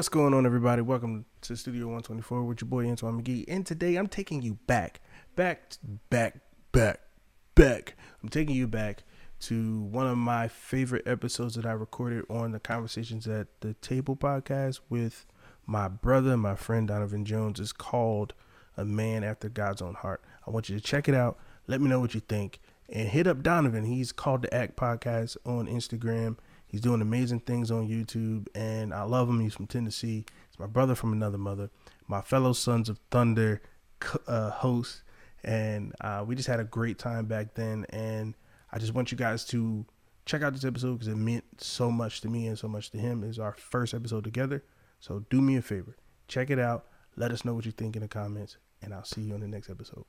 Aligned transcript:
What's 0.00 0.08
going 0.08 0.32
on, 0.32 0.46
everybody? 0.46 0.80
Welcome 0.80 1.26
to 1.42 1.54
Studio 1.54 1.84
124 1.84 2.44
with 2.44 2.62
your 2.62 2.68
boy 2.70 2.86
Antione 2.86 3.20
McGee. 3.20 3.44
And 3.46 3.66
today 3.66 3.96
I'm 3.96 4.06
taking 4.06 4.40
you 4.40 4.54
back, 4.66 5.02
back, 5.36 5.74
back, 6.08 6.40
back, 6.72 7.00
back. 7.54 7.96
I'm 8.22 8.30
taking 8.30 8.54
you 8.56 8.66
back 8.66 9.02
to 9.40 9.82
one 9.82 10.06
of 10.06 10.16
my 10.16 10.48
favorite 10.48 11.06
episodes 11.06 11.54
that 11.56 11.66
I 11.66 11.72
recorded 11.72 12.24
on 12.30 12.52
the 12.52 12.60
Conversations 12.60 13.28
at 13.28 13.48
the 13.60 13.74
Table 13.74 14.16
podcast 14.16 14.80
with 14.88 15.26
my 15.66 15.88
brother, 15.88 16.34
my 16.34 16.54
friend 16.54 16.88
Donovan 16.88 17.26
Jones. 17.26 17.60
It's 17.60 17.70
called 17.70 18.32
A 18.78 18.86
Man 18.86 19.22
After 19.22 19.50
God's 19.50 19.82
Own 19.82 19.96
Heart. 19.96 20.22
I 20.46 20.50
want 20.50 20.70
you 20.70 20.78
to 20.78 20.82
check 20.82 21.10
it 21.10 21.14
out. 21.14 21.38
Let 21.66 21.82
me 21.82 21.90
know 21.90 22.00
what 22.00 22.14
you 22.14 22.20
think. 22.20 22.58
And 22.88 23.06
hit 23.06 23.26
up 23.26 23.42
Donovan. 23.42 23.84
He's 23.84 24.12
Called 24.12 24.40
To 24.44 24.54
Act 24.54 24.76
Podcast 24.76 25.36
on 25.44 25.66
Instagram 25.66 26.38
He's 26.70 26.80
doing 26.80 27.02
amazing 27.02 27.40
things 27.40 27.72
on 27.72 27.88
YouTube, 27.88 28.46
and 28.54 28.94
I 28.94 29.02
love 29.02 29.28
him. 29.28 29.40
He's 29.40 29.54
from 29.54 29.66
Tennessee. 29.66 30.24
He's 30.48 30.58
my 30.58 30.66
brother 30.66 30.94
from 30.94 31.12
another 31.12 31.36
mother, 31.36 31.68
my 32.06 32.20
fellow 32.20 32.52
Sons 32.52 32.88
of 32.88 33.00
Thunder 33.10 33.60
uh, 34.28 34.50
host, 34.50 35.02
and 35.42 35.92
uh, 36.00 36.24
we 36.24 36.36
just 36.36 36.46
had 36.46 36.60
a 36.60 36.64
great 36.64 36.96
time 36.96 37.26
back 37.26 37.54
then. 37.54 37.86
And 37.90 38.36
I 38.72 38.78
just 38.78 38.94
want 38.94 39.10
you 39.10 39.18
guys 39.18 39.44
to 39.46 39.84
check 40.26 40.42
out 40.42 40.52
this 40.52 40.64
episode 40.64 40.92
because 40.92 41.08
it 41.08 41.16
meant 41.16 41.44
so 41.58 41.90
much 41.90 42.20
to 42.20 42.28
me 42.28 42.46
and 42.46 42.56
so 42.56 42.68
much 42.68 42.90
to 42.90 42.98
him. 42.98 43.24
It's 43.24 43.40
our 43.40 43.54
first 43.54 43.92
episode 43.92 44.22
together, 44.22 44.62
so 45.00 45.24
do 45.28 45.40
me 45.40 45.56
a 45.56 45.62
favor, 45.62 45.96
check 46.28 46.50
it 46.50 46.60
out. 46.60 46.86
Let 47.16 47.32
us 47.32 47.44
know 47.44 47.54
what 47.54 47.66
you 47.66 47.72
think 47.72 47.96
in 47.96 48.02
the 48.02 48.08
comments, 48.08 48.58
and 48.80 48.94
I'll 48.94 49.04
see 49.04 49.22
you 49.22 49.34
on 49.34 49.40
the 49.40 49.48
next 49.48 49.70
episode. 49.70 50.04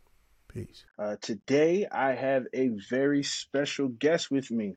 Peace. 0.47 0.85
Uh, 0.99 1.15
today, 1.21 1.87
I 1.91 2.11
have 2.13 2.45
a 2.53 2.69
very 2.89 3.23
special 3.23 3.87
guest 3.87 4.29
with 4.29 4.51
me. 4.51 4.75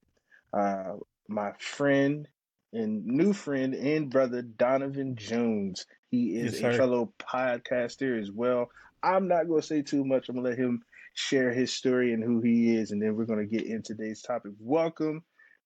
Uh, 0.52 0.94
my 1.28 1.52
friend 1.58 2.28
and 2.72 3.04
new 3.06 3.32
friend 3.32 3.74
and 3.74 4.10
brother 4.10 4.42
Donovan 4.42 5.16
Jones. 5.16 5.86
He 6.10 6.36
is 6.36 6.60
yes, 6.60 6.74
a 6.74 6.78
fellow 6.78 7.12
podcaster 7.18 8.20
as 8.20 8.30
well. 8.30 8.70
I'm 9.02 9.28
not 9.28 9.48
going 9.48 9.60
to 9.60 9.66
say 9.66 9.82
too 9.82 10.04
much. 10.04 10.28
I'm 10.28 10.36
going 10.36 10.44
to 10.44 10.50
let 10.50 10.58
him 10.58 10.82
share 11.14 11.52
his 11.52 11.72
story 11.72 12.12
and 12.12 12.22
who 12.22 12.40
he 12.40 12.76
is, 12.76 12.90
and 12.90 13.00
then 13.00 13.16
we're 13.16 13.24
going 13.26 13.38
to 13.38 13.46
get 13.46 13.66
into 13.66 13.94
today's 13.94 14.22
topic. 14.22 14.52
Welcome, 14.58 15.22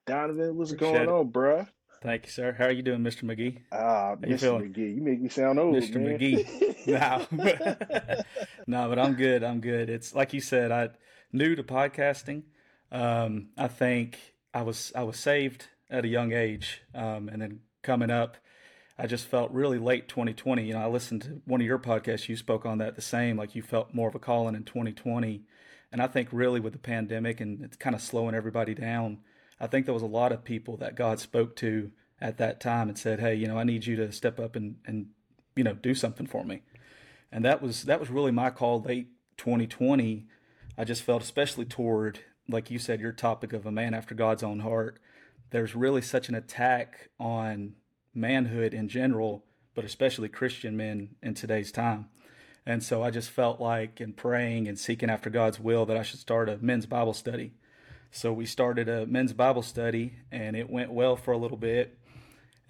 Donovan. 0.07 0.57
What's 0.57 0.73
Appreciate 0.73 1.07
going 1.07 1.09
it. 1.09 1.13
on, 1.13 1.31
bruh? 1.31 1.69
Thank 2.03 2.27
you, 2.27 2.31
sir. 2.31 2.55
How 2.57 2.67
are 2.67 2.71
you 2.71 2.83
doing, 2.83 3.01
Mr. 3.01 3.25
McGee? 3.25 3.59
Ah, 3.73 4.15
Mr. 4.21 4.61
McGee. 4.63 4.97
You 4.97 5.03
make 5.03 5.21
me 5.21 5.29
sound 5.29 5.59
old, 5.59 5.75
Mr. 5.75 5.97
Man. 5.97 6.19
McGee. 6.19 6.87
no. 7.37 8.83
no, 8.83 8.89
but 8.89 8.99
I'm 8.99 9.15
good. 9.15 9.43
I'm 9.43 9.61
good. 9.61 9.91
It's 9.91 10.15
like 10.15 10.33
you 10.33 10.41
said, 10.41 10.71
I 10.71 10.91
new 11.33 11.57
to 11.57 11.63
podcasting. 11.65 12.43
Um, 12.93 13.49
I 13.57 13.69
think 13.69 14.19
I 14.55 14.63
was 14.63 14.93
I 14.95 15.03
was 15.03 15.19
saved 15.19 15.69
at 15.91 16.05
a 16.05 16.09
young 16.09 16.33
age, 16.33 16.83
um, 16.95 17.29
and 17.29 17.43
then 17.43 17.61
coming 17.83 18.11
up, 18.11 18.37
I 18.99 19.07
just 19.07 19.27
felt 19.27 19.51
really 19.53 19.79
late 19.79 20.09
2020. 20.09 20.65
You 20.65 20.75
know, 20.75 20.81
I 20.81 20.89
listened 20.89 21.23
to 21.23 21.41
one 21.45 21.61
of 21.61 21.67
your 21.67 21.79
podcasts. 21.79 22.29
You 22.29 22.37
spoke 22.37 22.67
on 22.67 22.79
that 22.79 22.97
the 22.97 23.03
same, 23.03 23.37
like 23.37 23.55
you 23.55 23.63
felt 23.63 23.95
more 23.95 24.09
of 24.09 24.15
a 24.15 24.19
calling 24.19 24.55
in 24.55 24.65
2020, 24.65 25.43
and 25.93 26.03
I 26.03 26.07
think 26.07 26.29
really 26.33 26.61
with 26.61 26.73
the 26.73 26.79
pandemic 26.79 27.41
and 27.41 27.63
it's 27.63 27.77
kind 27.77 27.95
of 27.95 28.03
slowing 28.03 28.35
everybody 28.35 28.75
down. 28.75 29.19
I 29.61 29.67
think 29.67 29.87
there 29.87 29.95
was 29.95 30.03
a 30.03 30.07
lot 30.07 30.33
of 30.33 30.45
people 30.45 30.77
that 30.79 30.95
God 30.95 31.21
spoke 31.21 31.57
to 31.57 31.91
at 32.21 32.39
that 32.39 32.61
time 32.61 32.89
and 32.89 32.99
said, 32.99 33.21
"Hey, 33.21 33.35
you 33.35 33.47
know, 33.47 33.59
I 33.59 33.65
need 33.65 33.87
you 33.87 33.97
to 33.97 34.13
step 34.13 34.41
up 34.41 34.57
and 34.57 34.77
and 34.87 35.09
you 35.57 35.65
know 35.65 35.75
do 35.75 35.95
something 35.95 36.27
for 36.27 36.45
me," 36.45 36.63
and 37.31 37.45
that 37.45 37.63
was 37.63 37.85
that 37.85 38.01
was 38.01 38.11
really 38.11 38.33
my 38.33 38.51
call 38.51 38.81
late 38.81 39.09
2020. 39.37 40.27
I 40.77 40.85
just 40.85 41.03
felt 41.03 41.23
especially 41.23 41.65
toward 41.65 42.21
like 42.49 42.71
you 42.71 42.79
said, 42.79 43.01
your 43.01 43.13
topic 43.13 43.53
of 43.53 43.67
a 43.67 43.73
man 43.73 43.95
after 43.95 44.15
God's 44.15 44.43
own 44.43 44.61
heart, 44.61 44.99
there's 45.51 45.75
really 45.75 46.03
such 46.03 46.29
an 46.29 46.35
attack 46.35 47.11
on 47.19 47.75
manhood 48.15 48.75
in 48.75 48.89
general, 48.89 49.45
but 49.75 49.85
especially 49.85 50.29
Christian 50.29 50.77
men 50.77 51.11
in 51.23 51.35
today's 51.35 51.71
time. 51.71 52.09
And 52.67 52.83
so 52.83 53.03
I 53.03 53.11
just 53.11 53.31
felt 53.31 53.61
like 53.61 54.01
in 54.01 54.13
praying 54.13 54.69
and 54.69 54.79
seeking 54.79 55.09
after 55.09 55.31
God's 55.31 55.59
will 55.59 55.87
that 55.87 55.97
I 55.97 56.03
should 56.03 56.21
start 56.21 56.49
a 56.49 56.59
men's 56.59 56.87
Bible 56.87 57.15
study. 57.15 57.53
So 58.11 58.33
we 58.33 58.47
started 58.47 58.89
a 58.89 59.07
men's 59.07 59.33
Bible 59.33 59.63
study 59.63 60.15
and 60.31 60.57
it 60.57 60.69
went 60.69 60.91
well 60.91 61.17
for 61.17 61.33
a 61.33 61.39
little 61.39 61.57
bit. 61.57 61.99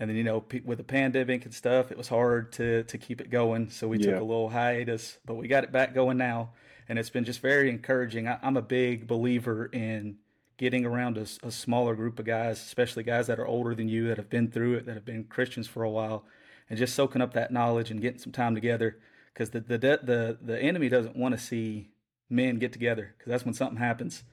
And 0.00 0.08
then, 0.08 0.16
you 0.16 0.22
know, 0.22 0.44
with 0.64 0.78
the 0.78 0.84
pandemic 0.84 1.44
and 1.44 1.52
stuff, 1.52 1.90
it 1.90 1.98
was 1.98 2.08
hard 2.08 2.52
to, 2.52 2.84
to 2.84 2.98
keep 2.98 3.20
it 3.20 3.30
going. 3.30 3.70
So 3.70 3.88
we 3.88 3.98
yeah. 3.98 4.12
took 4.12 4.20
a 4.20 4.24
little 4.24 4.50
hiatus, 4.50 5.18
but 5.26 5.34
we 5.34 5.48
got 5.48 5.64
it 5.64 5.72
back 5.72 5.94
going 5.94 6.16
now 6.16 6.50
and 6.88 6.98
it's 6.98 7.10
been 7.10 7.24
just 7.24 7.40
very 7.40 7.68
encouraging. 7.68 8.26
I, 8.26 8.38
am 8.42 8.56
a 8.56 8.62
big 8.62 9.06
believer 9.06 9.66
in 9.66 10.16
getting 10.56 10.84
around 10.84 11.18
a, 11.18 11.26
a, 11.46 11.50
smaller 11.50 11.94
group 11.94 12.18
of 12.18 12.24
guys, 12.24 12.58
especially 12.60 13.04
guys 13.04 13.26
that 13.28 13.38
are 13.38 13.46
older 13.46 13.74
than 13.74 13.88
you, 13.88 14.08
that 14.08 14.16
have 14.16 14.30
been 14.30 14.50
through 14.50 14.74
it, 14.74 14.86
that 14.86 14.94
have 14.94 15.04
been 15.04 15.24
Christians 15.24 15.68
for 15.68 15.84
a 15.84 15.90
while, 15.90 16.24
and 16.68 16.78
just 16.78 16.94
soaking 16.94 17.22
up 17.22 17.34
that 17.34 17.52
knowledge 17.52 17.90
and 17.90 18.00
getting 18.00 18.18
some 18.18 18.32
time 18.32 18.54
together. 18.54 18.98
Because 19.32 19.50
the, 19.50 19.60
the 19.60 19.78
the 19.78 20.38
the 20.40 20.58
enemy 20.58 20.88
doesn't 20.88 21.16
want 21.16 21.36
to 21.36 21.40
see 21.40 21.90
men 22.28 22.58
get 22.58 22.72
together, 22.72 23.14
because 23.16 23.30
that's 23.30 23.44
when 23.44 23.54
something 23.54 23.78
happens. 23.78 24.24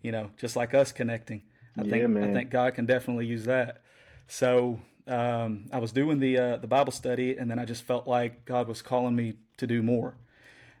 You 0.00 0.12
know, 0.12 0.30
just 0.38 0.56
like 0.56 0.74
us 0.74 0.92
connecting. 0.92 1.42
I 1.76 1.82
yeah, 1.82 1.90
think 1.90 2.08
man. 2.10 2.30
I 2.30 2.32
think 2.32 2.50
God 2.50 2.74
can 2.74 2.86
definitely 2.86 3.26
use 3.26 3.44
that. 3.44 3.82
So 4.26 4.80
um, 5.06 5.66
I 5.72 5.78
was 5.78 5.92
doing 5.92 6.18
the 6.18 6.38
uh, 6.38 6.56
the 6.56 6.66
Bible 6.66 6.92
study, 6.92 7.36
and 7.36 7.50
then 7.50 7.58
I 7.58 7.64
just 7.64 7.82
felt 7.82 8.06
like 8.06 8.44
God 8.44 8.68
was 8.68 8.80
calling 8.80 9.14
me 9.16 9.34
to 9.58 9.66
do 9.66 9.82
more. 9.82 10.14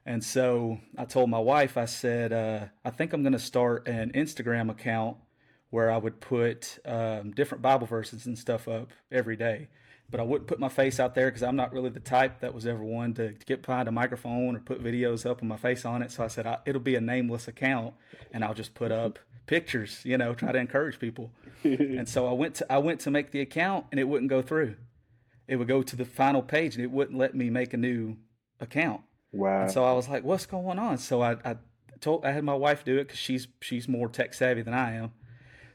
And 0.06 0.22
so 0.22 0.78
I 0.98 1.06
told 1.06 1.30
my 1.30 1.38
wife, 1.38 1.76
I 1.76 1.86
said, 1.86 2.32
uh, 2.32 2.66
I 2.84 2.90
think 2.90 3.12
I'm 3.12 3.22
going 3.22 3.32
to 3.32 3.38
start 3.38 3.88
an 3.88 4.12
Instagram 4.12 4.70
account 4.70 5.16
where 5.70 5.90
I 5.90 5.96
would 5.96 6.20
put 6.20 6.78
um, 6.84 7.32
different 7.32 7.62
Bible 7.62 7.86
verses 7.86 8.26
and 8.26 8.38
stuff 8.38 8.68
up 8.68 8.90
every 9.10 9.36
day. 9.36 9.68
But 10.10 10.20
I 10.20 10.22
wouldn't 10.22 10.46
put 10.46 10.60
my 10.60 10.68
face 10.68 11.00
out 11.00 11.14
there 11.14 11.28
because 11.28 11.42
I'm 11.42 11.56
not 11.56 11.72
really 11.72 11.88
the 11.88 11.98
type 11.98 12.40
that 12.40 12.54
was 12.54 12.66
ever 12.66 12.84
one 12.84 13.14
to, 13.14 13.32
to, 13.32 13.46
get 13.46 13.62
behind 13.62 13.88
a 13.88 13.90
microphone 13.90 14.54
or 14.54 14.60
put 14.60 14.84
videos 14.84 15.28
up 15.28 15.40
with 15.40 15.48
my 15.48 15.56
face 15.56 15.86
on 15.86 16.02
it. 16.02 16.12
So 16.12 16.22
I 16.22 16.28
said 16.28 16.46
I, 16.46 16.58
it'll 16.66 16.80
be 16.80 16.94
a 16.94 17.00
nameless 17.00 17.48
account, 17.48 17.94
and 18.30 18.44
I'll 18.44 18.54
just 18.54 18.74
put 18.74 18.92
up 18.92 19.18
pictures, 19.46 20.02
you 20.04 20.18
know, 20.18 20.34
try 20.34 20.52
to 20.52 20.58
encourage 20.58 20.98
people. 21.00 21.32
and 21.64 22.08
so 22.08 22.28
I 22.28 22.32
went 22.32 22.56
to 22.56 22.72
I 22.72 22.78
went 22.78 23.00
to 23.00 23.10
make 23.10 23.32
the 23.32 23.40
account, 23.40 23.86
and 23.90 23.98
it 23.98 24.04
wouldn't 24.04 24.30
go 24.30 24.42
through. 24.42 24.76
It 25.48 25.56
would 25.56 25.68
go 25.68 25.82
to 25.82 25.96
the 25.96 26.04
final 26.04 26.42
page, 26.42 26.76
and 26.76 26.84
it 26.84 26.90
wouldn't 26.90 27.18
let 27.18 27.34
me 27.34 27.48
make 27.48 27.72
a 27.72 27.78
new 27.78 28.18
account. 28.60 29.00
Wow. 29.34 29.62
And 29.62 29.70
so 29.70 29.84
I 29.84 29.92
was 29.92 30.08
like, 30.08 30.24
what's 30.24 30.46
going 30.46 30.78
on? 30.78 30.98
So 30.98 31.22
I, 31.22 31.32
I 31.44 31.56
told, 32.00 32.24
I 32.24 32.30
had 32.30 32.44
my 32.44 32.54
wife 32.54 32.84
do 32.84 32.98
it 32.98 33.04
because 33.04 33.18
she's, 33.18 33.48
she's 33.60 33.88
more 33.88 34.08
tech 34.08 34.32
savvy 34.32 34.62
than 34.62 34.74
I 34.74 34.94
am. 34.94 35.12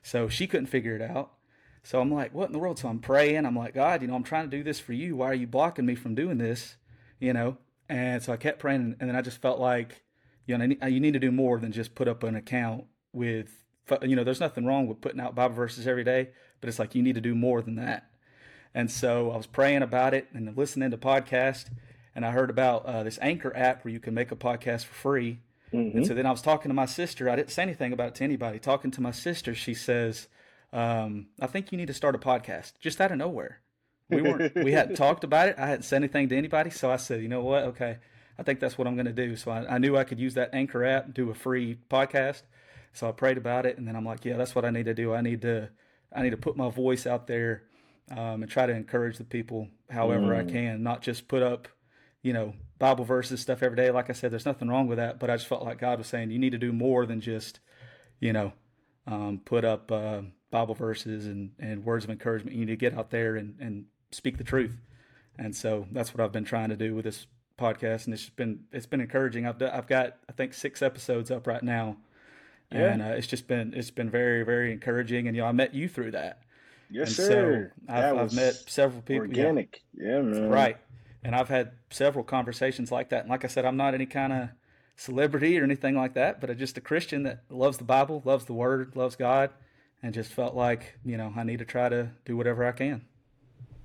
So 0.02 0.30
she 0.30 0.48
couldn't 0.48 0.68
figure 0.68 0.96
it 0.96 1.02
out. 1.02 1.34
So 1.84 2.00
I'm 2.00 2.12
like, 2.12 2.34
what 2.34 2.48
in 2.48 2.54
the 2.54 2.60
world? 2.60 2.80
So 2.80 2.88
I'm 2.88 3.00
praying. 3.00 3.46
I'm 3.46 3.56
like, 3.56 3.74
God, 3.74 4.02
you 4.02 4.08
know, 4.08 4.16
I'm 4.16 4.24
trying 4.24 4.50
to 4.50 4.58
do 4.58 4.64
this 4.64 4.80
for 4.80 4.94
you. 4.94 5.18
Why 5.18 5.28
are 5.28 5.34
you 5.36 5.48
blocking 5.48 5.86
me 5.86 5.96
from 5.96 6.16
doing 6.16 6.38
this? 6.38 6.78
You 7.20 7.34
know? 7.34 7.58
And 7.90 8.24
so 8.24 8.32
I 8.32 8.38
kept 8.38 8.60
praying. 8.60 8.96
And 9.00 9.10
then 9.10 9.16
I 9.16 9.22
just 9.22 9.42
felt 9.42 9.60
like, 9.60 10.04
you 10.46 10.58
know, 10.58 10.66
you 10.88 11.00
need 11.00 11.14
to 11.14 11.20
do 11.20 11.32
more 11.32 11.60
than 11.60 11.72
just 11.72 11.96
put 11.96 12.08
up 12.08 12.24
an 12.24 12.36
account 12.36 12.86
with, 13.12 13.52
you 14.02 14.16
know, 14.16 14.24
there's 14.24 14.40
nothing 14.40 14.66
wrong 14.66 14.88
with 14.88 15.02
putting 15.02 15.20
out 15.20 15.36
Bible 15.36 15.56
verses 15.56 15.88
every 15.88 16.04
day, 16.04 16.30
but 16.62 16.70
it's 16.70 16.80
like 16.80 16.96
you 16.96 17.02
need 17.02 17.16
to 17.16 17.22
do 17.22 17.36
more 17.36 17.62
than 17.62 17.76
that. 17.76 18.10
And 18.74 18.90
so 18.90 19.32
I 19.32 19.38
was 19.38 19.48
praying 19.48 19.82
about 19.82 20.14
it 20.14 20.28
and 20.34 20.56
listening 20.56 20.92
to 20.92 20.98
podcasts 20.98 21.70
and 22.16 22.26
I 22.26 22.32
heard 22.32 22.50
about 22.50 22.86
uh, 22.86 23.04
this 23.04 23.20
Anchor 23.22 23.56
app 23.56 23.84
where 23.84 23.94
you 23.94 24.00
can 24.00 24.14
make 24.14 24.32
a 24.32 24.36
podcast 24.36 24.86
for 24.86 24.94
free. 24.94 25.40
Mm-hmm. 25.74 25.98
And 25.98 26.08
so 26.08 26.14
then 26.14 26.26
I 26.26 26.32
was 26.32 26.42
talking 26.42 26.70
to 26.70 26.76
my 26.76 26.86
sister. 26.86 27.30
I 27.30 27.36
didn't 27.36 27.52
say 27.52 27.62
anything 27.62 27.94
about 27.94 28.10
it 28.10 28.16
to 28.16 28.24
anybody. 28.24 28.60
Talking 28.60 28.92
to 28.92 29.02
my 29.02 29.12
sister, 29.12 29.54
she 29.54 29.74
says, 29.74 30.28
um, 30.74 31.28
"I 31.40 31.48
think 31.48 31.72
you 31.72 31.78
need 31.78 31.88
to 31.88 31.94
start 31.94 32.16
a 32.16 32.20
podcast." 32.20 32.74
Just 32.80 33.00
out 33.00 33.12
of 33.12 33.18
nowhere. 33.18 33.62
We 34.10 34.22
weren't. 34.22 34.56
we 34.64 34.72
hadn't 34.72 34.96
talked 34.96 35.24
about 35.24 35.50
it. 35.50 35.56
I 35.58 35.68
hadn't 35.68 35.84
said 35.84 35.98
anything 35.98 36.30
to 36.30 36.38
anybody. 36.38 36.72
So 36.72 36.90
I 36.90 36.98
said, 36.98 37.22
"You 37.22 37.30
know 37.30 37.42
what? 37.42 37.64
Okay, 37.66 37.98
I 38.38 38.44
think 38.44 38.60
that's 38.60 38.78
what 38.78 38.88
I'm 38.88 38.96
going 38.96 39.06
to 39.06 39.14
do." 39.14 39.36
So 39.36 39.52
I, 39.52 39.76
I 39.76 39.78
knew 39.78 39.96
I 39.96 40.04
could 40.04 40.20
use 40.20 40.34
that 40.34 40.54
Anchor 40.54 40.84
app 40.84 41.06
and 41.06 41.14
do 41.14 41.30
a 41.30 41.36
free 41.36 41.78
podcast. 41.90 42.42
So 42.94 43.08
I 43.08 43.12
prayed 43.12 43.38
about 43.38 43.68
it, 43.68 43.78
and 43.78 43.88
then 43.88 43.96
I'm 43.96 44.06
like, 44.06 44.26
"Yeah, 44.26 44.38
that's 44.38 44.56
what 44.56 44.66
I 44.66 44.72
need 44.72 44.86
to 44.86 44.96
do. 44.96 45.14
I 45.14 45.22
need 45.22 45.44
to, 45.44 45.70
I 46.12 46.24
need 46.24 46.32
to 46.32 46.38
put 46.38 46.58
my 46.58 46.70
voice 46.70 47.06
out 47.06 47.28
there." 47.28 47.64
Um, 48.12 48.42
and 48.42 48.50
try 48.50 48.66
to 48.66 48.74
encourage 48.74 49.20
the 49.20 49.24
people 49.24 49.68
however 49.92 50.30
mm. 50.30 50.40
I 50.40 50.52
can, 50.52 50.82
not 50.82 51.04
just 51.04 51.28
put 51.28 51.44
up 51.44 51.68
you 52.22 52.34
know, 52.34 52.54
Bible 52.78 53.06
verses, 53.06 53.42
stuff 53.42 53.64
every 53.64 53.78
day. 53.78 53.92
Like 53.92 54.10
I 54.10 54.14
said, 54.14 54.32
there's 54.32 54.46
nothing 54.46 54.68
wrong 54.68 54.88
with 54.88 54.98
that, 54.98 55.20
but 55.20 55.30
I 55.30 55.36
just 55.36 55.48
felt 55.48 55.64
like 55.64 55.80
God 55.80 55.98
was 55.98 56.08
saying 56.08 56.32
you 56.32 56.40
need 56.40 56.52
to 56.52 56.58
do 56.58 56.74
more 56.74 57.06
than 57.06 57.22
just, 57.22 57.60
you 58.20 58.34
know, 58.34 58.54
um, 59.08 59.42
put 59.44 59.66
up 59.66 59.92
uh, 59.92 60.22
Bible 60.52 60.76
verses 60.76 61.26
and, 61.26 61.52
and 61.60 61.86
words 61.86 62.04
of 62.04 62.12
encouragement. 62.12 62.56
You 62.56 62.66
need 62.66 62.72
to 62.72 62.78
get 62.78 62.98
out 62.98 63.10
there 63.10 63.36
and, 63.36 63.56
and 63.60 63.86
speak 64.12 64.38
the 64.38 64.44
truth. 64.44 64.78
And 65.38 65.56
so 65.56 65.88
that's 65.92 66.14
what 66.14 66.24
I've 66.24 66.32
been 66.32 66.46
trying 66.46 66.70
to 66.70 66.76
do 66.76 66.94
with 66.96 67.06
this 67.06 67.26
podcast, 67.60 68.06
and 68.06 68.14
it's 68.14 68.30
been 68.30 68.66
it's 68.72 68.86
been 68.86 69.02
encouraging. 69.02 69.46
I've 69.46 69.62
I've 69.62 69.88
got 69.88 70.18
I 70.28 70.32
think 70.32 70.54
six 70.54 70.82
episodes 70.82 71.30
up 71.30 71.46
right 71.46 71.62
now, 71.62 71.98
yeah. 72.72 72.92
and 72.92 73.02
uh, 73.02 73.06
it's 73.06 73.28
just 73.28 73.48
been 73.48 73.74
it's 73.76 73.92
been 73.92 74.10
very 74.10 74.44
very 74.44 74.72
encouraging. 74.72 75.28
And 75.28 75.36
you 75.36 75.44
know, 75.44 75.48
I 75.48 75.52
met 75.52 75.76
you 75.76 75.88
through 75.88 76.12
that. 76.12 76.42
Yes, 76.90 77.10
and 77.10 77.28
sir. 77.28 77.74
So 77.88 77.94
I've, 77.94 78.18
I've, 78.18 78.34
met 78.34 78.56
several 78.56 79.02
people. 79.02 79.28
Organic, 79.28 79.84
yeah, 79.94 80.16
yeah 80.16 80.22
man. 80.22 80.50
Right, 80.50 80.78
and 81.24 81.36
I've 81.36 81.50
had 81.50 81.72
several 81.90 82.24
conversations 82.24 82.92
like 82.92 83.10
that. 83.10 83.22
And 83.22 83.30
like 83.30 83.44
I 83.44 83.48
said, 83.48 83.66
I'm 83.66 83.78
not 83.78 83.94
any 83.94 84.06
kind 84.06 84.34
of 84.34 84.50
celebrity 84.96 85.60
or 85.60 85.64
anything 85.64 85.96
like 85.96 86.14
that, 86.14 86.42
but 86.42 86.50
I'm 86.50 86.58
just 86.58 86.78
a 86.78 86.82
Christian 86.82 87.24
that 87.24 87.44
loves 87.50 87.78
the 87.78 87.84
Bible, 87.84 88.22
loves 88.26 88.46
the 88.46 88.54
Word, 88.54 88.96
loves 88.96 89.16
God, 89.16 89.52
and 90.02 90.14
just 90.14 90.32
felt 90.32 90.56
like 90.56 90.98
you 91.04 91.18
know 91.18 91.34
I 91.36 91.44
need 91.44 91.60
to 91.60 91.66
try 91.66 91.90
to 91.90 92.12
do 92.26 92.38
whatever 92.38 92.66
I 92.66 92.72
can. 92.72 93.06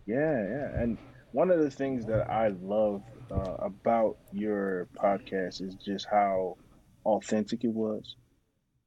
Yeah, 0.07 0.17
yeah. 0.17 0.81
And 0.81 0.99
one 1.33 1.51
of 1.51 1.61
the 1.61 1.71
things 1.71 2.07
that 2.07 2.31
I 2.31 2.49
love 2.49 3.03
uh, 3.31 3.57
about 3.59 4.19
your 4.33 4.89
podcast 4.97 5.63
is 5.63 5.75
just 5.77 6.07
how 6.11 6.57
authentic 7.05 7.65
it 7.65 7.73
was. 7.73 8.17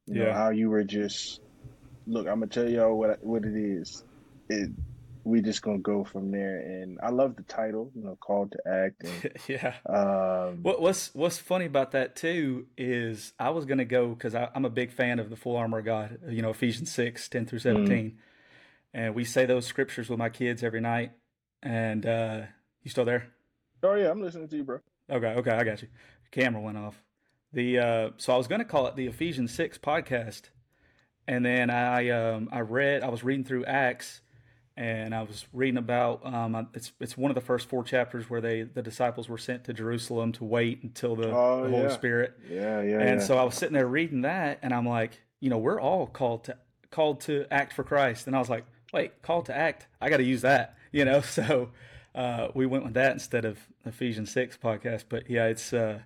You 0.05 0.21
yeah. 0.21 0.27
know, 0.27 0.33
how 0.33 0.49
you 0.49 0.69
were 0.69 0.83
just 0.83 1.41
look, 2.05 2.27
I'm 2.27 2.39
gonna 2.39 2.47
tell 2.47 2.69
y'all 2.69 2.97
what 2.97 3.23
what 3.23 3.43
it 3.43 3.55
is. 3.55 4.03
It 4.49 4.71
we 5.27 5.41
just 5.41 5.61
gonna 5.61 5.79
go 5.79 6.03
from 6.03 6.31
there. 6.31 6.59
And 6.59 6.99
I 7.03 7.09
love 7.09 7.35
the 7.35 7.43
title, 7.43 7.91
you 7.93 8.03
know, 8.03 8.17
called 8.19 8.53
to 8.53 8.67
act. 8.67 9.03
And, 9.03 9.33
yeah. 9.47 9.73
Um, 9.85 10.63
what, 10.63 10.81
what's 10.81 11.13
What's 11.13 11.37
funny 11.37 11.65
about 11.65 11.91
that 11.91 12.15
too 12.15 12.67
is 12.77 13.33
I 13.39 13.49
was 13.49 13.65
gonna 13.65 13.85
go 13.85 14.09
because 14.09 14.33
I'm 14.35 14.65
a 14.65 14.69
big 14.69 14.91
fan 14.91 15.19
of 15.19 15.29
the 15.29 15.35
full 15.35 15.57
armor 15.57 15.79
of 15.79 15.85
God. 15.85 16.19
You 16.29 16.41
know, 16.41 16.49
Ephesians 16.49 16.91
6, 16.91 17.27
10 17.29 17.45
through 17.45 17.59
17, 17.59 17.87
mm-hmm. 17.87 18.17
and 18.93 19.15
we 19.15 19.25
say 19.25 19.45
those 19.45 19.65
scriptures 19.65 20.09
with 20.09 20.17
my 20.17 20.29
kids 20.29 20.63
every 20.63 20.81
night. 20.81 21.11
And 21.61 22.05
uh, 22.05 22.41
you 22.83 22.89
still 22.89 23.05
there? 23.05 23.27
Oh 23.83 23.95
yeah, 23.95 24.09
I'm 24.09 24.21
listening 24.21 24.47
to 24.47 24.55
you, 24.55 24.63
bro. 24.63 24.79
Okay, 25.09 25.27
okay, 25.27 25.51
I 25.51 25.63
got 25.63 25.81
you. 25.81 25.89
Camera 26.31 26.61
went 26.61 26.77
off. 26.77 27.03
The 27.51 27.79
uh, 27.79 28.09
so 28.17 28.33
I 28.33 28.37
was 28.37 28.47
gonna 28.47 28.65
call 28.65 28.87
it 28.87 28.95
the 28.95 29.07
Ephesians 29.07 29.53
6 29.53 29.77
podcast, 29.79 30.43
and 31.27 31.45
then 31.45 31.69
I 31.69 32.09
um, 32.09 32.49
I 32.51 32.61
read 32.61 33.03
I 33.03 33.09
was 33.09 33.23
reading 33.23 33.43
through 33.43 33.65
Acts 33.65 34.21
and 34.77 35.15
I 35.15 35.23
was 35.23 35.45
reading 35.51 35.77
about 35.77 36.23
um, 36.23 36.67
it's 36.73 36.91
it's 36.99 37.17
one 37.17 37.31
of 37.31 37.35
the 37.35 37.41
first 37.41 37.67
four 37.67 37.83
chapters 37.83 38.29
where 38.29 38.39
they 38.39 38.61
the 38.61 38.83
disciples 38.83 39.27
were 39.27 39.39
sent 39.39 39.63
to 39.65 39.73
Jerusalem 39.73 40.31
to 40.33 40.43
wait 40.43 40.83
until 40.83 41.15
the, 41.15 41.29
oh, 41.29 41.63
the 41.63 41.69
Holy 41.69 41.83
yeah. 41.83 41.89
Spirit. 41.89 42.33
Yeah, 42.47 42.81
yeah. 42.81 42.99
And 42.99 43.19
yeah. 43.19 43.25
so 43.25 43.37
I 43.37 43.43
was 43.43 43.55
sitting 43.55 43.73
there 43.73 43.87
reading 43.87 44.21
that, 44.21 44.59
and 44.61 44.73
I'm 44.73 44.87
like, 44.87 45.19
you 45.39 45.49
know, 45.49 45.57
we're 45.57 45.81
all 45.81 46.05
called 46.05 46.43
to 46.45 46.57
called 46.91 47.21
to 47.21 47.45
act 47.51 47.73
for 47.73 47.83
Christ, 47.83 48.27
and 48.27 48.35
I 48.35 48.39
was 48.39 48.49
like, 48.49 48.65
wait, 48.93 49.21
called 49.23 49.47
to 49.47 49.57
act? 49.57 49.87
I 49.99 50.09
got 50.09 50.17
to 50.17 50.23
use 50.23 50.41
that, 50.43 50.77
you 50.91 51.03
know. 51.05 51.21
So 51.25 51.71
uh, 52.13 52.49
we 52.53 52.65
went 52.67 52.83
with 52.83 52.93
that 52.93 53.13
instead 53.13 53.45
of 53.45 53.57
Ephesians 53.83 54.31
six 54.31 54.57
podcast. 54.57 55.05
But 55.09 55.29
yeah, 55.29 55.47
it's 55.47 55.73
uh, 55.73 56.01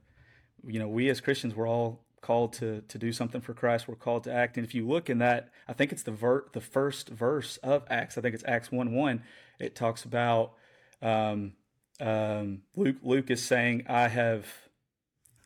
you 0.66 0.80
know, 0.80 0.88
we 0.88 1.10
as 1.10 1.20
Christians 1.20 1.56
we're 1.56 1.68
all 1.68 2.00
called 2.22 2.54
to 2.54 2.82
to 2.88 2.98
do 2.98 3.12
something 3.12 3.42
for 3.42 3.54
Christ. 3.54 3.88
We're 3.88 3.96
called 3.96 4.24
to 4.26 4.34
act. 4.34 4.58
And 4.58 4.66
if 4.66 4.74
you 4.74 4.88
look 4.88 5.10
in 5.10 5.18
that, 5.18 5.50
I 5.68 5.74
think 5.74 5.92
it's 5.92 6.04
the 6.04 6.12
ver- 6.12 6.46
the 6.54 6.62
first 6.62 7.10
verse 7.10 7.58
of 7.58 7.84
Acts. 7.90 8.18
I 8.18 8.22
think 8.22 8.36
it's 8.36 8.44
Acts 8.48 8.72
one 8.72 8.94
one. 8.94 9.24
It 9.60 9.76
talks 9.76 10.06
about 10.06 10.54
um, 11.02 11.54
um, 12.00 12.62
Luke. 12.76 12.98
Luke 13.04 13.30
is 13.30 13.44
saying, 13.44 13.86
"I 13.90 14.08
have." 14.08 14.48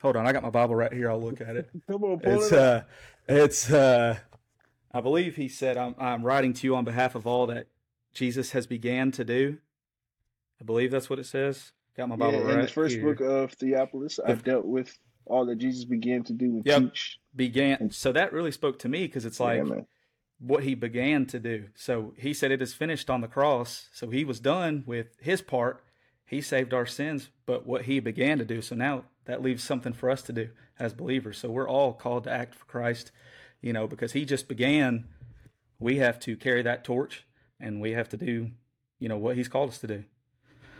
Hold 0.01 0.17
on, 0.17 0.27
I 0.27 0.33
got 0.33 0.43
my 0.43 0.49
Bible 0.51 0.75
right 0.75 0.93
here. 0.93 1.09
I'll 1.09 1.21
look 1.21 1.41
at 1.41 1.55
it. 1.55 1.69
Come 1.87 2.03
on, 2.03 2.19
it's 2.23 2.51
it 2.51 2.59
uh, 2.59 2.81
it's 3.27 3.71
uh, 3.71 4.17
I 4.91 5.01
believe 5.01 5.35
he 5.35 5.47
said, 5.47 5.77
I'm, 5.77 5.95
"I'm 5.97 6.23
writing 6.23 6.53
to 6.53 6.67
you 6.67 6.75
on 6.75 6.85
behalf 6.85 7.15
of 7.15 7.25
all 7.25 7.47
that 7.47 7.67
Jesus 8.13 8.51
has 8.51 8.67
began 8.67 9.11
to 9.13 9.23
do." 9.23 9.57
I 10.61 10.63
believe 10.63 10.91
that's 10.91 11.09
what 11.09 11.19
it 11.19 11.25
says. 11.25 11.71
Got 11.97 12.09
my 12.09 12.15
Bible 12.17 12.39
yeah, 12.39 12.45
right 12.45 12.55
in 12.55 12.61
the 12.61 12.67
first 12.67 12.95
here. 12.95 13.13
book 13.13 13.21
of 13.21 13.53
Theophilus, 13.53 14.19
I've 14.19 14.43
dealt 14.43 14.65
with 14.65 14.97
all 15.25 15.45
that 15.45 15.57
Jesus 15.57 15.85
began 15.85 16.23
to 16.23 16.33
do 16.33 16.45
and 16.45 16.65
yep. 16.65 16.81
teach. 16.81 17.19
Began. 17.35 17.91
So 17.91 18.11
that 18.11 18.31
really 18.31 18.51
spoke 18.51 18.79
to 18.79 18.89
me 18.89 19.07
because 19.07 19.25
it's 19.25 19.39
like 19.39 19.65
yeah, 19.65 19.81
what 20.39 20.63
he 20.63 20.75
began 20.75 21.25
to 21.27 21.39
do. 21.39 21.65
So 21.75 22.13
he 22.17 22.33
said 22.33 22.51
it 22.51 22.61
is 22.61 22.73
finished 22.73 23.09
on 23.09 23.21
the 23.21 23.27
cross. 23.27 23.89
So 23.93 24.09
he 24.09 24.23
was 24.23 24.39
done 24.39 24.83
with 24.85 25.17
his 25.19 25.41
part. 25.41 25.83
He 26.25 26.41
saved 26.41 26.73
our 26.73 26.85
sins, 26.85 27.29
but 27.45 27.65
what 27.65 27.83
he 27.83 27.99
began 27.99 28.37
to 28.39 28.45
do. 28.45 28.61
So 28.61 28.75
now 28.75 29.03
that 29.25 29.41
leaves 29.41 29.63
something 29.63 29.93
for 29.93 30.09
us 30.09 30.21
to 30.23 30.33
do 30.33 30.49
as 30.79 30.93
believers. 30.93 31.37
So 31.37 31.49
we're 31.49 31.69
all 31.69 31.93
called 31.93 32.25
to 32.25 32.31
act 32.31 32.55
for 32.55 32.65
Christ, 32.65 33.11
you 33.61 33.73
know, 33.73 33.87
because 33.87 34.13
he 34.13 34.25
just 34.25 34.47
began. 34.47 35.05
We 35.79 35.97
have 35.97 36.19
to 36.21 36.37
carry 36.37 36.61
that 36.61 36.83
torch 36.83 37.25
and 37.59 37.81
we 37.81 37.91
have 37.91 38.09
to 38.09 38.17
do, 38.17 38.51
you 38.99 39.09
know, 39.09 39.17
what 39.17 39.35
he's 39.35 39.49
called 39.49 39.69
us 39.69 39.77
to 39.79 39.87
do. 39.87 40.03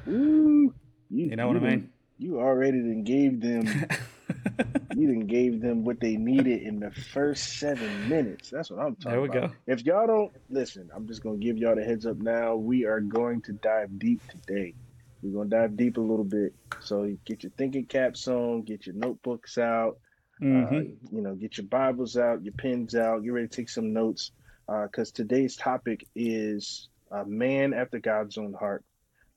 Ooh, 0.08 0.74
you, 1.10 1.28
you 1.28 1.36
know 1.36 1.48
what 1.48 1.58
I 1.58 1.60
mean? 1.60 1.90
You 2.18 2.40
already 2.40 2.80
then 2.80 3.04
gave 3.04 3.42
them 3.42 3.88
you 4.96 5.08
didn't 5.08 5.28
gave 5.28 5.62
them 5.62 5.84
what 5.84 6.00
they 6.00 6.16
needed 6.16 6.62
in 6.62 6.80
the 6.80 6.92
first 6.92 7.60
seven 7.60 8.10
minutes. 8.10 8.50
That's 8.50 8.70
what 8.70 8.80
I'm 8.80 8.96
talking 8.96 9.12
about. 9.12 9.12
there 9.12 9.22
we 9.22 9.30
about. 9.30 9.50
Go. 9.52 9.74
If 9.74 9.86
y'all 9.86 10.08
don't 10.08 10.32
listen, 10.50 10.90
I'm 10.96 11.08
just 11.08 11.24
gonna 11.24 11.38
give 11.38 11.58
y'all 11.58 11.76
the 11.76 11.84
heads 11.84 12.06
up 12.06 12.18
now. 12.18 12.56
We 12.56 12.86
are 12.86 13.00
going 13.00 13.42
to 13.44 13.54
dive 13.54 14.00
deep 14.00 14.22
today. 14.28 14.74
We're 15.22 15.38
gonna 15.38 15.50
dive 15.50 15.78
deep 15.78 15.98
a 15.98 16.02
little 16.02 16.26
bit. 16.26 16.54
So 16.82 17.16
get 17.26 17.44
your 17.44 17.52
thinking 17.58 17.86
caps 17.86 18.28
on, 18.28 18.64
get 18.64 18.86
your 18.86 18.96
notebooks 18.96 19.58
out, 19.58 19.98
mm-hmm. 20.42 20.76
uh, 20.76 20.80
you 21.12 21.22
know, 21.22 21.36
get 21.36 21.58
your 21.58 21.68
Bibles 21.68 22.18
out, 22.18 22.44
your 22.44 22.54
pens 22.54 22.96
out, 22.96 23.24
get 23.24 23.34
ready 23.34 23.48
to 23.48 23.56
take 23.56 23.70
some 23.70 23.94
notes. 23.94 24.32
Because 24.68 25.12
uh, 25.12 25.16
today's 25.16 25.56
topic 25.56 26.08
is 26.16 26.90
a 27.12 27.24
man 27.26 27.74
after 27.74 28.00
God's 28.00 28.38
own 28.38 28.54
heart. 28.54 28.84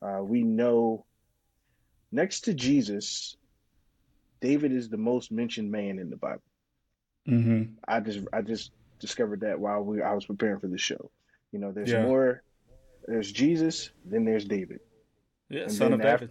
Uh, 0.01 0.21
we 0.23 0.43
know 0.43 1.05
next 2.13 2.43
to 2.43 2.55
Jesus, 2.55 3.37
David 4.41 4.73
is 4.73 4.89
the 4.89 4.97
most 4.97 5.33
mentioned 5.33 5.71
man 5.71 5.99
in 5.99 6.11
the 6.11 6.17
Bible. 6.17 6.43
Mm-hmm. 7.29 7.75
I 7.87 8.01
just 8.01 8.21
I 8.33 8.43
just 8.43 8.73
discovered 8.99 9.41
that 9.41 9.59
while 9.59 9.83
we 9.83 10.03
I 10.03 10.15
was 10.15 10.27
preparing 10.27 10.61
for 10.61 10.69
the 10.69 10.79
show. 10.79 11.11
You 11.53 11.59
know, 11.59 11.73
there's 11.73 11.91
yeah. 11.91 12.03
more. 12.03 12.43
There's 13.07 13.33
Jesus, 13.33 13.91
then 14.05 14.25
there's 14.25 14.45
David. 14.45 14.81
Yeah, 15.49 15.63
and 15.63 15.73
son 15.73 15.95
of 15.95 16.01
David. 16.01 16.13
After, 16.13 16.31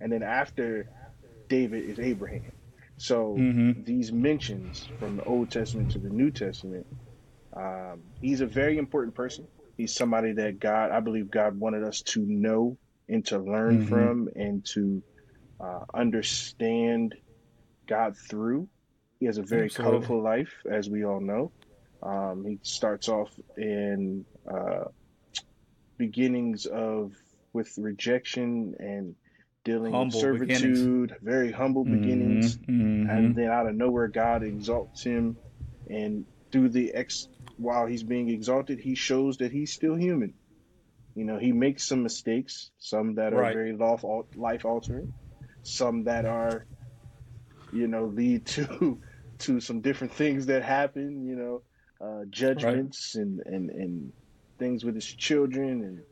and 0.00 0.12
then 0.12 0.22
after 0.22 0.90
David 1.48 1.88
is 1.88 1.98
Abraham. 1.98 2.52
So 2.98 3.36
mm-hmm. 3.38 3.82
these 3.84 4.12
mentions 4.12 4.88
from 4.98 5.16
the 5.16 5.24
Old 5.24 5.50
Testament 5.50 5.90
to 5.92 5.98
the 5.98 6.10
New 6.10 6.30
Testament, 6.30 6.86
um, 7.56 8.02
he's 8.20 8.42
a 8.42 8.46
very 8.46 8.78
important 8.78 9.14
person. 9.14 9.46
He's 9.76 9.94
somebody 9.94 10.32
that 10.34 10.60
God, 10.60 10.90
I 10.90 11.00
believe, 11.00 11.30
God 11.30 11.58
wanted 11.58 11.82
us 11.82 12.02
to 12.02 12.20
know 12.20 12.76
and 13.08 13.24
to 13.26 13.38
learn 13.38 13.78
mm-hmm. 13.78 13.88
from 13.88 14.28
and 14.36 14.64
to 14.66 15.02
uh, 15.60 15.80
understand 15.94 17.14
God 17.86 18.16
through. 18.16 18.68
He 19.20 19.26
has 19.26 19.38
a 19.38 19.42
very 19.42 19.66
Absolutely. 19.66 19.92
colorful 19.92 20.22
life, 20.22 20.52
as 20.70 20.88
we 20.88 21.04
all 21.04 21.20
know. 21.20 21.52
Um, 22.02 22.44
he 22.44 22.58
starts 22.62 23.08
off 23.08 23.30
in 23.56 24.24
uh, 24.52 24.84
beginnings 25.96 26.66
of 26.66 27.12
with 27.52 27.76
rejection 27.78 28.74
and 28.80 29.14
dealing 29.64 29.92
humble 29.92 30.16
with 30.16 30.20
servitude, 30.20 30.48
beginnings. 30.48 31.12
very 31.22 31.52
humble 31.52 31.84
mm-hmm. 31.84 32.00
beginnings, 32.00 32.56
mm-hmm. 32.56 33.08
and 33.08 33.36
then 33.36 33.48
out 33.48 33.68
of 33.68 33.74
nowhere, 33.74 34.08
God 34.08 34.42
exalts 34.42 35.04
him, 35.04 35.36
and 35.88 36.24
through 36.50 36.70
the 36.70 36.92
ex, 36.92 37.28
while 37.56 37.86
he's 37.86 38.02
being 38.02 38.28
exalted, 38.28 38.80
he 38.80 38.94
shows 38.94 39.36
that 39.38 39.52
he's 39.52 39.72
still 39.72 39.94
human. 39.94 40.34
You 41.14 41.24
know, 41.24 41.38
he 41.38 41.52
makes 41.52 41.86
some 41.86 42.02
mistakes, 42.02 42.70
some 42.78 43.16
that 43.16 43.34
are 43.34 43.40
right. 43.40 43.54
very 43.54 43.76
life 43.76 44.64
altering, 44.64 45.12
some 45.62 46.04
that 46.04 46.24
are 46.24 46.66
you 47.72 47.86
know, 47.86 48.06
lead 48.06 48.46
to 48.56 49.00
to 49.38 49.60
some 49.60 49.80
different 49.80 50.12
things 50.12 50.46
that 50.46 50.62
happen, 50.62 51.26
you 51.26 51.34
know, 51.34 51.62
uh, 52.00 52.24
judgments 52.30 53.14
right. 53.16 53.24
and, 53.24 53.40
and, 53.46 53.70
and 53.70 54.12
things 54.58 54.84
with 54.84 54.94
his 54.94 55.06
children 55.06 55.82
and 55.82 56.02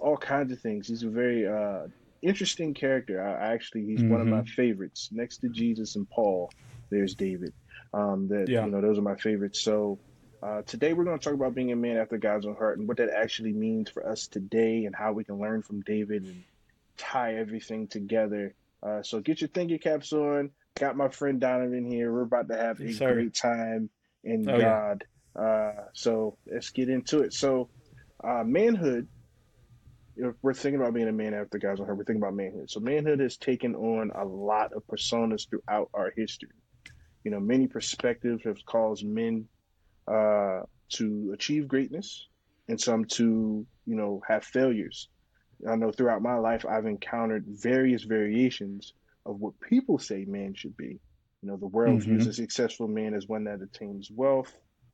all 0.00 0.16
kinds 0.16 0.52
of 0.52 0.60
things. 0.60 0.88
He's 0.88 1.04
a 1.04 1.08
very 1.08 1.46
uh, 1.46 1.86
interesting 2.22 2.74
character. 2.74 3.22
I, 3.22 3.52
actually, 3.52 3.84
he's 3.86 4.00
mm-hmm. 4.00 4.10
one 4.10 4.20
of 4.20 4.26
my 4.26 4.38
mm-hmm. 4.38 4.54
favorites. 4.54 5.10
Next 5.12 5.38
to 5.38 5.48
Jesus 5.48 5.96
and 5.96 6.08
Paul, 6.10 6.50
there's 6.90 7.14
David. 7.14 7.52
Um, 7.94 8.28
that 8.28 8.48
yeah. 8.48 8.64
you 8.64 8.70
know, 8.72 8.80
those 8.80 8.98
are 8.98 9.02
my 9.02 9.16
favorites. 9.16 9.60
So 9.60 9.98
uh, 10.42 10.62
today 10.62 10.92
we're 10.92 11.04
going 11.04 11.18
to 11.18 11.24
talk 11.24 11.34
about 11.34 11.54
being 11.54 11.72
a 11.72 11.76
man 11.76 11.96
after 11.96 12.18
God's 12.18 12.46
own 12.46 12.56
heart 12.56 12.78
and 12.78 12.86
what 12.86 12.98
that 12.98 13.10
actually 13.10 13.52
means 13.52 13.90
for 13.90 14.06
us 14.06 14.26
today 14.26 14.84
and 14.84 14.94
how 14.94 15.12
we 15.12 15.24
can 15.24 15.38
learn 15.38 15.62
from 15.62 15.80
David 15.80 16.24
and 16.24 16.42
tie 16.96 17.36
everything 17.36 17.86
together. 17.86 18.54
Uh, 18.82 19.02
so 19.02 19.20
get 19.20 19.40
your 19.40 19.48
thinking 19.48 19.78
caps 19.78 20.12
on. 20.12 20.50
Got 20.78 20.96
my 20.96 21.08
friend 21.08 21.40
Donovan 21.40 21.90
here. 21.90 22.12
We're 22.12 22.22
about 22.22 22.48
to 22.48 22.56
have 22.56 22.80
a 22.80 22.92
sir. 22.92 23.14
great 23.14 23.34
time 23.34 23.88
in 24.24 24.48
oh, 24.48 24.60
God. 24.60 25.04
Yeah. 25.34 25.42
Uh, 25.42 25.84
so 25.94 26.36
let's 26.46 26.70
get 26.70 26.90
into 26.90 27.20
it. 27.20 27.32
So, 27.32 27.70
uh, 28.22 28.44
manhood. 28.44 29.08
we're 30.42 30.52
thinking 30.52 30.80
about 30.80 30.92
being 30.92 31.08
a 31.08 31.12
man 31.12 31.32
after 31.32 31.58
God's 31.58 31.80
own 31.80 31.86
heart. 31.86 31.96
We're 31.96 32.04
thinking 32.04 32.22
about 32.22 32.34
manhood. 32.34 32.70
So 32.70 32.80
manhood 32.80 33.20
has 33.20 33.38
taken 33.38 33.74
on 33.74 34.10
a 34.14 34.24
lot 34.24 34.74
of 34.74 34.86
personas 34.86 35.48
throughout 35.48 35.88
our 35.94 36.12
history. 36.14 36.50
You 37.24 37.30
know, 37.30 37.40
many 37.40 37.66
perspectives 37.66 38.44
have 38.44 38.58
caused 38.66 39.04
men 39.04 39.46
uh, 40.06 40.60
to 40.90 41.30
achieve 41.32 41.68
greatness, 41.68 42.28
and 42.68 42.80
some 42.80 43.04
to 43.06 43.66
you 43.86 43.96
know 43.96 44.22
have 44.28 44.44
failures. 44.44 45.08
I 45.68 45.74
know 45.76 45.90
throughout 45.90 46.22
my 46.22 46.36
life 46.36 46.66
I've 46.66 46.86
encountered 46.86 47.44
various 47.46 48.04
variations 48.04 48.92
of 49.26 49.40
what 49.40 49.58
people 49.60 49.98
say 49.98 50.24
man 50.24 50.54
should 50.54 50.76
be. 50.76 51.00
You 51.42 51.50
know, 51.50 51.56
the 51.56 51.66
world 51.66 52.00
mm-hmm. 52.00 52.16
views 52.16 52.26
a 52.26 52.32
successful 52.32 52.88
man 52.88 53.14
as 53.14 53.28
one 53.28 53.44
that 53.44 53.60
attains 53.60 54.10
wealth, 54.10 54.52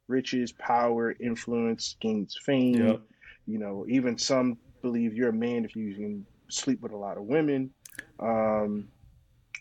riches, 0.09 0.53
power, 0.53 1.15
influence, 1.21 1.97
gains 2.01 2.37
fame. 2.45 2.87
Yep. 2.87 3.01
You 3.47 3.59
know, 3.59 3.87
even 3.89 4.19
some 4.19 4.59
believe 4.83 5.15
you're 5.15 5.31
a 5.31 5.33
man 5.33 5.65
if 5.65 5.77
you 5.77 5.95
can 5.95 6.27
sleep 6.49 6.81
with 6.81 6.93
a 6.93 6.97
lot 6.97 7.17
of 7.17 7.25
women, 7.25 7.71
um, 8.19 8.89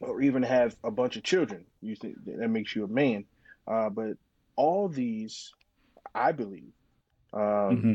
or 0.02 0.22
even 0.22 0.44
have 0.44 0.76
a 0.84 0.92
bunch 0.92 1.16
of 1.16 1.24
children. 1.24 1.66
You 1.82 1.96
think 1.96 2.16
that 2.26 2.50
makes 2.50 2.76
you 2.76 2.84
a 2.84 2.88
man. 2.88 3.26
Uh, 3.68 3.90
but 3.90 4.18
all 4.56 4.88
these, 4.88 5.52
I 6.14 6.32
believe, 6.32 6.74
um, 7.34 7.42
mm-hmm. 7.42 7.94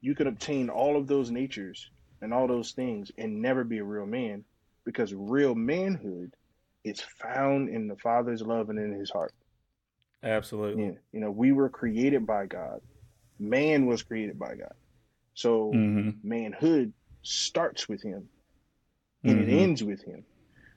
you 0.00 0.14
can 0.14 0.26
obtain 0.26 0.70
all 0.70 0.96
of 0.96 1.06
those 1.06 1.30
natures 1.30 1.90
and 2.20 2.34
all 2.34 2.48
those 2.48 2.72
things 2.72 3.12
and 3.16 3.40
never 3.40 3.64
be 3.64 3.78
a 3.78 3.84
real 3.84 4.06
man 4.06 4.44
because 4.88 5.12
real 5.12 5.54
manhood 5.54 6.32
is 6.82 6.98
found 7.22 7.68
in 7.68 7.88
the 7.88 7.96
Father's 7.96 8.40
love 8.40 8.70
and 8.70 8.78
in 8.78 8.98
his 8.98 9.10
heart. 9.10 9.34
Absolutely. 10.22 10.84
Yeah. 10.84 10.92
You 11.12 11.20
know, 11.20 11.30
we 11.30 11.52
were 11.52 11.68
created 11.68 12.26
by 12.26 12.46
God. 12.46 12.80
Man 13.38 13.84
was 13.84 14.02
created 14.02 14.38
by 14.38 14.54
God. 14.54 14.72
So 15.34 15.70
mm-hmm. 15.74 16.26
manhood 16.26 16.94
starts 17.20 17.86
with 17.86 18.02
him 18.02 18.30
and 19.24 19.40
mm-hmm. 19.40 19.50
it 19.50 19.62
ends 19.62 19.84
with 19.84 20.02
him. 20.02 20.24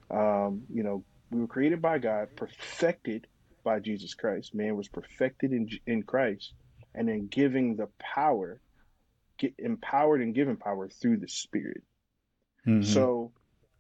Um, 0.09 0.63
you 0.69 0.83
know, 0.83 1.05
we 1.29 1.39
were 1.39 1.47
created 1.47 1.81
by 1.81 1.97
God, 1.97 2.35
perfected 2.35 3.27
by 3.63 3.79
Jesus 3.79 4.13
Christ. 4.13 4.53
Man 4.53 4.75
was 4.75 4.89
perfected 4.89 5.53
in 5.53 5.69
in 5.87 6.03
Christ, 6.03 6.51
and 6.93 7.07
then 7.07 7.27
giving 7.27 7.77
the 7.77 7.87
power, 7.97 8.59
get 9.37 9.53
empowered 9.57 10.19
and 10.19 10.35
given 10.35 10.57
power 10.57 10.89
through 10.89 11.19
the 11.19 11.29
Spirit. 11.29 11.83
Mm-hmm. 12.67 12.83
So, 12.83 13.31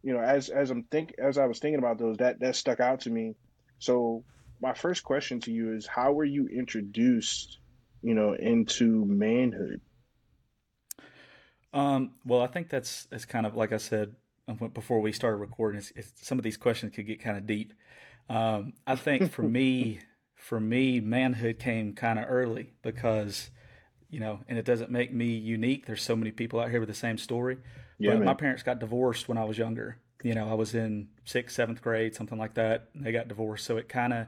you 0.03 0.13
know, 0.13 0.19
as 0.19 0.49
as 0.49 0.71
I'm 0.71 0.83
think 0.83 1.13
as 1.17 1.37
I 1.37 1.45
was 1.45 1.59
thinking 1.59 1.79
about 1.79 1.97
those, 1.97 2.17
that 2.17 2.39
that 2.39 2.55
stuck 2.55 2.79
out 2.79 3.01
to 3.01 3.09
me. 3.09 3.35
So, 3.79 4.23
my 4.61 4.73
first 4.73 5.03
question 5.03 5.39
to 5.41 5.51
you 5.51 5.73
is, 5.73 5.87
how 5.87 6.13
were 6.13 6.25
you 6.25 6.47
introduced, 6.47 7.59
you 8.01 8.13
know, 8.13 8.33
into 8.33 9.05
manhood? 9.05 9.81
Um, 11.73 12.11
well, 12.25 12.41
I 12.41 12.47
think 12.47 12.69
that's 12.69 13.05
that's 13.05 13.25
kind 13.25 13.45
of 13.45 13.55
like 13.55 13.71
I 13.71 13.77
said 13.77 14.15
before 14.73 14.99
we 14.99 15.11
started 15.11 15.37
recording. 15.37 15.79
It's, 15.79 15.91
it's, 15.95 16.11
some 16.21 16.37
of 16.37 16.43
these 16.43 16.57
questions 16.57 16.93
could 16.93 17.07
get 17.07 17.21
kind 17.21 17.37
of 17.37 17.45
deep. 17.45 17.73
Um, 18.29 18.73
I 18.85 18.95
think 18.95 19.31
for 19.31 19.43
me, 19.43 19.99
for 20.35 20.59
me, 20.59 20.99
manhood 20.99 21.59
came 21.59 21.93
kind 21.93 22.19
of 22.19 22.25
early 22.27 22.73
because, 22.81 23.51
you 24.09 24.19
know, 24.19 24.39
and 24.47 24.57
it 24.57 24.65
doesn't 24.65 24.91
make 24.91 25.13
me 25.13 25.27
unique. 25.27 25.85
There's 25.85 26.03
so 26.03 26.15
many 26.15 26.31
people 26.31 26.59
out 26.59 26.69
here 26.69 26.79
with 26.79 26.89
the 26.89 26.95
same 26.95 27.17
story. 27.17 27.57
Yeah, 28.01 28.15
but 28.15 28.23
my 28.23 28.33
parents 28.33 28.63
got 28.63 28.79
divorced 28.79 29.27
when 29.27 29.37
I 29.37 29.43
was 29.43 29.57
younger. 29.57 29.97
You 30.23 30.35
know, 30.35 30.49
I 30.49 30.53
was 30.53 30.75
in 30.75 31.09
sixth, 31.25 31.55
seventh 31.55 31.81
grade, 31.81 32.15
something 32.15 32.37
like 32.37 32.53
that. 32.55 32.89
they 32.93 33.11
got 33.11 33.27
divorced, 33.27 33.65
so 33.65 33.77
it 33.77 33.89
kind 33.89 34.13
of 34.13 34.27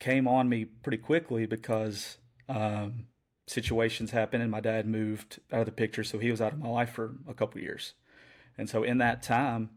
came 0.00 0.26
on 0.26 0.48
me 0.48 0.64
pretty 0.64 0.98
quickly 0.98 1.46
because 1.46 2.18
um, 2.48 3.06
situations 3.46 4.10
happened, 4.10 4.42
and 4.42 4.50
my 4.50 4.60
dad 4.60 4.86
moved 4.86 5.40
out 5.52 5.60
of 5.60 5.66
the 5.66 5.72
picture, 5.72 6.04
so 6.04 6.18
he 6.18 6.30
was 6.30 6.40
out 6.40 6.52
of 6.52 6.58
my 6.58 6.68
life 6.68 6.90
for 6.90 7.16
a 7.28 7.34
couple 7.34 7.60
years. 7.60 7.94
And 8.58 8.68
so 8.68 8.82
in 8.82 8.98
that 8.98 9.22
time, 9.22 9.70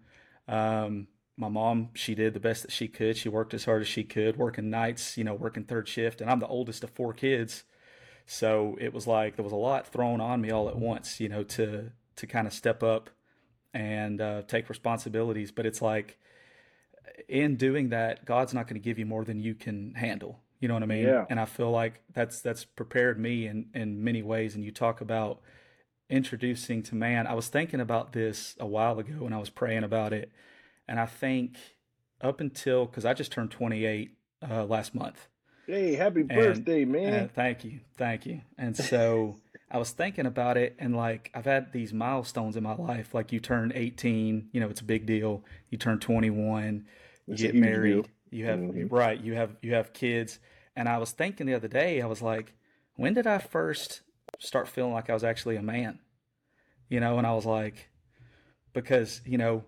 um, 0.47 1.07
my 1.37 1.49
mom, 1.49 1.89
she 1.93 2.15
did 2.15 2.33
the 2.33 2.39
best 2.39 2.63
that 2.63 2.71
she 2.71 2.87
could. 2.87 3.17
She 3.17 3.29
worked 3.29 3.53
as 3.53 3.65
hard 3.65 3.81
as 3.81 3.87
she 3.87 4.03
could, 4.03 4.37
working 4.37 4.69
nights, 4.69 5.17
you 5.17 5.23
know, 5.23 5.33
working 5.33 5.63
third 5.63 5.87
shift. 5.87 6.21
And 6.21 6.29
I'm 6.29 6.39
the 6.39 6.47
oldest 6.47 6.83
of 6.83 6.91
four 6.91 7.13
kids. 7.13 7.63
So 8.25 8.77
it 8.79 8.93
was 8.93 9.05
like 9.05 9.35
there 9.35 9.43
was 9.43 9.53
a 9.53 9.57
lot 9.57 9.87
thrown 9.87 10.21
on 10.21 10.41
me 10.41 10.49
all 10.51 10.69
at 10.69 10.77
once, 10.77 11.19
you 11.19 11.29
know, 11.29 11.43
to 11.43 11.91
to 12.17 12.27
kind 12.27 12.47
of 12.47 12.53
step 12.53 12.83
up 12.83 13.09
and 13.73 14.21
uh, 14.21 14.41
take 14.43 14.69
responsibilities. 14.69 15.51
But 15.51 15.65
it's 15.65 15.81
like 15.81 16.17
in 17.27 17.55
doing 17.55 17.89
that, 17.89 18.25
God's 18.25 18.53
not 18.53 18.67
going 18.67 18.81
to 18.81 18.83
give 18.83 18.97
you 18.99 19.05
more 19.05 19.23
than 19.23 19.39
you 19.39 19.55
can 19.55 19.93
handle. 19.95 20.39
You 20.59 20.67
know 20.67 20.73
what 20.73 20.83
I 20.83 20.87
mean? 20.87 21.03
Yeah. 21.03 21.25
And 21.29 21.39
I 21.39 21.45
feel 21.45 21.71
like 21.71 22.01
that's 22.13 22.41
that's 22.41 22.65
prepared 22.65 23.19
me 23.19 23.47
in 23.47 23.67
in 23.73 24.03
many 24.03 24.21
ways. 24.21 24.55
And 24.55 24.63
you 24.63 24.71
talk 24.71 25.01
about 25.01 25.41
introducing 26.09 26.83
to 26.83 26.95
man. 26.95 27.27
I 27.27 27.33
was 27.33 27.47
thinking 27.47 27.79
about 27.79 28.13
this 28.13 28.55
a 28.59 28.65
while 28.65 28.97
ago 28.99 29.15
when 29.19 29.33
I 29.33 29.37
was 29.37 29.49
praying 29.49 29.83
about 29.83 30.13
it, 30.13 30.31
and 30.87 30.99
I 30.99 31.05
think 31.05 31.57
up 32.21 32.39
until 32.39 32.85
because 32.85 33.05
I 33.05 33.13
just 33.13 33.31
turned 33.31 33.51
28 33.51 34.11
uh, 34.49 34.65
last 34.65 34.95
month. 34.95 35.27
Hey, 35.67 35.95
happy 35.95 36.23
birthday, 36.23 36.85
man! 36.85 37.13
And 37.13 37.31
thank 37.31 37.63
you, 37.63 37.81
thank 37.97 38.25
you. 38.25 38.41
And 38.57 38.77
so 38.77 39.39
I 39.69 39.77
was 39.77 39.91
thinking 39.91 40.25
about 40.25 40.57
it, 40.57 40.75
and 40.79 40.95
like 40.95 41.31
I've 41.33 41.45
had 41.45 41.73
these 41.73 41.93
milestones 41.93 42.55
in 42.55 42.63
my 42.63 42.75
life. 42.75 43.13
Like 43.13 43.31
you 43.31 43.39
turn 43.39 43.71
18, 43.73 44.49
you 44.51 44.59
know, 44.59 44.69
it's 44.69 44.81
a 44.81 44.85
big 44.85 45.05
deal. 45.05 45.43
You 45.69 45.77
turn 45.77 45.99
21, 45.99 46.85
you 47.27 47.35
get 47.35 47.55
married, 47.55 48.03
deal. 48.03 48.05
you 48.29 48.45
have 48.45 48.59
mm-hmm. 48.59 48.93
right, 48.93 49.19
you 49.19 49.33
have 49.33 49.55
you 49.61 49.73
have 49.73 49.93
kids. 49.93 50.39
And 50.75 50.89
I 50.89 50.97
was 50.97 51.11
thinking 51.11 51.47
the 51.47 51.53
other 51.53 51.67
day, 51.67 52.01
I 52.01 52.05
was 52.05 52.21
like, 52.21 52.53
when 52.95 53.13
did 53.13 53.27
I 53.27 53.37
first 53.37 54.01
start 54.39 54.67
feeling 54.67 54.93
like 54.93 55.09
I 55.09 55.13
was 55.13 55.23
actually 55.23 55.55
a 55.55 55.61
man, 55.61 55.99
you 56.89 56.99
know, 56.99 57.17
and 57.17 57.25
I 57.25 57.33
was 57.33 57.45
like, 57.45 57.89
because, 58.73 59.21
you 59.25 59.37
know, 59.37 59.63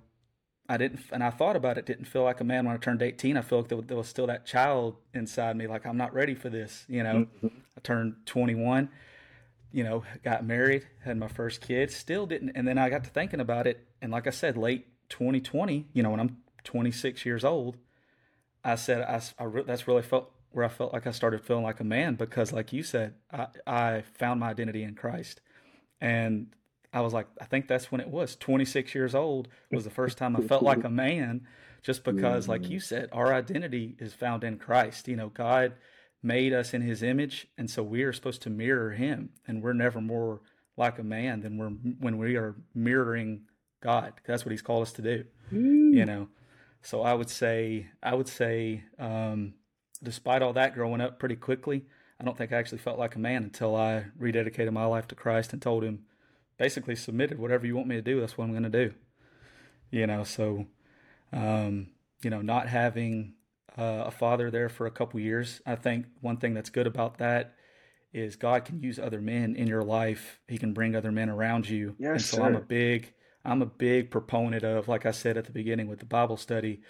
I 0.70 0.78
didn't, 0.78 1.00
and 1.12 1.24
I 1.24 1.30
thought 1.30 1.56
about 1.56 1.78
it, 1.78 1.86
didn't 1.86 2.06
feel 2.06 2.24
like 2.24 2.42
a 2.42 2.44
man 2.44 2.66
when 2.66 2.76
I 2.76 2.78
turned 2.78 3.02
18. 3.02 3.38
I 3.38 3.42
feel 3.42 3.60
like 3.60 3.70
there, 3.70 3.82
there 3.82 3.98
was 3.98 4.10
still 4.10 4.28
that 4.28 4.46
child 4.46 4.98
inside 5.14 5.56
me, 5.56 5.66
like, 5.66 5.86
I'm 5.86 5.98
not 5.98 6.14
ready 6.14 6.36
for 6.36 6.50
this, 6.50 6.86
you 6.90 7.04
know. 7.04 7.28
Mm-hmm. 7.44 7.48
I 7.78 7.82
turned 7.82 8.16
21, 8.26 8.90
you 9.72 9.84
know, 9.84 10.04
got 10.24 10.46
married, 10.46 10.88
had 11.04 11.18
my 11.18 11.28
first 11.28 11.62
kid, 11.62 11.92
still 11.92 12.26
didn't. 12.26 12.52
And 12.56 12.68
then 12.68 12.78
I 12.78 12.90
got 12.90 13.04
to 13.04 13.10
thinking 13.10 13.40
about 13.40 13.68
it. 13.68 13.88
And 14.02 14.12
like 14.12 14.28
I 14.28 14.32
said, 14.32 14.58
late 14.58 14.88
2020, 15.10 15.88
you 15.94 16.04
know, 16.04 16.12
when 16.12 16.20
I'm 16.20 16.38
26 16.64 17.26
years 17.26 17.44
old, 17.44 17.78
I 18.64 18.76
said, 18.76 19.02
I, 19.02 19.22
I 19.44 19.48
that's 19.66 19.88
really 19.88 20.02
felt 20.02 20.32
where 20.52 20.66
I 20.66 20.70
felt 20.70 20.94
like 20.94 21.08
I 21.08 21.12
started 21.12 21.44
feeling 21.44 21.64
like 21.64 21.80
a 21.80 21.86
man 21.86 22.16
because, 22.16 22.52
like 22.52 22.74
you 22.74 22.84
said, 22.84 23.14
I, 23.32 23.48
I 23.66 24.04
found 24.16 24.40
my 24.40 24.50
identity 24.50 24.84
in 24.84 24.96
Christ. 24.96 25.42
And 26.02 26.48
I 26.94 27.02
was 27.02 27.14
like, 27.14 27.28
I 27.40 27.46
think 27.46 27.68
that's 27.68 27.92
when 27.92 28.02
it 28.02 28.10
was. 28.10 28.36
26 28.36 28.96
years 28.96 29.14
old 29.14 29.50
was 29.72 29.84
the 29.84 29.90
first 29.90 30.18
time 30.18 30.36
I 30.36 30.42
felt 30.42 30.64
like 30.64 30.84
a 30.84 30.90
man, 30.90 31.46
just 31.84 32.04
because, 32.04 32.48
like 32.48 32.64
mm. 32.64 32.70
you 32.72 32.80
said, 32.80 33.10
our 33.12 33.34
identity 33.34 33.96
is 34.00 34.14
found 34.14 34.44
in 34.44 34.58
Christ. 34.58 35.08
You 35.08 35.16
know, 35.16 35.30
God 35.30 35.74
made 36.28 36.54
us 36.54 36.74
in 36.74 36.82
his 36.82 37.02
image, 37.02 37.48
and 37.58 37.70
so 37.70 37.82
we 37.82 38.04
are 38.04 38.14
supposed 38.14 38.42
to 38.44 38.50
mirror 38.50 38.92
him, 38.92 39.30
and 39.48 39.64
we're 39.64 39.74
never 39.74 40.02
more 40.02 40.42
like 40.76 41.00
a 41.00 41.04
man 41.04 41.42
than 41.42 41.58
we're 41.58 41.70
when 41.70 42.18
we 42.18 42.36
are 42.36 42.56
mirroring 42.76 43.42
God. 43.82 44.14
That's 44.26 44.46
what 44.46 44.52
he's 44.52 44.62
called 44.62 44.84
us 44.84 44.94
to 44.94 45.02
do. 45.02 45.24
You 45.96 46.06
know, 46.06 46.28
so 46.82 47.02
I 47.02 47.14
would 47.14 47.30
say, 47.30 47.88
I 48.04 48.14
would 48.14 48.28
say, 48.28 48.84
um, 49.00 49.54
despite 50.04 50.42
all 50.42 50.54
that 50.54 50.76
growing 50.76 51.02
up 51.02 51.20
pretty 51.20 51.36
quickly, 51.36 51.86
I 52.20 52.24
don't 52.24 52.38
think 52.38 52.52
I 52.52 52.58
actually 52.58 52.80
felt 52.80 53.00
like 53.00 53.16
a 53.16 53.20
man 53.20 53.44
until 53.44 53.76
I 53.76 54.06
rededicated 54.20 54.72
my 54.72 54.86
life 54.86 55.08
to 55.10 55.16
Christ 55.16 55.54
and 55.54 55.62
told 55.62 55.84
him, 55.84 56.06
basically 56.58 56.96
submitted 56.96 57.40
whatever 57.40 57.66
you 57.66 57.76
want 57.76 57.88
me 57.88 57.96
to 57.96 58.02
do, 58.02 58.20
that's 58.20 58.38
what 58.38 58.46
I'm 58.46 58.52
going 58.52 58.64
to 58.64 58.70
do. 58.70 58.94
You 59.92 60.08
know, 60.08 60.24
so, 60.24 60.66
um, 61.32 61.88
you 62.22 62.30
know, 62.30 62.42
not 62.42 62.68
having 62.68 63.34
uh, 63.78 64.04
a 64.08 64.12
father 64.12 64.50
there 64.50 64.70
for 64.70 64.86
a 64.86 64.92
couple 64.92 65.20
years, 65.20 65.62
I 65.66 65.76
think 65.76 66.06
one 66.22 66.38
thing 66.38 66.54
that's 66.54 66.70
good 66.70 66.88
about 66.88 67.18
that 67.20 67.56
is 68.14 68.36
God 68.36 68.66
can 68.66 68.82
use 68.82 68.98
other 68.98 69.22
men 69.22 69.56
in 69.56 69.68
your 69.68 69.84
life. 69.84 70.40
He 70.48 70.58
can 70.58 70.74
bring 70.74 70.96
other 70.96 71.12
men 71.12 71.30
around 71.30 71.70
you. 71.70 71.96
Yes, 72.00 72.12
and 72.12 72.22
so 72.22 72.38
sir. 72.38 72.44
I'm 72.44 72.56
a 72.56 72.62
big, 72.62 73.14
I'm 73.46 73.62
a 73.62 73.68
big 73.68 74.10
proponent 74.10 74.64
of, 74.64 74.88
like 74.88 75.06
I 75.06 75.12
said 75.12 75.38
at 75.38 75.46
the 75.46 75.52
beginning 75.52 75.88
with 75.88 76.00
the 76.00 76.06
Bible 76.06 76.38
study, 76.38 76.82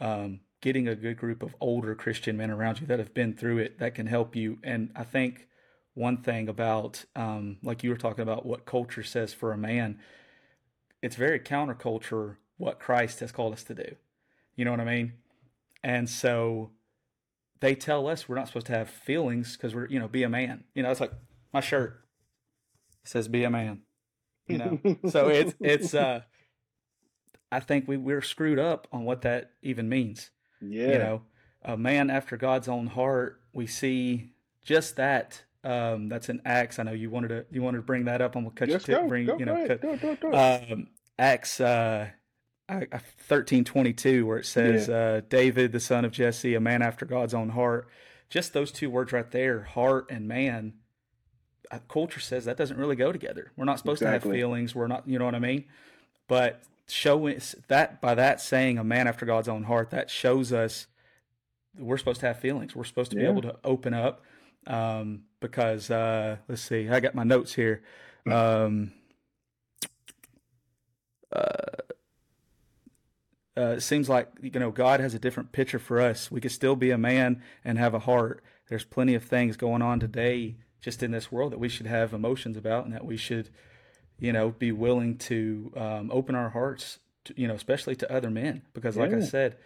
um, 0.00 0.40
getting 0.60 0.88
a 0.88 0.94
good 0.94 1.16
group 1.16 1.42
of 1.42 1.54
older 1.60 1.94
Christian 1.94 2.36
men 2.36 2.50
around 2.50 2.80
you 2.80 2.86
that 2.88 2.98
have 2.98 3.14
been 3.14 3.34
through 3.34 3.58
it 3.58 3.78
that 3.78 3.94
can 3.94 4.06
help 4.06 4.34
you. 4.34 4.58
And 4.62 4.90
I 4.96 5.04
think 5.04 5.46
one 5.94 6.18
thing 6.18 6.48
about, 6.48 7.04
um, 7.14 7.56
like 7.62 7.82
you 7.82 7.90
were 7.90 7.96
talking 7.96 8.22
about, 8.22 8.44
what 8.44 8.66
culture 8.66 9.02
says 9.02 9.32
for 9.32 9.52
a 9.52 9.58
man, 9.58 9.98
it's 11.00 11.16
very 11.16 11.40
counterculture 11.40 12.36
what 12.58 12.80
Christ 12.80 13.20
has 13.20 13.32
called 13.32 13.52
us 13.52 13.62
to 13.64 13.74
do. 13.74 13.96
You 14.56 14.64
know 14.64 14.72
what 14.72 14.80
I 14.80 14.84
mean? 14.84 15.12
And 15.82 16.08
so 16.08 16.70
they 17.60 17.74
tell 17.74 18.08
us 18.08 18.28
we're 18.28 18.36
not 18.36 18.48
supposed 18.48 18.66
to 18.66 18.72
have 18.72 18.90
feelings 18.90 19.56
because 19.56 19.74
we're, 19.74 19.86
you 19.86 19.98
know, 19.98 20.08
be 20.08 20.22
a 20.22 20.28
man. 20.28 20.64
You 20.74 20.82
know, 20.82 20.90
it's 20.90 21.00
like 21.00 21.12
my 21.52 21.60
shirt 21.60 22.02
says 23.04 23.28
be 23.28 23.44
a 23.44 23.50
man. 23.50 23.82
You 24.46 24.58
know, 24.58 24.80
so 25.08 25.28
it's 25.28 25.54
it's. 25.60 25.94
uh 25.94 26.20
I 27.50 27.60
think 27.60 27.86
we 27.86 27.96
we're 27.96 28.22
screwed 28.22 28.58
up 28.58 28.88
on 28.92 29.04
what 29.04 29.22
that 29.22 29.52
even 29.62 29.88
means. 29.88 30.30
Yeah. 30.60 30.92
You 30.92 30.98
know, 30.98 31.22
a 31.62 31.76
man 31.76 32.10
after 32.10 32.36
God's 32.36 32.68
own 32.68 32.88
heart. 32.88 33.40
We 33.52 33.66
see 33.66 34.32
just 34.64 34.96
that. 34.96 35.42
Um, 35.64 36.08
that's 36.08 36.28
an 36.28 36.42
Acts. 36.44 36.78
I 36.78 36.84
know 36.84 36.92
you 36.92 37.10
wanted 37.10 37.28
to 37.28 37.46
you 37.50 37.62
wanted 37.62 37.78
to 37.78 37.82
bring 37.82 38.04
that 38.04 38.20
up. 38.20 38.36
I'm 38.36 38.44
gonna 38.44 38.54
cut 38.54 38.68
yes, 38.68 38.86
you 38.86 38.94
to 38.94 39.08
bring 39.08 39.26
go, 39.26 39.38
you 39.38 39.46
know 39.46 39.66
cut, 39.66 39.80
do 39.80 40.16
do 40.20 40.32
um, 40.34 40.88
Acts 41.18 41.60
uh, 41.60 42.08
thirteen 42.68 43.64
twenty 43.64 43.92
two 43.92 44.26
where 44.26 44.38
it 44.38 44.46
says 44.46 44.88
yeah. 44.88 44.96
uh, 44.96 45.20
David 45.28 45.72
the 45.72 45.80
son 45.80 46.04
of 46.04 46.12
Jesse, 46.12 46.54
a 46.54 46.60
man 46.60 46.82
after 46.82 47.06
God's 47.06 47.34
own 47.34 47.50
heart. 47.50 47.88
Just 48.28 48.52
those 48.52 48.72
two 48.72 48.90
words 48.90 49.12
right 49.12 49.30
there, 49.30 49.62
heart 49.62 50.06
and 50.10 50.26
man. 50.26 50.74
Uh, 51.68 51.80
culture 51.88 52.20
says 52.20 52.44
that 52.44 52.56
doesn't 52.56 52.76
really 52.76 52.94
go 52.94 53.10
together. 53.10 53.50
We're 53.56 53.64
not 53.64 53.78
supposed 53.78 54.00
exactly. 54.00 54.30
to 54.30 54.36
have 54.36 54.40
feelings. 54.40 54.74
We're 54.74 54.86
not, 54.86 55.08
you 55.08 55.18
know 55.18 55.24
what 55.24 55.34
I 55.34 55.40
mean? 55.40 55.64
But 56.28 56.62
showing 56.88 57.40
that 57.66 58.00
by 58.00 58.14
that 58.14 58.40
saying 58.40 58.78
a 58.78 58.84
man 58.84 59.08
after 59.08 59.26
God's 59.26 59.48
own 59.48 59.64
heart, 59.64 59.90
that 59.90 60.08
shows 60.08 60.52
us 60.52 60.86
we're 61.76 61.98
supposed 61.98 62.20
to 62.20 62.26
have 62.26 62.38
feelings. 62.38 62.76
We're 62.76 62.84
supposed 62.84 63.10
to 63.10 63.16
yeah. 63.16 63.24
be 63.24 63.30
able 63.30 63.42
to 63.42 63.56
open 63.64 63.94
up. 63.94 64.22
Um, 64.66 65.24
because 65.40 65.90
uh, 65.90 66.36
let's 66.48 66.62
see, 66.62 66.88
I 66.88 67.00
got 67.00 67.14
my 67.14 67.24
notes 67.24 67.54
here. 67.54 67.82
Um, 68.30 68.92
uh, 71.32 71.52
uh, 73.56 73.74
it 73.76 73.80
seems 73.80 74.08
like 74.08 74.28
you 74.40 74.50
know 74.60 74.70
God 74.70 75.00
has 75.00 75.14
a 75.14 75.18
different 75.18 75.52
picture 75.52 75.78
for 75.78 76.00
us. 76.00 76.30
We 76.30 76.40
could 76.40 76.52
still 76.52 76.76
be 76.76 76.90
a 76.90 76.98
man 76.98 77.42
and 77.64 77.78
have 77.78 77.94
a 77.94 78.00
heart. 78.00 78.42
There's 78.68 78.84
plenty 78.84 79.14
of 79.14 79.24
things 79.24 79.56
going 79.56 79.82
on 79.82 80.00
today 80.00 80.56
just 80.80 81.02
in 81.02 81.10
this 81.10 81.32
world 81.32 81.52
that 81.52 81.58
we 81.58 81.68
should 81.68 81.86
have 81.86 82.12
emotions 82.12 82.56
about 82.56 82.84
and 82.84 82.92
that 82.92 83.04
we 83.04 83.16
should 83.16 83.50
you 84.18 84.32
know, 84.32 84.50
be 84.50 84.72
willing 84.72 85.18
to 85.18 85.72
um, 85.76 86.10
open 86.12 86.34
our 86.34 86.50
hearts, 86.50 86.98
to, 87.24 87.34
you 87.36 87.46
know, 87.46 87.54
especially 87.54 87.96
to 87.96 88.12
other 88.12 88.30
men. 88.30 88.62
Because, 88.72 88.96
like 88.96 89.10
yeah. 89.10 89.18
I 89.18 89.20
said, 89.20 89.56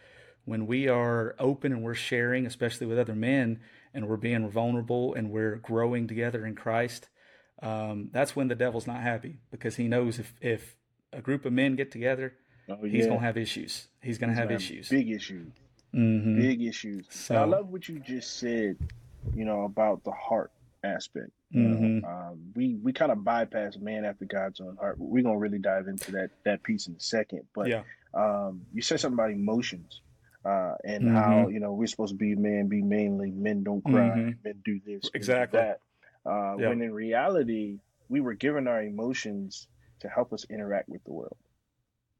when 0.44 0.66
we 0.66 0.88
are 0.88 1.34
open 1.38 1.72
and 1.72 1.82
we're 1.82 1.94
sharing, 1.94 2.46
especially 2.46 2.86
with 2.86 2.98
other 2.98 3.14
men, 3.14 3.60
and 3.92 4.08
we're 4.08 4.16
being 4.16 4.48
vulnerable 4.48 5.14
and 5.14 5.30
we're 5.30 5.56
growing 5.56 6.06
together 6.06 6.46
in 6.46 6.54
Christ, 6.54 7.08
um, 7.62 8.08
that's 8.12 8.34
when 8.34 8.48
the 8.48 8.54
devil's 8.54 8.86
not 8.86 9.02
happy 9.02 9.38
because 9.50 9.76
he 9.76 9.86
knows 9.86 10.18
if, 10.18 10.34
if 10.40 10.76
a 11.12 11.20
group 11.20 11.44
of 11.44 11.52
men 11.52 11.76
get 11.76 11.90
together, 11.90 12.34
oh, 12.70 12.84
yeah. 12.84 12.92
he's 12.92 13.06
going 13.06 13.18
to 13.18 13.24
have 13.24 13.36
issues. 13.36 13.88
He's 14.02 14.18
going 14.18 14.30
to 14.30 14.36
have 14.36 14.50
issues. 14.50 14.88
Big 14.88 15.10
issues. 15.10 15.52
Mm-hmm. 15.94 16.40
Big 16.40 16.62
issues. 16.62 17.06
So, 17.10 17.36
I 17.36 17.44
love 17.44 17.68
what 17.68 17.88
you 17.88 17.98
just 17.98 18.38
said, 18.38 18.76
you 19.34 19.44
know, 19.44 19.64
about 19.64 20.04
the 20.04 20.12
heart 20.12 20.52
aspect. 20.84 21.30
Mm-hmm. 21.54 22.04
Um, 22.04 22.52
we 22.54 22.76
we 22.76 22.92
kind 22.92 23.10
of 23.10 23.24
bypass 23.24 23.76
man 23.76 24.04
after 24.04 24.24
God's 24.24 24.60
own 24.60 24.76
heart. 24.76 24.96
We're 24.98 25.24
gonna 25.24 25.38
really 25.38 25.58
dive 25.58 25.88
into 25.88 26.12
that 26.12 26.30
that 26.44 26.62
piece 26.62 26.86
in 26.86 26.94
a 26.94 27.00
second. 27.00 27.42
But 27.54 27.68
yeah. 27.68 27.82
um, 28.14 28.62
you 28.72 28.82
said 28.82 29.00
something 29.00 29.18
about 29.18 29.32
emotions 29.32 30.00
uh, 30.44 30.74
and 30.84 31.04
mm-hmm. 31.04 31.16
how 31.16 31.48
you 31.48 31.60
know 31.60 31.72
we're 31.72 31.86
supposed 31.86 32.12
to 32.12 32.18
be 32.18 32.34
men, 32.34 32.68
be 32.68 32.82
manly. 32.82 33.30
Men 33.30 33.64
don't 33.64 33.84
cry. 33.84 34.10
Mm-hmm. 34.10 34.30
Men 34.44 34.62
do 34.64 34.80
this. 34.86 35.10
Exactly. 35.12 35.60
Do 35.60 35.66
that. 35.66 35.80
Uh, 36.24 36.56
yeah. 36.56 36.68
When 36.68 36.82
in 36.82 36.92
reality, 36.92 37.78
we 38.08 38.20
were 38.20 38.34
given 38.34 38.68
our 38.68 38.82
emotions 38.82 39.66
to 40.00 40.08
help 40.08 40.32
us 40.32 40.46
interact 40.48 40.88
with 40.88 41.02
the 41.04 41.12
world. 41.12 41.36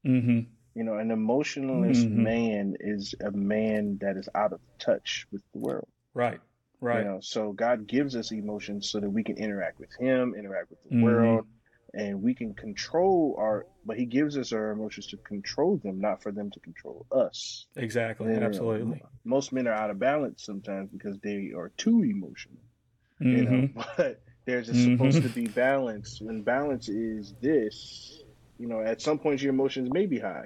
Mm-hmm. 0.05 0.39
You 0.75 0.83
know, 0.83 0.97
an 0.97 1.11
emotionless 1.11 1.99
mm-hmm. 1.99 2.23
man 2.23 2.75
is 2.79 3.13
a 3.19 3.31
man 3.31 3.97
that 4.01 4.17
is 4.17 4.29
out 4.33 4.53
of 4.53 4.61
touch 4.79 5.27
with 5.31 5.41
the 5.53 5.59
world. 5.59 5.87
Right. 6.13 6.39
Right. 6.79 7.03
You 7.03 7.05
know, 7.05 7.19
so 7.21 7.51
God 7.51 7.87
gives 7.87 8.15
us 8.15 8.31
emotions 8.31 8.89
so 8.89 8.99
that 8.99 9.09
we 9.09 9.23
can 9.23 9.37
interact 9.37 9.79
with 9.79 9.89
Him, 9.99 10.33
interact 10.37 10.71
with 10.71 10.83
the 10.83 10.95
mm-hmm. 10.95 11.03
world, 11.03 11.45
and 11.93 12.23
we 12.23 12.33
can 12.33 12.55
control 12.55 13.35
our. 13.37 13.67
But 13.85 13.97
He 13.97 14.05
gives 14.05 14.35
us 14.37 14.51
our 14.51 14.71
emotions 14.71 15.07
to 15.07 15.17
control 15.17 15.77
them, 15.77 15.99
not 15.99 16.23
for 16.23 16.31
them 16.31 16.49
to 16.49 16.59
control 16.59 17.05
us. 17.11 17.67
Exactly. 17.75 18.33
And, 18.33 18.43
Absolutely. 18.43 18.79
You 18.79 19.01
know, 19.01 19.09
most 19.23 19.53
men 19.53 19.67
are 19.67 19.73
out 19.73 19.91
of 19.91 19.99
balance 19.99 20.43
sometimes 20.43 20.89
because 20.89 21.19
they 21.19 21.51
are 21.55 21.71
too 21.77 22.03
emotional. 22.03 22.63
You 23.19 23.45
know, 23.45 23.51
mm-hmm. 23.51 23.81
but 23.97 24.21
there's 24.45 24.67
mm-hmm. 24.67 24.93
supposed 24.93 25.21
to 25.21 25.29
be 25.29 25.47
balance. 25.47 26.21
And 26.21 26.43
balance 26.43 26.89
is 26.89 27.35
this. 27.41 28.23
You 28.61 28.67
know, 28.67 28.81
at 28.81 29.01
some 29.01 29.17
points 29.17 29.41
your 29.41 29.53
emotions 29.53 29.89
may 29.91 30.05
be 30.05 30.19
high, 30.19 30.45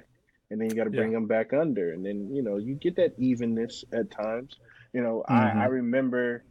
and 0.50 0.60
then 0.60 0.70
you 0.70 0.76
got 0.76 0.84
to 0.84 0.90
bring 0.90 1.12
yeah. 1.12 1.18
them 1.18 1.26
back 1.26 1.52
under, 1.52 1.92
and 1.92 2.04
then 2.04 2.34
you 2.34 2.42
know 2.42 2.56
you 2.56 2.74
get 2.74 2.96
that 2.96 3.14
evenness 3.18 3.84
at 3.92 4.10
times 4.10 4.56
you 4.96 5.02
know, 5.02 5.24
mm-hmm. 5.28 5.32
I, 5.34 5.50
I 5.50 5.50
mm-hmm. 5.50 5.74
remember 5.74 6.42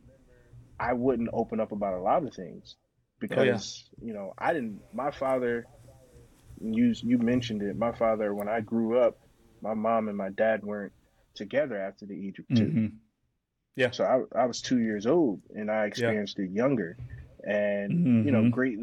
I 0.79 0.93
wouldn't 0.93 1.29
open 1.33 1.59
up 1.59 1.71
about 1.71 1.95
a 1.95 1.99
lot 1.99 2.23
of 2.23 2.35
things 2.35 2.75
because 3.19 3.39
oh, 3.89 4.03
yeah. 4.03 4.07
you 4.07 4.13
know 4.13 4.33
I 4.37 4.53
didn't. 4.53 4.81
My 4.93 5.09
father, 5.09 5.65
you 6.61 6.93
you 7.01 7.17
mentioned 7.17 7.63
it. 7.63 7.75
My 7.75 7.91
father, 7.91 8.35
when 8.35 8.47
I 8.47 8.61
grew 8.61 8.99
up, 8.99 9.17
my 9.63 9.73
mom 9.73 10.09
and 10.09 10.17
my 10.17 10.29
dad 10.29 10.63
weren't 10.63 10.93
together 11.33 11.75
after 11.81 12.05
the 12.05 12.27
age 12.27 12.37
of 12.37 12.47
2 12.49 12.53
mm-hmm. 12.53 12.85
Yeah. 13.75 13.89
So 13.89 14.03
I 14.03 14.43
I 14.43 14.45
was 14.45 14.61
two 14.61 14.79
years 14.79 15.07
old 15.07 15.41
and 15.55 15.71
I 15.71 15.85
experienced 15.85 16.37
yeah. 16.37 16.45
it 16.45 16.51
younger, 16.51 16.97
and 17.43 17.91
mm-hmm. 17.91 18.27
you 18.27 18.31
know, 18.31 18.47
great 18.51 18.77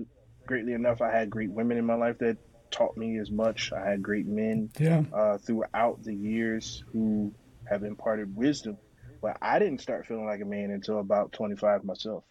greatly 0.45 0.73
enough, 0.73 1.01
I 1.01 1.12
had 1.12 1.31
great 1.31 1.53
women 1.53 1.79
in 1.79 1.87
my 1.87 1.95
life 1.95 2.18
that 2.18 2.37
taught 2.72 2.96
me 2.96 3.18
as 3.18 3.30
much. 3.30 3.72
I 3.72 3.88
had 3.88 4.02
great 4.02 4.26
men 4.26 4.70
yeah. 4.80 5.04
uh, 5.14 5.38
throughout 5.38 6.02
the 6.02 6.14
years 6.14 6.82
who 6.92 7.32
have 7.68 7.85
imparted 7.85 8.35
wisdom 8.35 8.76
but 9.22 9.38
I 9.40 9.61
didn't 9.61 9.80
start 9.80 10.06
feeling 10.06 10.26
like 10.26 10.40
a 10.42 10.44
man 10.44 10.70
until 10.70 10.98
about 10.98 11.32
25 11.32 11.85
myself. 11.85 12.24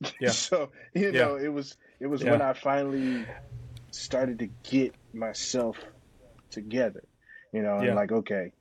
Yeah. 0.20 0.30
so, 0.30 0.70
you 0.94 1.12
know, 1.12 1.36
it 1.36 1.52
was 1.52 1.76
it 2.00 2.06
was 2.06 2.22
yeah. 2.22 2.30
when 2.30 2.40
I 2.42 2.52
finally 2.52 3.26
started 3.90 4.38
to 4.38 4.48
get 4.62 4.94
myself 5.12 5.76
together. 6.50 7.02
You 7.52 7.62
know, 7.62 7.82
yeah. 7.82 7.90
I'm 7.90 7.96
like, 7.96 8.12
okay, 8.12 8.52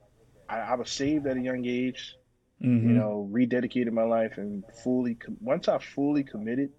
I, 0.49 0.57
I, 0.57 0.75
was 0.75 0.89
saved 0.89 1.27
at 1.27 1.37
a 1.37 1.39
young 1.39 1.63
age. 1.65 2.15
Mm-hmm. 2.63 2.89
You 2.89 2.95
know, 2.95 3.29
rededicated 3.31 3.91
my 3.91 4.03
life 4.03 4.37
and 4.37 4.63
fully. 4.83 5.17
Once 5.39 5.67
I 5.67 5.77
fully 5.77 6.23
committed, 6.23 6.71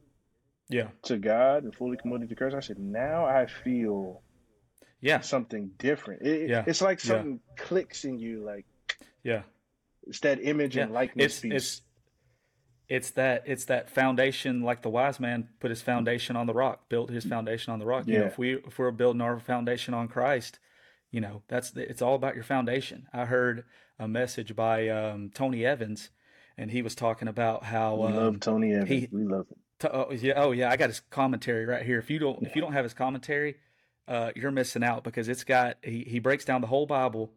yeah, 0.69 0.89
to 1.05 1.19
God 1.19 1.63
and 1.63 1.73
fully 1.73 1.97
committed 1.97 2.29
to 2.31 2.35
Christ, 2.35 2.57
I 2.57 2.61
said, 2.61 2.81
now 2.81 3.27
I 3.27 3.47
feel, 3.47 4.23
yeah, 5.01 5.21
something 5.21 5.71
different. 5.79 6.23
It, 6.23 6.51
yeah. 6.51 6.65
it's 6.67 6.83
like 6.83 7.01
something 7.01 7.41
clicks 7.57 8.05
in 8.05 8.19
you, 8.19 8.45
like, 8.45 8.67
yeah, 9.23 9.43
it's 10.07 10.21
that 10.21 10.43
image 10.43 10.77
yeah. 10.77 10.85
and 10.85 10.93
likeness 10.93 11.35
it's, 11.35 11.41
piece. 11.41 11.53
It's, 11.53 11.83
it's 12.89 13.11
that 13.13 13.43
it's 13.47 13.67
that 13.67 13.91
foundation, 13.91 14.63
like 14.63 14.83
the 14.83 14.89
wise 14.89 15.21
man 15.21 15.49
put 15.61 15.71
his 15.71 15.83
foundation 15.83 16.37
on 16.37 16.47
the 16.47 16.55
rock, 16.55 16.89
built 16.89 17.11
his 17.11 17.25
foundation 17.25 17.73
on 17.73 17.79
the 17.79 17.87
rock. 17.87 18.05
Yeah. 18.07 18.13
You 18.13 18.21
know, 18.21 18.27
if 18.27 18.39
we 18.39 18.55
if 18.55 18.79
we're 18.79 18.91
building 18.91 19.21
our 19.21 19.39
foundation 19.39 19.93
on 19.93 20.09
Christ, 20.09 20.59
you 21.11 21.21
know, 21.21 21.43
that's 21.49 21.73
it's 21.77 22.01
all 22.01 22.15
about 22.15 22.35
your 22.35 22.45
foundation. 22.45 23.07
I 23.13 23.27
heard 23.27 23.65
a 23.99 24.09
message 24.09 24.57
by 24.57 24.89
um, 24.89 25.31
Tony 25.35 25.67
Evans, 25.67 26.09
and 26.57 26.71
he 26.71 26.81
was 26.81 26.95
talking 26.95 27.29
about 27.29 27.65
how 27.65 27.95
we 27.97 28.07
um, 28.07 28.17
love 28.17 28.41
Tony 28.41 28.73
Evans. 28.73 28.89
He, 28.89 29.09
we 29.13 29.25
love 29.25 29.47
him. 29.49 29.59
To, 29.81 29.95
oh 29.95 30.13
yeah, 30.13 30.33
oh 30.37 30.53
yeah, 30.53 30.71
I 30.71 30.77
got 30.77 30.89
his 30.89 31.01
commentary 31.01 31.67
right 31.67 31.85
here. 31.85 31.99
If 31.99 32.11
you 32.11 32.19
don't 32.19 32.43
if 32.43 32.57
you 32.57 32.63
don't 32.63 32.73
have 32.73 32.85
his 32.85 32.95
commentary, 32.95 33.57
uh, 34.09 34.33
you're 34.35 34.51
missing 34.51 34.83
out 34.83 35.05
because 35.05 35.29
it's 35.29 35.45
got 35.45 35.77
he, 35.83 36.05
he 36.09 36.19
breaks 36.19 36.45
down 36.45 36.61
the 36.61 36.67
whole 36.67 36.87
Bible 36.87 37.31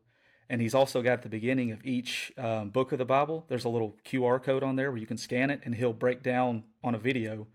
and 0.51 0.59
he's 0.59 0.75
also 0.75 1.01
got 1.01 1.13
at 1.13 1.21
the 1.21 1.29
beginning 1.29 1.71
of 1.71 1.79
each 1.85 2.33
um, 2.37 2.71
book 2.71 2.91
of 2.91 2.97
the 2.97 3.05
Bible, 3.05 3.45
there's 3.47 3.63
a 3.63 3.69
little 3.69 3.95
QR 4.03 4.43
code 4.43 4.63
on 4.63 4.75
there 4.75 4.91
where 4.91 4.99
you 4.99 5.07
can 5.07 5.15
scan 5.15 5.49
it, 5.49 5.61
and 5.63 5.73
he'll 5.73 5.93
break 5.93 6.21
down 6.21 6.65
on 6.83 6.93
a 6.93 6.97
video 6.97 7.47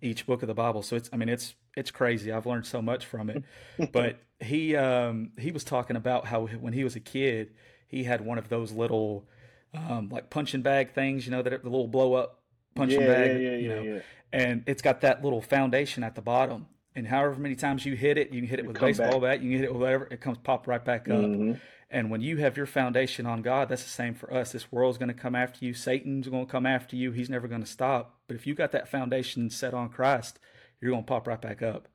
each 0.00 0.24
book 0.24 0.42
of 0.42 0.48
the 0.48 0.54
Bible. 0.54 0.82
So 0.82 0.96
it's, 0.96 1.10
I 1.12 1.16
mean, 1.16 1.28
it's 1.28 1.54
it's 1.76 1.90
crazy. 1.90 2.32
I've 2.32 2.46
learned 2.46 2.64
so 2.64 2.80
much 2.80 3.04
from 3.04 3.28
it. 3.28 3.44
but 3.92 4.18
he 4.40 4.74
um, 4.76 5.32
he 5.38 5.50
was 5.50 5.62
talking 5.62 5.94
about 5.94 6.26
how 6.26 6.46
when 6.46 6.72
he 6.72 6.84
was 6.84 6.96
a 6.96 7.00
kid, 7.00 7.50
he 7.86 8.04
had 8.04 8.22
one 8.22 8.38
of 8.38 8.48
those 8.48 8.72
little 8.72 9.28
um, 9.74 10.08
like 10.08 10.30
punching 10.30 10.62
bag 10.62 10.94
things, 10.94 11.26
you 11.26 11.32
know, 11.32 11.42
that 11.42 11.62
the 11.62 11.68
little 11.68 11.86
blow 11.86 12.14
up 12.14 12.40
punching 12.74 13.02
yeah, 13.02 13.06
bag, 13.06 13.42
yeah, 13.42 13.50
yeah, 13.50 13.56
you 13.56 13.68
know, 13.68 14.00
and 14.32 14.62
it's 14.66 14.80
got 14.80 15.02
that 15.02 15.22
little 15.22 15.42
foundation 15.42 16.02
at 16.02 16.14
the 16.14 16.22
bottom. 16.22 16.66
And 16.94 17.06
however 17.06 17.36
many 17.38 17.54
times 17.54 17.86
you 17.86 17.94
hit 17.94 18.18
it, 18.18 18.32
you 18.32 18.40
can 18.40 18.48
hit 18.48 18.58
it 18.58 18.66
with 18.66 18.76
a 18.76 18.80
baseball 18.80 19.20
back. 19.20 19.38
bat, 19.38 19.42
you 19.42 19.50
can 19.50 19.58
hit 19.58 19.64
it 19.64 19.72
with 19.72 19.82
whatever, 19.82 20.08
it 20.10 20.20
comes 20.20 20.38
pop 20.38 20.66
right 20.66 20.84
back 20.84 21.08
up. 21.08 21.20
Mm-hmm. 21.20 21.52
And 21.90 22.10
when 22.10 22.20
you 22.20 22.36
have 22.38 22.56
your 22.56 22.66
foundation 22.66 23.24
on 23.24 23.40
God, 23.40 23.68
that's 23.68 23.84
the 23.84 23.88
same 23.88 24.14
for 24.14 24.32
us. 24.32 24.52
This 24.52 24.70
world's 24.70 24.98
going 24.98 25.08
to 25.08 25.14
come 25.14 25.34
after 25.34 25.64
you. 25.64 25.72
Satan's 25.72 26.28
going 26.28 26.44
to 26.44 26.50
come 26.50 26.66
after 26.66 26.96
you. 26.96 27.12
He's 27.12 27.30
never 27.30 27.48
going 27.48 27.62
to 27.62 27.66
stop. 27.66 28.16
But 28.26 28.36
if 28.36 28.46
you 28.46 28.54
got 28.54 28.72
that 28.72 28.88
foundation 28.88 29.48
set 29.48 29.72
on 29.72 29.88
Christ, 29.88 30.38
you're 30.80 30.90
going 30.90 31.04
to 31.04 31.08
pop 31.08 31.26
right 31.26 31.40
back 31.40 31.62
up. 31.62 31.88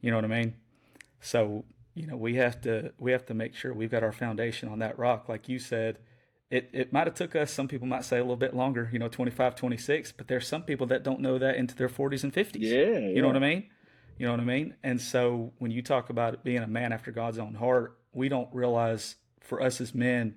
You 0.00 0.10
know 0.10 0.16
what 0.16 0.24
I 0.24 0.28
mean? 0.28 0.54
So, 1.20 1.64
you 1.94 2.06
know, 2.06 2.16
we 2.16 2.36
have 2.36 2.60
to 2.62 2.92
we 2.98 3.12
have 3.12 3.26
to 3.26 3.34
make 3.34 3.54
sure 3.54 3.74
we've 3.74 3.90
got 3.90 4.04
our 4.04 4.12
foundation 4.12 4.68
on 4.68 4.78
that 4.78 4.98
rock 4.98 5.28
like 5.28 5.48
you 5.48 5.58
said. 5.58 5.98
It 6.50 6.70
it 6.72 6.92
might 6.92 7.06
have 7.06 7.14
took 7.14 7.34
us 7.34 7.50
some 7.50 7.68
people 7.68 7.88
might 7.88 8.04
say 8.04 8.18
a 8.18 8.22
little 8.22 8.36
bit 8.36 8.54
longer, 8.54 8.88
you 8.92 8.98
know, 8.98 9.08
25, 9.08 9.56
26, 9.56 10.12
but 10.12 10.28
there's 10.28 10.46
some 10.46 10.62
people 10.62 10.86
that 10.86 11.02
don't 11.02 11.20
know 11.20 11.38
that 11.38 11.56
into 11.56 11.74
their 11.74 11.88
40s 11.88 12.22
and 12.22 12.32
50s. 12.32 12.60
Yeah. 12.60 12.76
You 12.76 13.12
yeah. 13.14 13.20
know 13.20 13.26
what 13.26 13.36
I 13.36 13.40
mean? 13.40 13.68
You 14.18 14.26
know 14.26 14.32
what 14.32 14.40
I 14.40 14.44
mean? 14.44 14.74
And 14.82 15.00
so 15.00 15.52
when 15.58 15.70
you 15.70 15.80
talk 15.82 16.10
about 16.10 16.42
being 16.44 16.62
a 16.62 16.66
man 16.66 16.92
after 16.92 17.12
God's 17.12 17.38
own 17.38 17.54
heart, 17.54 17.98
we 18.12 18.28
don't 18.28 18.52
realize 18.52 19.16
for 19.40 19.62
us 19.62 19.80
as 19.80 19.94
men 19.94 20.36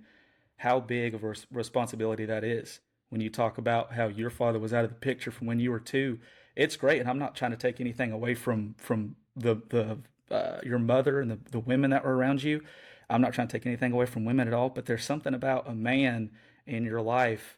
how 0.58 0.80
big 0.80 1.16
of 1.16 1.24
a 1.24 1.34
responsibility 1.52 2.26
that 2.26 2.44
is. 2.44 2.80
When 3.10 3.22
you 3.22 3.30
talk 3.30 3.58
about 3.58 3.94
how 3.94 4.08
your 4.08 4.30
father 4.30 4.60
was 4.60 4.74
out 4.74 4.86
of 4.86 4.92
the 4.92 4.96
picture 4.96 5.32
from 5.32 5.48
when 5.48 5.60
you 5.60 5.72
were 5.72 5.80
two, 5.80 6.20
it's 6.56 6.78
great, 6.78 7.02
and 7.02 7.10
I'm 7.10 7.20
not 7.20 7.36
trying 7.36 7.52
to 7.52 7.58
take 7.58 7.82
anything 7.82 8.12
away 8.12 8.36
from 8.36 8.76
from 8.78 9.16
the 9.36 9.56
the 9.70 9.98
uh, 10.34 10.60
your 10.64 10.80
mother 10.80 11.20
and 11.20 11.32
the, 11.32 11.40
the 11.52 11.60
women 11.60 11.90
that 11.92 12.06
were 12.06 12.16
around 12.16 12.44
you. 12.44 12.62
I'm 13.10 13.22
not 13.22 13.34
trying 13.34 13.48
to 13.48 13.52
take 13.52 13.66
anything 13.66 13.92
away 13.92 14.06
from 14.06 14.24
women 14.24 14.48
at 14.48 14.54
all, 14.54 14.70
but 14.70 14.86
there's 14.86 15.04
something 15.04 15.34
about 15.34 15.68
a 15.68 15.74
man 15.74 16.32
in 16.66 16.86
your 16.86 17.02
life 17.02 17.58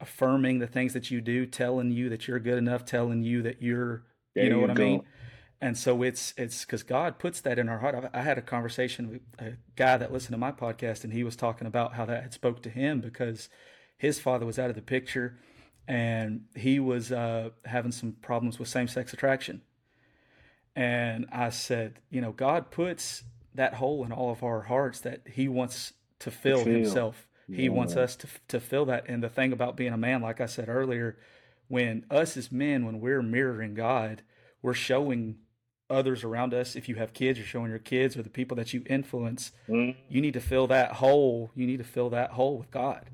affirming 0.00 0.58
the 0.58 0.66
things 0.66 0.92
that 0.92 1.10
you 1.10 1.20
do, 1.20 1.46
telling 1.46 1.90
you 1.90 2.08
that 2.10 2.28
you're 2.28 2.38
good 2.38 2.58
enough, 2.58 2.84
telling 2.84 3.22
you 3.22 3.42
that 3.42 3.62
you're, 3.62 4.04
there 4.34 4.44
you 4.44 4.50
know 4.50 4.56
you 4.56 4.62
what 4.62 4.74
go. 4.74 4.82
I 4.82 4.86
mean? 4.86 5.02
And 5.60 5.76
so 5.76 6.02
it's 6.02 6.32
it's 6.36 6.64
because 6.64 6.82
God 6.82 7.18
puts 7.18 7.40
that 7.42 7.58
in 7.58 7.68
our 7.68 7.78
heart. 7.78 8.10
I, 8.12 8.18
I, 8.18 8.22
had 8.22 8.38
a 8.38 8.42
conversation 8.42 9.10
with 9.10 9.20
a 9.38 9.56
guy 9.76 9.96
that 9.98 10.12
listened 10.12 10.32
to 10.32 10.38
my 10.38 10.52
podcast, 10.52 11.04
and 11.04 11.12
he 11.12 11.22
was 11.22 11.36
talking 11.36 11.66
about 11.66 11.94
how 11.94 12.06
that 12.06 12.22
had 12.22 12.32
spoke 12.32 12.62
to 12.62 12.70
him 12.70 13.00
because 13.00 13.48
his 13.96 14.18
father 14.18 14.46
was 14.46 14.58
out 14.58 14.70
of 14.70 14.76
the 14.76 14.82
picture, 14.82 15.38
and 15.86 16.46
he 16.54 16.80
was 16.80 17.12
uh, 17.12 17.50
having 17.66 17.92
some 17.92 18.12
problems 18.22 18.58
with 18.58 18.68
same 18.68 18.88
sex 18.88 19.12
attraction. 19.12 19.60
And 20.74 21.26
I 21.30 21.50
said, 21.50 21.98
you 22.10 22.20
know, 22.20 22.32
God 22.32 22.70
puts 22.70 23.24
that 23.54 23.74
hole 23.74 24.04
in 24.04 24.12
all 24.12 24.30
of 24.30 24.42
our 24.42 24.62
hearts 24.62 25.00
that 25.00 25.22
He 25.26 25.48
wants 25.48 25.92
to 26.20 26.30
fill, 26.30 26.64
fill. 26.64 26.72
Himself. 26.72 27.26
He 27.48 27.64
yeah. 27.64 27.70
wants 27.70 27.96
us 27.96 28.16
to 28.16 28.28
to 28.48 28.60
fill 28.60 28.86
that. 28.86 29.04
And 29.08 29.22
the 29.22 29.28
thing 29.28 29.52
about 29.52 29.76
being 29.76 29.92
a 29.92 29.98
man, 29.98 30.22
like 30.22 30.40
I 30.40 30.46
said 30.46 30.68
earlier, 30.68 31.18
when 31.68 32.06
us 32.10 32.36
as 32.36 32.50
men, 32.50 32.86
when 32.86 33.00
we're 33.00 33.22
mirroring 33.22 33.74
God, 33.74 34.22
we're 34.62 34.72
showing 34.72 35.36
others 35.90 36.24
around 36.24 36.54
us. 36.54 36.76
If 36.76 36.88
you 36.88 36.94
have 36.96 37.12
kids, 37.12 37.38
you're 37.38 37.46
showing 37.46 37.70
your 37.70 37.78
kids 37.78 38.16
or 38.16 38.22
the 38.22 38.30
people 38.30 38.56
that 38.56 38.72
you 38.72 38.82
influence. 38.86 39.52
Mm-hmm. 39.68 39.98
You 40.08 40.20
need 40.20 40.34
to 40.34 40.40
fill 40.40 40.66
that 40.68 40.92
hole. 40.92 41.50
You 41.54 41.66
need 41.66 41.78
to 41.78 41.84
fill 41.84 42.10
that 42.10 42.30
hole 42.32 42.58
with 42.58 42.70
God. 42.70 43.10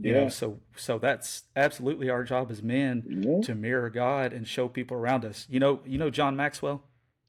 You 0.00 0.12
yeah. 0.12 0.20
know, 0.20 0.28
so 0.28 0.60
so 0.76 0.98
that's 0.98 1.42
absolutely 1.56 2.08
our 2.08 2.22
job 2.22 2.50
as 2.52 2.62
men 2.62 3.04
yeah. 3.08 3.40
to 3.42 3.54
mirror 3.56 3.90
God 3.90 4.32
and 4.32 4.46
show 4.46 4.68
people 4.68 4.96
around 4.96 5.24
us. 5.24 5.46
You 5.50 5.58
know, 5.58 5.80
you 5.84 5.98
know 5.98 6.08
John 6.08 6.36
Maxwell. 6.36 6.84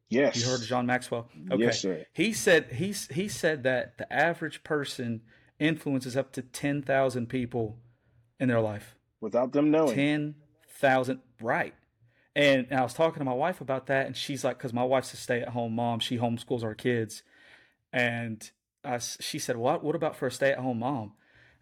Yes. 0.10 0.36
You 0.38 0.50
heard 0.50 0.62
John 0.62 0.86
Maxwell? 0.86 1.30
Okay. 1.52 1.64
Yes, 1.64 1.82
sir. 1.82 2.06
He 2.14 2.32
said 2.34 2.74
he's 2.74 3.08
he 3.08 3.28
said 3.28 3.64
that 3.64 3.98
the 3.98 4.12
average 4.12 4.64
person 4.64 5.22
influences 5.60 6.16
up 6.16 6.32
to 6.34 6.44
ten 6.44 6.84
thousand 6.84 7.28
people 7.28 7.78
in 8.40 8.50
their 8.50 8.62
life. 8.62 8.96
Without 9.20 9.52
them 9.52 9.72
knowing. 9.72 9.96
Ten 9.96 10.36
thousand 10.70 11.22
right. 11.42 11.74
And, 12.40 12.68
and 12.70 12.80
I 12.80 12.84
was 12.84 12.94
talking 12.94 13.20
to 13.20 13.26
my 13.26 13.34
wife 13.34 13.60
about 13.60 13.88
that, 13.88 14.06
and 14.06 14.16
she's 14.16 14.46
like, 14.46 14.58
because 14.58 14.72
my 14.72 14.84
wife's 14.86 15.14
a 15.14 15.18
stay-at-home 15.18 15.76
mom, 15.76 16.00
she 16.00 16.18
homeschools 16.18 16.64
our 16.64 16.74
kids, 16.74 17.22
and 17.92 18.50
I, 18.82 19.00
she 19.00 19.40
said, 19.40 19.58
"What? 19.58 19.84
What 19.84 19.94
about 19.94 20.16
for 20.16 20.28
a 20.28 20.32
stay-at-home 20.32 20.80
mom?" 20.80 21.12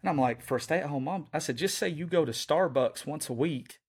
And 0.00 0.08
I'm 0.08 0.20
like, 0.20 0.40
"For 0.40 0.58
a 0.58 0.60
stay-at-home 0.60 1.02
mom," 1.02 1.26
I 1.32 1.40
said, 1.40 1.56
"Just 1.56 1.78
say 1.78 1.88
you 1.88 2.06
go 2.06 2.24
to 2.24 2.30
Starbucks 2.30 3.06
once 3.06 3.28
a 3.28 3.32
week, 3.32 3.80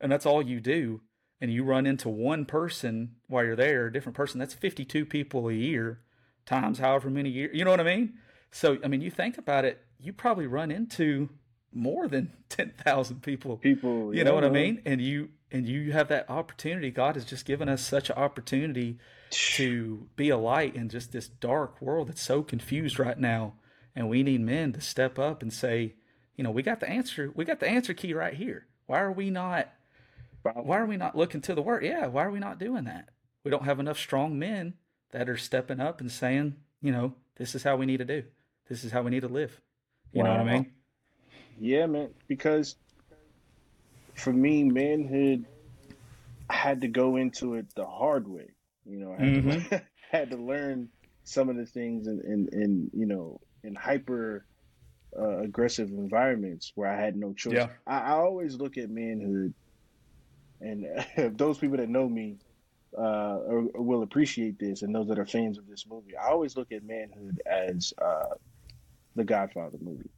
and 0.00 0.10
that's 0.10 0.26
all 0.26 0.42
you 0.42 0.58
do, 0.58 1.00
and 1.40 1.52
you 1.52 1.62
run 1.62 1.86
into 1.86 2.08
one 2.08 2.44
person 2.44 3.14
while 3.28 3.44
you're 3.44 3.54
there, 3.54 3.86
a 3.86 3.92
different 3.92 4.16
person. 4.16 4.40
That's 4.40 4.52
52 4.52 5.06
people 5.06 5.48
a 5.48 5.52
year, 5.52 6.00
times 6.44 6.80
however 6.80 7.08
many 7.08 7.30
years. 7.30 7.56
You 7.56 7.64
know 7.64 7.70
what 7.70 7.78
I 7.78 7.84
mean? 7.84 8.14
So, 8.50 8.78
I 8.82 8.88
mean, 8.88 9.00
you 9.00 9.12
think 9.12 9.38
about 9.38 9.64
it, 9.64 9.80
you 10.00 10.12
probably 10.12 10.48
run 10.48 10.72
into 10.72 11.28
more 11.72 12.08
than 12.08 12.32
10,000 12.48 13.22
people. 13.22 13.58
People, 13.58 14.12
you 14.12 14.18
yeah, 14.18 14.24
know 14.24 14.34
what 14.34 14.44
I 14.44 14.50
mean? 14.50 14.82
And 14.84 15.00
you 15.00 15.28
and 15.50 15.68
you 15.68 15.92
have 15.92 16.08
that 16.08 16.28
opportunity. 16.28 16.90
God 16.90 17.14
has 17.14 17.24
just 17.24 17.44
given 17.44 17.68
us 17.68 17.82
such 17.82 18.10
an 18.10 18.16
opportunity 18.16 18.98
to 19.30 20.08
be 20.16 20.30
a 20.30 20.36
light 20.36 20.74
in 20.74 20.88
just 20.88 21.12
this 21.12 21.28
dark 21.28 21.80
world 21.80 22.08
that's 22.08 22.22
so 22.22 22.42
confused 22.42 22.98
right 22.98 23.18
now. 23.18 23.54
And 23.94 24.08
we 24.08 24.22
need 24.22 24.40
men 24.40 24.72
to 24.72 24.80
step 24.80 25.18
up 25.18 25.42
and 25.42 25.52
say, 25.52 25.94
you 26.36 26.44
know, 26.44 26.50
we 26.50 26.62
got 26.62 26.80
the 26.80 26.88
answer. 26.88 27.30
We 27.34 27.44
got 27.44 27.60
the 27.60 27.68
answer 27.68 27.94
key 27.94 28.12
right 28.12 28.34
here. 28.34 28.66
Why 28.86 29.00
are 29.00 29.12
we 29.12 29.30
not? 29.30 29.68
Why 30.42 30.78
are 30.78 30.86
we 30.86 30.96
not 30.96 31.16
looking 31.16 31.40
to 31.42 31.54
the 31.54 31.62
word? 31.62 31.84
Yeah, 31.84 32.06
why 32.06 32.24
are 32.24 32.30
we 32.30 32.38
not 32.38 32.58
doing 32.58 32.84
that? 32.84 33.08
We 33.42 33.50
don't 33.50 33.64
have 33.64 33.80
enough 33.80 33.98
strong 33.98 34.38
men 34.38 34.74
that 35.12 35.28
are 35.28 35.36
stepping 35.36 35.80
up 35.80 36.00
and 36.00 36.10
saying, 36.10 36.56
you 36.82 36.92
know, 36.92 37.14
this 37.36 37.54
is 37.54 37.62
how 37.62 37.76
we 37.76 37.86
need 37.86 37.98
to 37.98 38.04
do. 38.04 38.24
This 38.68 38.84
is 38.84 38.92
how 38.92 39.02
we 39.02 39.10
need 39.10 39.20
to 39.20 39.28
live. 39.28 39.60
You 40.12 40.22
wow. 40.22 40.36
know 40.36 40.42
what 40.42 40.48
I 40.48 40.52
mean? 40.54 40.72
Yeah, 41.58 41.86
man. 41.86 42.10
Because 42.28 42.76
for 44.16 44.32
me, 44.32 44.64
manhood, 44.64 45.44
I 46.48 46.54
had 46.54 46.80
to 46.80 46.88
go 46.88 47.16
into 47.16 47.54
it 47.54 47.66
the 47.74 47.86
hard 47.86 48.26
way. 48.26 48.50
You 48.84 48.98
know, 48.98 49.12
I 49.12 49.16
had, 49.16 49.34
mm-hmm. 49.34 49.68
to, 49.68 49.82
had 50.10 50.30
to 50.30 50.36
learn 50.36 50.88
some 51.24 51.48
of 51.48 51.56
the 51.56 51.66
things 51.66 52.06
in, 52.06 52.20
in, 52.20 52.48
in 52.52 52.90
you 52.92 53.06
know, 53.06 53.40
in 53.62 53.74
hyper 53.74 54.46
uh, 55.18 55.38
aggressive 55.38 55.90
environments 55.90 56.72
where 56.74 56.90
I 56.90 57.00
had 57.00 57.16
no 57.16 57.32
choice. 57.32 57.54
Yeah. 57.54 57.68
I, 57.86 57.98
I 57.98 58.10
always 58.12 58.56
look 58.56 58.78
at 58.78 58.90
manhood, 58.90 59.54
and 60.60 60.86
those 61.36 61.58
people 61.58 61.76
that 61.76 61.88
know 61.88 62.08
me 62.08 62.38
uh, 62.96 63.38
or, 63.46 63.66
or 63.74 63.82
will 63.82 64.02
appreciate 64.02 64.58
this, 64.58 64.82
and 64.82 64.94
those 64.94 65.08
that 65.08 65.18
are 65.18 65.26
fans 65.26 65.58
of 65.58 65.66
this 65.66 65.86
movie, 65.88 66.16
I 66.16 66.28
always 66.28 66.56
look 66.56 66.72
at 66.72 66.84
manhood 66.84 67.40
as 67.46 67.92
uh, 68.00 68.34
the 69.14 69.24
Godfather 69.24 69.78
movie. 69.80 70.10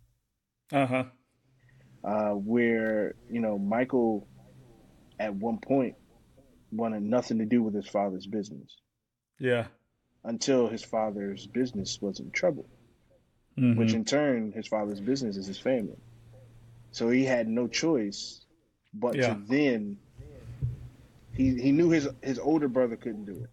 Uh-huh. 0.72 1.04
Uh 2.04 2.30
Where 2.32 3.14
you 3.30 3.40
know 3.40 3.58
Michael, 3.58 4.26
at 5.18 5.34
one 5.34 5.58
point, 5.58 5.96
wanted 6.70 7.02
nothing 7.02 7.38
to 7.38 7.44
do 7.44 7.62
with 7.62 7.74
his 7.74 7.88
father's 7.88 8.26
business. 8.26 8.76
Yeah. 9.38 9.66
Until 10.24 10.68
his 10.68 10.82
father's 10.82 11.46
business 11.46 11.98
was 12.00 12.20
in 12.20 12.30
trouble, 12.30 12.66
mm-hmm. 13.56 13.78
which 13.78 13.94
in 13.94 14.04
turn, 14.04 14.52
his 14.52 14.66
father's 14.66 15.00
business 15.00 15.36
is 15.36 15.46
his 15.46 15.58
family. 15.58 15.96
So 16.90 17.08
he 17.08 17.24
had 17.24 17.48
no 17.48 17.68
choice 17.68 18.44
but 18.92 19.14
yeah. 19.14 19.34
to 19.34 19.40
then. 19.48 19.98
He 21.36 21.54
he 21.60 21.72
knew 21.72 21.90
his 21.90 22.08
his 22.22 22.38
older 22.38 22.68
brother 22.68 22.96
couldn't 22.96 23.26
do 23.26 23.44
it. 23.44 23.50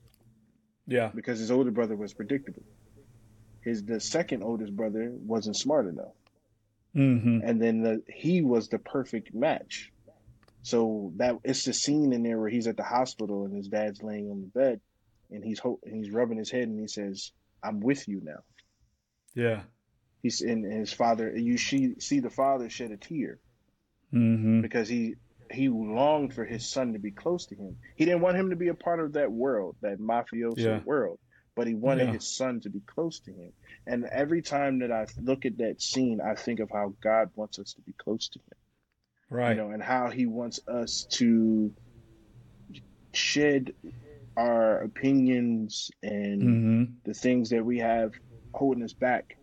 Yeah. 0.87 1.11
Because 1.13 1.39
his 1.39 1.51
older 1.51 1.71
brother 1.71 1.95
was 1.95 2.13
predictable. 2.13 2.63
His 3.61 3.83
the 3.83 3.99
second 3.99 4.43
oldest 4.43 4.75
brother 4.75 5.11
wasn't 5.13 5.55
smart 5.55 5.87
enough. 5.87 6.13
Mm-hmm. 6.95 7.39
And 7.43 7.61
then 7.61 7.81
the, 7.81 8.03
he 8.07 8.41
was 8.41 8.69
the 8.69 8.79
perfect 8.79 9.33
match. 9.33 9.91
So 10.61 11.11
that 11.17 11.35
it's 11.43 11.65
the 11.65 11.73
scene 11.73 12.13
in 12.13 12.23
there 12.23 12.39
where 12.39 12.49
he's 12.49 12.67
at 12.67 12.77
the 12.77 12.83
hospital 12.83 13.45
and 13.45 13.55
his 13.55 13.67
dad's 13.67 14.01
laying 14.01 14.31
on 14.31 14.41
the 14.41 14.59
bed, 14.59 14.81
and 15.29 15.43
he's 15.43 15.59
ho- 15.59 15.79
and 15.83 16.03
he's 16.03 16.11
rubbing 16.11 16.39
his 16.39 16.49
head 16.49 16.67
and 16.67 16.79
he 16.79 16.87
says, 16.87 17.31
"I'm 17.61 17.81
with 17.81 18.07
you 18.07 18.21
now." 18.23 18.39
Yeah. 19.35 19.61
He's 20.23 20.41
in 20.41 20.63
his 20.63 20.91
father. 20.91 21.37
You 21.37 21.59
see 21.59 21.99
see 21.99 22.19
the 22.19 22.31
father 22.31 22.67
shed 22.67 22.89
a 22.89 22.97
tear 22.97 23.37
mm-hmm. 24.11 24.61
because 24.61 24.89
he 24.89 25.17
he 25.51 25.69
longed 25.69 26.33
for 26.33 26.45
his 26.45 26.67
son 26.67 26.93
to 26.93 26.99
be 26.99 27.11
close 27.11 27.45
to 27.47 27.55
him. 27.55 27.77
He 27.95 28.05
didn't 28.05 28.21
want 28.21 28.37
him 28.37 28.49
to 28.49 28.55
be 28.55 28.69
a 28.69 28.73
part 28.73 28.99
of 28.99 29.13
that 29.13 29.31
world, 29.31 29.75
that 29.81 29.99
mafioso 29.99 30.57
yeah. 30.57 30.79
world 30.83 31.19
but 31.55 31.67
he 31.67 31.73
wanted 31.73 32.07
yeah. 32.07 32.13
his 32.13 32.27
son 32.27 32.59
to 32.61 32.69
be 32.69 32.81
close 32.81 33.19
to 33.21 33.31
him. 33.31 33.51
And 33.87 34.05
every 34.05 34.41
time 34.41 34.79
that 34.79 34.91
I 34.91 35.07
look 35.21 35.45
at 35.45 35.57
that 35.59 35.81
scene, 35.81 36.19
I 36.21 36.35
think 36.35 36.59
of 36.59 36.69
how 36.69 36.93
God 37.01 37.29
wants 37.35 37.59
us 37.59 37.73
to 37.73 37.81
be 37.81 37.93
close 37.93 38.27
to 38.29 38.39
him. 38.39 38.57
Right. 39.29 39.55
You 39.55 39.63
know, 39.63 39.71
and 39.71 39.81
how 39.81 40.09
he 40.09 40.25
wants 40.25 40.59
us 40.67 41.07
to 41.11 41.73
shed 43.13 43.73
our 44.37 44.81
opinions 44.81 45.89
and 46.03 46.41
mm-hmm. 46.41 46.83
the 47.05 47.13
things 47.13 47.49
that 47.51 47.63
we 47.63 47.79
have 47.79 48.13
holding 48.53 48.83
us 48.83 48.93
back 48.93 49.37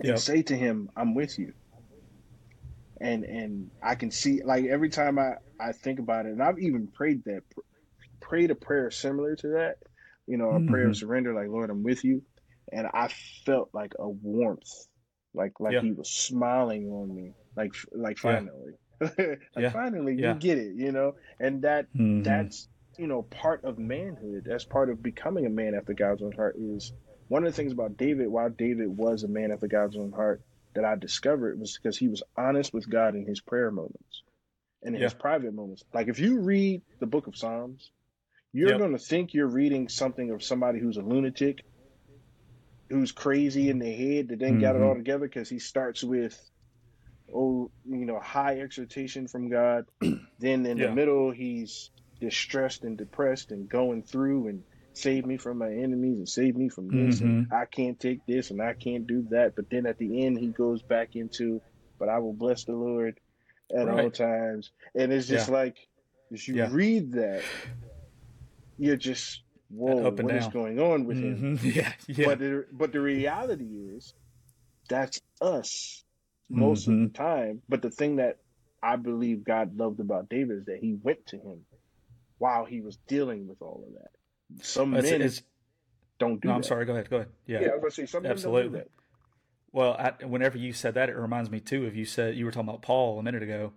and 0.00 0.08
yep. 0.08 0.18
say 0.18 0.42
to 0.42 0.56
him, 0.56 0.90
I'm 0.96 1.14
with 1.14 1.38
you. 1.38 1.52
And 3.00 3.24
and 3.24 3.70
I 3.80 3.94
can 3.94 4.10
see 4.10 4.42
like 4.42 4.64
every 4.64 4.88
time 4.88 5.20
I, 5.20 5.34
I 5.60 5.70
think 5.70 6.00
about 6.00 6.26
it, 6.26 6.32
and 6.32 6.42
I've 6.42 6.58
even 6.58 6.88
prayed 6.88 7.22
that 7.24 7.44
prayed 8.18 8.50
a 8.50 8.56
prayer 8.56 8.90
similar 8.90 9.36
to 9.36 9.48
that 9.48 9.78
you 10.28 10.36
know, 10.36 10.50
a 10.50 10.54
mm-hmm. 10.54 10.68
prayer 10.68 10.84
of 10.84 10.92
mm-hmm. 10.92 10.98
surrender, 10.98 11.34
like 11.34 11.48
Lord, 11.48 11.70
I'm 11.70 11.82
with 11.82 12.04
you. 12.04 12.22
And 12.70 12.86
I 12.86 13.08
felt 13.46 13.70
like 13.72 13.94
a 13.98 14.08
warmth, 14.08 14.70
like 15.34 15.58
like 15.58 15.74
yeah. 15.74 15.80
he 15.80 15.92
was 15.92 16.10
smiling 16.10 16.88
on 16.90 17.14
me, 17.14 17.32
like 17.56 17.72
like 17.92 18.18
finally, 18.18 18.74
yeah. 19.00 19.08
like 19.18 19.40
yeah. 19.56 19.70
finally 19.70 20.16
you 20.16 20.34
get 20.34 20.58
it, 20.58 20.74
you 20.76 20.92
know. 20.92 21.14
And 21.40 21.62
that 21.62 21.86
mm-hmm. 21.94 22.22
that's 22.22 22.68
you 22.98 23.06
know 23.06 23.22
part 23.22 23.64
of 23.64 23.78
manhood. 23.78 24.44
That's 24.44 24.64
part 24.64 24.90
of 24.90 25.02
becoming 25.02 25.46
a 25.46 25.50
man 25.50 25.74
after 25.74 25.94
God's 25.94 26.22
own 26.22 26.32
heart. 26.32 26.56
Is 26.58 26.92
one 27.28 27.44
of 27.44 27.50
the 27.50 27.56
things 27.56 27.72
about 27.72 27.96
David. 27.96 28.28
Why 28.28 28.48
David 28.50 28.88
was 28.88 29.22
a 29.22 29.28
man 29.28 29.50
after 29.50 29.66
God's 29.66 29.96
own 29.96 30.12
heart 30.12 30.42
that 30.74 30.84
I 30.84 30.94
discovered 30.96 31.58
was 31.58 31.78
because 31.82 31.96
he 31.96 32.08
was 32.08 32.22
honest 32.36 32.74
with 32.74 32.88
God 32.88 33.14
in 33.14 33.26
his 33.26 33.40
prayer 33.40 33.70
moments 33.70 34.22
and 34.82 34.94
in 34.94 35.00
his 35.00 35.14
private 35.14 35.54
moments. 35.54 35.84
Like 35.92 36.08
if 36.08 36.18
you 36.18 36.40
read 36.40 36.82
the 37.00 37.06
book 37.06 37.26
of 37.26 37.36
Psalms, 37.36 37.90
you're 38.52 38.70
yep. 38.70 38.78
going 38.78 38.92
to 38.92 38.98
think 38.98 39.34
you're 39.34 39.46
reading 39.46 39.88
something 39.88 40.30
of 40.30 40.42
somebody 40.42 40.78
who's 40.78 40.96
a 40.96 41.02
lunatic, 41.02 41.64
who's 42.88 43.12
crazy 43.12 43.68
in 43.68 43.78
the 43.78 43.92
head 43.92 44.28
that 44.28 44.38
didn't 44.38 44.54
mm-hmm. 44.54 44.62
got 44.62 44.76
it 44.76 44.82
all 44.82 44.94
together 44.94 45.26
because 45.26 45.48
he 45.48 45.58
starts 45.58 46.02
with, 46.02 46.38
oh, 47.34 47.70
you 47.86 48.06
know, 48.06 48.18
high 48.18 48.60
exhortation 48.60 49.28
from 49.28 49.50
God. 49.50 49.86
then 50.00 50.66
in 50.66 50.78
yeah. 50.78 50.86
the 50.86 50.94
middle, 50.94 51.30
he's 51.30 51.90
distressed 52.20 52.84
and 52.84 52.96
depressed 52.96 53.50
and 53.50 53.68
going 53.68 54.02
through 54.02 54.48
and 54.48 54.62
save 54.94 55.24
me 55.26 55.36
from 55.36 55.58
my 55.58 55.70
enemies 55.70 56.18
and 56.18 56.28
save 56.28 56.56
me 56.56 56.68
from 56.68 56.88
this. 56.88 57.20
Mm-hmm. 57.20 57.26
And 57.26 57.52
I 57.52 57.66
can't 57.66 58.00
take 58.00 58.26
this 58.26 58.50
and 58.50 58.60
I 58.60 58.72
can't 58.72 59.06
do 59.06 59.26
that. 59.30 59.54
But 59.56 59.70
then 59.70 59.86
at 59.86 59.98
the 59.98 60.24
end, 60.24 60.38
he 60.38 60.48
goes 60.48 60.82
back 60.82 61.14
into, 61.14 61.60
but 61.98 62.08
I 62.08 62.18
will 62.18 62.32
bless 62.32 62.64
the 62.64 62.72
Lord 62.72 63.20
at 63.76 63.86
right. 63.86 64.04
all 64.04 64.10
times. 64.10 64.70
And 64.94 65.12
it's 65.12 65.28
just 65.28 65.48
yeah. 65.48 65.54
like, 65.54 65.76
as 66.32 66.46
you 66.46 66.56
yeah. 66.56 66.68
read 66.70 67.12
that, 67.12 67.42
you're 68.78 68.96
just 68.96 69.42
whoa, 69.68 69.96
what 69.96 70.16
down. 70.16 70.30
is 70.30 70.48
going 70.48 70.80
on 70.80 71.04
with 71.04 71.18
mm-hmm. 71.18 71.56
him? 71.56 71.60
Yeah, 71.74 71.92
yeah. 72.06 72.26
But 72.26 72.38
the, 72.38 72.66
but 72.72 72.92
the 72.92 73.00
reality 73.00 73.64
is, 73.64 74.14
that's 74.88 75.20
us 75.40 76.04
most 76.48 76.88
mm-hmm. 76.88 77.04
of 77.04 77.12
the 77.12 77.18
time. 77.18 77.62
But 77.68 77.82
the 77.82 77.90
thing 77.90 78.16
that 78.16 78.38
I 78.82 78.96
believe 78.96 79.44
God 79.44 79.76
loved 79.76 80.00
about 80.00 80.28
David 80.28 80.58
is 80.58 80.64
that 80.66 80.78
he 80.80 80.96
went 81.02 81.26
to 81.26 81.36
him 81.36 81.64
while 82.38 82.64
he 82.64 82.80
was 82.80 82.96
dealing 83.08 83.48
with 83.48 83.60
all 83.60 83.84
of 83.86 83.94
that. 83.94 84.64
Some 84.64 84.94
it's, 84.94 85.10
men 85.10 85.22
it's, 85.22 85.42
don't 86.18 86.40
do. 86.40 86.48
No, 86.48 86.52
that. 86.52 86.56
I'm 86.56 86.62
sorry. 86.62 86.84
Go 86.84 86.94
ahead. 86.94 87.10
Go 87.10 87.16
ahead. 87.16 87.28
Yeah, 87.46 87.60
yeah. 87.60 87.68
I 87.68 87.74
was 87.74 87.80
gonna 87.80 87.90
say 87.90 88.06
some 88.06 88.24
Absolutely. 88.24 88.82
Well, 89.70 89.92
I, 89.98 90.24
whenever 90.24 90.56
you 90.56 90.72
said 90.72 90.94
that, 90.94 91.10
it 91.10 91.16
reminds 91.16 91.50
me 91.50 91.60
too 91.60 91.86
of 91.86 91.94
you 91.94 92.06
said 92.06 92.36
you 92.36 92.46
were 92.46 92.50
talking 92.50 92.68
about 92.68 92.80
Paul 92.80 93.18
a 93.18 93.22
minute 93.22 93.42
ago. 93.42 93.72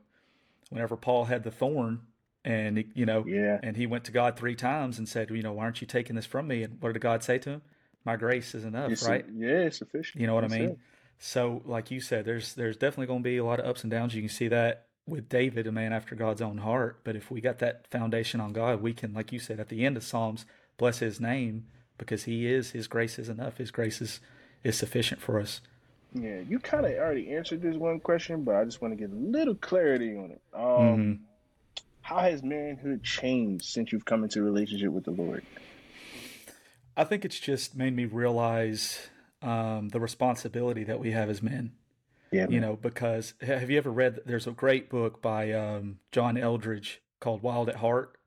Whenever 0.69 0.95
Paul 0.95 1.25
had 1.25 1.43
the 1.43 1.51
thorn 1.51 2.01
and 2.43 2.77
he, 2.77 2.88
you 2.93 3.06
know, 3.06 3.25
yeah. 3.25 3.60
and 3.62 3.77
he 3.77 3.86
went 3.86 4.06
to 4.06 4.12
God 4.12 4.38
three 4.38 4.56
times 4.56 4.97
and 4.97 5.08
said, 5.08 5.30
you 5.30 5.43
know, 5.43 5.54
why 5.54 5.63
aren't 5.63 5.82
you 5.82 5.88
taking 5.88 6.15
this 6.15 6.25
from 6.25 6.47
me? 6.47 6.63
And 6.63 6.82
what 6.82 6.93
did 6.93 7.01
God 7.01 7.23
say 7.23 7.38
to 7.39 7.49
him? 7.49 7.62
My 8.04 8.15
grace 8.15 8.56
is 8.56 8.65
enough, 8.65 8.91
it's 8.91 9.08
right? 9.08 9.25
A, 9.27 9.32
yeah, 9.34 9.65
it's 9.65 9.77
sufficient. 9.77 10.21
You 10.21 10.27
know 10.27 10.34
what 10.34 10.41
That's 10.41 10.54
I 10.54 10.60
mean? 10.60 10.69
It. 10.69 10.80
So, 11.19 11.62
like 11.65 11.91
you 11.91 12.01
said, 12.01 12.25
there's 12.25 12.56
there's 12.56 12.77
definitely 12.77 13.06
going 13.06 13.19
to 13.19 13.30
be 13.30 13.38
a 13.38 13.45
lot 13.45 13.60
of 13.60 13.67
ups 13.67 13.84
and 13.84 13.91
downs. 13.91 14.15
You 14.15 14.23
can 14.23 14.30
see 14.30 14.47
that 14.47 14.88
with 15.06 15.30
David, 15.30 15.67
a 15.67 15.71
man 15.71 15.93
after 15.93 16.15
God's 16.15 16.41
own 16.41 16.58
heart. 16.58 17.01
But 17.04 17.15
if 17.15 17.30
we 17.30 17.41
got 17.41 17.60
that 17.60 17.86
foundation 17.91 18.41
on 18.41 18.54
God, 18.54 18.82
we 18.82 18.93
can, 18.93 19.13
like 19.13 19.32
you 19.32 19.38
said, 19.38 19.60
at 19.60 19.69
the 19.69 19.86
end 19.86 19.97
of 19.97 20.04
Psalms, 20.04 20.47
bless 20.77 20.97
His 20.97 21.19
name 21.19 21.67
because 21.99 22.23
He 22.23 22.47
is 22.47 22.71
His 22.71 22.88
grace 22.88 23.19
is 23.19 23.30
enough. 23.30 23.58
His 23.58 23.69
grace 23.69 24.01
is 24.01 24.19
is 24.63 24.75
sufficient 24.75 25.21
for 25.21 25.39
us. 25.39 25.62
Yeah, 26.13 26.39
you 26.39 26.58
kind 26.58 26.88
of 26.88 26.93
already 26.93 27.32
answered 27.36 27.62
this 27.62 27.75
one 27.75 27.99
question, 27.99 28.43
but 28.43 28.56
I 28.56 28.65
just 28.65 28.82
want 28.82 28.93
to 28.93 28.97
get 28.97 29.13
a 29.13 29.15
little 29.15 29.56
clarity 29.56 30.17
on 30.17 30.32
it. 30.32 30.41
Um, 30.56 30.63
mm-hmm 30.63 31.23
how 32.12 32.19
has 32.19 32.43
manhood 32.43 33.04
changed 33.04 33.65
since 33.65 33.91
you've 33.91 34.06
come 34.06 34.24
into 34.24 34.39
a 34.39 34.43
relationship 34.43 34.91
with 34.91 35.06
the 35.06 35.12
Lord? 35.12 35.45
I 36.97 37.06
think 37.06 37.24
it's 37.24 37.39
just 37.39 37.76
made 37.76 37.95
me 37.95 38.06
realize 38.06 39.10
um, 39.41 39.89
the 39.89 40.00
responsibility 40.00 40.84
that 40.84 41.00
we 41.00 41.12
have 41.12 41.30
as 41.30 41.41
men. 41.41 41.71
Yeah, 42.32 42.41
man. 42.41 42.52
you 42.52 42.60
know, 42.60 42.76
because 42.76 43.34
have 43.41 43.69
you 43.69 43.78
ever 43.78 43.91
read? 43.91 44.19
There's 44.26 44.47
a 44.47 44.52
great 44.52 44.89
book 44.89 45.21
by 45.21 45.52
um, 45.54 46.00
John 46.12 46.36
Eldredge 46.36 46.97
called 47.19 47.41
Wild 47.43 47.69
at 47.69 47.78
Heart. 47.78 48.17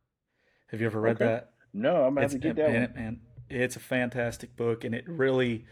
Have 0.68 0.80
you 0.80 0.86
ever 0.86 1.00
read 1.00 1.16
okay. 1.16 1.26
that? 1.26 1.50
No, 1.72 2.04
I'm 2.04 2.16
have 2.16 2.30
to 2.30 2.38
get 2.38 2.56
that 2.56 2.70
man, 2.70 2.80
one. 2.82 2.94
Man, 2.94 3.20
it's 3.50 3.76
a 3.76 3.80
fantastic 3.80 4.56
book, 4.56 4.84
and 4.84 4.94
it 4.94 5.04
really, 5.06 5.66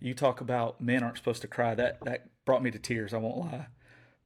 you 0.00 0.14
talk 0.14 0.40
about 0.40 0.80
men 0.80 1.02
aren't 1.02 1.16
supposed 1.16 1.42
to 1.42 1.48
cry. 1.48 1.74
That 1.74 2.02
that 2.04 2.28
brought 2.44 2.62
me 2.62 2.70
to 2.70 2.78
tears. 2.78 3.12
I 3.12 3.18
won't 3.18 3.38
lie, 3.38 3.66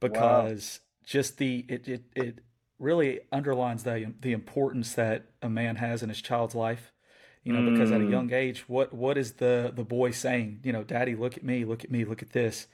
because 0.00 0.80
wow. 0.80 1.04
just 1.04 1.38
the 1.38 1.64
it 1.68 1.88
it 1.88 2.04
it 2.14 2.38
really 2.82 3.20
underlines 3.30 3.84
the 3.84 4.12
the 4.20 4.32
importance 4.32 4.94
that 4.94 5.26
a 5.40 5.48
man 5.48 5.76
has 5.76 6.02
in 6.02 6.08
his 6.08 6.20
child's 6.20 6.54
life. 6.54 6.92
You 7.44 7.52
know, 7.52 7.72
because 7.72 7.90
at 7.90 8.00
a 8.00 8.04
mm. 8.04 8.10
young 8.10 8.32
age, 8.32 8.68
what 8.68 8.92
what 8.92 9.18
is 9.18 9.32
the 9.34 9.72
the 9.74 9.82
boy 9.82 10.12
saying? 10.12 10.60
You 10.62 10.72
know, 10.72 10.84
Daddy, 10.84 11.16
look 11.16 11.36
at 11.36 11.42
me, 11.42 11.64
look 11.64 11.82
at 11.82 11.90
me, 11.90 12.04
look 12.04 12.22
at 12.22 12.30
this, 12.30 12.68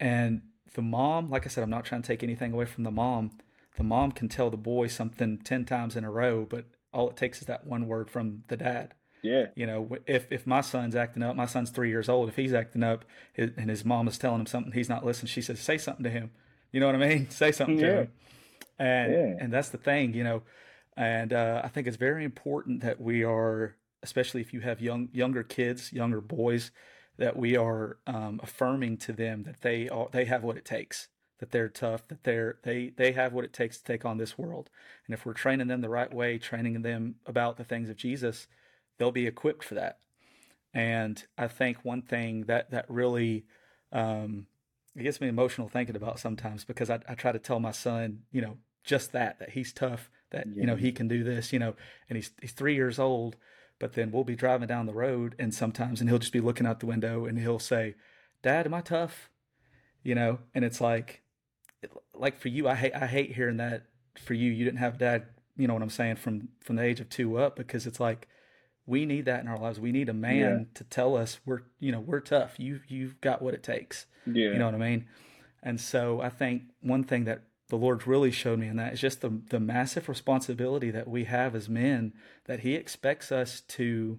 and 0.00 0.42
the 0.74 0.82
mom. 0.82 1.30
Like 1.30 1.44
I 1.44 1.48
said, 1.50 1.62
I'm 1.62 1.70
not 1.70 1.84
trying 1.84 2.00
to 2.00 2.08
take 2.08 2.22
anything 2.22 2.52
away 2.52 2.64
from 2.64 2.84
the 2.84 2.90
mom. 2.90 3.32
The 3.76 3.82
mom 3.82 4.12
can 4.12 4.28
tell 4.28 4.48
the 4.48 4.56
boy 4.56 4.86
something 4.86 5.38
ten 5.38 5.66
times 5.66 5.94
in 5.94 6.04
a 6.04 6.10
row, 6.10 6.46
but 6.48 6.64
all 6.92 7.10
it 7.10 7.16
takes 7.16 7.40
is 7.40 7.46
that 7.48 7.66
one 7.66 7.86
word 7.86 8.10
from 8.10 8.44
the 8.48 8.56
dad. 8.56 8.94
Yeah. 9.22 9.46
You 9.54 9.66
know, 9.66 9.96
if 10.06 10.26
if 10.30 10.46
my 10.46 10.62
son's 10.62 10.96
acting 10.96 11.22
up, 11.22 11.36
my 11.36 11.46
son's 11.46 11.70
three 11.70 11.90
years 11.90 12.08
old. 12.08 12.30
If 12.30 12.36
he's 12.36 12.54
acting 12.54 12.82
up, 12.82 13.04
and 13.36 13.68
his 13.68 13.84
mom 13.84 14.08
is 14.08 14.16
telling 14.16 14.40
him 14.40 14.46
something, 14.46 14.72
he's 14.72 14.88
not 14.88 15.04
listening. 15.04 15.28
She 15.28 15.42
says, 15.42 15.60
"Say 15.60 15.76
something 15.76 16.04
to 16.04 16.10
him." 16.10 16.30
You 16.72 16.80
know 16.80 16.86
what 16.86 16.96
I 16.96 17.08
mean? 17.08 17.28
Say 17.30 17.52
something 17.52 17.78
yeah. 17.78 17.86
to 17.86 17.96
him. 18.02 18.12
And 18.78 19.12
yeah. 19.12 19.34
and 19.38 19.52
that's 19.52 19.68
the 19.70 19.78
thing, 19.78 20.14
you 20.14 20.24
know. 20.24 20.42
And 20.96 21.32
uh, 21.32 21.62
I 21.64 21.68
think 21.68 21.86
it's 21.86 21.96
very 21.96 22.24
important 22.24 22.82
that 22.82 23.00
we 23.00 23.24
are, 23.24 23.76
especially 24.02 24.40
if 24.40 24.52
you 24.52 24.60
have 24.60 24.80
young 24.80 25.08
younger 25.12 25.42
kids, 25.42 25.92
younger 25.92 26.20
boys, 26.20 26.70
that 27.18 27.36
we 27.36 27.56
are 27.56 27.98
um, 28.06 28.40
affirming 28.42 28.96
to 28.98 29.12
them 29.12 29.44
that 29.44 29.62
they 29.62 29.88
are 29.88 30.08
they 30.12 30.24
have 30.24 30.42
what 30.42 30.56
it 30.56 30.64
takes 30.64 31.08
that 31.42 31.50
they're 31.50 31.68
tough, 31.68 32.06
that 32.06 32.22
they're 32.22 32.58
they 32.62 32.92
they 32.96 33.10
have 33.10 33.32
what 33.32 33.44
it 33.44 33.52
takes 33.52 33.76
to 33.76 33.82
take 33.82 34.04
on 34.04 34.16
this 34.16 34.38
world. 34.38 34.70
And 35.06 35.12
if 35.12 35.26
we're 35.26 35.32
training 35.32 35.66
them 35.66 35.80
the 35.80 35.88
right 35.88 36.14
way, 36.14 36.38
training 36.38 36.82
them 36.82 37.16
about 37.26 37.56
the 37.56 37.64
things 37.64 37.90
of 37.90 37.96
Jesus, 37.96 38.46
they'll 38.96 39.10
be 39.10 39.26
equipped 39.26 39.64
for 39.64 39.74
that. 39.74 39.98
And 40.72 41.20
I 41.36 41.48
think 41.48 41.78
one 41.84 42.00
thing 42.00 42.44
that 42.44 42.70
that 42.70 42.84
really 42.88 43.44
um, 43.90 44.46
it 44.96 45.02
gets 45.02 45.20
me 45.20 45.28
emotional 45.28 45.68
thinking 45.68 45.96
about 45.96 46.18
sometimes 46.18 46.64
because 46.64 46.90
I, 46.90 47.00
I 47.08 47.14
try 47.14 47.32
to 47.32 47.38
tell 47.38 47.60
my 47.60 47.70
son, 47.70 48.20
you 48.30 48.42
know, 48.42 48.58
just 48.84 49.12
that 49.12 49.38
that 49.38 49.50
he's 49.50 49.72
tough, 49.72 50.10
that 50.30 50.46
yeah. 50.46 50.60
you 50.60 50.66
know 50.66 50.76
he 50.76 50.92
can 50.92 51.08
do 51.08 51.24
this, 51.24 51.52
you 51.52 51.58
know, 51.58 51.74
and 52.08 52.16
he's 52.16 52.30
he's 52.40 52.52
three 52.52 52.74
years 52.74 52.98
old. 52.98 53.36
But 53.78 53.94
then 53.94 54.12
we'll 54.12 54.24
be 54.24 54.36
driving 54.36 54.68
down 54.68 54.86
the 54.86 54.92
road, 54.92 55.34
and 55.40 55.52
sometimes, 55.52 56.00
and 56.00 56.08
he'll 56.08 56.20
just 56.20 56.32
be 56.32 56.40
looking 56.40 56.66
out 56.66 56.78
the 56.80 56.86
window, 56.86 57.24
and 57.24 57.38
he'll 57.38 57.58
say, 57.58 57.94
"Dad, 58.42 58.66
am 58.66 58.74
I 58.74 58.80
tough?" 58.80 59.28
You 60.04 60.14
know, 60.14 60.38
and 60.54 60.64
it's 60.64 60.80
like, 60.80 61.22
like 62.14 62.38
for 62.38 62.48
you, 62.48 62.68
I 62.68 62.74
hate 62.74 62.94
I 62.94 63.06
hate 63.06 63.34
hearing 63.34 63.56
that 63.56 63.86
for 64.16 64.34
you. 64.34 64.50
You 64.50 64.64
didn't 64.64 64.78
have 64.78 64.98
dad. 64.98 65.26
You 65.56 65.66
know 65.66 65.74
what 65.74 65.82
I'm 65.82 65.90
saying 65.90 66.16
from 66.16 66.48
from 66.60 66.76
the 66.76 66.82
age 66.82 67.00
of 67.00 67.08
two 67.08 67.38
up 67.38 67.56
because 67.56 67.86
it's 67.86 68.00
like 68.00 68.28
we 68.86 69.06
need 69.06 69.26
that 69.26 69.40
in 69.40 69.48
our 69.48 69.58
lives. 69.58 69.78
We 69.80 69.92
need 69.92 70.08
a 70.08 70.14
man 70.14 70.38
yeah. 70.58 70.64
to 70.74 70.84
tell 70.84 71.16
us 71.16 71.40
we're 71.44 71.62
you 71.78 71.92
know 71.92 72.00
we're 72.00 72.20
tough. 72.20 72.58
You 72.58 72.80
you've 72.88 73.20
got 73.20 73.42
what 73.42 73.54
it 73.54 73.62
takes. 73.62 74.06
Yeah, 74.26 74.50
you 74.50 74.58
know 74.58 74.66
what 74.66 74.74
I 74.74 74.78
mean. 74.78 75.06
And 75.62 75.80
so 75.80 76.20
I 76.20 76.28
think 76.28 76.64
one 76.80 77.04
thing 77.04 77.24
that 77.24 77.44
the 77.68 77.76
Lord 77.76 78.06
really 78.06 78.30
showed 78.30 78.58
me 78.58 78.66
in 78.66 78.76
that 78.76 78.92
is 78.92 79.00
just 79.00 79.20
the 79.20 79.40
the 79.50 79.60
massive 79.60 80.08
responsibility 80.08 80.90
that 80.90 81.08
we 81.08 81.24
have 81.24 81.54
as 81.54 81.68
men 81.68 82.12
that 82.46 82.60
He 82.60 82.74
expects 82.74 83.30
us 83.32 83.60
to 83.60 84.18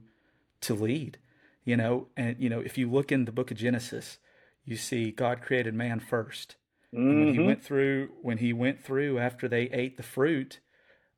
to 0.62 0.74
lead. 0.74 1.18
You 1.66 1.78
know, 1.78 2.08
and 2.18 2.36
you 2.40 2.50
know 2.50 2.60
if 2.60 2.78
you 2.78 2.90
look 2.90 3.12
in 3.12 3.26
the 3.26 3.32
book 3.32 3.52
of 3.52 3.58
Genesis, 3.58 4.18
you 4.66 4.76
see 4.76 5.12
God 5.12 5.42
created 5.42 5.74
man 5.74 6.00
first 6.00 6.56
Mm-hmm. 6.94 7.20
When 7.20 7.28
he 7.28 7.34
mm-hmm. 7.34 7.46
went 7.46 7.64
through, 7.64 8.10
when 8.22 8.38
he 8.38 8.54
went 8.54 8.84
through 8.84 9.20
after 9.20 9.48
they 9.48 9.64
ate 9.64 9.98
the 9.98 10.04
fruit, 10.04 10.60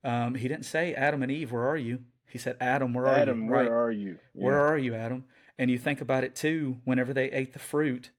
um, 0.04 0.36
he 0.36 0.48
didn't 0.48 0.66
say, 0.66 0.94
"Adam 0.94 1.22
and 1.22 1.32
Eve, 1.32 1.52
where 1.52 1.68
are 1.68 1.78
you?" 1.78 2.00
He 2.36 2.40
said, 2.40 2.58
"Adam, 2.60 2.94
where 2.94 3.06
are 3.08 3.16
Adam, 3.16 3.46
you?" 3.46 3.50
Where 3.50 3.62
right? 3.62 3.72
are 3.72 3.92
you? 3.92 4.20
Yeah. 4.34 4.44
Where 4.44 4.60
are 4.60 4.78
you, 4.78 4.94
Adam? 4.94 5.24
And 5.58 5.72
you 5.72 5.78
think 5.78 6.02
about 6.02 6.26
it 6.26 6.36
too. 6.36 6.82
Whenever 6.84 7.14
they 7.14 7.32
ate 7.32 7.54
the 7.54 7.60
fruit, 7.60 8.12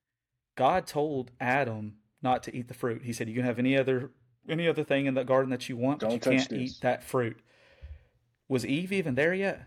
God 0.55 0.87
told 0.87 1.33
Adam 1.39 1.97
not 2.23 2.43
to 2.45 2.57
eat 2.57 2.69
the 2.69 2.73
fruit. 2.73 3.03
He 3.03 3.13
said, 3.13 3.29
"You 3.29 3.35
can 3.35 3.45
have 3.45 3.59
any 3.59 3.77
other 3.77 4.11
any 4.49 4.67
other 4.67 4.85
thing 4.85 5.05
in 5.05 5.13
the 5.13 5.23
garden 5.23 5.51
that 5.51 5.69
you 5.69 5.77
want, 5.77 6.01
Don't 6.01 6.09
but 6.09 6.15
you 6.15 6.39
can't 6.39 6.49
this. 6.49 6.59
eat 6.59 6.81
that 6.81 7.05
fruit." 7.05 7.37
Was 8.49 8.65
Eve 8.65 8.91
even 8.91 9.17
there 9.17 9.35
yet? 9.35 9.65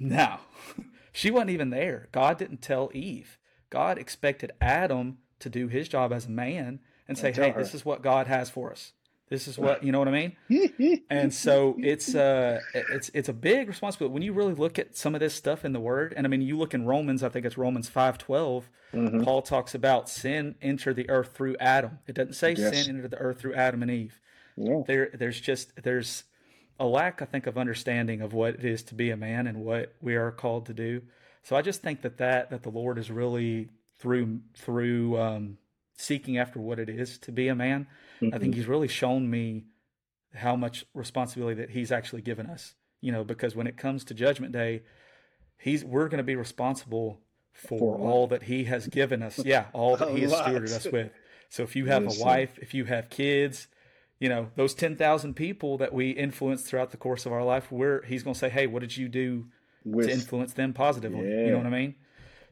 No, 0.00 0.38
she 1.12 1.30
wasn't 1.30 1.50
even 1.50 1.68
there. 1.68 2.08
God 2.10 2.38
didn't 2.38 2.62
tell 2.62 2.90
Eve. 2.94 3.38
God 3.68 3.98
expected 3.98 4.52
Adam 4.62 5.18
to 5.40 5.50
do 5.50 5.68
his 5.68 5.90
job 5.90 6.10
as 6.10 6.24
a 6.24 6.30
man 6.30 6.80
and 7.06 7.18
say, 7.18 7.32
"Hey, 7.32 7.50
her. 7.50 7.60
this 7.60 7.74
is 7.74 7.84
what 7.84 8.00
God 8.00 8.28
has 8.28 8.48
for 8.48 8.72
us. 8.72 8.94
This 9.32 9.48
is 9.48 9.58
what 9.58 9.82
you 9.82 9.92
know 9.92 9.98
what 9.98 10.08
I 10.08 10.10
mean." 10.10 11.00
and 11.08 11.32
so 11.32 11.74
it's 11.78 12.14
uh 12.14 12.60
it's 12.74 13.10
it's 13.14 13.30
a 13.30 13.32
big 13.32 13.66
responsibility 13.66 14.12
when 14.12 14.22
you 14.22 14.34
really 14.34 14.52
look 14.52 14.78
at 14.78 14.94
some 14.94 15.14
of 15.14 15.20
this 15.20 15.32
stuff 15.32 15.64
in 15.64 15.72
the 15.72 15.80
Word. 15.80 16.12
And 16.14 16.26
I 16.26 16.28
mean, 16.28 16.42
you 16.42 16.58
look 16.58 16.74
in 16.74 16.84
Romans. 16.84 17.22
I 17.22 17.30
think 17.30 17.46
it's 17.46 17.56
Romans 17.56 17.88
five 17.88 18.18
twelve. 18.18 18.68
Mm-hmm. 18.92 19.22
Paul 19.22 19.40
talks 19.40 19.74
about 19.74 20.10
sin 20.10 20.56
entered 20.60 20.96
the 20.96 21.08
earth 21.08 21.32
through 21.34 21.56
Adam. 21.58 22.00
It 22.06 22.14
doesn't 22.14 22.34
say 22.34 22.52
yes. 22.52 22.84
sin 22.84 22.96
entered 22.96 23.10
the 23.10 23.16
earth 23.16 23.40
through 23.40 23.54
Adam 23.54 23.80
and 23.80 23.90
Eve. 23.90 24.20
Yeah. 24.56 24.82
There 24.86 25.10
there's 25.14 25.40
just 25.40 25.82
there's 25.82 26.24
a 26.78 26.84
lack, 26.84 27.22
I 27.22 27.24
think, 27.24 27.46
of 27.46 27.56
understanding 27.56 28.20
of 28.20 28.34
what 28.34 28.56
it 28.56 28.64
is 28.66 28.82
to 28.84 28.94
be 28.94 29.10
a 29.10 29.16
man 29.16 29.46
and 29.46 29.64
what 29.64 29.94
we 30.02 30.14
are 30.14 30.30
called 30.30 30.66
to 30.66 30.74
do. 30.74 31.00
So 31.42 31.56
I 31.56 31.62
just 31.62 31.80
think 31.80 32.02
that 32.02 32.18
that 32.18 32.50
that 32.50 32.62
the 32.64 32.70
Lord 32.70 32.98
is 32.98 33.10
really 33.10 33.70
through 33.98 34.40
through 34.54 35.18
um, 35.18 35.56
seeking 35.96 36.36
after 36.36 36.58
what 36.58 36.78
it 36.78 36.90
is 36.90 37.16
to 37.20 37.32
be 37.32 37.48
a 37.48 37.54
man. 37.54 37.86
Mm-hmm. 38.22 38.34
I 38.34 38.38
think 38.38 38.52
mm-hmm. 38.52 38.60
he's 38.60 38.68
really 38.68 38.88
shown 38.88 39.28
me 39.30 39.64
how 40.34 40.56
much 40.56 40.84
responsibility 40.94 41.60
that 41.60 41.70
he's 41.70 41.92
actually 41.92 42.22
given 42.22 42.46
us. 42.46 42.74
You 43.00 43.12
know, 43.12 43.24
because 43.24 43.56
when 43.56 43.66
it 43.66 43.76
comes 43.76 44.04
to 44.04 44.14
Judgment 44.14 44.52
Day, 44.52 44.82
he's 45.58 45.84
we're 45.84 46.08
going 46.08 46.18
to 46.18 46.24
be 46.24 46.36
responsible 46.36 47.20
for, 47.52 47.78
for 47.78 47.98
all 47.98 48.26
that 48.28 48.44
he 48.44 48.64
has 48.64 48.86
given 48.86 49.22
us. 49.22 49.44
Yeah, 49.44 49.66
all 49.72 49.96
that 49.98 50.10
he 50.10 50.22
has 50.22 50.32
stewarded 50.32 50.72
us 50.72 50.86
with. 50.86 51.10
So 51.48 51.62
if 51.64 51.76
you 51.76 51.86
have 51.86 52.04
a 52.04 52.22
wife, 52.22 52.58
if 52.60 52.74
you 52.74 52.84
have 52.84 53.10
kids, 53.10 53.66
you 54.18 54.28
know 54.28 54.50
those 54.54 54.74
ten 54.74 54.96
thousand 54.96 55.34
people 55.34 55.78
that 55.78 55.92
we 55.92 56.10
influence 56.10 56.62
throughout 56.62 56.92
the 56.92 56.96
course 56.96 57.26
of 57.26 57.32
our 57.32 57.44
life. 57.44 57.70
Where 57.72 58.02
he's 58.02 58.22
going 58.22 58.34
to 58.34 58.40
say, 58.40 58.48
"Hey, 58.48 58.66
what 58.66 58.80
did 58.80 58.96
you 58.96 59.08
do 59.08 59.46
with, 59.84 60.06
to 60.06 60.12
influence 60.12 60.52
them 60.52 60.72
positively?" 60.72 61.28
Yeah. 61.28 61.46
You 61.46 61.50
know 61.50 61.58
what 61.58 61.66
I 61.66 61.70
mean? 61.70 61.94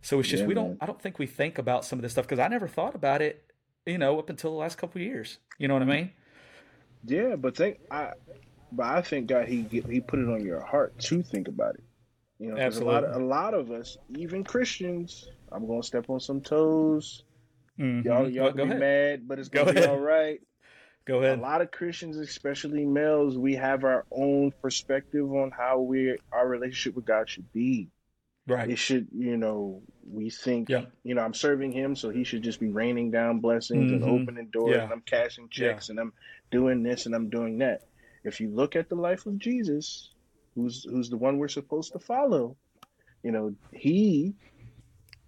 So 0.02 0.18
it's 0.18 0.28
just 0.28 0.42
yeah, 0.42 0.48
we 0.48 0.54
don't. 0.54 0.68
Man. 0.70 0.78
I 0.80 0.86
don't 0.86 1.00
think 1.00 1.18
we 1.18 1.26
think 1.26 1.58
about 1.58 1.84
some 1.84 1.98
of 1.98 2.02
this 2.02 2.12
stuff 2.12 2.26
because 2.26 2.38
I 2.38 2.48
never 2.48 2.66
thought 2.66 2.94
about 2.94 3.22
it. 3.22 3.44
You 3.86 3.98
know, 3.98 4.18
up 4.18 4.30
until 4.30 4.52
the 4.52 4.56
last 4.56 4.78
couple 4.78 5.00
years. 5.00 5.38
You 5.58 5.68
know 5.68 5.74
what 5.74 5.82
I 5.82 5.86
mean? 5.86 6.10
Yeah, 7.04 7.36
but 7.36 7.56
think 7.56 7.78
I, 7.90 8.12
but 8.72 8.86
I 8.86 9.02
think 9.02 9.28
God 9.28 9.48
he 9.48 9.62
he 9.62 10.00
put 10.00 10.18
it 10.18 10.28
on 10.28 10.44
your 10.44 10.60
heart 10.60 10.98
to 11.00 11.22
think 11.22 11.48
about 11.48 11.76
it. 11.76 11.84
You 12.38 12.52
know, 12.52 12.58
Absolutely. 12.58 12.94
a 12.94 13.00
lot 13.00 13.04
of, 13.04 13.22
a 13.22 13.24
lot 13.24 13.54
of 13.54 13.70
us, 13.70 13.98
even 14.16 14.44
Christians, 14.44 15.28
I'm 15.52 15.66
gonna 15.66 15.82
step 15.82 16.08
on 16.08 16.20
some 16.20 16.40
toes. 16.40 17.24
Mm-hmm. 17.78 18.06
Y'all 18.06 18.28
y'all 18.28 18.50
go, 18.50 18.64
be 18.64 18.70
ahead. 18.70 18.80
mad, 18.80 19.28
but 19.28 19.38
it's 19.38 19.48
gonna 19.48 19.72
go 19.72 19.80
be 19.80 19.86
all 19.86 19.98
right. 19.98 20.40
Go 21.06 21.22
ahead. 21.22 21.38
A 21.38 21.42
lot 21.42 21.62
of 21.62 21.70
Christians, 21.70 22.18
especially 22.18 22.84
males, 22.84 23.36
we 23.36 23.54
have 23.54 23.84
our 23.84 24.04
own 24.12 24.52
perspective 24.62 25.32
on 25.32 25.50
how 25.50 25.80
we 25.80 26.16
our 26.30 26.46
relationship 26.46 26.94
with 26.94 27.06
God 27.06 27.28
should 27.28 27.50
be. 27.52 27.88
Right. 28.46 28.70
It 28.70 28.78
should, 28.78 29.08
you 29.16 29.36
know, 29.36 29.82
we 30.10 30.30
think, 30.30 30.68
yeah. 30.68 30.86
you 31.04 31.14
know, 31.14 31.22
I'm 31.22 31.34
serving 31.34 31.72
him, 31.72 31.94
so 31.94 32.10
he 32.10 32.24
should 32.24 32.42
just 32.42 32.58
be 32.58 32.68
raining 32.68 33.10
down 33.10 33.40
blessings 33.40 33.92
mm-hmm. 33.92 34.02
and 34.02 34.22
opening 34.22 34.48
doors, 34.50 34.74
yeah. 34.74 34.84
and 34.84 34.92
I'm 34.92 35.02
cashing 35.02 35.48
checks, 35.50 35.88
yeah. 35.88 35.92
and 35.92 36.00
I'm 36.00 36.12
doing 36.50 36.82
this 36.82 37.06
and 37.06 37.14
I'm 37.14 37.30
doing 37.30 37.58
that. 37.58 37.82
If 38.24 38.40
you 38.40 38.50
look 38.50 38.76
at 38.76 38.88
the 38.88 38.96
life 38.96 39.26
of 39.26 39.38
Jesus, 39.38 40.10
who's 40.54 40.84
who's 40.84 41.10
the 41.10 41.16
one 41.16 41.38
we're 41.38 41.48
supposed 41.48 41.92
to 41.92 41.98
follow, 41.98 42.56
you 43.22 43.30
know, 43.30 43.54
he 43.72 44.34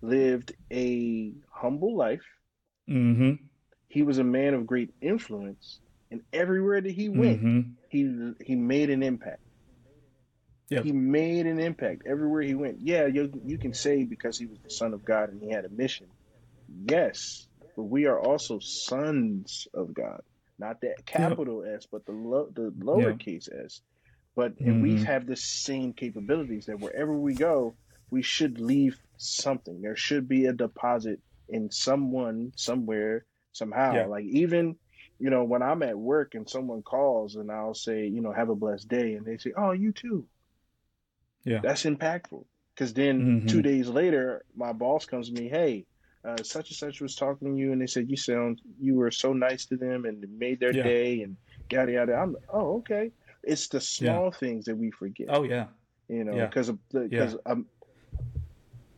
lived 0.00 0.52
a 0.72 1.32
humble 1.50 1.96
life. 1.96 2.24
Mm-hmm. 2.88 3.44
He 3.88 4.02
was 4.02 4.18
a 4.18 4.24
man 4.24 4.54
of 4.54 4.66
great 4.66 4.90
influence, 5.00 5.78
and 6.10 6.22
everywhere 6.32 6.80
that 6.80 6.90
he 6.90 7.08
went, 7.08 7.42
mm-hmm. 7.42 7.60
he 7.88 8.32
he 8.44 8.56
made 8.56 8.90
an 8.90 9.02
impact. 9.02 9.41
Yep. 10.72 10.84
He 10.84 10.92
made 10.92 11.46
an 11.46 11.58
impact 11.58 12.02
everywhere 12.06 12.42
he 12.42 12.54
went. 12.54 12.78
Yeah, 12.80 13.06
you, 13.06 13.30
you 13.44 13.58
can 13.58 13.74
say 13.74 14.04
because 14.04 14.38
he 14.38 14.46
was 14.46 14.58
the 14.64 14.70
son 14.70 14.94
of 14.94 15.04
God 15.04 15.28
and 15.28 15.42
he 15.42 15.50
had 15.50 15.66
a 15.66 15.68
mission. 15.68 16.06
Yes, 16.88 17.46
but 17.76 17.84
we 17.84 18.06
are 18.06 18.18
also 18.18 18.58
sons 18.58 19.68
of 19.74 19.92
God. 19.92 20.22
Not 20.58 20.80
that 20.80 21.04
capital 21.04 21.64
yep. 21.64 21.76
S, 21.76 21.86
but 21.90 22.06
the 22.06 22.12
lo- 22.12 22.48
the 22.54 22.72
lowercase 22.78 23.50
yep. 23.52 23.64
s. 23.66 23.82
But 24.34 24.58
and 24.60 24.82
mm-hmm. 24.82 24.82
we 24.82 25.04
have 25.04 25.26
the 25.26 25.36
same 25.36 25.92
capabilities 25.92 26.66
that 26.66 26.80
wherever 26.80 27.12
we 27.12 27.34
go, 27.34 27.74
we 28.10 28.22
should 28.22 28.58
leave 28.58 28.98
something. 29.18 29.82
There 29.82 29.96
should 29.96 30.26
be 30.26 30.46
a 30.46 30.52
deposit 30.54 31.20
in 31.50 31.70
someone 31.70 32.52
somewhere 32.56 33.26
somehow. 33.52 34.08
Like 34.08 34.24
even 34.24 34.76
you 35.18 35.28
know 35.28 35.44
when 35.44 35.62
I'm 35.62 35.82
at 35.82 35.98
work 35.98 36.34
and 36.34 36.48
someone 36.48 36.82
calls 36.82 37.36
and 37.36 37.50
I'll 37.52 37.74
say 37.74 38.06
you 38.06 38.22
know 38.22 38.32
have 38.32 38.48
a 38.48 38.54
blessed 38.54 38.88
day 38.88 39.14
and 39.14 39.26
they 39.26 39.36
say 39.36 39.52
oh 39.56 39.72
you 39.72 39.92
too 39.92 40.26
Yeah. 41.44 41.60
That's 41.62 41.84
impactful. 41.84 42.44
Because 42.74 42.94
then 42.94 43.20
mm-hmm. 43.20 43.46
two 43.46 43.62
days 43.62 43.88
later, 43.88 44.44
my 44.56 44.72
boss 44.72 45.04
comes 45.04 45.28
to 45.28 45.34
me, 45.34 45.48
hey, 45.48 45.84
uh, 46.24 46.36
such 46.42 46.70
and 46.70 46.76
such 46.76 47.00
was 47.00 47.16
talking 47.16 47.52
to 47.52 47.58
you, 47.58 47.72
and 47.72 47.80
they 47.80 47.86
said 47.86 48.08
you 48.08 48.16
sound 48.16 48.60
you 48.80 48.94
were 48.94 49.10
so 49.10 49.32
nice 49.32 49.66
to 49.66 49.76
them 49.76 50.04
and 50.04 50.24
made 50.38 50.60
their 50.60 50.74
yeah. 50.74 50.82
day 50.82 51.22
and 51.22 51.36
yada 51.70 51.92
yada. 51.92 52.14
I'm 52.14 52.36
oh 52.52 52.76
okay. 52.76 53.10
It's 53.42 53.68
the 53.68 53.80
small 53.80 54.26
yeah. 54.26 54.38
things 54.38 54.66
that 54.66 54.76
we 54.76 54.92
forget. 54.92 55.26
Oh 55.30 55.42
yeah, 55.42 55.66
you 56.08 56.22
know 56.22 56.46
because 56.46 56.70
yeah. 56.92 57.00
because 57.08 57.36
um, 57.44 57.66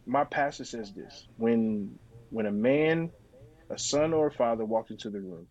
my 0.06 0.24
pastor 0.24 0.64
says 0.64 0.92
this 0.92 1.26
when 1.38 1.98
when 2.30 2.46
a 2.46 2.52
man, 2.52 3.10
a 3.70 3.78
son 3.78 4.12
or 4.12 4.26
a 4.26 4.32
father 4.32 4.66
walks 4.66 4.90
into 4.90 5.08
the 5.08 5.20
room, 5.20 5.46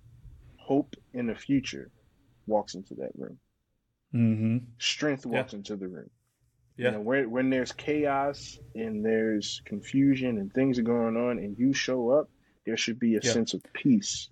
hope 0.58 0.96
in 1.14 1.26
the 1.26 1.36
future 1.36 1.90
walks 2.46 2.76
into 2.76 2.94
that 2.96 3.12
room. 3.16 3.40
Mm-hmm. 4.14 4.58
Strength 4.78 5.26
walks 5.26 5.54
into 5.54 5.76
the 5.76 5.88
room. 5.88 6.10
Yeah. 6.78 6.88
You 6.88 6.92
know, 6.94 7.02
when, 7.02 7.32
when 7.32 7.50
there's 7.50 7.72
chaos 7.72 8.58
and 8.74 9.06
there's 9.06 9.62
confusion 9.66 10.38
and 10.38 10.52
things 10.54 10.80
are 10.80 10.84
going 10.84 11.16
on 11.18 11.38
and 11.38 11.58
you 11.58 11.74
show 11.74 12.10
up, 12.10 12.30
there 12.66 12.78
should 12.78 13.00
be 13.00 13.16
a 13.16 13.20
yep. 13.22 13.34
sense 13.34 13.54
of 13.54 13.62
peace. 13.74 14.30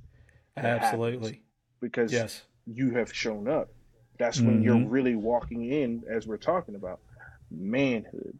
Absolutely. 0.57 1.43
Because 1.79 2.11
yes. 2.11 2.41
you 2.65 2.91
have 2.95 3.13
shown 3.13 3.47
up. 3.47 3.69
That's 4.17 4.39
when 4.39 4.57
mm-hmm. 4.57 4.63
you're 4.63 4.87
really 4.87 5.15
walking 5.15 5.71
in, 5.71 6.03
as 6.09 6.27
we're 6.27 6.37
talking 6.37 6.75
about, 6.75 6.99
manhood. 7.49 8.37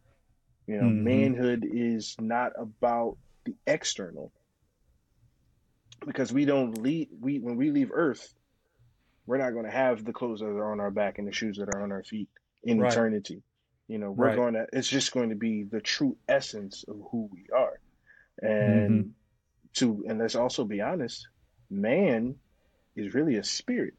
You 0.66 0.76
know, 0.76 0.84
mm-hmm. 0.84 1.04
manhood 1.04 1.66
is 1.68 2.16
not 2.20 2.52
about 2.56 3.16
the 3.44 3.54
external. 3.66 4.32
Because 6.06 6.32
we 6.32 6.44
don't 6.44 6.80
leave 6.82 7.08
we 7.20 7.38
when 7.38 7.56
we 7.56 7.70
leave 7.70 7.90
Earth, 7.92 8.34
we're 9.26 9.38
not 9.38 9.52
going 9.52 9.64
to 9.64 9.70
have 9.70 10.04
the 10.04 10.12
clothes 10.12 10.40
that 10.40 10.46
are 10.46 10.72
on 10.72 10.80
our 10.80 10.90
back 10.90 11.18
and 11.18 11.26
the 11.26 11.32
shoes 11.32 11.58
that 11.58 11.68
are 11.74 11.82
on 11.82 11.92
our 11.92 12.02
feet 12.02 12.28
in 12.64 12.80
right. 12.80 12.92
eternity. 12.92 13.42
You 13.92 13.98
know, 13.98 14.10
we're 14.10 14.28
right. 14.28 14.36
going 14.36 14.54
to, 14.54 14.66
it's 14.72 14.88
just 14.88 15.12
going 15.12 15.28
to 15.28 15.34
be 15.34 15.64
the 15.64 15.78
true 15.78 16.16
essence 16.26 16.82
of 16.88 16.96
who 17.10 17.28
we 17.30 17.44
are. 17.54 17.78
And 18.40 18.90
mm-hmm. 18.90 19.08
to, 19.74 20.04
and 20.08 20.18
let's 20.18 20.34
also 20.34 20.64
be 20.64 20.80
honest, 20.80 21.28
man 21.68 22.36
is 22.96 23.12
really 23.12 23.36
a 23.36 23.44
spirit, 23.44 23.92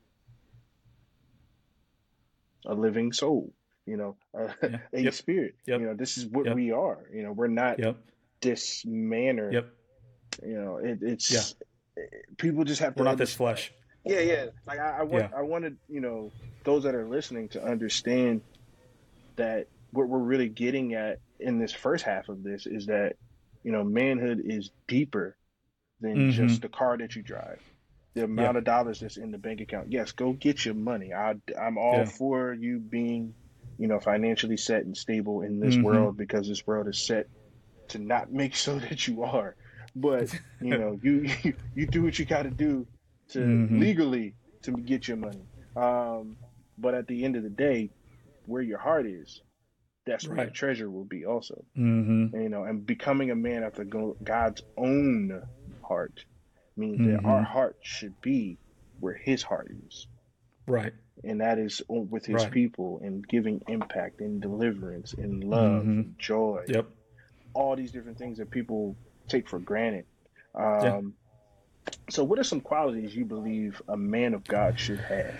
a 2.65 2.73
living 2.73 3.13
soul, 3.13 3.53
you 3.85 3.95
know, 3.95 4.15
a, 4.33 4.55
yeah. 4.63 4.77
a 4.93 5.01
yep. 5.01 5.13
spirit. 5.13 5.53
Yep. 5.67 5.81
You 5.81 5.85
know, 5.85 5.93
this 5.93 6.17
is 6.17 6.25
what 6.25 6.47
yep. 6.47 6.55
we 6.55 6.71
are. 6.71 6.97
You 7.13 7.21
know, 7.21 7.31
we're 7.31 7.45
not 7.45 7.79
this 8.41 8.83
manner. 8.87 9.51
Yep. 9.51 9.69
You 10.43 10.59
know, 10.59 10.77
it, 10.77 11.03
it's, 11.03 11.29
yeah. 11.31 12.03
people 12.37 12.63
just 12.63 12.81
have 12.81 12.95
to, 12.95 13.03
we're 13.03 13.09
not 13.09 13.19
this 13.19 13.35
flesh. 13.35 13.71
Yeah. 14.03 14.21
Yeah. 14.21 14.45
Like 14.65 14.79
I, 14.79 15.01
I 15.01 15.03
want, 15.03 15.29
yeah. 15.31 15.37
I 15.37 15.43
wanted, 15.43 15.77
you 15.87 16.01
know, 16.01 16.31
those 16.63 16.81
that 16.81 16.95
are 16.95 17.07
listening 17.07 17.47
to 17.49 17.63
understand 17.63 18.41
that 19.35 19.67
what 19.93 20.09
we're 20.09 20.19
really 20.19 20.49
getting 20.49 20.93
at 20.95 21.19
in 21.39 21.59
this 21.59 21.71
first 21.71 22.03
half 22.03 22.27
of 22.27 22.43
this 22.43 22.65
is 22.65 22.87
that 22.87 23.15
you 23.63 23.71
know 23.71 23.83
manhood 23.83 24.41
is 24.43 24.71
deeper 24.87 25.37
than 26.01 26.15
mm-hmm. 26.15 26.47
just 26.47 26.61
the 26.61 26.69
car 26.69 26.97
that 26.97 27.15
you 27.15 27.21
drive 27.21 27.61
the 28.15 28.23
amount 28.23 28.55
yeah. 28.55 28.57
of 28.59 28.63
dollars 28.63 28.99
that's 28.99 29.17
in 29.17 29.31
the 29.31 29.37
bank 29.37 29.61
account 29.61 29.91
yes 29.91 30.11
go 30.11 30.33
get 30.33 30.65
your 30.65 30.73
money 30.73 31.13
I, 31.13 31.35
i'm 31.59 31.77
all 31.77 31.99
yeah. 31.99 32.05
for 32.05 32.53
you 32.53 32.79
being 32.79 33.33
you 33.77 33.87
know 33.87 33.99
financially 33.99 34.57
set 34.57 34.83
and 34.83 34.97
stable 34.97 35.41
in 35.41 35.59
this 35.59 35.75
mm-hmm. 35.75 35.83
world 35.83 36.17
because 36.17 36.47
this 36.47 36.65
world 36.65 36.87
is 36.87 37.05
set 37.05 37.27
to 37.89 37.99
not 37.99 38.31
make 38.31 38.55
so 38.55 38.79
that 38.89 39.07
you 39.07 39.23
are 39.23 39.55
but 39.95 40.33
you 40.59 40.77
know 40.77 40.99
you 41.03 41.29
you, 41.75 41.85
do 41.85 42.01
what 42.03 42.17
you 42.17 42.25
got 42.25 42.43
to 42.43 42.51
do 42.51 42.85
to 43.29 43.39
mm-hmm. 43.39 43.79
legally 43.79 44.33
to 44.63 44.71
get 44.71 45.07
your 45.07 45.17
money 45.17 45.43
um, 45.75 46.37
but 46.77 46.93
at 46.93 47.07
the 47.07 47.23
end 47.23 47.35
of 47.35 47.43
the 47.43 47.49
day 47.49 47.89
where 48.45 48.61
your 48.61 48.77
heart 48.77 49.05
is 49.05 49.41
that's 50.05 50.27
where 50.27 50.37
right. 50.37 50.53
treasure 50.53 50.89
will 50.89 51.05
be 51.05 51.25
also. 51.25 51.63
Mm-hmm. 51.77 52.35
And, 52.35 52.43
you 52.43 52.49
know, 52.49 52.63
and 52.63 52.85
becoming 52.85 53.31
a 53.31 53.35
man 53.35 53.63
after 53.63 53.83
God's 53.83 54.61
own 54.77 55.43
heart 55.81 56.25
means 56.75 56.99
mm-hmm. 56.99 57.15
that 57.15 57.25
our 57.25 57.43
heart 57.43 57.77
should 57.81 58.19
be 58.21 58.57
where 58.99 59.13
His 59.13 59.43
heart 59.43 59.71
is. 59.87 60.07
Right. 60.67 60.93
And 61.23 61.41
that 61.41 61.59
is 61.59 61.81
with 61.87 62.25
His 62.25 62.43
right. 62.43 62.51
people 62.51 62.99
and 63.03 63.25
giving 63.27 63.61
impact 63.67 64.19
and 64.19 64.41
deliverance 64.41 65.13
and 65.13 65.43
love, 65.43 65.81
mm-hmm. 65.81 65.89
and 65.89 66.15
joy. 66.19 66.63
Yep. 66.67 66.87
All 67.53 67.75
these 67.75 67.91
different 67.91 68.17
things 68.17 68.39
that 68.39 68.49
people 68.49 68.95
take 69.27 69.47
for 69.47 69.59
granted. 69.59 70.05
Um, 70.55 70.83
yeah. 70.83 71.01
So, 72.09 72.23
what 72.23 72.39
are 72.39 72.43
some 72.43 72.61
qualities 72.61 73.15
you 73.15 73.25
believe 73.25 73.81
a 73.87 73.97
man 73.97 74.33
of 74.33 74.43
God 74.43 74.79
should 74.79 74.99
have? 74.99 75.35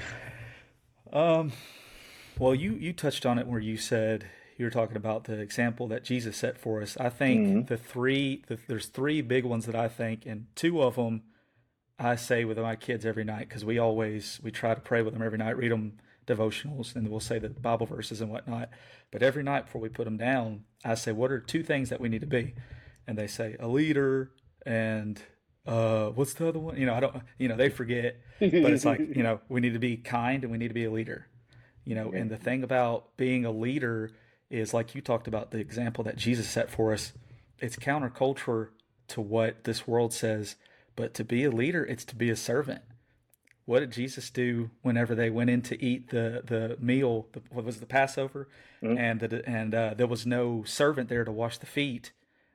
Um, 1.12 1.52
well, 2.38 2.54
you 2.54 2.74
you 2.74 2.94
touched 2.94 3.26
on 3.26 3.40
it 3.40 3.48
where 3.48 3.60
you 3.60 3.78
said 3.78 4.26
you 4.58 4.66
were 4.66 4.72
talking 4.72 4.98
about 4.98 5.26
the 5.26 5.40
example 5.40 5.88
that 5.88 6.04
Jesus 6.04 6.38
set 6.38 6.58
for 6.58 6.82
us. 6.82 6.98
I 6.98 7.10
think 7.10 7.48
mm-hmm. 7.48 7.62
the 7.66 7.78
three, 7.78 8.44
the, 8.48 8.58
there's 8.68 8.88
three 8.88 9.22
big 9.22 9.46
ones 9.46 9.66
that 9.66 9.76
I 9.76 9.88
think, 9.88 10.26
and 10.26 10.48
two 10.56 10.82
of 10.82 10.96
them 10.96 11.24
I 12.00 12.16
say 12.16 12.44
with 12.44 12.58
my 12.58 12.76
kids 12.76 13.06
every 13.06 13.24
night 13.24 13.48
because 13.48 13.64
we 13.64 13.78
always 13.78 14.40
we 14.44 14.52
try 14.52 14.74
to 14.74 14.82
pray 14.82 15.02
with 15.02 15.14
them 15.14 15.24
every 15.24 15.38
night, 15.38 15.58
read 15.58 15.72
them 15.72 16.00
devotionals, 16.26 16.96
and 16.96 17.10
we'll 17.10 17.20
say 17.20 17.40
the 17.40 17.50
Bible 17.50 17.86
verses 17.86 18.22
and 18.22 18.32
whatnot. 18.32 18.70
But 19.12 19.22
every 19.22 19.44
night 19.44 19.66
before 19.66 19.82
we 19.82 19.90
put 19.90 20.06
them 20.06 20.18
down, 20.18 20.66
I 20.84 20.96
say, 20.96 21.12
"What 21.12 21.32
are 21.32 21.40
two 21.40 21.64
things 21.64 21.90
that 21.90 22.02
we 22.02 22.10
need 22.10 22.22
to 22.22 22.28
be?" 22.28 22.56
And 23.08 23.18
they 23.18 23.28
say, 23.28 23.56
"A 23.60 23.68
leader," 23.68 24.32
and 24.66 25.22
uh, 25.66 26.08
what's 26.08 26.34
the 26.34 26.48
other 26.48 26.60
one? 26.60 26.78
You 26.78 26.88
know, 26.88 26.94
I 26.94 27.00
don't. 27.00 27.16
You 27.38 27.48
know, 27.48 27.56
they 27.56 27.70
forget, 27.70 28.18
but 28.40 28.54
it's 28.54 28.86
like 28.86 29.00
you 29.00 29.24
know, 29.24 29.40
we 29.48 29.62
need 29.62 29.74
to 29.74 29.80
be 29.80 29.98
kind 29.98 30.44
and 30.44 30.52
we 30.52 30.58
need 30.58 30.70
to 30.70 30.74
be 30.74 30.86
a 30.86 30.92
leader. 30.92 31.28
You 31.86 31.96
know, 31.96 32.12
and 32.12 32.32
the 32.32 32.38
thing 32.38 32.64
about 32.64 33.16
being 33.18 33.46
a 33.46 33.52
leader 33.52 34.12
is 34.54 34.74
like 34.74 34.94
you 34.94 35.02
talked 35.02 35.28
about 35.28 35.52
the 35.52 35.58
example 35.58 36.04
that 36.04 36.16
Jesus 36.16 36.48
set 36.48 36.70
for 36.70 36.94
us. 36.94 37.14
It's 37.60 37.76
counterculture 37.76 38.70
to 39.10 39.22
what 39.22 39.64
this 39.64 39.88
world 39.88 40.14
says, 40.14 40.56
but 40.96 41.14
to 41.16 41.24
be 41.24 41.44
a 41.44 41.50
leader, 41.50 41.84
it's 41.84 42.06
to 42.06 42.16
be 42.16 42.30
a 42.30 42.36
servant. 42.36 42.82
What 43.66 43.80
did 43.80 43.92
Jesus 43.92 44.30
do 44.30 44.70
whenever 44.82 45.16
they 45.16 45.30
went 45.30 45.50
in 45.50 45.62
to 45.64 45.84
eat 45.84 46.10
the 46.10 46.44
the 46.46 46.78
meal? 46.80 47.28
The, 47.32 47.42
what 47.50 47.64
was 47.64 47.80
the 47.80 47.86
Passover? 47.86 48.50
Mm-hmm. 48.84 48.98
And 48.98 49.20
the, 49.22 49.50
and 49.50 49.74
uh, 49.74 49.94
there 49.96 50.08
was 50.08 50.26
no 50.26 50.64
servant 50.66 51.08
there 51.08 51.24
to 51.24 51.32
wash 51.32 51.58
the 51.58 51.66
feet, 51.66 52.12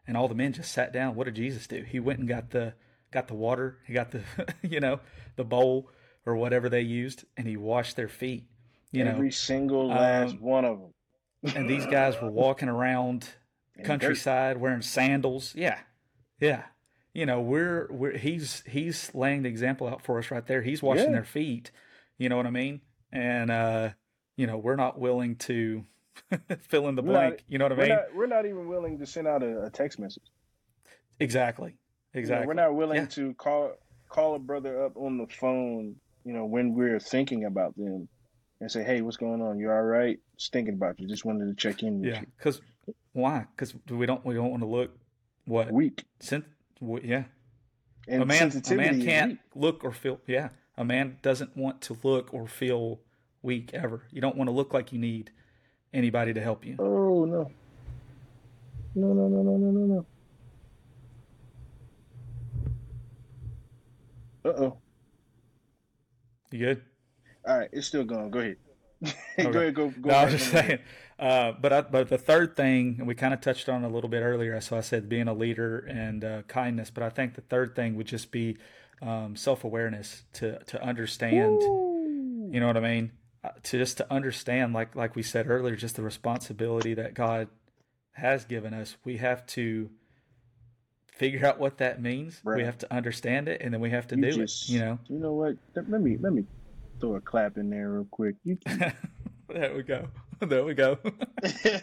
and 0.07 0.17
all 0.17 0.29
the 0.29 0.35
men 0.35 0.53
just 0.53 0.71
sat 0.71 0.93
down. 0.93 1.15
What 1.15 1.25
did 1.25 1.37
Jesus 1.37 1.67
do? 1.67 1.83
He 1.83 1.99
went 1.99 2.19
and 2.19 2.29
got 2.29 2.51
the 2.51 2.75
got 3.11 3.27
the 3.27 3.35
water. 3.35 3.79
He 3.87 3.95
got 3.95 4.11
the 4.11 4.23
you 4.63 4.81
know 4.81 5.01
the 5.37 5.45
bowl 5.45 5.91
or 6.27 6.37
whatever 6.37 6.69
they 6.69 6.83
used, 6.83 7.25
and 7.39 7.49
he 7.49 7.57
washed 7.57 7.97
their 7.97 8.09
feet. 8.09 8.45
You 8.93 9.05
Every 9.05 9.27
know, 9.27 9.31
single 9.31 9.89
last 9.89 10.33
um, 10.33 10.41
one 10.41 10.65
of 10.67 10.79
them 10.79 10.93
and 11.43 11.69
these 11.69 11.87
guys 11.91 12.21
were 12.21 12.31
walking 12.31 12.69
around 12.69 13.29
countryside 13.85 14.59
wearing 14.59 14.83
sandals. 14.83 15.55
Yeah, 15.57 15.79
yeah. 16.41 16.65
You 17.15 17.27
know, 17.27 17.41
we're 17.41 17.89
we're 17.91 18.17
he's 18.17 18.63
he's 18.67 19.15
laying 19.15 19.43
the 19.43 19.49
example 19.49 19.89
out 19.89 20.03
for 20.03 20.19
us 20.19 20.31
right 20.31 20.47
there. 20.47 20.63
He's 20.63 20.83
washing 20.83 21.07
yeah. 21.07 21.13
their 21.13 21.25
feet. 21.25 21.71
You 22.19 22.29
know 22.29 22.37
what 22.37 22.47
I 22.47 22.51
mean? 22.51 22.81
And 23.13 23.51
uh, 23.51 23.91
you 24.37 24.47
know, 24.47 24.59
we're 24.59 24.77
not 24.77 24.99
willing 24.99 25.37
to 25.37 25.85
fill 26.61 26.89
in 26.89 26.95
the 26.95 27.03
we're 27.03 27.13
blank. 27.13 27.35
Not, 27.35 27.43
you 27.49 27.59
know 27.59 27.65
what 27.65 27.73
I 27.73 27.77
mean? 27.77 27.89
We're 27.89 27.95
not, 27.95 28.15
we're 28.15 28.27
not, 28.27 28.47
even 28.47 28.69
willing 28.69 28.99
to 28.99 29.07
send 29.07 29.27
out 29.27 29.43
a, 29.43 29.65
a 29.65 29.71
text 29.71 29.99
message. 29.99 30.25
Exactly. 31.21 31.77
Exactly. 32.15 32.41
You 32.41 32.43
know, 32.43 32.47
we're 32.49 32.69
not 32.69 32.75
willing 32.75 33.03
yeah. 33.03 33.07
to 33.07 33.35
call 33.35 33.73
call 34.09 34.35
a 34.35 34.39
brother 34.39 34.85
up 34.85 34.97
on 34.97 35.19
the 35.19 35.27
phone. 35.27 35.97
You 36.25 36.35
know, 36.35 36.45
when 36.45 36.75
we're 36.75 37.01
thinking 37.01 37.45
about 37.45 37.77
them 37.77 38.09
and 38.61 38.71
say, 38.71 38.83
"Hey, 38.83 39.01
what's 39.03 39.17
going 39.17 39.41
on? 39.43 39.59
You 39.59 39.71
all 39.71 39.83
right?" 39.83 40.19
Just 40.37 40.53
thinking 40.53 40.75
about 40.75 40.99
you. 40.99 41.07
Just 41.07 41.25
wanted 41.25 41.47
to 41.47 41.55
check 41.55 41.83
in. 41.83 42.03
yeah, 42.03 42.23
because 42.37 42.61
why? 43.13 43.47
Because 43.55 43.75
we 43.91 44.07
don't 44.07 44.25
we 44.25 44.35
don't 44.35 44.51
want 44.51 44.63
to 44.63 44.69
look 44.69 44.97
what 45.45 45.73
weak. 45.73 46.05
Sen- 46.21 46.45
yeah, 46.81 47.25
and 48.07 48.23
a 48.23 48.27
man 48.27 48.53
a 48.71 48.75
man 48.75 49.03
can't 49.03 49.39
look 49.55 49.85
or 49.85 49.93
feel. 49.93 50.21
Yeah, 50.27 50.51
a 50.77 50.85
man 50.85 51.19
doesn't 51.23 51.57
want 51.57 51.81
to 51.83 51.97
look 52.03 52.33
or 52.33 52.47
feel 52.47 53.01
weak 53.43 53.71
ever. 53.75 54.03
You 54.11 54.21
don't 54.21 54.37
want 54.37 54.49
to 54.49 54.53
look 54.53 54.73
like 54.75 54.93
you 54.93 54.99
need 54.99 55.31
anybody 55.93 56.33
to 56.35 56.41
help 56.41 56.65
you. 56.65 56.77
Oh 56.79 57.25
no. 57.25 57.51
No 58.95 59.13
no 59.13 59.29
no 59.29 59.43
no 59.43 59.57
no 59.57 59.71
no 59.71 59.87
no. 59.87 60.07
Uh 64.45 64.49
oh. 64.65 64.77
You 66.51 66.59
good? 66.59 66.83
All 67.49 67.59
right, 67.59 67.69
it's 67.73 67.87
still 67.87 68.05
going. 68.05 68.31
Go 68.31 68.41
ahead. 68.41 68.57
Okay. 69.39 69.53
go 69.53 69.61
ahead. 69.61 69.75
Go. 69.75 69.91
go 69.91 70.11
no, 70.11 70.15
I 70.15 70.25
was 70.25 70.35
just 70.35 70.51
saying. 70.51 70.81
Uh, 71.19 71.53
but 71.53 71.73
I, 71.73 71.81
but 71.83 72.09
the 72.09 72.19
third 72.19 72.57
thing, 72.57 72.97
and 72.99 73.07
we 73.07 73.15
kind 73.15 73.33
of 73.33 73.41
touched 73.41 73.69
on 73.69 73.85
a 73.85 73.89
little 73.89 74.11
bit 74.11 74.23
earlier. 74.23 74.61
So 74.61 74.77
I 74.77 74.81
said 74.81 75.09
being 75.09 75.29
a 75.29 75.33
leader 75.35 75.79
and 75.79 76.25
uh, 76.25 76.43
kindness. 76.43 76.91
But 76.91 77.05
I 77.05 77.11
think 77.11 77.35
the 77.35 77.41
third 77.41 77.75
thing 77.75 77.97
would 77.97 78.07
just 78.07 78.31
be 78.31 78.57
um, 79.01 79.35
self 79.35 79.65
awareness 79.65 80.25
to 80.35 80.59
to 80.65 80.83
understand. 80.83 81.63
Ooh. 81.63 82.51
You 82.53 82.61
know 82.61 82.67
what 82.67 82.77
I 82.77 82.81
mean? 82.81 83.13
Uh, 83.43 83.51
to 83.65 83.79
just 83.79 83.97
to 83.99 84.13
understand, 84.13 84.75
like 84.75 84.95
like 84.95 85.17
we 85.17 85.23
said 85.23 85.49
earlier, 85.49 85.77
just 85.77 85.97
the 85.97 86.03
responsibility 86.03 86.95
that 86.95 87.15
God 87.15 87.49
has 88.13 88.45
given 88.45 88.75
us. 88.75 88.97
We 89.05 89.17
have 89.19 89.47
to 89.47 89.91
figure 91.13 91.47
out 91.47 91.59
what 91.59 91.79
that 91.79 92.03
means. 92.03 92.41
Right. 92.45 92.59
We 92.59 92.65
have 92.65 92.79
to 92.79 92.93
understand 92.93 93.49
it, 93.49 93.61
and 93.61 93.73
then 93.73 93.81
we 93.81 93.91
have 93.91 94.07
to 94.09 94.17
you 94.17 94.23
do 94.23 94.33
just, 94.33 94.69
it. 94.69 94.73
You 94.73 94.81
know. 94.81 94.99
You 95.09 95.19
know 95.19 95.33
what? 95.33 95.57
Let 95.75 96.01
me 96.01 96.17
let 96.21 96.33
me 96.33 96.45
throw 97.01 97.17
a 97.17 97.21
clap 97.21 97.57
in 97.57 97.71
there 97.71 97.91
real 97.91 98.07
quick. 98.11 98.37
You, 98.45 98.59
there 99.49 99.75
we 99.75 99.83
go. 99.83 100.09
there 100.41 100.65
we 100.65 100.75
go. 100.75 100.99
this 101.43 101.83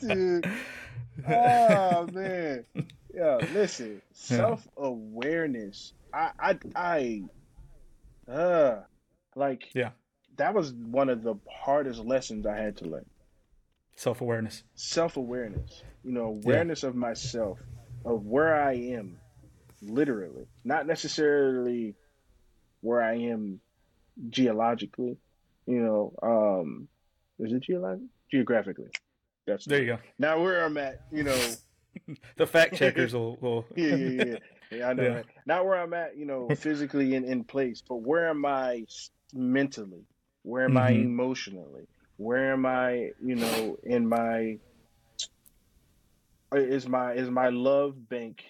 dude. 0.00 0.50
Oh 1.26 2.06
man. 2.12 2.64
Yeah, 3.12 3.38
listen. 3.52 4.02
Self 4.12 4.66
awareness. 4.76 5.92
I 6.12 6.30
I 6.38 6.58
I 6.76 7.22
uh 8.30 8.82
like 9.34 9.68
yeah. 9.74 9.90
That 10.36 10.54
was 10.54 10.72
one 10.72 11.08
of 11.08 11.24
the 11.24 11.34
hardest 11.50 11.98
lessons 11.98 12.46
I 12.46 12.56
had 12.56 12.76
to 12.78 12.84
learn. 12.84 13.06
Self 13.96 14.20
awareness. 14.20 14.62
Self 14.76 15.16
awareness. 15.16 15.82
You 16.04 16.12
know, 16.12 16.26
awareness 16.26 16.84
yeah. 16.84 16.90
of 16.90 16.94
myself, 16.94 17.58
of 18.04 18.24
where 18.24 18.54
I 18.54 18.74
am, 18.74 19.18
literally. 19.82 20.46
Not 20.64 20.86
necessarily 20.86 21.96
where 22.80 23.02
I 23.02 23.14
am 23.14 23.60
geologically, 24.30 25.16
you 25.66 25.80
know, 25.80 26.14
um, 26.22 26.88
is 27.38 27.52
it 27.52 27.60
geologic? 27.60 28.06
Geographically. 28.30 28.90
That's 29.46 29.64
there. 29.64 29.80
You 29.80 29.86
go. 29.86 29.98
Now 30.18 30.42
where 30.42 30.64
I'm 30.64 30.76
at, 30.76 31.02
you 31.10 31.22
know, 31.22 31.38
the 32.36 32.46
fact 32.46 32.74
checkers 32.74 33.14
will. 33.14 33.36
will... 33.40 33.64
yeah, 33.76 33.96
yeah, 33.96 34.24
yeah. 34.24 34.36
Yeah, 34.70 34.88
I 34.88 34.92
know. 34.92 35.02
Yeah. 35.02 35.08
Right? 35.08 35.24
Not 35.46 35.64
where 35.64 35.78
I'm 35.78 35.94
at, 35.94 36.16
you 36.16 36.26
know, 36.26 36.48
physically 36.56 37.14
in, 37.14 37.24
in 37.24 37.44
place, 37.44 37.82
but 37.86 37.96
where 37.96 38.28
am 38.28 38.44
I 38.44 38.84
mentally? 39.32 40.04
Where 40.42 40.64
am 40.64 40.72
mm-hmm. 40.72 40.78
I 40.78 40.90
emotionally? 40.90 41.86
Where 42.16 42.52
am 42.52 42.66
I, 42.66 43.10
you 43.22 43.36
know, 43.36 43.78
in 43.84 44.08
my 44.08 44.58
is 46.52 46.88
my 46.88 47.12
is 47.12 47.30
my 47.30 47.50
love 47.50 48.08
bank 48.08 48.42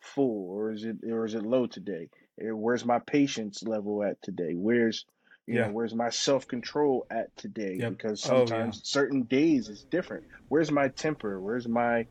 full 0.00 0.50
or 0.50 0.72
is 0.72 0.84
it 0.84 0.96
or 1.08 1.24
is 1.24 1.34
it 1.34 1.42
low 1.42 1.66
today? 1.66 2.08
Where's 2.40 2.84
my 2.84 2.98
patience 2.98 3.62
level 3.62 4.02
at 4.02 4.22
today? 4.22 4.54
Where's 4.54 5.04
you 5.46 5.56
yeah. 5.56 5.66
know, 5.66 5.72
where's 5.72 5.94
my 5.94 6.10
self 6.10 6.46
control 6.46 7.06
at 7.10 7.36
today? 7.36 7.76
Yep. 7.80 7.90
Because 7.92 8.22
sometimes 8.22 8.76
oh, 8.76 8.78
yeah. 8.78 8.84
certain 8.84 9.22
days 9.24 9.68
is 9.68 9.82
different. 9.84 10.24
Where's 10.48 10.70
my 10.70 10.88
temper? 10.88 11.40
Where's 11.40 11.66
my, 11.66 12.06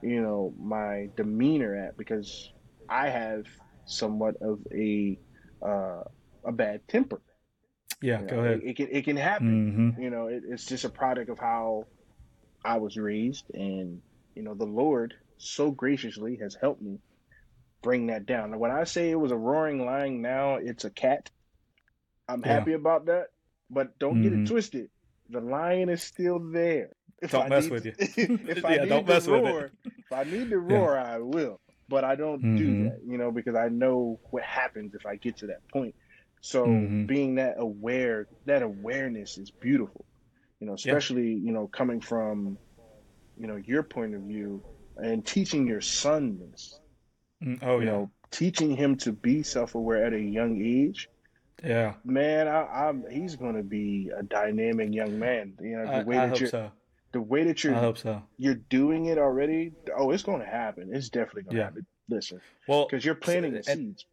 you 0.00 0.22
know, 0.22 0.54
my 0.58 1.08
demeanor 1.16 1.74
at? 1.74 1.96
Because 1.96 2.52
I 2.88 3.08
have 3.08 3.46
somewhat 3.84 4.36
of 4.40 4.60
a 4.72 5.18
uh, 5.60 6.04
a 6.44 6.52
bad 6.52 6.86
temper. 6.86 7.20
Yeah, 8.00 8.20
you 8.20 8.26
know, 8.26 8.30
go 8.30 8.38
ahead. 8.40 8.60
It, 8.62 8.68
it, 8.68 8.76
can 8.76 8.88
it 8.92 9.04
can 9.04 9.16
happen. 9.16 9.92
Mm-hmm. 9.96 10.02
You 10.02 10.10
know, 10.10 10.26
it, 10.28 10.44
it's 10.48 10.66
just 10.66 10.84
a 10.84 10.90
product 10.90 11.30
of 11.30 11.38
how 11.38 11.86
I 12.64 12.76
was 12.78 12.96
raised, 12.96 13.46
and 13.54 14.00
you 14.36 14.42
know, 14.42 14.54
the 14.54 14.66
Lord 14.66 15.14
so 15.38 15.70
graciously 15.72 16.38
has 16.40 16.56
helped 16.60 16.80
me 16.80 17.00
bring 17.84 18.06
that 18.06 18.24
down. 18.24 18.50
Now, 18.50 18.58
when 18.58 18.72
I 18.72 18.84
say 18.84 19.10
it 19.10 19.20
was 19.20 19.30
a 19.30 19.36
roaring 19.36 19.84
lion, 19.84 20.22
now 20.22 20.54
it's 20.54 20.84
a 20.84 20.90
cat. 20.90 21.30
I'm 22.28 22.40
yeah. 22.40 22.48
happy 22.48 22.72
about 22.72 23.06
that, 23.06 23.26
but 23.70 23.96
don't 23.98 24.14
mm-hmm. 24.14 24.22
get 24.22 24.32
it 24.32 24.36
mm-hmm. 24.36 24.44
twisted. 24.46 24.90
The 25.28 25.40
lion 25.40 25.90
is 25.90 26.02
still 26.02 26.40
there. 26.40 26.96
If 27.22 27.32
don't 27.32 27.44
I 27.44 27.48
mess 27.48 27.68
with 27.68 27.84
you. 27.84 27.92
if 27.98 28.64
I 28.64 28.76
yeah, 28.76 28.84
need 28.84 29.06
to 29.06 29.30
roar, 29.30 29.70
if 29.84 30.12
I 30.12 30.24
need 30.24 30.50
to 30.50 30.58
roar, 30.72 30.94
yeah. 30.94 31.14
I 31.14 31.18
will. 31.18 31.60
But 31.88 32.04
I 32.04 32.16
don't 32.16 32.38
mm-hmm. 32.38 32.56
do 32.56 32.84
that, 32.84 33.00
you 33.06 33.18
know, 33.18 33.30
because 33.30 33.54
I 33.54 33.68
know 33.68 34.18
what 34.30 34.42
happens 34.42 34.94
if 34.94 35.04
I 35.04 35.16
get 35.16 35.36
to 35.38 35.48
that 35.48 35.68
point. 35.68 35.94
So 36.40 36.66
mm-hmm. 36.66 37.04
being 37.04 37.34
that 37.36 37.56
aware, 37.58 38.26
that 38.46 38.62
awareness 38.62 39.36
is 39.36 39.50
beautiful, 39.50 40.06
you 40.60 40.66
know, 40.66 40.74
especially 40.74 41.34
you 41.34 41.52
know 41.52 41.66
coming 41.66 42.00
from, 42.00 42.58
you 43.38 43.46
know, 43.46 43.56
your 43.56 43.82
point 43.82 44.14
of 44.14 44.22
view 44.22 44.62
and 44.96 45.24
teaching 45.24 45.66
your 45.66 45.82
son 45.82 46.38
this. 46.38 46.80
Mm, 47.44 47.58
oh 47.62 47.78
you 47.78 47.86
yeah. 47.86 47.92
Know, 47.92 48.10
teaching 48.30 48.74
him 48.76 48.96
to 48.96 49.12
be 49.12 49.42
self-aware 49.42 50.04
at 50.04 50.12
a 50.12 50.20
young 50.20 50.60
age 50.60 51.08
yeah, 51.64 51.94
man, 52.04 52.46
I, 52.46 52.88
am 52.88 53.04
he's 53.10 53.36
going 53.36 53.56
to 53.56 53.62
be 53.62 54.10
a 54.16 54.22
dynamic 54.22 54.92
young 54.92 55.18
man. 55.18 55.54
You 55.60 55.78
know, 55.78 55.86
the 55.86 55.92
I, 55.92 56.02
way 56.02 56.18
I 56.18 56.26
that 56.26 56.40
you're, 56.40 56.48
so. 56.48 56.70
the 57.12 57.20
way 57.20 57.44
that 57.44 57.64
you're, 57.64 57.74
I 57.74 57.80
hope 57.80 57.98
so. 57.98 58.22
You're 58.36 58.54
doing 58.54 59.06
it 59.06 59.18
already. 59.18 59.72
Oh, 59.96 60.10
it's 60.10 60.22
going 60.22 60.40
to 60.40 60.46
happen. 60.46 60.90
It's 60.92 61.08
definitely 61.08 61.44
going 61.44 61.54
to 61.54 61.58
yeah. 61.58 61.64
happen. 61.64 61.86
Listen, 62.08 62.40
well, 62.68 62.86
because 62.86 63.04
you're 63.04 63.14
planting 63.14 63.52
so, 63.52 63.74
the 63.74 63.78
seeds. 63.78 64.06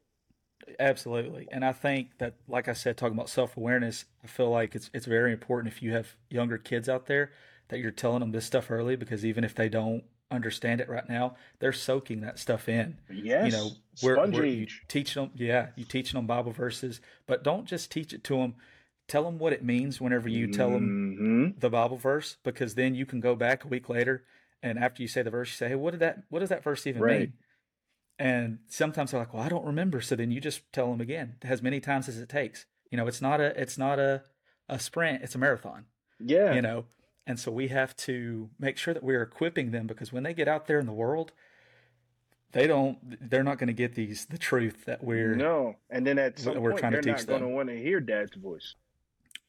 Absolutely, 0.79 1.47
and 1.51 1.65
I 1.65 1.73
think 1.73 2.19
that, 2.19 2.36
like 2.47 2.67
I 2.69 2.73
said, 2.73 2.95
talking 2.95 3.17
about 3.17 3.29
self 3.29 3.57
awareness, 3.57 4.05
I 4.23 4.27
feel 4.27 4.49
like 4.49 4.75
it's 4.75 4.89
it's 4.93 5.05
very 5.05 5.34
important 5.34 5.73
if 5.73 5.82
you 5.82 5.91
have 5.91 6.15
younger 6.29 6.57
kids 6.57 6.88
out 6.88 7.07
there 7.07 7.32
that 7.67 7.79
you're 7.79 7.91
telling 7.91 8.19
them 8.19 8.32
this 8.32 8.45
stuff 8.45 8.71
early 8.71 8.95
because 8.95 9.25
even 9.25 9.43
if 9.43 9.55
they 9.55 9.67
don't 9.67 10.03
understand 10.32 10.82
it 10.82 10.89
right 10.89 11.07
now, 11.07 11.36
they're 11.59 11.73
soaking 11.73 12.21
that 12.21 12.39
stuff 12.39 12.69
in. 12.69 12.97
Yes, 13.11 13.45
you 13.45 13.51
know, 13.51 13.69
where, 14.01 14.15
where 14.27 14.45
you 14.45 14.67
teach 14.88 15.13
them, 15.13 15.32
yeah, 15.36 15.67
you 15.75 15.86
teach 15.86 16.11
them 16.11 16.25
Bible 16.25 16.51
verses, 16.51 17.01
but 17.27 17.43
don't 17.43 17.65
just 17.65 17.91
teach 17.91 18.13
it 18.13 18.23
to 18.25 18.38
them. 18.38 18.55
Tell 19.07 19.23
them 19.23 19.39
what 19.39 19.51
it 19.51 19.63
means 19.63 19.99
whenever 19.99 20.29
you 20.29 20.47
tell 20.47 20.69
them 20.69 21.17
mm-hmm. 21.19 21.59
the 21.59 21.69
Bible 21.69 21.97
verse, 21.97 22.38
because 22.43 22.75
then 22.75 22.95
you 22.95 23.05
can 23.05 23.19
go 23.19 23.36
back 23.36 23.65
a 23.65 23.67
week 23.67 23.89
later 23.89 24.23
and 24.63 24.77
after 24.77 25.01
you 25.01 25.07
say 25.07 25.21
the 25.21 25.29
verse, 25.32 25.49
you 25.49 25.55
say, 25.55 25.69
"Hey, 25.69 25.75
what 25.75 25.91
did 25.91 26.01
that? 26.01 26.23
What 26.29 26.39
does 26.39 26.49
that 26.49 26.63
verse 26.63 26.86
even 26.86 27.01
right. 27.01 27.19
mean?" 27.19 27.34
And 28.19 28.59
sometimes 28.67 29.11
they're 29.11 29.19
like, 29.19 29.34
"Well, 29.34 29.43
I 29.43 29.49
don't 29.49 29.65
remember." 29.65 30.01
So 30.01 30.15
then 30.15 30.32
you 30.32 30.39
just 30.39 30.71
tell 30.71 30.91
them 30.91 31.01
again, 31.01 31.36
as 31.41 31.61
many 31.61 31.79
times 31.79 32.07
as 32.07 32.19
it 32.19 32.29
takes. 32.29 32.65
You 32.91 32.97
know, 32.97 33.07
it's 33.07 33.21
not 33.21 33.39
a, 33.39 33.59
it's 33.59 33.77
not 33.77 33.99
a, 33.99 34.23
a 34.69 34.79
sprint; 34.79 35.23
it's 35.23 35.36
a 35.36 35.39
marathon. 35.39 35.86
Yeah, 36.19 36.53
you 36.53 36.61
know, 36.61 36.86
and 37.28 37.39
so 37.39 37.51
we 37.51 37.67
have 37.67 37.95
to 37.97 38.49
make 38.59 38.78
sure 38.78 38.93
that 38.93 39.03
we're 39.03 39.22
equipping 39.22 39.72
them 39.72 39.88
because 39.88 40.11
when 40.11 40.24
they 40.24 40.34
get 40.34 40.47
out 40.47 40.67
there 40.67 40.80
in 40.80 40.86
the 40.86 40.93
world, 40.93 41.32
they 42.51 42.67
don't 42.67 42.97
they're 43.30 43.43
not 43.43 43.57
going 43.57 43.67
to 43.67 43.74
get 43.74 43.95
these 43.95 44.26
the 44.26 44.38
truth 44.38 44.86
that 44.86 45.03
we're 45.03 45.36
No. 45.36 45.76
And 45.89 46.05
then 46.05 46.17
at 46.17 46.39
some 46.39 46.59
we're 46.59 46.72
point 46.72 46.82
trying 46.82 46.91
they're 46.93 47.01
to 47.01 47.13
teach 47.13 47.28
not 47.28 47.39
going 47.39 47.41
to 47.41 47.47
want 47.47 47.69
to 47.69 47.78
hear 47.78 47.99
dad's 47.99 48.36
voice. 48.36 48.76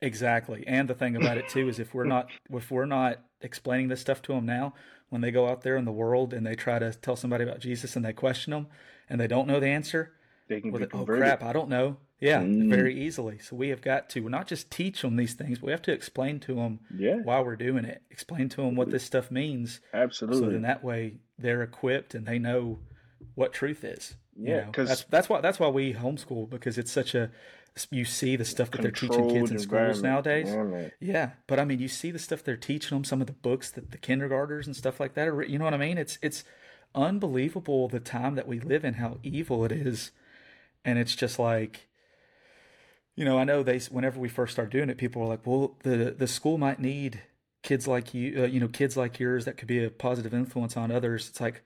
Exactly. 0.01 0.65
And 0.67 0.89
the 0.89 0.95
thing 0.95 1.17
about 1.17 1.39
it 1.39 1.49
too 1.49 1.69
is 1.69 1.79
if 1.79 1.95
we're 1.95 2.05
not 2.05 2.29
if 2.51 2.71
we're 2.71 2.87
not 2.87 3.21
explaining 3.41 3.89
this 3.89 4.01
stuff 4.01 4.21
to 4.23 4.33
them 4.33 4.47
now, 4.47 4.75
when 5.09 5.21
they 5.21 5.31
go 5.31 5.49
out 5.49 5.63
there 5.63 5.77
in 5.77 5.85
the 5.85 5.93
world 5.93 6.33
and 6.33 6.47
they 6.47 6.55
try 6.55 6.79
to 6.79 6.93
tell 6.93 7.17
somebody 7.17 7.45
about 7.45 7.61
Jesus 7.61 7.97
and 7.97 8.05
they 8.05 8.13
question 8.13 8.51
them 8.51 8.67
and 9.09 9.21
they 9.21 9.27
don't 9.27 9.47
know 9.47 9.61
the 9.61 9.69
answer, 9.69 10.13
they 10.49 10.61
can 10.61 10.73
well, 10.73 10.87
oh 10.93 11.05
crap, 11.05 11.43
I 11.43 11.53
don't 11.53 11.69
know. 11.69 11.97
Yeah, 12.23 12.41
mm. 12.41 12.71
very 12.71 12.99
easily. 13.05 13.39
So 13.41 13.57
we 13.57 13.71
have 13.71 13.83
got 13.83 14.09
to 14.11 14.29
not 14.29 14.47
just 14.47 14.71
teach 14.71 15.03
them 15.03 15.17
these 15.17 15.35
things, 15.35 15.59
but 15.59 15.67
we 15.67 15.73
have 15.73 15.83
to 15.83 15.93
explain 15.93 16.39
to 16.41 16.55
them 16.55 16.79
yeah. 16.97 17.17
why 17.17 17.41
we're 17.41 17.57
doing 17.57 17.85
it. 17.85 18.03
Explain 18.13 18.49
to 18.51 18.59
them 18.59 18.77
what 18.77 18.93
this 18.93 19.03
stuff 19.03 19.33
means. 19.33 19.81
Absolutely. 19.93 20.41
So 20.41 20.51
then 20.51 20.63
that 20.63 20.85
way 20.85 21.15
they're 21.37 21.63
equipped 21.63 22.15
and 22.15 22.25
they 22.25 22.39
know 22.39 22.79
what 23.35 23.53
truth 23.53 23.83
is. 23.83 24.15
Yeah, 24.39 24.67
because 24.67 24.89
that's 24.89 25.05
that's 25.05 25.29
why 25.29 25.41
that's 25.41 25.59
why 25.59 25.69
we 25.69 25.95
homeschool 25.95 26.49
because 26.49 26.79
it's 26.79 26.93
such 26.93 27.15
a 27.17 27.31
you 27.91 28.05
see 28.05 28.37
the 28.37 28.45
stuff 28.45 28.71
that 28.71 28.83
they're 28.83 28.91
teaching 28.93 29.29
kids 29.29 29.51
in 29.51 29.59
schools 29.59 30.01
nowadays. 30.01 30.49
Yeah, 30.49 30.89
yeah, 31.01 31.31
but 31.49 31.59
I 31.59 31.65
mean, 31.65 31.81
you 31.81 31.89
see 31.89 32.13
the 32.13 32.19
stuff 32.21 32.45
they're 32.45 32.57
teaching 32.57 32.97
them. 32.97 33.05
Some 33.05 33.21
of 33.21 33.27
the 33.27 33.33
books 33.33 33.71
that 33.73 33.91
the 33.91 33.99
kindergartners 33.99 34.67
and 34.67 34.77
stuff 34.77 35.01
like 35.01 35.15
that 35.15 35.27
are. 35.29 35.43
You 35.43 35.59
know 35.59 35.65
what 35.65 35.75
I 35.75 35.79
mean? 35.79 35.99
It's 35.99 36.19
it's 36.23 36.45
unbelievable 36.95 37.89
the 37.89 38.01
time 38.01 38.37
that 38.37 38.47
we 38.47 38.61
live 38.61 38.85
in, 38.85 38.95
how 38.95 39.19
evil 39.23 39.65
it 39.65 39.73
is, 39.73 40.13
and 40.85 40.99
it's 40.99 41.17
just 41.17 41.39
like 41.39 41.89
you 43.15 43.25
know, 43.25 43.39
I 43.39 43.45
know 43.45 43.63
they 43.63 43.79
whenever 43.91 44.19
we 44.19 44.29
first 44.29 44.53
started 44.53 44.73
doing 44.73 44.89
it, 44.89 44.97
people 44.99 45.23
were 45.23 45.29
like, 45.29 45.47
"Well, 45.47 45.77
the 45.83 46.15
the 46.17 46.27
school 46.27 46.59
might 46.59 46.81
need 46.81 47.23
kids 47.63 47.87
like 47.87 48.15
you, 48.15 48.45
uh, 48.45 48.47
you 48.47 48.59
know, 48.59 48.69
kids 48.69 48.97
like 48.97 49.19
yours 49.19 49.45
that 49.45 49.57
could 49.57 49.69
be 49.69 49.85
a 49.85 49.91
positive 49.91 50.33
influence 50.33 50.77
on 50.77 50.91
others." 50.91 51.29
It's 51.29 51.41
like, 51.41 51.63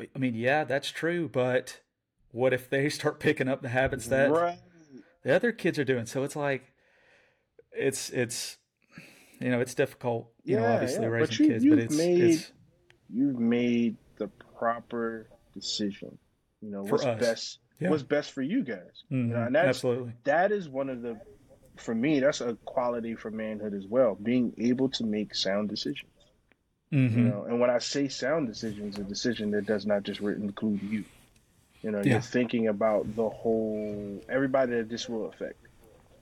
I 0.00 0.18
mean, 0.18 0.34
yeah, 0.34 0.64
that's 0.64 0.90
true, 0.90 1.28
but 1.28 1.80
what 2.32 2.52
if 2.52 2.70
they 2.70 2.88
start 2.88 3.20
picking 3.20 3.48
up 3.48 3.62
the 3.62 3.68
habits 3.68 4.06
that 4.06 4.30
right. 4.30 4.58
the 5.24 5.34
other 5.34 5.52
kids 5.52 5.78
are 5.78 5.84
doing? 5.84 6.06
So 6.06 6.24
it's 6.24 6.36
like, 6.36 6.72
it's 7.72 8.08
it's, 8.10 8.56
you 9.40 9.50
know, 9.50 9.60
it's 9.60 9.74
difficult, 9.74 10.30
you 10.44 10.56
yeah, 10.56 10.62
know, 10.62 10.72
obviously 10.72 11.02
yeah. 11.02 11.08
raising 11.08 11.46
you, 11.46 11.52
kids, 11.52 11.66
but 11.66 11.78
it's 11.78 11.96
made, 11.96 12.20
it's 12.22 12.52
you've 13.10 13.38
made 13.38 13.96
the 14.16 14.28
proper 14.58 15.28
decision. 15.52 16.16
You 16.62 16.70
know, 16.70 16.82
what's 16.82 17.04
us. 17.04 17.20
best 17.20 17.58
yeah. 17.78 17.90
what's 17.90 18.02
best 18.02 18.32
for 18.32 18.42
you 18.42 18.62
guys. 18.62 19.04
Mm-hmm. 19.10 19.16
You 19.16 19.34
know, 19.34 19.42
and 19.44 19.54
that's, 19.54 19.68
Absolutely. 19.68 20.12
That 20.24 20.52
is 20.52 20.68
one 20.68 20.88
of 20.88 21.02
the, 21.02 21.20
for 21.76 21.94
me, 21.94 22.20
that's 22.20 22.40
a 22.40 22.54
quality 22.64 23.14
for 23.14 23.30
manhood 23.30 23.74
as 23.74 23.86
well. 23.86 24.14
Being 24.14 24.54
able 24.58 24.88
to 24.90 25.04
make 25.04 25.34
sound 25.34 25.68
decisions. 25.68 26.10
Mm-hmm. 26.92 27.18
You 27.18 27.24
know, 27.24 27.44
and 27.44 27.60
when 27.60 27.70
I 27.70 27.78
say 27.78 28.08
sound 28.08 28.48
decisions, 28.48 28.98
a 28.98 29.04
decision 29.04 29.50
that 29.52 29.66
does 29.66 29.86
not 29.86 30.02
just 30.02 30.20
include 30.20 30.82
you. 30.82 31.04
You 31.82 31.92
know, 31.92 31.98
yeah. 31.98 32.12
you're 32.12 32.20
thinking 32.20 32.68
about 32.68 33.14
the 33.14 33.28
whole 33.28 34.20
everybody 34.28 34.72
that 34.76 34.88
this 34.88 35.08
will 35.08 35.28
affect. 35.28 35.58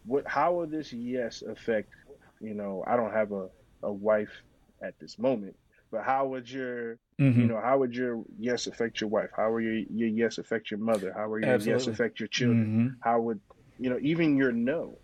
What? 0.04 0.26
How 0.26 0.52
will 0.52 0.66
this 0.66 0.92
yes 0.92 1.42
affect? 1.42 1.90
You 2.40 2.52
know, 2.52 2.84
I 2.86 2.96
don't 2.96 3.12
have 3.12 3.32
a 3.32 3.48
a 3.82 3.92
wife 3.92 4.42
at 4.82 4.98
this 4.98 5.18
moment, 5.18 5.56
but 5.90 6.02
how 6.04 6.26
would 6.26 6.50
your 6.50 6.98
mm-hmm. 7.20 7.40
you 7.40 7.46
know 7.46 7.60
how 7.62 7.78
would 7.78 7.94
your 7.94 8.22
yes 8.38 8.66
affect 8.66 9.00
your 9.00 9.08
wife? 9.08 9.30
How 9.36 9.52
would 9.52 9.64
your 9.64 9.74
your 9.74 10.08
yes 10.08 10.38
affect 10.38 10.70
your 10.70 10.80
mother? 10.80 11.12
How 11.16 11.28
would 11.28 11.42
your 11.42 11.54
Absolutely. 11.54 11.80
yes 11.80 11.86
affect 11.86 12.20
your 12.20 12.28
children? 12.28 12.66
Mm-hmm. 12.66 13.08
How 13.08 13.20
would 13.20 13.40
you 13.78 13.90
know 13.90 13.98
even 14.02 14.36
your 14.36 14.52
no? 14.52 14.98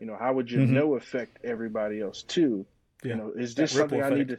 You 0.00 0.06
know 0.06 0.16
how 0.18 0.32
would 0.34 0.50
your 0.50 0.62
mm-hmm. 0.62 0.74
no 0.74 0.94
affect 0.94 1.44
everybody 1.44 2.00
else 2.00 2.22
too? 2.22 2.66
Yeah. 3.02 3.10
You 3.10 3.16
know, 3.16 3.32
is 3.36 3.54
this 3.54 3.72
something 3.72 4.02
I 4.02 4.10
need 4.10 4.28
to? 4.28 4.38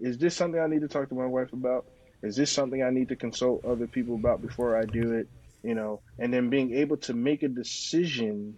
Is 0.00 0.18
this 0.18 0.34
something 0.34 0.60
I 0.60 0.66
need 0.66 0.80
to 0.80 0.88
talk 0.88 1.08
to 1.10 1.14
my 1.14 1.26
wife 1.26 1.52
about? 1.52 1.86
Is 2.22 2.36
this 2.36 2.50
something 2.50 2.82
I 2.82 2.90
need 2.90 3.08
to 3.08 3.16
consult 3.16 3.64
other 3.64 3.86
people 3.86 4.14
about 4.14 4.42
before 4.42 4.76
I 4.76 4.84
do 4.84 5.12
it? 5.12 5.28
You 5.62 5.74
know, 5.74 6.00
and 6.18 6.32
then 6.32 6.48
being 6.48 6.74
able 6.74 6.96
to 6.98 7.14
make 7.14 7.42
a 7.42 7.48
decision 7.48 8.56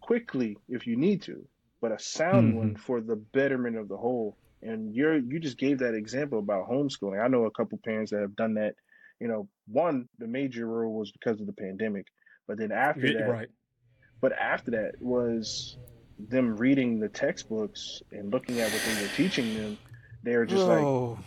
quickly 0.00 0.56
if 0.68 0.86
you 0.86 0.96
need 0.96 1.22
to 1.22 1.46
but 1.80 1.92
a 1.92 1.98
sound 1.98 2.50
mm-hmm. 2.50 2.58
one 2.58 2.76
for 2.76 3.00
the 3.00 3.16
betterment 3.16 3.76
of 3.76 3.88
the 3.88 3.96
whole. 3.96 4.36
And 4.62 4.94
you're 4.94 5.18
you 5.18 5.38
just 5.38 5.58
gave 5.58 5.78
that 5.78 5.94
example 5.94 6.38
about 6.38 6.68
homeschooling. 6.68 7.22
I 7.22 7.28
know 7.28 7.44
a 7.44 7.50
couple 7.50 7.78
parents 7.84 8.10
that 8.10 8.20
have 8.20 8.36
done 8.36 8.54
that. 8.54 8.74
You 9.20 9.28
know, 9.28 9.48
one 9.66 10.08
the 10.18 10.26
major 10.26 10.66
role 10.66 10.94
was 10.94 11.10
because 11.12 11.40
of 11.40 11.46
the 11.46 11.52
pandemic, 11.52 12.06
but 12.46 12.58
then 12.58 12.72
after 12.72 13.12
that, 13.12 13.28
right. 13.28 13.48
But 14.20 14.32
after 14.32 14.72
that 14.72 15.00
was 15.00 15.76
them 16.18 16.56
reading 16.56 16.98
the 16.98 17.08
textbooks 17.08 18.02
and 18.10 18.32
looking 18.32 18.60
at 18.60 18.72
what 18.72 18.82
they 18.82 19.02
were 19.02 19.08
teaching 19.14 19.54
them. 19.54 19.78
They 20.24 20.36
were 20.36 20.46
just 20.46 20.62
oh. 20.62 21.10
like 21.10 21.24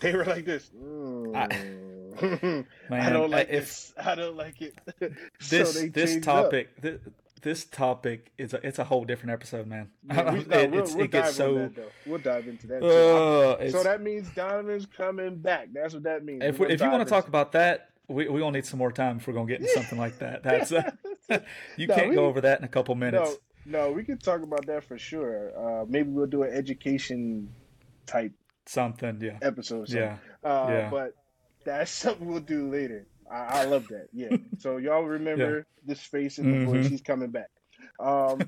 they 0.00 0.16
were 0.16 0.24
like 0.24 0.44
this. 0.44 0.70
Mm. 0.76 1.34
I, 2.20 2.64
man, 2.90 3.02
I, 3.06 3.10
don't 3.10 3.30
like 3.30 3.48
if, 3.48 3.66
this. 3.66 3.94
I 4.04 4.14
don't 4.14 4.36
like 4.36 4.60
it. 4.60 4.74
this 5.48 5.74
so 5.74 5.86
this 5.86 6.24
topic. 6.24 6.68
This, 6.80 7.00
this 7.44 7.64
topic 7.64 8.32
is 8.38 8.54
a, 8.54 8.66
it's 8.66 8.78
a 8.78 8.84
whole 8.84 9.04
different 9.04 9.32
episode, 9.32 9.66
man. 9.66 9.90
Yeah, 10.08 10.32
we, 10.32 10.44
no, 10.48 10.66
we'll, 10.66 10.82
we'll 10.82 11.00
it 11.02 11.10
gets 11.10 11.36
so. 11.36 11.54
That, 11.54 11.92
we'll 12.06 12.18
dive 12.18 12.48
into 12.48 12.66
that. 12.68 12.82
Uh, 12.82 13.70
so 13.70 13.82
that 13.84 14.02
means 14.02 14.28
Donovan's 14.30 14.86
coming 14.86 15.36
back. 15.36 15.68
That's 15.72 15.94
what 15.94 16.02
that 16.04 16.24
means. 16.24 16.42
If, 16.42 16.60
if 16.60 16.80
you 16.80 16.90
want 16.90 17.06
to 17.06 17.08
talk 17.08 17.28
about 17.28 17.52
that, 17.52 17.90
we 18.08 18.28
we 18.28 18.40
gonna 18.40 18.56
need 18.56 18.66
some 18.66 18.78
more 18.78 18.90
time 18.90 19.18
if 19.18 19.26
we're 19.26 19.34
gonna 19.34 19.46
get 19.46 19.60
into 19.60 19.72
something 19.72 19.98
like 19.98 20.18
that. 20.18 20.42
That's 20.42 20.72
uh, 20.72 20.90
you 21.76 21.86
no, 21.86 21.94
can't 21.94 22.08
we, 22.10 22.14
go 22.16 22.26
over 22.26 22.40
that 22.40 22.58
in 22.58 22.64
a 22.64 22.68
couple 22.68 22.94
minutes. 22.94 23.36
No, 23.66 23.86
no, 23.86 23.92
we 23.92 24.04
can 24.04 24.18
talk 24.18 24.42
about 24.42 24.66
that 24.66 24.84
for 24.84 24.98
sure. 24.98 25.52
Uh, 25.56 25.84
maybe 25.88 26.10
we'll 26.10 26.26
do 26.26 26.42
an 26.42 26.52
education 26.52 27.50
type 28.06 28.32
something, 28.66 29.20
yeah, 29.20 29.38
episode. 29.42 29.88
Yeah, 29.90 30.16
uh, 30.42 30.66
yeah. 30.68 30.90
But 30.90 31.14
that's 31.64 31.90
something 32.02 32.26
we'll 32.26 32.40
do 32.40 32.70
later. 32.70 33.06
I, 33.30 33.62
I 33.62 33.64
love 33.64 33.88
that. 33.88 34.08
Yeah. 34.12 34.36
so 34.58 34.76
y'all 34.76 35.02
remember 35.02 35.58
yeah. 35.58 35.62
this 35.86 36.00
face 36.00 36.38
in 36.38 36.50
the 36.50 36.58
mm-hmm. 36.58 36.72
voice. 36.72 36.86
He's 36.88 37.02
coming 37.02 37.30
back. 37.30 37.50
Um, 37.98 38.40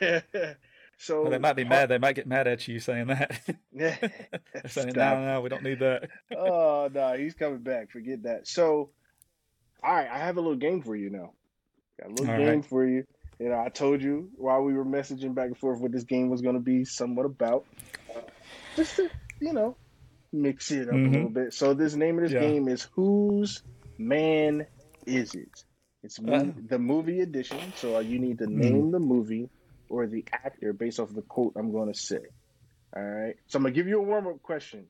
so 0.98 1.22
well, 1.22 1.30
they 1.30 1.38
might 1.38 1.56
be 1.56 1.64
mad. 1.64 1.88
They 1.88 1.98
might 1.98 2.14
get 2.14 2.26
mad 2.26 2.46
at 2.46 2.66
you 2.68 2.80
saying 2.80 3.08
that. 3.08 3.40
Yeah. 3.72 3.96
saying 4.66 4.92
no, 4.94 5.24
no, 5.24 5.40
we 5.40 5.48
don't 5.48 5.62
need 5.62 5.80
that. 5.80 6.08
oh 6.36 6.90
no, 6.92 7.16
he's 7.16 7.34
coming 7.34 7.60
back. 7.60 7.90
Forget 7.90 8.22
that. 8.24 8.48
So, 8.48 8.90
all 9.82 9.94
right, 9.94 10.08
I 10.10 10.18
have 10.18 10.36
a 10.36 10.40
little 10.40 10.56
game 10.56 10.82
for 10.82 10.96
you 10.96 11.10
now. 11.10 11.32
Got 12.00 12.10
a 12.10 12.14
little 12.14 12.30
all 12.30 12.38
game 12.38 12.48
right. 12.48 12.64
for 12.64 12.86
you. 12.86 13.04
You 13.38 13.50
know, 13.50 13.60
I 13.60 13.68
told 13.68 14.02
you 14.02 14.30
while 14.36 14.62
we 14.62 14.74
were 14.74 14.84
messaging 14.84 15.34
back 15.34 15.46
and 15.46 15.56
forth 15.56 15.80
what 15.80 15.92
this 15.92 16.02
game 16.02 16.28
was 16.28 16.42
going 16.42 16.56
to 16.56 16.60
be 16.60 16.84
somewhat 16.84 17.24
about. 17.24 17.64
Just 18.74 18.96
to, 18.96 19.08
you 19.40 19.52
know, 19.52 19.76
mix 20.32 20.70
it 20.70 20.88
up 20.88 20.94
mm-hmm. 20.94 21.06
a 21.06 21.10
little 21.10 21.30
bit. 21.30 21.54
So 21.54 21.74
this 21.74 21.94
name 21.94 22.18
of 22.18 22.24
this 22.24 22.32
yeah. 22.32 22.40
game 22.40 22.68
is 22.68 22.82
Whose 22.94 23.62
Man 23.98 24.66
Is 25.06 25.34
It? 25.34 25.64
It's 26.02 26.18
uh, 26.18 26.46
the 26.68 26.78
movie 26.78 27.20
edition. 27.20 27.58
So 27.76 27.98
you 27.98 28.18
need 28.18 28.38
to 28.38 28.44
mm-hmm. 28.44 28.60
name 28.60 28.82
mm. 28.84 28.92
the 28.92 29.00
movie 29.00 29.48
or 29.88 30.06
the 30.06 30.24
actor 30.32 30.72
based 30.72 31.00
off 31.00 31.12
the 31.12 31.22
quote 31.22 31.54
I'm 31.56 31.72
going 31.72 31.92
to 31.92 31.98
say. 31.98 32.20
All 32.96 33.02
right. 33.02 33.36
So 33.48 33.58
I'm 33.58 33.64
gonna 33.64 33.74
give 33.74 33.88
you 33.88 33.98
a 33.98 34.02
warm 34.02 34.26
up 34.26 34.42
question. 34.42 34.86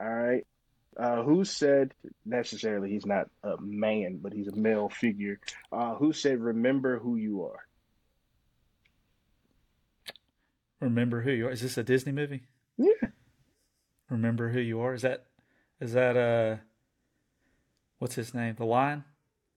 All 0.00 0.08
right. 0.08 0.46
Uh, 0.94 1.22
who 1.22 1.44
said 1.44 1.94
necessarily 2.26 2.90
he's 2.90 3.06
not 3.06 3.28
a 3.42 3.60
man, 3.60 4.18
but 4.22 4.32
he's 4.32 4.48
a 4.48 4.54
male 4.54 4.90
figure? 4.90 5.40
Uh, 5.72 5.94
who 5.94 6.12
said 6.12 6.38
remember 6.38 6.98
who 6.98 7.16
you 7.16 7.44
are? 7.44 7.66
Remember 10.80 11.22
who 11.22 11.30
you 11.30 11.46
are. 11.46 11.50
Is 11.50 11.62
this 11.62 11.78
a 11.78 11.82
Disney 11.82 12.12
movie? 12.12 12.42
Yeah. 12.76 13.08
Remember 14.12 14.50
who 14.50 14.60
you 14.60 14.80
are. 14.80 14.92
Is 14.92 15.02
that 15.02 15.24
is 15.80 15.94
that 15.94 16.16
uh 16.16 16.56
what's 17.98 18.14
his 18.14 18.34
name? 18.34 18.54
The 18.56 18.66
Lion? 18.66 19.04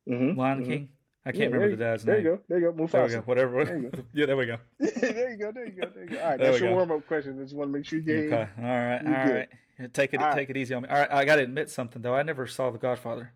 Mm-hmm. 0.09 0.39
Lion 0.39 0.61
mm-hmm. 0.61 0.71
King? 0.71 0.89
I 1.25 1.31
can't 1.31 1.39
yeah, 1.39 1.57
remember 1.57 1.75
the 1.75 1.83
dad's 1.83 2.03
there 2.05 2.15
name. 2.15 2.23
There 2.23 2.31
you 2.31 2.37
go. 2.37 2.43
There 2.47 2.59
you 2.59 2.71
go. 2.71 2.83
Mufasa. 2.83 2.91
There 2.91 3.05
we 3.05 3.13
go. 3.13 3.21
Whatever. 3.21 3.65
There 3.65 3.79
go. 3.79 4.03
yeah, 4.13 4.25
there 4.27 4.37
we 4.37 4.45
go. 4.45 4.57
there 4.79 5.31
you 5.31 5.37
go. 5.37 5.51
There 5.51 5.65
you 5.65 5.71
go. 5.71 5.89
There 5.93 6.03
you 6.03 6.09
go. 6.09 6.19
All 6.19 6.29
right, 6.29 6.39
that's 6.39 6.59
your 6.59 6.71
warm 6.71 6.91
up 6.91 7.05
question. 7.05 7.37
I 7.37 7.43
just 7.43 7.55
want 7.55 7.69
to 7.69 7.77
make 7.77 7.85
sure 7.85 7.99
you 7.99 8.05
get 8.05 8.33
Okay. 8.33 8.47
All 8.57 8.63
right. 8.63 9.01
All 9.05 9.11
right. 9.11 9.49
Good. 9.77 9.93
Take 9.93 10.13
it. 10.13 10.21
All 10.21 10.29
take 10.29 10.47
right. 10.47 10.49
it 10.51 10.57
easy 10.57 10.73
on 10.73 10.83
me. 10.83 10.89
All 10.89 10.97
right. 10.97 11.11
I 11.11 11.25
got 11.25 11.35
to 11.35 11.41
admit 11.41 11.69
something 11.69 12.01
though. 12.01 12.15
I 12.15 12.23
never 12.23 12.47
saw 12.47 12.71
The 12.71 12.77
Godfather. 12.77 13.33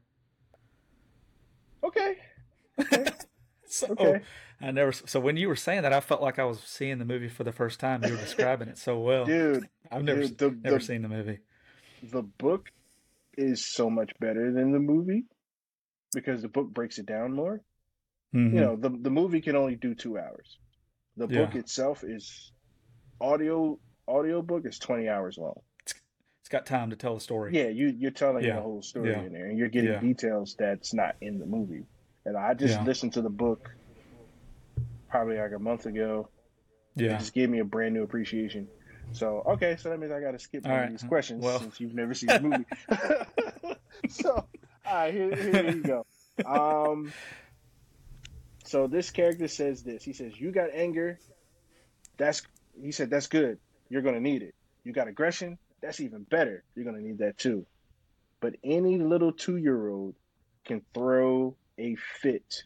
Okay. 1.84 2.16
so, 3.72 3.88
okay. 3.88 4.22
I 4.60 4.72
never. 4.72 4.92
So 4.92 5.20
when 5.20 5.38
you 5.38 5.48
were 5.48 5.56
saying 5.56 5.84
that, 5.84 5.94
I 5.94 6.00
felt 6.00 6.22
like 6.22 6.40
I 6.40 6.44
was 6.44 6.60
seeing 6.60 6.98
the 6.98 7.06
movie 7.06 7.30
for 7.30 7.44
the 7.44 7.52
first 7.52 7.80
time. 7.80 8.04
You 8.04 8.12
were 8.12 8.18
describing 8.18 8.68
it 8.68 8.78
so 8.78 9.00
well, 9.00 9.26
dude. 9.26 9.70
I've 9.92 10.04
never 10.04 10.22
dude, 10.22 10.38
the, 10.38 10.58
never 10.64 10.80
the, 10.80 10.84
seen 10.84 11.04
the 11.04 11.08
movie. 11.08 11.40
The 12.04 12.24
book 12.24 12.72
is 13.38 13.66
so 13.66 13.90
much 13.90 14.12
better 14.20 14.52
than 14.52 14.72
the 14.72 14.80
movie 14.80 15.26
because 16.14 16.42
the 16.42 16.48
book 16.48 16.68
breaks 16.70 16.98
it 16.98 17.06
down 17.06 17.34
more. 17.34 17.62
Mm-hmm. 18.36 18.56
You 18.56 18.62
know, 18.62 18.76
the 18.76 18.90
the 18.90 19.12
movie 19.12 19.42
can 19.42 19.56
only 19.56 19.76
do 19.76 19.94
two 19.94 20.18
hours. 20.18 20.58
The 21.16 21.28
yeah. 21.28 21.46
book 21.46 21.56
itself 21.56 22.04
is 22.04 22.52
audio 23.22 23.80
audio 24.08 24.42
book 24.42 24.64
is 24.66 24.80
twenty 24.80 25.08
hours 25.08 25.38
long. 25.38 25.62
It's, 25.84 25.94
it's 26.42 26.50
got 26.50 26.66
time 26.66 26.90
to 26.90 26.96
tell 26.96 27.14
the 27.14 27.22
story. 27.22 27.56
Yeah, 27.56 27.70
you 27.70 27.94
you're 27.98 28.12
telling 28.12 28.44
yeah. 28.44 28.56
the 28.56 28.62
whole 28.62 28.82
story 28.82 29.12
yeah. 29.12 29.22
in 29.22 29.32
there, 29.32 29.46
and 29.46 29.60
you're 29.60 29.70
getting 29.70 30.00
details 30.00 30.56
that's 30.58 30.94
not 30.94 31.16
in 31.22 31.38
the 31.38 31.46
movie. 31.46 31.86
And 32.30 32.38
I 32.38 32.54
just 32.54 32.80
listened 32.84 33.14
to 33.14 33.24
the 33.24 33.30
book 33.30 33.72
probably 35.10 35.38
like 35.40 35.52
a 35.52 35.58
month 35.58 35.88
ago. 35.88 36.30
Yeah. 36.96 37.16
It 37.16 37.20
just 37.20 37.34
gave 37.34 37.50
me 37.50 37.58
a 37.58 37.66
brand 37.66 37.96
new 37.96 38.04
appreciation. 38.04 38.68
So 39.14 39.42
okay, 39.48 39.78
so 39.80 39.90
that 39.90 40.00
means 40.00 40.12
I 40.12 40.22
got 40.22 40.34
to 40.34 40.40
skip 40.40 40.64
right. 40.64 40.92
these 40.92 41.02
questions 41.02 41.44
well. 41.44 41.60
since 41.60 41.80
you've 41.80 41.96
never 41.96 42.14
seen 42.14 42.28
the 42.28 42.40
movie. 42.40 42.66
so 44.10 44.46
all 44.86 44.96
right, 44.96 45.12
here, 45.12 45.36
here 45.36 45.70
you 45.72 45.82
go. 45.82 46.06
Um, 46.46 47.12
so 48.64 48.86
this 48.86 49.10
character 49.10 49.48
says 49.48 49.82
this. 49.82 50.04
He 50.04 50.14
says, 50.14 50.40
"You 50.40 50.52
got 50.52 50.70
anger. 50.72 51.18
That's." 52.18 52.44
He 52.80 52.92
said, 52.92 53.10
"That's 53.10 53.26
good. 53.26 53.58
You're 53.90 54.04
gonna 54.04 54.20
need 54.20 54.44
it. 54.44 54.54
You 54.84 54.94
got 54.94 55.08
aggression. 55.08 55.58
That's 55.82 56.00
even 56.00 56.22
better. 56.22 56.64
You're 56.76 56.86
gonna 56.86 57.02
need 57.02 57.18
that 57.18 57.40
too. 57.40 57.66
But 58.40 58.58
any 58.64 59.00
little 59.00 59.32
two-year-old 59.32 60.14
can 60.64 60.84
throw 60.94 61.56
a 61.80 61.96
fit 61.96 62.64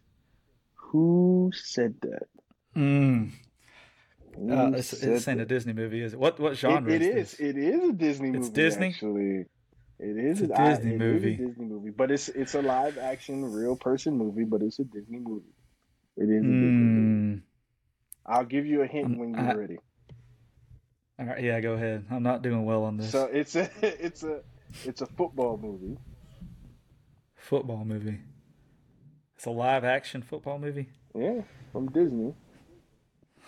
who 0.73 1.51
said 1.53 1.95
that? 2.01 2.27
Mm. 2.75 3.31
Uh, 4.35 4.71
it's, 4.75 4.91
this 4.91 5.27
ain't 5.27 5.41
a 5.41 5.45
Disney 5.45 5.73
movie, 5.73 6.01
is 6.01 6.13
it? 6.13 6.19
What 6.19 6.39
what 6.39 6.57
genre? 6.57 6.91
it, 6.91 7.01
it 7.01 7.17
is. 7.17 7.35
It 7.35 7.57
is 7.57 7.89
a 7.89 7.93
Disney 7.93 8.31
movie. 8.31 8.39
It's 8.39 8.49
Disney. 8.49 8.87
Actually, 8.87 9.45
it 9.99 10.17
is 10.17 10.41
it's 10.41 10.51
a 10.51 10.55
Disney 10.55 10.95
I, 10.95 10.97
movie. 10.97 11.33
A 11.35 11.37
Disney 11.37 11.65
movie, 11.65 11.91
but 11.91 12.11
it's 12.11 12.29
it's 12.29 12.55
a 12.55 12.61
live 12.61 12.97
action, 12.97 13.45
real 13.45 13.75
person 13.75 14.17
movie, 14.17 14.43
but 14.43 14.63
it's 14.63 14.79
a 14.79 14.85
Disney 14.85 15.19
movie. 15.19 15.53
It 16.17 16.23
is 16.23 16.41
a 16.41 16.45
mm. 16.45 16.61
Disney 16.61 16.67
movie. 16.67 17.41
I'll 18.25 18.45
give 18.45 18.65
you 18.65 18.81
a 18.81 18.87
hint 18.87 19.05
um, 19.05 19.17
when 19.17 19.33
you're 19.33 19.39
I, 19.39 19.53
ready. 19.53 19.77
All 21.19 21.25
right, 21.27 21.43
yeah, 21.43 21.59
go 21.59 21.73
ahead. 21.73 22.05
I'm 22.09 22.23
not 22.23 22.41
doing 22.41 22.65
well 22.65 22.83
on 22.85 22.97
this. 22.97 23.11
So 23.11 23.25
it's 23.25 23.55
a 23.55 23.69
it's 23.81 24.23
a 24.23 24.41
it's 24.83 25.01
a 25.01 25.05
football 25.05 25.59
movie. 25.61 25.97
Football 27.35 27.85
movie. 27.85 28.19
It's 29.43 29.47
a 29.49 29.51
live 29.51 29.83
action 29.83 30.21
football 30.21 30.57
movie? 30.57 30.87
Yeah, 31.13 31.41
from 31.73 31.91
Disney. 31.91 32.33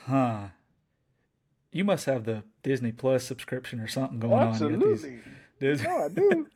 Huh. 0.06 0.48
You 1.72 1.86
must 1.86 2.06
have 2.06 2.26
the 2.26 2.44
Disney 2.64 2.92
Plus 2.92 3.24
subscription 3.24 3.80
or 3.80 3.88
something 3.88 4.20
going 4.20 4.34
Absolutely. 4.34 4.88
on. 4.88 4.92
Absolutely. 4.92 5.22
Disney. 5.62 5.88
No, 5.88 6.04
I 6.04 6.10
do. 6.10 6.48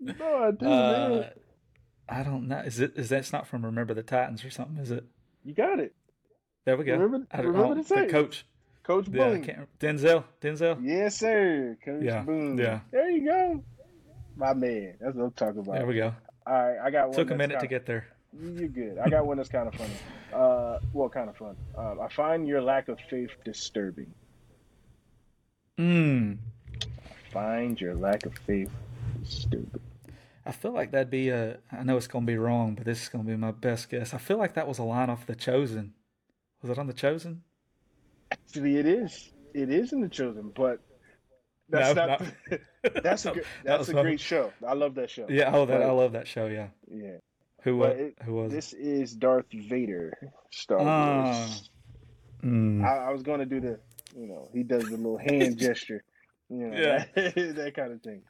no, 0.00 0.36
I 0.42 0.50
do, 0.50 0.66
uh, 0.66 1.08
man. 1.08 1.30
I 2.08 2.22
don't 2.24 2.48
know. 2.48 2.58
Is 2.58 2.80
it? 2.80 2.94
Is 2.96 3.10
that's 3.10 3.32
not 3.32 3.46
from 3.46 3.64
Remember 3.64 3.94
the 3.94 4.02
Titans 4.02 4.44
or 4.44 4.50
something? 4.50 4.78
Is 4.78 4.90
it? 4.90 5.04
You 5.44 5.54
got 5.54 5.78
it. 5.78 5.94
There 6.64 6.76
we 6.76 6.82
go. 6.82 6.96
Remember, 6.96 7.28
I, 7.30 7.42
remember 7.42 7.80
the, 7.80 7.94
the 7.94 8.06
coach. 8.06 8.44
Coach 8.82 9.04
Boone. 9.04 9.44
Yeah, 9.44 9.66
Denzel. 9.78 10.24
Denzel. 10.42 10.80
Yes, 10.82 11.16
sir. 11.16 11.78
Coach 11.84 12.02
yeah. 12.02 12.22
Boone. 12.22 12.58
Yeah. 12.58 12.80
There 12.90 13.08
you 13.08 13.24
go. 13.24 13.62
My 14.34 14.52
man. 14.52 14.96
That's 15.00 15.14
what 15.14 15.26
I'm 15.26 15.30
talking 15.30 15.60
about. 15.60 15.76
There 15.76 15.86
we 15.86 15.94
go. 15.94 16.12
All 16.44 16.52
right, 16.52 16.76
I 16.84 16.90
got 16.90 17.10
one. 17.10 17.16
Took 17.16 17.30
a 17.30 17.36
minute 17.36 17.60
to 17.60 17.68
get 17.68 17.86
there. 17.86 18.08
You're 18.40 18.68
good. 18.68 18.98
I 18.98 19.08
got 19.08 19.26
one 19.26 19.36
that's 19.36 19.48
kind 19.48 19.68
of 19.68 19.74
funny. 19.74 19.94
Uh, 20.32 20.78
well, 20.92 21.08
kind 21.08 21.28
of 21.28 21.36
fun. 21.36 21.56
Um, 21.76 22.00
I 22.00 22.08
find 22.08 22.48
your 22.48 22.60
lack 22.60 22.88
of 22.88 22.98
faith 23.08 23.30
disturbing. 23.44 24.12
Hmm. 25.78 26.34
I 26.80 27.32
find 27.32 27.80
your 27.80 27.94
lack 27.94 28.26
of 28.26 28.36
faith 28.46 28.70
disturbing. 29.22 29.80
I 30.46 30.52
feel 30.52 30.72
like 30.72 30.90
that'd 30.90 31.10
be 31.10 31.30
a. 31.30 31.58
I 31.72 31.84
know 31.84 31.96
it's 31.96 32.06
gonna 32.06 32.26
be 32.26 32.36
wrong, 32.36 32.74
but 32.74 32.84
this 32.84 33.02
is 33.02 33.08
gonna 33.08 33.24
be 33.24 33.36
my 33.36 33.52
best 33.52 33.88
guess. 33.88 34.12
I 34.12 34.18
feel 34.18 34.36
like 34.36 34.54
that 34.54 34.68
was 34.68 34.78
a 34.78 34.82
line 34.82 35.10
off 35.10 35.26
The 35.26 35.34
Chosen. 35.34 35.94
Was 36.60 36.70
it 36.70 36.78
on 36.78 36.86
The 36.86 36.92
Chosen? 36.92 37.42
Actually, 38.30 38.76
it 38.76 38.86
is. 38.86 39.32
It 39.54 39.70
is 39.70 39.92
in 39.92 40.00
The 40.00 40.08
Chosen, 40.08 40.52
but 40.54 40.80
that's 41.68 41.94
no, 41.94 42.06
not. 42.06 42.20
not 42.20 42.60
that's 43.02 43.24
a 43.24 43.32
good, 43.32 43.44
that's 43.64 43.86
that 43.86 43.98
a 43.98 44.02
great 44.02 44.20
show. 44.20 44.52
I 44.66 44.74
love 44.74 44.94
that 44.96 45.08
show. 45.08 45.26
Yeah, 45.28 45.50
oh, 45.54 45.64
that 45.66 45.82
I 45.82 45.90
love 45.90 46.12
that 46.12 46.28
show. 46.28 46.46
Yeah. 46.46 46.68
Yeah. 46.90 47.16
Who 47.64 47.78
was? 47.78 48.12
Who 48.24 48.34
was? 48.34 48.52
This 48.52 48.74
is 48.74 49.14
Darth 49.14 49.50
Vader, 49.50 50.12
Star 50.50 50.78
ah. 50.80 51.24
Wars. 51.24 51.70
Mm. 52.44 52.84
I, 52.84 53.08
I, 53.08 53.10
was 53.10 53.22
going 53.22 53.40
to 53.40 53.46
do 53.46 53.58
the, 53.58 53.80
you 54.14 54.26
know, 54.26 54.50
he 54.52 54.62
does 54.62 54.84
the 54.84 54.98
little 54.98 55.16
hand 55.16 55.56
gesture, 55.58 56.04
you 56.50 56.58
know, 56.58 56.76
yeah. 56.76 57.06
that, 57.14 57.34
that 57.56 57.72
kind 57.74 57.92
of 57.92 58.02
thing. 58.02 58.22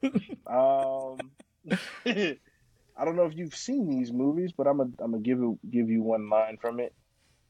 um, 0.47 1.19
I 2.97 3.05
don't 3.05 3.17
know 3.17 3.25
if 3.25 3.35
you've 3.35 3.57
seen 3.57 3.91
these 3.91 4.13
movies, 4.13 4.53
but 4.57 4.69
I'm 4.69 4.77
gonna 4.77 4.91
I'm 5.01 5.11
gonna 5.11 5.23
give 5.23 5.39
you 5.39 5.59
give 5.69 5.91
you 5.91 6.03
one 6.03 6.31
line 6.31 6.59
from 6.61 6.79
it. 6.79 6.95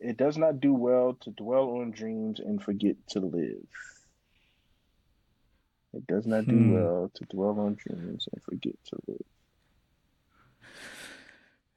It 0.00 0.16
does 0.16 0.38
not 0.38 0.60
do 0.60 0.72
well 0.72 1.18
to 1.20 1.30
dwell 1.32 1.68
on 1.80 1.90
dreams 1.90 2.40
and 2.40 2.62
forget 2.62 2.96
to 3.10 3.20
live. 3.20 3.66
It 5.92 6.06
does 6.06 6.26
not 6.26 6.46
do 6.46 6.56
hmm. 6.56 6.72
well 6.72 7.10
to 7.12 7.24
dwell 7.26 7.60
on 7.60 7.74
dreams 7.74 8.26
and 8.32 8.42
forget 8.42 8.74
to 8.86 8.96
live. 9.06 9.26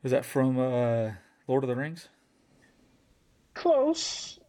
Is 0.07 0.11
that 0.11 0.23
from 0.23 0.57
uh, 0.57 1.11
Lord 1.49 1.65
of 1.65 1.67
the 1.67 1.75
Rings? 1.75 2.07
Close. 3.53 4.39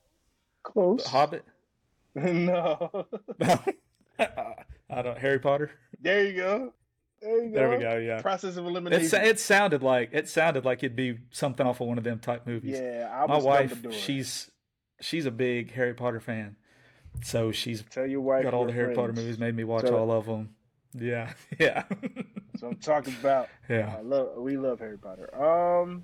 Close. 0.63 1.03
The 1.03 1.09
Hobbit? 1.09 1.45
no. 2.15 3.07
I 4.21 5.03
don't. 5.03 5.19
Harry 5.19 5.41
Potter. 5.41 5.73
There 6.01 6.25
you 6.25 6.35
go. 6.35 6.73
There 7.21 7.43
you 7.43 7.51
go. 7.51 7.55
There 7.57 7.71
we 7.71 7.79
go. 7.79 7.97
Yeah. 7.97 8.23
Process 8.23 8.57
of 8.57 8.67
elimination. 8.67 9.21
It, 9.21 9.27
it 9.27 9.41
sounded 9.41 9.83
like 9.83 10.11
it 10.13 10.29
sounded 10.29 10.65
like 10.65 10.85
it'd 10.85 10.95
be 10.95 11.19
something 11.33 11.67
off 11.67 11.81
of 11.81 11.89
one 11.89 11.99
of 11.99 12.05
them 12.05 12.21
type 12.21 12.47
movies. 12.47 12.79
Yeah, 12.81 13.11
I 13.13 13.27
my 13.27 13.39
wife. 13.39 13.85
She's 13.91 14.53
she's 15.01 15.27
a 15.27 15.33
big 15.33 15.73
Harry 15.73 15.95
Potter 15.95 16.21
fan, 16.21 16.55
so 17.25 17.51
she's 17.51 17.83
tell 17.91 18.07
your 18.07 18.21
wife 18.21 18.45
got 18.45 18.55
all 18.55 18.65
the 18.65 18.73
Harry 18.73 18.95
friends. 18.95 18.97
Potter 18.97 19.13
movies. 19.13 19.39
Made 19.41 19.57
me 19.57 19.65
watch 19.65 19.87
tell 19.87 19.97
all 19.97 20.13
of 20.13 20.27
them. 20.27 20.51
Yeah, 20.95 21.33
yeah. 21.59 21.83
So 22.59 22.69
I'm 22.69 22.77
talking 22.77 23.15
about. 23.21 23.49
Yeah, 23.69 23.97
I 23.99 24.01
love 24.01 24.39
we 24.39 24.57
love 24.57 24.79
Harry 24.79 24.97
Potter. 24.97 25.29
Um, 25.35 26.03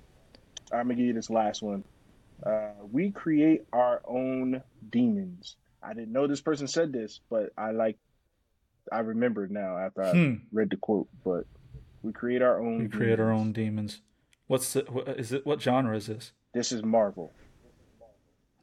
I'm 0.71 0.83
gonna 0.83 0.93
give 0.93 1.07
you 1.07 1.13
this 1.13 1.31
last 1.31 1.63
one. 1.63 1.83
Uh, 2.45 2.73
we 2.91 3.09
create 3.09 3.65
our 3.73 4.03
own 4.07 4.61
demons. 4.91 5.55
I 5.81 5.95
didn't 5.95 6.11
know 6.11 6.27
this 6.27 6.41
person 6.41 6.67
said 6.67 6.93
this, 6.93 7.21
but 7.27 7.49
I 7.57 7.71
like 7.71 7.97
I 8.91 8.99
remember 8.99 9.47
now 9.47 9.79
after 9.79 10.03
I 10.03 10.11
hmm. 10.11 10.33
read 10.51 10.69
the 10.69 10.77
quote. 10.77 11.07
But 11.23 11.45
we 12.03 12.13
create 12.13 12.43
our 12.43 12.61
own. 12.61 12.83
We 12.83 12.87
create 12.87 13.19
our 13.19 13.31
own 13.31 13.51
demons. 13.51 14.01
What's 14.45 14.73
the, 14.73 14.81
what, 14.81 15.07
is 15.07 15.31
it? 15.31 15.43
What 15.43 15.59
genre 15.59 15.97
is 15.97 16.05
this? 16.05 16.33
This 16.53 16.71
is 16.71 16.83
Marvel. 16.83 17.33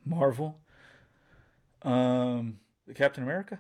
Marvel. 0.05 0.61
Um, 1.83 2.61
Captain 2.95 3.25
America. 3.25 3.59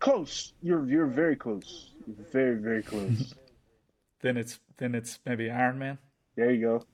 Close. 0.00 0.52
You're 0.62 0.86
you're 0.86 1.06
very 1.06 1.36
close. 1.36 1.92
Very 2.06 2.56
very 2.56 2.82
close. 2.82 3.34
then 4.22 4.36
it's 4.36 4.60
then 4.78 4.94
it's 4.94 5.18
maybe 5.26 5.50
Iron 5.50 5.78
Man. 5.78 5.98
There 6.36 6.50
you 6.50 6.60
go. 6.60 6.84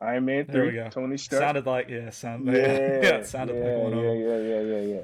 Iron 0.00 0.24
Man. 0.24 0.46
3, 0.46 0.52
there 0.52 0.64
we 0.66 0.72
go. 0.72 0.88
Tony 0.88 1.16
Stark. 1.16 1.42
Sounded 1.42 1.66
like 1.66 1.88
yeah. 1.88 2.10
Sound, 2.10 2.46
yeah, 2.52 3.00
yeah. 3.02 3.22
sounded 3.22 3.56
yeah, 3.56 3.74
like 3.74 3.82
one 3.82 3.98
yeah, 3.98 4.12
yeah, 4.12 4.38
yeah, 4.38 4.60
yeah, 4.60 4.80
yeah, 4.80 5.02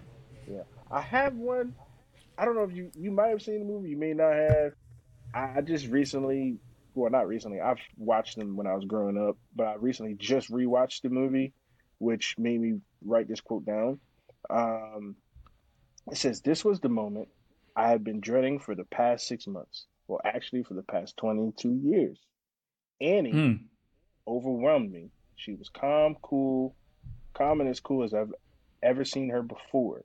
yeah. 0.50 0.62
I 0.90 1.00
have 1.00 1.34
one. 1.34 1.74
I 2.38 2.44
don't 2.44 2.54
know 2.54 2.64
if 2.64 2.72
you 2.72 2.90
you 2.94 3.10
might 3.10 3.28
have 3.28 3.42
seen 3.42 3.60
the 3.60 3.64
movie. 3.64 3.90
You 3.90 3.96
may 3.96 4.12
not 4.12 4.32
have. 4.32 4.72
I, 5.34 5.58
I 5.58 5.60
just 5.62 5.88
recently, 5.88 6.58
well, 6.94 7.10
not 7.10 7.26
recently. 7.26 7.60
I've 7.60 7.80
watched 7.96 8.36
them 8.36 8.56
when 8.56 8.66
I 8.66 8.74
was 8.74 8.84
growing 8.84 9.18
up, 9.18 9.36
but 9.54 9.66
I 9.66 9.74
recently 9.74 10.14
just 10.14 10.50
rewatched 10.50 11.02
the 11.02 11.10
movie, 11.10 11.52
which 11.98 12.36
made 12.38 12.60
me 12.60 12.80
write 13.04 13.28
this 13.28 13.40
quote 13.40 13.66
down. 13.66 13.98
Um, 14.48 15.16
it 16.10 16.16
says, 16.16 16.40
"This 16.40 16.64
was 16.64 16.80
the 16.80 16.88
moment 16.88 17.28
I 17.76 17.90
have 17.90 18.02
been 18.02 18.20
dreading 18.20 18.58
for 18.58 18.74
the 18.74 18.84
past 18.84 19.28
six 19.28 19.46
months. 19.46 19.86
Well, 20.08 20.20
actually, 20.24 20.62
for 20.62 20.74
the 20.74 20.82
past 20.82 21.16
twenty-two 21.16 21.80
years. 21.82 22.18
Annie 23.00 23.32
mm. 23.32 23.60
overwhelmed 24.26 24.90
me. 24.90 25.10
She 25.36 25.52
was 25.52 25.68
calm, 25.68 26.16
cool, 26.22 26.74
calm 27.34 27.60
and 27.60 27.68
as 27.68 27.80
cool 27.80 28.04
as 28.04 28.14
I've 28.14 28.32
ever 28.82 29.04
seen 29.04 29.30
her 29.30 29.42
before." 29.42 30.04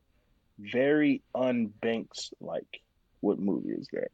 very 0.62 1.22
unbanks 1.36 2.34
like. 2.40 2.82
What 3.22 3.40
movie 3.40 3.70
is 3.70 3.88
that? 3.94 4.12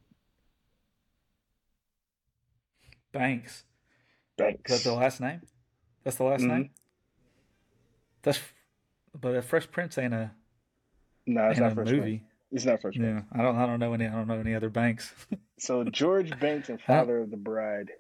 Banks. 3.14 3.64
Banks. 4.38 4.72
Is 4.72 4.84
that 4.84 4.90
the 4.90 4.96
last 4.96 5.22
name? 5.22 5.42
That's 6.04 6.18
the 6.18 6.26
last 6.26 6.42
mm-hmm. 6.42 6.52
name. 6.52 6.70
That's, 8.22 8.40
but 9.20 9.36
a 9.36 9.42
Fresh 9.42 9.72
Prince 9.72 9.98
ain't 9.98 10.14
a. 10.14 10.32
No, 11.26 11.50
it's 11.50 11.60
not 11.60 11.74
Fresh 11.74 11.92
movie. 11.92 12.18
Prince. 12.18 12.27
It's 12.52 12.66
not 12.66 12.82
First 12.82 12.98
Prince. 12.98 13.24
Yeah, 13.34 13.40
I 13.40 13.44
don't. 13.44 13.58
I 13.58 13.66
don't 13.66 13.80
know 13.80 13.94
any. 13.94 14.06
I 14.06 14.12
don't 14.12 14.28
know 14.28 14.40
any 14.40 14.56
other 14.56 14.70
Banks. 14.70 15.14
so 15.60 15.84
George 15.84 16.38
Banks 16.40 16.70
and 16.70 16.82
Father 16.82 17.20
of 17.20 17.30
the 17.30 17.38
Bride. 17.38 17.92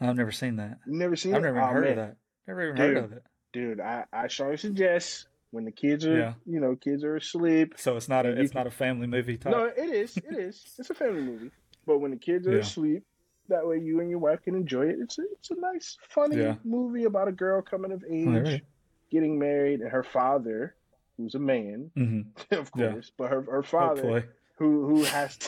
I've 0.00 0.16
never 0.16 0.32
seen 0.32 0.56
that. 0.56 0.78
Never 0.86 1.16
seen 1.16 1.34
I've 1.34 1.42
it? 1.42 1.46
never 1.46 1.60
oh, 1.60 1.66
heard 1.66 1.84
man. 1.84 1.90
of 1.90 1.96
that. 1.96 2.16
Never 2.46 2.62
even 2.62 2.76
dude, 2.76 2.96
heard 2.96 3.04
of 3.04 3.12
it. 3.12 3.22
Dude, 3.52 3.80
I, 3.80 4.04
I 4.12 4.28
strongly 4.28 4.56
suggest 4.56 5.26
when 5.50 5.64
the 5.64 5.72
kids 5.72 6.04
are 6.06 6.18
yeah. 6.18 6.34
you 6.44 6.60
know 6.60 6.76
kids 6.76 7.04
are 7.04 7.16
asleep. 7.16 7.74
So 7.76 7.96
it's 7.96 8.08
not 8.08 8.26
a 8.26 8.40
it's 8.40 8.52
can, 8.52 8.60
not 8.60 8.66
a 8.66 8.70
family 8.70 9.06
movie 9.06 9.36
type. 9.36 9.52
No, 9.52 9.64
it 9.64 9.90
is. 9.90 10.16
It 10.16 10.36
is. 10.36 10.74
It's 10.78 10.90
a 10.90 10.94
family 10.94 11.22
movie. 11.22 11.50
But 11.86 11.98
when 11.98 12.10
the 12.10 12.16
kids 12.16 12.46
are 12.46 12.52
yeah. 12.52 12.60
asleep, 12.60 13.04
that 13.48 13.66
way 13.66 13.78
you 13.78 14.00
and 14.00 14.10
your 14.10 14.18
wife 14.18 14.42
can 14.42 14.54
enjoy 14.54 14.86
it. 14.86 14.96
It's 15.00 15.18
a, 15.18 15.22
it's 15.32 15.50
a 15.50 15.60
nice, 15.60 15.96
funny 16.08 16.36
yeah. 16.38 16.56
movie 16.64 17.04
about 17.04 17.28
a 17.28 17.32
girl 17.32 17.62
coming 17.62 17.92
of 17.92 18.04
age, 18.10 18.26
right. 18.26 18.62
getting 19.10 19.38
married, 19.38 19.80
and 19.80 19.90
her 19.90 20.02
father, 20.02 20.74
who's 21.16 21.34
a 21.34 21.38
man, 21.38 21.90
mm-hmm. 21.96 22.54
of 22.58 22.70
course, 22.72 23.12
but 23.16 23.30
her 23.30 23.42
her 23.42 23.62
father, 23.62 24.02
Hopefully. 24.02 24.24
who 24.58 24.86
who 24.86 25.04
has 25.04 25.38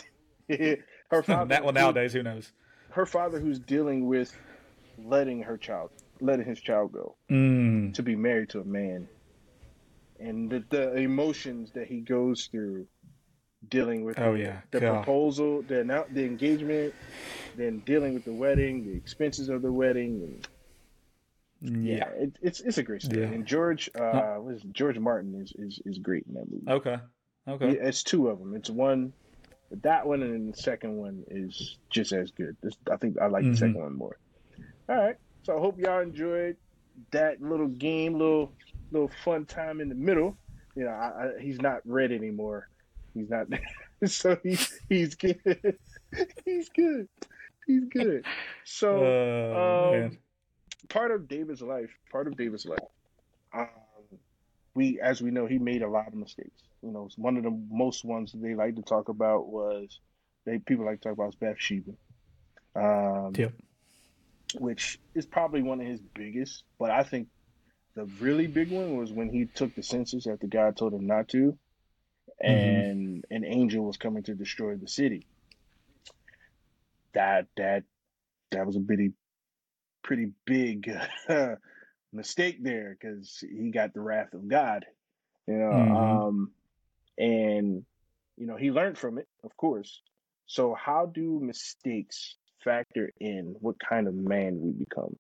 to, 0.49 0.79
her 1.11 1.23
father. 1.23 1.49
that 1.49 1.65
well 1.65 1.73
nowadays, 1.73 2.13
who 2.13 2.23
knows? 2.23 2.53
Her 2.91 3.07
father, 3.07 3.39
who's 3.39 3.59
dealing 3.59 4.07
with 4.07 4.37
letting 4.99 5.43
her 5.43 5.57
child, 5.57 5.91
letting 6.21 6.47
his 6.47 6.61
child 6.61 6.93
go 6.93 7.17
mm. 7.31 7.95
to 7.95 8.03
be 8.03 8.17
married 8.17 8.51
to 8.51 8.61
a 8.61 8.65
man 8.65 9.09
and 10.21 10.51
the, 10.51 10.65
the 10.71 10.95
emotions 10.97 11.71
that 11.73 11.87
he 11.87 12.01
goes 12.01 12.49
through 12.51 12.87
dealing 13.69 14.05
with 14.05 14.19
oh 14.19 14.35
yeah 14.35 14.61
the 14.71 14.81
God. 14.81 15.05
proposal 15.05 15.63
the 15.63 16.07
the 16.13 16.25
engagement 16.25 16.95
then 17.57 17.81
dealing 17.81 18.15
with 18.15 18.25
the 18.25 18.33
wedding 18.33 18.85
the 18.85 18.97
expenses 18.97 19.49
of 19.49 19.63
the 19.63 19.73
wedding 19.73 20.23
and 20.23 20.49
yeah, 21.61 21.97
yeah 21.97 22.09
it, 22.17 22.37
it's 22.41 22.61
it's 22.61 22.79
a 22.79 22.83
great 22.83 23.03
story 23.03 23.23
yeah. 23.23 23.29
and 23.29 23.47
george 23.47 23.91
uh 23.99 24.41
is 24.49 24.63
it? 24.63 24.73
george 24.73 24.99
martin 24.99 25.35
is, 25.35 25.53
is 25.59 25.81
is 25.85 25.99
great 25.99 26.25
in 26.29 26.35
that 26.35 26.51
movie 26.51 26.69
okay 26.69 26.97
okay 27.49 27.79
it's 27.81 28.03
two 28.03 28.29
of 28.29 28.39
them 28.39 28.55
it's 28.55 28.71
one 28.71 29.13
that 29.83 30.07
one 30.07 30.23
and 30.23 30.33
then 30.33 30.51
the 30.51 30.57
second 30.57 30.97
one 30.97 31.25
is 31.29 31.79
just 31.91 32.13
as 32.13 32.31
good 32.31 32.57
This, 32.63 32.75
i 32.91 32.97
think 32.97 33.19
i 33.21 33.27
like 33.27 33.43
mm-hmm. 33.43 33.53
the 33.53 33.59
second 33.59 33.81
one 33.81 33.97
more 33.97 34.19
all 34.89 34.97
right 34.97 35.17
so 35.43 35.57
i 35.57 35.61
hope 35.61 35.79
y'all 35.79 36.01
enjoyed 36.01 36.57
that 37.11 37.41
little 37.41 37.69
game 37.69 38.15
little 38.15 38.53
little 38.91 39.11
fun 39.25 39.45
time 39.45 39.81
in 39.81 39.89
the 39.89 39.95
middle. 39.95 40.37
You 40.75 40.85
know, 40.85 40.91
I, 40.91 41.07
I, 41.07 41.41
he's 41.41 41.61
not 41.61 41.81
red 41.85 42.13
anymore. 42.13 42.69
He's 43.15 43.29
not. 43.31 43.47
so 44.07 44.39
he's 44.43 44.81
he's 44.89 45.15
good. 45.15 45.41
he's 46.45 46.69
good. 46.71 47.09
He's 47.67 47.85
good. 47.91 48.25
So 48.65 49.05
uh, 49.05 50.05
um, 50.07 50.19
part 50.89 51.11
of 51.11 51.29
David's 51.29 51.63
life, 51.63 51.91
part 52.11 52.27
of 52.27 52.37
David's 52.37 52.67
life, 52.67 52.79
um, 53.53 53.69
we 54.75 55.01
as 55.01 55.21
we 55.21 55.31
know, 55.31 55.47
he 55.47 55.59
made 55.59 55.83
a 55.83 55.89
lot 55.89 56.09
of 56.09 56.15
mistakes. 56.15 56.63
You 56.83 56.93
know, 56.93 57.09
one 57.17 57.37
of 57.37 57.43
the 57.43 57.61
most 57.71 58.05
ones 58.05 58.33
they 58.35 58.55
like 58.55 58.77
to 58.77 58.83
talk 58.83 59.09
about 59.09 59.49
was 59.49 60.01
they 60.45 60.59
people 60.59 60.85
like 60.85 61.01
to 61.01 61.09
talk 61.09 61.13
about 61.15 61.31
is 61.31 61.35
Bathsheba. 61.35 61.93
Um, 62.77 63.33
yep. 63.37 63.53
Which 64.59 64.99
is 65.15 65.27
probably 65.27 65.63
one 65.63 65.81
of 65.81 65.87
his 65.87 66.01
biggest, 66.15 66.65
but 66.79 66.91
I 66.91 67.03
think 67.03 67.29
the 67.95 68.05
really 68.21 68.47
big 68.47 68.71
one 68.71 68.97
was 68.97 69.13
when 69.13 69.29
he 69.29 69.47
took 69.47 69.75
the 69.75 69.83
census 69.83 70.27
after 70.27 70.47
God 70.47 70.77
told 70.77 70.95
him 70.95 71.07
not 71.07 71.29
to, 71.29 71.59
mm-hmm. 72.43 72.51
and 72.51 73.25
mm-hmm. 73.25 73.35
an 73.35 73.45
angel 73.45 73.85
was 73.85 73.97
coming 73.97 74.23
to 74.23 74.35
destroy 74.35 74.77
the 74.77 74.89
city. 74.89 75.27
That 77.13 77.47
that 77.57 77.83
that 78.53 78.67
was 78.67 78.77
a 78.77 78.81
pretty 78.81 79.13
pretty 80.09 80.31
big 80.47 80.91
mistake 82.15 82.65
there 82.65 82.97
because 82.99 83.45
he 83.47 83.71
got 83.71 83.93
the 83.93 84.01
wrath 84.01 84.33
of 84.33 84.49
God, 84.49 84.87
you 85.47 85.55
know. 85.55 85.71
Mm-hmm. 85.71 85.97
Um, 85.97 86.51
and 87.19 87.85
you 88.39 88.47
know 88.47 88.57
he 88.57 88.71
learned 88.71 88.97
from 88.97 89.19
it, 89.19 89.29
of 89.45 89.55
course. 89.59 90.01
So 90.47 90.75
how 90.75 91.05
do 91.05 91.41
mistakes 91.43 92.37
factor 92.65 93.13
in 93.21 93.55
what 93.61 93.77
kind 93.79 94.09
of 94.09 94.15
man 94.15 94.59
we 94.63 94.73
become? 94.73 95.15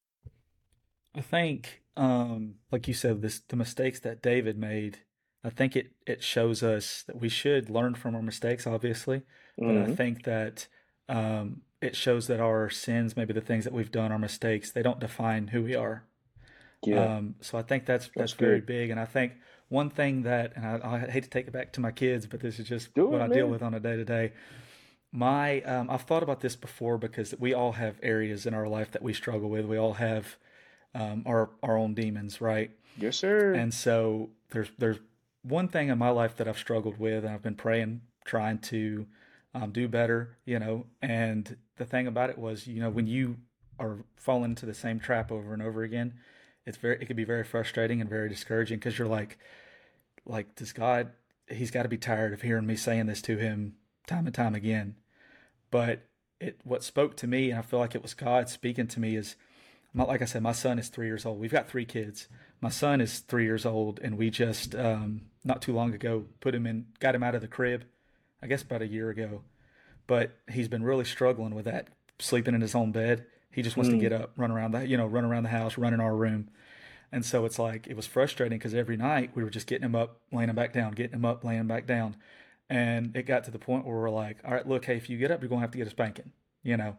I 1.14 1.20
think 1.20 1.82
um, 1.98 2.54
like 2.72 2.88
you 2.88 2.94
said, 2.94 3.20
this 3.20 3.40
the 3.46 3.56
mistakes 3.56 4.00
that 4.00 4.22
David 4.22 4.58
made. 4.58 5.00
I 5.44 5.50
think 5.50 5.76
it 5.76 5.92
it 6.06 6.22
shows 6.22 6.62
us 6.62 7.04
that 7.06 7.20
we 7.20 7.28
should 7.28 7.68
learn 7.68 7.94
from 7.94 8.16
our 8.16 8.22
mistakes, 8.22 8.66
obviously, 8.66 9.20
but 9.58 9.66
mm-hmm. 9.66 9.92
I 9.92 9.94
think 9.94 10.24
that 10.24 10.66
um, 11.10 11.60
it 11.80 11.96
shows 11.96 12.26
that 12.26 12.40
our 12.40 12.68
sins, 12.70 13.16
maybe 13.16 13.32
the 13.32 13.40
things 13.40 13.64
that 13.64 13.72
we've 13.72 13.92
done, 13.92 14.12
our 14.12 14.18
mistakes, 14.18 14.70
they 14.70 14.82
don't 14.82 14.98
define 14.98 15.48
who 15.48 15.62
we 15.62 15.74
are. 15.74 16.04
Yeah. 16.84 17.16
Um, 17.16 17.34
so 17.40 17.58
I 17.58 17.62
think 17.62 17.86
that's 17.86 18.06
that's, 18.06 18.16
that's 18.16 18.32
very 18.32 18.60
big, 18.60 18.90
and 18.90 19.00
I 19.00 19.04
think 19.04 19.32
one 19.68 19.90
thing 19.90 20.22
that, 20.22 20.52
and 20.56 20.64
I, 20.64 20.80
I, 20.82 21.10
hate 21.10 21.24
to 21.24 21.30
take 21.30 21.46
it 21.46 21.52
back 21.52 21.72
to 21.74 21.80
my 21.80 21.90
kids, 21.90 22.26
but 22.26 22.40
this 22.40 22.58
is 22.58 22.66
just 22.66 22.94
Do 22.94 23.06
what 23.06 23.20
it, 23.20 23.24
I 23.24 23.28
man. 23.28 23.36
deal 23.36 23.46
with 23.48 23.62
on 23.62 23.74
a 23.74 23.80
day 23.80 23.96
to 23.96 24.04
day. 24.04 24.32
My, 25.12 25.60
um, 25.62 25.90
I've 25.90 26.02
thought 26.02 26.22
about 26.22 26.40
this 26.40 26.56
before 26.56 26.98
because 26.98 27.34
we 27.38 27.54
all 27.54 27.72
have 27.72 27.98
areas 28.02 28.46
in 28.46 28.54
our 28.54 28.66
life 28.66 28.92
that 28.92 29.02
we 29.02 29.12
struggle 29.12 29.48
with. 29.50 29.66
We 29.66 29.78
all 29.78 29.94
have 29.94 30.36
um, 30.94 31.22
our 31.26 31.50
our 31.62 31.76
own 31.76 31.94
demons, 31.94 32.40
right? 32.40 32.70
Yes, 32.96 33.16
sir. 33.16 33.52
And 33.52 33.72
so 33.72 34.30
there's 34.50 34.68
there's 34.78 34.98
one 35.42 35.68
thing 35.68 35.88
in 35.88 35.98
my 35.98 36.10
life 36.10 36.36
that 36.36 36.48
I've 36.48 36.58
struggled 36.58 36.98
with, 36.98 37.24
and 37.24 37.32
I've 37.32 37.42
been 37.42 37.54
praying, 37.54 38.02
trying 38.24 38.58
to 38.58 39.06
um, 39.54 39.70
do 39.70 39.88
better, 39.88 40.36
you 40.44 40.58
know. 40.58 40.86
And 41.00 41.56
the 41.78 41.84
thing 41.84 42.06
about 42.06 42.30
it 42.30 42.38
was, 42.38 42.66
you 42.66 42.80
know, 42.80 42.90
when 42.90 43.06
you 43.06 43.36
are 43.78 44.04
falling 44.16 44.50
into 44.50 44.66
the 44.66 44.74
same 44.74 44.98
trap 45.00 45.30
over 45.30 45.52
and 45.52 45.62
over 45.62 45.82
again, 45.82 46.14
it's 46.66 46.76
very 46.76 46.96
it 47.00 47.06
can 47.06 47.16
be 47.16 47.24
very 47.24 47.44
frustrating 47.44 48.00
and 48.00 48.10
very 48.10 48.28
discouraging 48.28 48.78
because 48.78 48.98
you're 48.98 49.08
like, 49.08 49.38
like 50.26 50.54
does 50.54 50.72
God? 50.72 51.10
He's 51.50 51.70
got 51.70 51.84
to 51.84 51.88
be 51.88 51.96
tired 51.96 52.34
of 52.34 52.42
hearing 52.42 52.66
me 52.66 52.76
saying 52.76 53.06
this 53.06 53.22
to 53.22 53.38
him 53.38 53.76
time 54.06 54.26
and 54.26 54.34
time 54.34 54.54
again. 54.54 54.96
But 55.70 56.06
it 56.40 56.60
what 56.64 56.82
spoke 56.82 57.16
to 57.18 57.26
me, 57.26 57.50
and 57.50 57.58
I 57.58 57.62
feel 57.62 57.78
like 57.78 57.94
it 57.94 58.02
was 58.02 58.14
God 58.14 58.48
speaking 58.48 58.86
to 58.88 59.00
me, 59.00 59.16
is 59.16 59.36
not 59.94 60.08
like 60.08 60.22
I 60.22 60.26
said, 60.26 60.42
my 60.42 60.52
son 60.52 60.78
is 60.78 60.88
three 60.88 61.06
years 61.06 61.24
old. 61.24 61.40
We've 61.40 61.50
got 61.50 61.68
three 61.68 61.84
kids. 61.84 62.28
My 62.60 62.68
son 62.68 63.00
is 63.00 63.20
three 63.20 63.44
years 63.44 63.64
old, 63.64 64.00
and 64.02 64.18
we 64.18 64.30
just 64.30 64.74
um, 64.74 65.22
not 65.44 65.62
too 65.62 65.72
long 65.72 65.94
ago 65.94 66.24
put 66.40 66.54
him 66.54 66.66
in, 66.66 66.86
got 67.00 67.14
him 67.14 67.22
out 67.22 67.34
of 67.34 67.40
the 67.40 67.48
crib. 67.48 67.84
I 68.42 68.46
guess 68.46 68.62
about 68.62 68.82
a 68.82 68.86
year 68.86 69.10
ago, 69.10 69.42
but 70.08 70.32
he's 70.50 70.66
been 70.66 70.82
really 70.82 71.04
struggling 71.04 71.54
with 71.54 71.66
that, 71.66 71.86
sleeping 72.18 72.56
in 72.56 72.60
his 72.60 72.74
own 72.74 72.90
bed. 72.90 73.26
He 73.52 73.62
just 73.62 73.76
wants 73.76 73.90
mm. 73.90 73.94
to 73.94 73.98
get 73.98 74.12
up, 74.12 74.32
run 74.36 74.50
around 74.50 74.72
the, 74.72 74.84
you 74.84 74.96
know, 74.96 75.06
run 75.06 75.24
around 75.24 75.44
the 75.44 75.50
house, 75.50 75.78
run 75.78 75.94
in 75.94 76.00
our 76.00 76.16
room. 76.16 76.48
And 77.12 77.24
so 77.24 77.44
it's 77.44 77.58
like 77.58 77.86
it 77.86 77.94
was 77.96 78.06
frustrating 78.06 78.58
because 78.58 78.74
every 78.74 78.96
night 78.96 79.30
we 79.34 79.44
were 79.44 79.50
just 79.50 79.68
getting 79.68 79.84
him 79.84 79.94
up, 79.94 80.20
laying 80.32 80.50
him 80.50 80.56
back 80.56 80.72
down, 80.72 80.92
getting 80.92 81.14
him 81.14 81.24
up, 81.24 81.44
laying 81.44 81.60
him 81.60 81.68
back 81.68 81.86
down. 81.86 82.16
And 82.68 83.16
it 83.16 83.26
got 83.26 83.44
to 83.44 83.50
the 83.50 83.58
point 83.58 83.86
where 83.86 83.96
we're 83.96 84.10
like, 84.10 84.38
all 84.44 84.52
right, 84.52 84.66
look, 84.66 84.86
hey, 84.86 84.96
if 84.96 85.08
you 85.08 85.16
get 85.16 85.30
up, 85.30 85.40
you're 85.40 85.48
going 85.48 85.60
to 85.60 85.62
have 85.62 85.70
to 85.70 85.78
get 85.78 85.86
a 85.86 85.90
spanking, 85.90 86.32
you 86.62 86.76
know, 86.76 86.96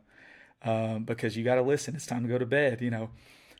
um, 0.63 1.03
because 1.03 1.37
you 1.37 1.43
got 1.43 1.55
to 1.55 1.61
listen. 1.61 1.95
It's 1.95 2.07
time 2.07 2.23
to 2.23 2.29
go 2.29 2.37
to 2.37 2.45
bed, 2.45 2.81
you 2.81 2.89
know. 2.89 3.09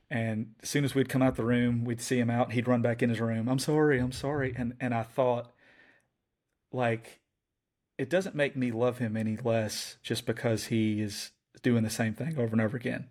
And 0.10 0.56
as 0.64 0.70
soon 0.70 0.86
as 0.86 0.95
we'd 0.95 1.10
come 1.10 1.22
out 1.22 1.36
the 1.36 1.45
room, 1.45 1.86
we'd 1.86 2.02
see 2.02 2.18
him 2.18 2.32
out. 2.32 2.54
He'd 2.54 2.68
run 2.68 2.82
back 2.82 3.04
in 3.04 3.10
his 3.10 3.20
room. 3.20 3.47
I'm 3.47 3.60
sorry, 3.60 4.00
I'm 4.00 4.12
sorry. 4.12 4.56
And 4.58 4.74
and 4.80 4.93
I 4.93 5.04
thought, 5.04 5.52
like, 6.72 7.20
it 8.00 8.10
doesn't 8.10 8.34
make 8.34 8.56
me 8.56 8.72
love 8.72 8.97
him 8.97 9.18
any 9.18 9.36
less 9.36 9.97
just 10.02 10.26
because 10.26 10.66
he 10.66 11.02
is 11.02 11.32
doing 11.62 11.84
the 11.84 11.89
same 11.89 12.14
thing 12.14 12.38
over 12.38 12.54
and 12.54 12.62
over 12.62 12.78
again. 12.78 13.10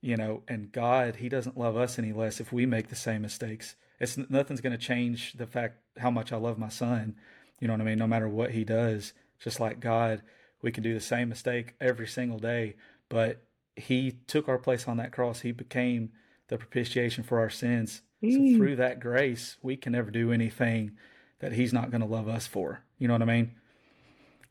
You 0.00 0.16
know, 0.16 0.42
and 0.48 0.72
God, 0.72 1.16
He 1.16 1.28
doesn't 1.28 1.58
love 1.58 1.76
us 1.76 1.98
any 1.98 2.12
less 2.12 2.40
if 2.40 2.52
we 2.52 2.64
make 2.64 2.88
the 2.88 2.96
same 2.96 3.20
mistakes. 3.20 3.76
It's 3.98 4.16
nothing's 4.16 4.62
going 4.62 4.72
to 4.72 4.78
change 4.78 5.34
the 5.34 5.46
fact 5.46 5.76
how 5.98 6.10
much 6.10 6.32
I 6.32 6.36
love 6.36 6.58
my 6.58 6.70
son. 6.70 7.16
You 7.60 7.68
know 7.68 7.74
what 7.74 7.82
I 7.82 7.84
mean? 7.84 7.98
No 7.98 8.06
matter 8.06 8.28
what 8.28 8.52
he 8.52 8.64
does, 8.64 9.12
just 9.38 9.60
like 9.60 9.78
God, 9.78 10.22
we 10.62 10.72
can 10.72 10.82
do 10.82 10.94
the 10.94 11.00
same 11.00 11.28
mistake 11.28 11.74
every 11.80 12.06
single 12.06 12.38
day, 12.38 12.76
but 13.10 13.42
he 13.76 14.12
took 14.26 14.48
our 14.48 14.56
place 14.56 14.88
on 14.88 14.96
that 14.96 15.12
cross. 15.12 15.40
He 15.40 15.52
became 15.52 16.12
the 16.48 16.56
propitiation 16.56 17.22
for 17.22 17.38
our 17.38 17.50
sins. 17.50 18.00
Mm. 18.22 18.52
So 18.52 18.56
through 18.56 18.76
that 18.76 19.00
grace, 19.00 19.58
we 19.60 19.76
can 19.76 19.92
never 19.92 20.10
do 20.10 20.32
anything 20.32 20.92
that 21.40 21.52
he's 21.52 21.74
not 21.74 21.90
going 21.90 22.00
to 22.00 22.06
love 22.06 22.28
us 22.28 22.46
for. 22.46 22.82
You 22.98 23.08
know 23.08 23.14
what 23.14 23.22
I 23.22 23.26
mean? 23.26 23.52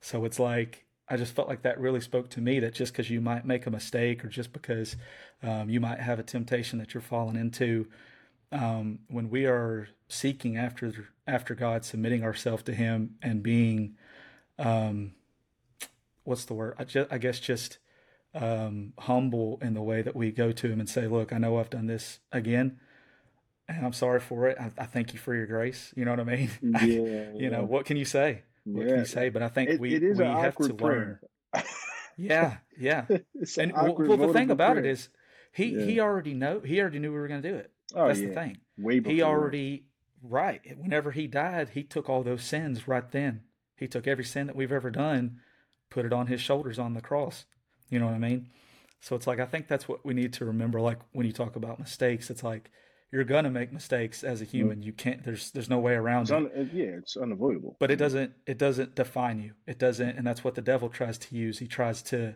So 0.01 0.25
it's 0.25 0.39
like 0.39 0.85
I 1.09 1.17
just 1.17 1.33
felt 1.33 1.47
like 1.47 1.63
that 1.63 1.79
really 1.79 2.01
spoke 2.01 2.29
to 2.31 2.41
me 2.41 2.59
that 2.59 2.73
just 2.73 2.93
because 2.93 3.09
you 3.09 3.19
might 3.19 3.43
make 3.43 3.65
a 3.65 3.71
mistake 3.71 4.23
or 4.23 4.27
just 4.27 4.53
because 4.53 4.95
um, 5.41 5.69
you 5.69 5.79
might 5.79 5.99
have 5.99 6.19
a 6.19 6.23
temptation 6.23 6.77
that 6.79 6.93
you're 6.93 7.01
falling 7.01 7.35
into, 7.35 7.87
um, 8.51 8.99
when 9.07 9.29
we 9.29 9.45
are 9.45 9.89
seeking 10.07 10.57
after 10.57 11.09
after 11.27 11.55
God, 11.55 11.83
submitting 11.83 12.23
ourselves 12.23 12.63
to 12.63 12.73
Him 12.73 13.15
and 13.21 13.41
being, 13.41 13.95
um, 14.57 15.13
what's 16.23 16.45
the 16.45 16.53
word? 16.53 16.75
I, 16.77 16.83
just, 16.83 17.11
I 17.11 17.17
guess 17.17 17.39
just 17.39 17.79
um, 18.35 18.93
humble 18.99 19.59
in 19.61 19.73
the 19.73 19.81
way 19.81 20.01
that 20.01 20.15
we 20.15 20.31
go 20.31 20.51
to 20.51 20.67
Him 20.67 20.79
and 20.79 20.89
say, 20.89 21.07
"Look, 21.07 21.33
I 21.33 21.37
know 21.37 21.57
I've 21.57 21.69
done 21.69 21.87
this 21.87 22.19
again." 22.31 22.79
And 23.67 23.85
I'm 23.85 23.93
sorry 23.93 24.19
for 24.19 24.47
it. 24.47 24.57
I, 24.59 24.71
I 24.79 24.85
thank 24.85 25.13
you 25.13 25.19
for 25.19 25.35
your 25.35 25.45
grace. 25.45 25.93
You 25.95 26.05
know 26.05 26.11
what 26.11 26.19
I 26.19 26.23
mean? 26.23 26.49
Yeah. 26.61 26.79
you 26.81 27.33
yeah. 27.35 27.49
know 27.49 27.63
what 27.63 27.85
can 27.85 27.97
you 27.97 28.05
say? 28.05 28.41
What 28.73 28.85
yeah. 28.85 28.89
can 28.91 28.99
you 28.99 29.05
say? 29.05 29.29
But 29.29 29.41
I 29.41 29.49
think 29.49 29.69
it, 29.69 29.79
we 29.79 29.95
it 29.95 30.17
we 30.17 30.23
have 30.23 30.55
to 30.57 30.73
prayer. 30.73 31.21
learn. 31.53 31.63
yeah, 32.17 32.57
yeah. 32.77 33.05
and 33.57 33.73
well, 33.73 33.95
well, 33.95 34.17
the 34.17 34.33
thing 34.33 34.51
about 34.51 34.73
prayer. 34.73 34.85
it 34.85 34.89
is, 34.89 35.09
he 35.51 35.67
yeah. 35.67 35.85
he 35.85 35.99
already 35.99 36.33
know 36.33 36.59
he 36.59 36.79
already 36.79 36.99
knew 36.99 37.11
we 37.11 37.19
were 37.19 37.27
going 37.27 37.41
to 37.41 37.49
do 37.49 37.55
it. 37.55 37.71
Oh, 37.95 38.07
That's 38.07 38.19
yeah. 38.19 38.27
the 38.29 38.33
thing. 38.33 38.57
Way 38.77 38.99
before. 38.99 39.13
He 39.13 39.21
already 39.21 39.85
right. 40.21 40.61
Whenever 40.77 41.11
he 41.11 41.27
died, 41.27 41.69
he 41.73 41.83
took 41.83 42.09
all 42.09 42.23
those 42.23 42.43
sins 42.43 42.87
right 42.87 43.09
then. 43.11 43.41
He 43.75 43.87
took 43.87 44.07
every 44.07 44.25
sin 44.25 44.47
that 44.47 44.55
we've 44.55 44.71
ever 44.71 44.91
done, 44.91 45.39
put 45.89 46.05
it 46.05 46.13
on 46.13 46.27
his 46.27 46.41
shoulders 46.41 46.77
on 46.77 46.93
the 46.93 47.01
cross. 47.01 47.45
You 47.89 47.99
know 47.99 48.05
what 48.05 48.15
I 48.15 48.19
mean? 48.19 48.49
So 48.99 49.15
it's 49.15 49.27
like 49.27 49.39
I 49.39 49.45
think 49.45 49.67
that's 49.67 49.87
what 49.87 50.05
we 50.05 50.13
need 50.13 50.33
to 50.33 50.45
remember. 50.45 50.81
Like 50.81 50.99
when 51.13 51.25
you 51.25 51.31
talk 51.31 51.55
about 51.55 51.79
mistakes, 51.79 52.29
it's 52.29 52.43
like 52.43 52.69
you're 53.11 53.23
gonna 53.23 53.49
make 53.49 53.71
mistakes 53.71 54.23
as 54.23 54.41
a 54.41 54.45
mm-hmm. 54.45 54.57
human. 54.57 54.83
You 54.83 54.93
can't. 54.93 55.23
There's 55.23 55.51
there's 55.51 55.69
no 55.69 55.79
way 55.79 55.93
around 55.93 56.23
it's 56.23 56.31
it. 56.31 56.35
Un, 56.35 56.69
yeah, 56.73 56.85
it's 56.85 57.17
unavoidable. 57.17 57.75
But 57.79 57.91
it 57.91 57.95
doesn't 57.95 58.33
it 58.45 58.57
doesn't 58.57 58.95
define 58.95 59.39
you. 59.39 59.53
It 59.65 59.79
doesn't, 59.79 60.17
and 60.17 60.25
that's 60.25 60.43
what 60.43 60.55
the 60.55 60.61
devil 60.61 60.89
tries 60.89 61.17
to 61.19 61.35
use. 61.35 61.59
He 61.59 61.67
tries 61.67 62.01
to 62.03 62.35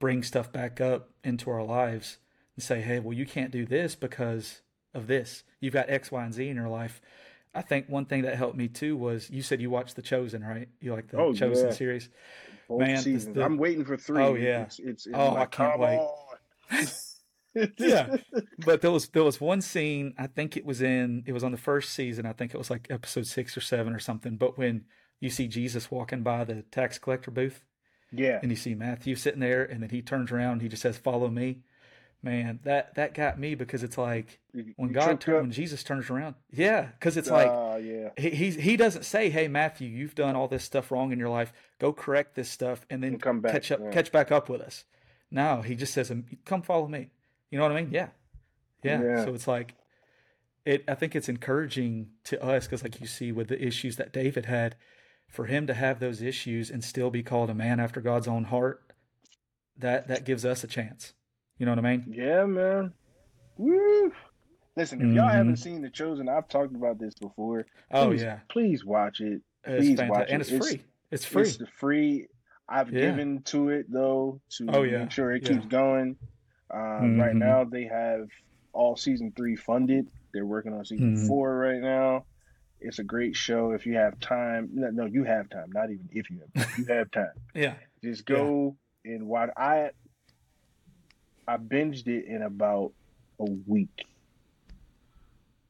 bring 0.00 0.22
stuff 0.22 0.52
back 0.52 0.80
up 0.80 1.10
into 1.22 1.50
our 1.50 1.62
lives 1.62 2.18
and 2.56 2.64
say, 2.64 2.80
"Hey, 2.80 3.00
well, 3.00 3.12
you 3.12 3.26
can't 3.26 3.50
do 3.50 3.66
this 3.66 3.94
because 3.94 4.62
of 4.94 5.06
this. 5.06 5.44
You've 5.60 5.74
got 5.74 5.90
X, 5.90 6.10
Y, 6.10 6.24
and 6.24 6.32
Z 6.32 6.48
in 6.48 6.56
your 6.56 6.68
life." 6.68 7.00
I 7.54 7.62
think 7.62 7.88
one 7.88 8.06
thing 8.06 8.22
that 8.22 8.34
helped 8.34 8.56
me 8.56 8.66
too 8.66 8.96
was 8.96 9.30
you 9.30 9.42
said 9.42 9.60
you 9.60 9.70
watched 9.70 9.94
The 9.94 10.02
Chosen, 10.02 10.42
right? 10.42 10.68
You 10.80 10.92
like 10.92 11.08
the 11.08 11.18
oh, 11.18 11.32
Chosen 11.32 11.68
yeah. 11.68 11.72
series? 11.72 12.08
Both 12.68 12.80
Man. 12.80 13.32
The, 13.32 13.44
I'm 13.44 13.58
waiting 13.58 13.84
for 13.84 13.96
three. 13.96 14.22
Oh 14.22 14.34
yeah. 14.34 14.62
It's, 14.62 14.78
it's, 14.78 15.06
it's 15.06 15.14
oh, 15.16 15.36
I 15.36 15.46
can't 15.46 15.78
wait. 15.78 16.00
yeah, 17.78 18.16
but 18.64 18.80
there 18.80 18.90
was 18.90 19.08
there 19.08 19.24
was 19.24 19.40
one 19.40 19.60
scene. 19.60 20.14
I 20.18 20.26
think 20.26 20.56
it 20.56 20.64
was 20.64 20.82
in 20.82 21.24
it 21.26 21.32
was 21.32 21.44
on 21.44 21.52
the 21.52 21.58
first 21.58 21.92
season. 21.92 22.26
I 22.26 22.32
think 22.32 22.54
it 22.54 22.58
was 22.58 22.70
like 22.70 22.86
episode 22.90 23.26
six 23.26 23.56
or 23.56 23.60
seven 23.60 23.94
or 23.94 23.98
something. 23.98 24.36
But 24.36 24.58
when 24.58 24.84
you 25.20 25.30
see 25.30 25.48
Jesus 25.48 25.90
walking 25.90 26.22
by 26.22 26.44
the 26.44 26.62
tax 26.70 26.98
collector 26.98 27.30
booth, 27.30 27.64
yeah, 28.12 28.38
and 28.42 28.50
you 28.50 28.56
see 28.56 28.74
Matthew 28.74 29.14
sitting 29.16 29.40
there, 29.40 29.64
and 29.64 29.82
then 29.82 29.90
he 29.90 30.02
turns 30.02 30.32
around, 30.32 30.62
he 30.62 30.68
just 30.68 30.82
says, 30.82 30.98
"Follow 30.98 31.28
me." 31.28 31.62
Man, 32.22 32.60
that 32.62 32.94
that 32.94 33.12
got 33.12 33.38
me 33.38 33.54
because 33.54 33.82
it's 33.82 33.98
like 33.98 34.40
when 34.76 34.88
you 34.88 34.94
God 34.94 35.22
when 35.26 35.50
Jesus 35.50 35.84
turns 35.84 36.08
around, 36.08 36.36
yeah, 36.50 36.88
because 36.98 37.18
it's 37.18 37.30
like 37.30 37.50
uh, 37.50 37.76
yeah. 37.76 38.08
he, 38.16 38.30
he 38.30 38.50
he 38.50 38.76
doesn't 38.78 39.02
say, 39.02 39.28
"Hey 39.28 39.46
Matthew, 39.46 39.90
you've 39.90 40.14
done 40.14 40.34
all 40.34 40.48
this 40.48 40.64
stuff 40.64 40.90
wrong 40.90 41.12
in 41.12 41.18
your 41.18 41.28
life. 41.28 41.52
Go 41.78 41.92
correct 41.92 42.34
this 42.34 42.48
stuff, 42.48 42.86
and 42.88 43.02
then 43.02 43.18
come 43.18 43.40
back, 43.40 43.52
catch 43.52 43.70
up, 43.70 43.80
yeah. 43.82 43.90
catch 43.90 44.10
back 44.10 44.32
up 44.32 44.48
with 44.48 44.62
us." 44.62 44.84
No, 45.30 45.60
he 45.60 45.74
just 45.74 45.92
says, 45.92 46.10
"Come 46.46 46.62
follow 46.62 46.88
me." 46.88 47.10
You 47.54 47.60
know 47.60 47.68
what 47.68 47.76
I 47.76 47.82
mean? 47.82 47.92
Yeah. 47.92 48.08
Yeah. 48.82 49.00
yeah. 49.00 49.24
So 49.24 49.32
it's 49.32 49.46
like, 49.46 49.76
it. 50.66 50.82
I 50.88 50.96
think 50.96 51.14
it's 51.14 51.28
encouraging 51.28 52.08
to 52.24 52.42
us 52.42 52.66
because, 52.66 52.82
like 52.82 53.00
you 53.00 53.06
see, 53.06 53.30
with 53.30 53.46
the 53.46 53.64
issues 53.64 53.94
that 53.94 54.12
David 54.12 54.46
had, 54.46 54.74
for 55.28 55.44
him 55.44 55.68
to 55.68 55.74
have 55.74 56.00
those 56.00 56.20
issues 56.20 56.68
and 56.68 56.82
still 56.82 57.10
be 57.10 57.22
called 57.22 57.50
a 57.50 57.54
man 57.54 57.78
after 57.78 58.00
God's 58.00 58.26
own 58.26 58.42
heart, 58.42 58.82
that 59.78 60.08
that 60.08 60.24
gives 60.24 60.44
us 60.44 60.64
a 60.64 60.66
chance. 60.66 61.12
You 61.56 61.66
know 61.66 61.70
what 61.70 61.78
I 61.78 61.96
mean? 61.96 62.06
Yeah, 62.08 62.44
man. 62.44 62.92
Woo! 63.56 64.12
Listen, 64.76 65.00
if 65.00 65.14
y'all 65.14 65.28
mm-hmm. 65.28 65.36
haven't 65.36 65.56
seen 65.58 65.80
The 65.80 65.90
Chosen, 65.90 66.28
I've 66.28 66.48
talked 66.48 66.74
about 66.74 66.98
this 66.98 67.14
before. 67.14 67.66
Oh, 67.92 68.08
please, 68.08 68.22
oh 68.24 68.26
yeah, 68.26 68.38
please 68.48 68.84
watch 68.84 69.20
it. 69.20 69.42
Please 69.64 70.00
watch 70.00 70.22
it, 70.22 70.32
and 70.32 70.42
it's, 70.42 70.50
it's 70.50 70.66
free. 70.66 70.82
It's 71.12 71.24
free. 71.24 71.42
It's 71.42 71.62
free. 71.78 72.26
I've 72.68 72.92
yeah. 72.92 73.02
given 73.02 73.42
to 73.42 73.68
it 73.68 73.86
though 73.88 74.40
to 74.56 74.66
oh, 74.70 74.82
yeah. 74.82 74.98
make 74.98 75.12
sure 75.12 75.30
it 75.30 75.44
yeah. 75.44 75.50
keeps 75.50 75.66
going. 75.66 76.16
Um, 76.70 76.80
mm-hmm. 76.80 77.20
Right 77.20 77.34
now, 77.34 77.64
they 77.64 77.84
have 77.84 78.28
all 78.72 78.96
season 78.96 79.32
three 79.36 79.56
funded. 79.56 80.08
They're 80.32 80.46
working 80.46 80.72
on 80.72 80.84
season 80.84 81.16
mm-hmm. 81.16 81.28
four 81.28 81.56
right 81.56 81.80
now. 81.80 82.24
It's 82.80 82.98
a 82.98 83.04
great 83.04 83.34
show 83.34 83.70
if 83.70 83.86
you 83.86 83.94
have 83.94 84.18
time. 84.20 84.68
No, 84.72 84.90
no, 84.90 85.04
you 85.06 85.24
have 85.24 85.48
time. 85.48 85.70
Not 85.72 85.90
even 85.90 86.08
if 86.12 86.28
you 86.30 86.40
have 86.40 86.66
time. 86.66 86.74
You 86.78 86.94
have 86.94 87.10
time. 87.10 87.32
yeah. 87.54 87.74
Just 88.02 88.26
go 88.26 88.76
yeah. 89.04 89.12
and 89.14 89.26
watch. 89.26 89.50
I 89.56 89.90
I 91.46 91.56
binged 91.56 92.08
it 92.08 92.26
in 92.26 92.42
about 92.42 92.92
a 93.38 93.50
week. 93.66 94.06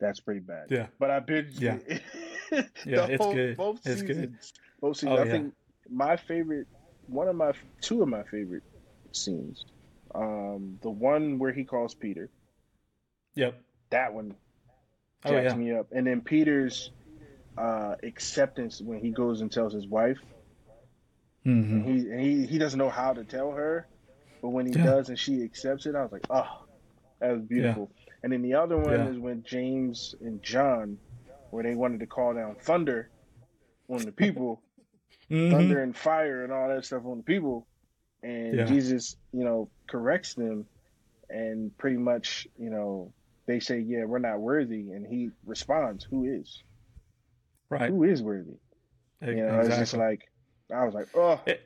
That's 0.01 0.21
pretty 0.21 0.41
bad. 0.41 0.67
Yeah. 0.71 0.87
But 0.99 1.11
I 1.11 1.21
binged 1.21 1.61
yeah. 1.61 1.79
it. 1.87 2.03
yeah, 2.85 3.07
it's 3.07 3.23
whole, 3.23 3.35
good. 3.35 3.57
Both 3.57 3.87
it's 3.87 4.01
seasons, 4.01 4.09
good. 4.09 4.35
Both 4.81 4.97
seasons. 4.97 5.19
Oh, 5.19 5.23
I 5.23 5.25
yeah. 5.27 5.33
think 5.33 5.55
my 5.89 6.17
favorite, 6.17 6.67
one 7.07 7.29
of 7.29 7.37
my, 7.37 7.53
two 7.81 8.03
of 8.03 8.09
my 8.09 8.23
favorite 8.25 8.65
scenes 9.13 9.65
um, 10.15 10.79
the 10.83 10.91
one 10.91 11.39
where 11.39 11.53
he 11.53 11.65
calls 11.65 11.95
Peter. 11.95 12.31
Yep. 13.35 13.61
That 13.91 14.15
one 14.15 14.35
jacks 15.25 15.35
oh, 15.35 15.41
yeah. 15.41 15.55
me 15.55 15.75
up. 15.75 15.89
And 15.93 16.07
then 16.07 16.21
Peter's 16.21 16.91
uh, 17.59 17.95
acceptance 18.03 18.81
when 18.81 19.01
he 19.01 19.11
goes 19.11 19.41
and 19.41 19.51
tells 19.51 19.73
his 19.73 19.87
wife. 19.87 20.19
Mm-hmm. 21.47 21.77
And 21.77 21.85
he, 21.85 22.11
and 22.11 22.21
he 22.21 22.47
he 22.47 22.59
doesn't 22.59 22.79
know 22.79 22.89
how 22.89 23.13
to 23.13 23.23
tell 23.23 23.53
her, 23.53 23.87
but 24.41 24.49
when 24.49 24.67
he 24.67 24.73
yeah. 24.73 24.85
does 24.85 25.11
and 25.11 25.19
she 25.19 25.43
accepts 25.43 25.85
it, 25.85 25.95
I 25.95 26.03
was 26.03 26.13
like, 26.13 26.27
oh, 26.31 26.65
that 27.21 27.33
was 27.33 27.43
beautiful. 27.43 27.91
Yeah. 27.95 28.13
And 28.23 28.33
then 28.33 28.41
the 28.41 28.55
other 28.55 28.79
one 28.79 28.95
is 28.95 29.19
when 29.19 29.43
James 29.43 30.15
and 30.23 30.43
John, 30.43 30.97
where 31.51 31.63
they 31.63 31.75
wanted 31.75 32.01
to 32.01 32.07
call 32.07 32.33
down 32.33 32.57
thunder 32.59 33.11
on 33.91 33.99
the 33.99 34.13
people, 34.13 34.63
mm-hmm. 35.31 35.55
thunder 35.55 35.83
and 35.83 35.95
fire 35.95 36.45
and 36.45 36.53
all 36.53 36.69
that 36.69 36.87
stuff 36.87 37.03
on 37.05 37.19
the 37.19 37.23
people, 37.23 37.67
and 38.25 38.57
yeah. 38.57 38.65
Jesus, 38.65 39.17
you 39.33 39.45
know, 39.45 39.69
corrects 39.87 40.35
them, 40.35 40.67
and 41.29 41.77
pretty 41.77 41.99
much, 41.99 42.49
you 42.59 42.71
know, 42.71 43.13
they 43.47 43.61
say, 43.61 43.79
"Yeah, 43.79 44.05
we're 44.05 44.19
not 44.19 44.41
worthy," 44.41 44.91
and 44.93 45.07
he 45.07 45.31
responds, 45.45 46.05
"Who 46.05 46.25
is? 46.25 46.63
Right? 47.69 47.91
Who 47.91 48.05
is 48.05 48.23
worthy?" 48.23 48.57
You 49.21 49.37
know, 49.37 49.61
exactly. 49.61 49.69
it's 49.69 49.79
just 49.79 49.95
like 49.95 50.23
I 50.75 50.85
was 50.85 50.95
like, 50.95 51.09
"Oh." 51.15 51.41
It, 51.47 51.63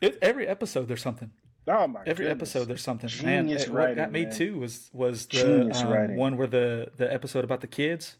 it, 0.00 0.18
every 0.20 0.48
episode, 0.48 0.88
there's 0.88 1.02
something. 1.02 1.30
Oh 1.68 1.86
my! 1.86 2.00
God. 2.00 2.08
Every 2.08 2.26
goodness. 2.26 2.50
episode, 2.50 2.68
there's 2.68 2.82
something. 2.82 3.08
Genius 3.08 3.68
man, 3.68 3.76
writing, 3.76 3.98
what 3.98 4.04
got 4.04 4.12
me 4.12 4.24
man. 4.24 4.34
too 4.34 4.58
was 4.58 4.90
was 4.92 5.26
the 5.26 5.70
um, 5.70 6.16
one 6.16 6.36
where 6.36 6.48
the 6.48 6.90
the 6.96 7.12
episode 7.12 7.44
about 7.44 7.60
the 7.60 7.68
kids. 7.68 8.16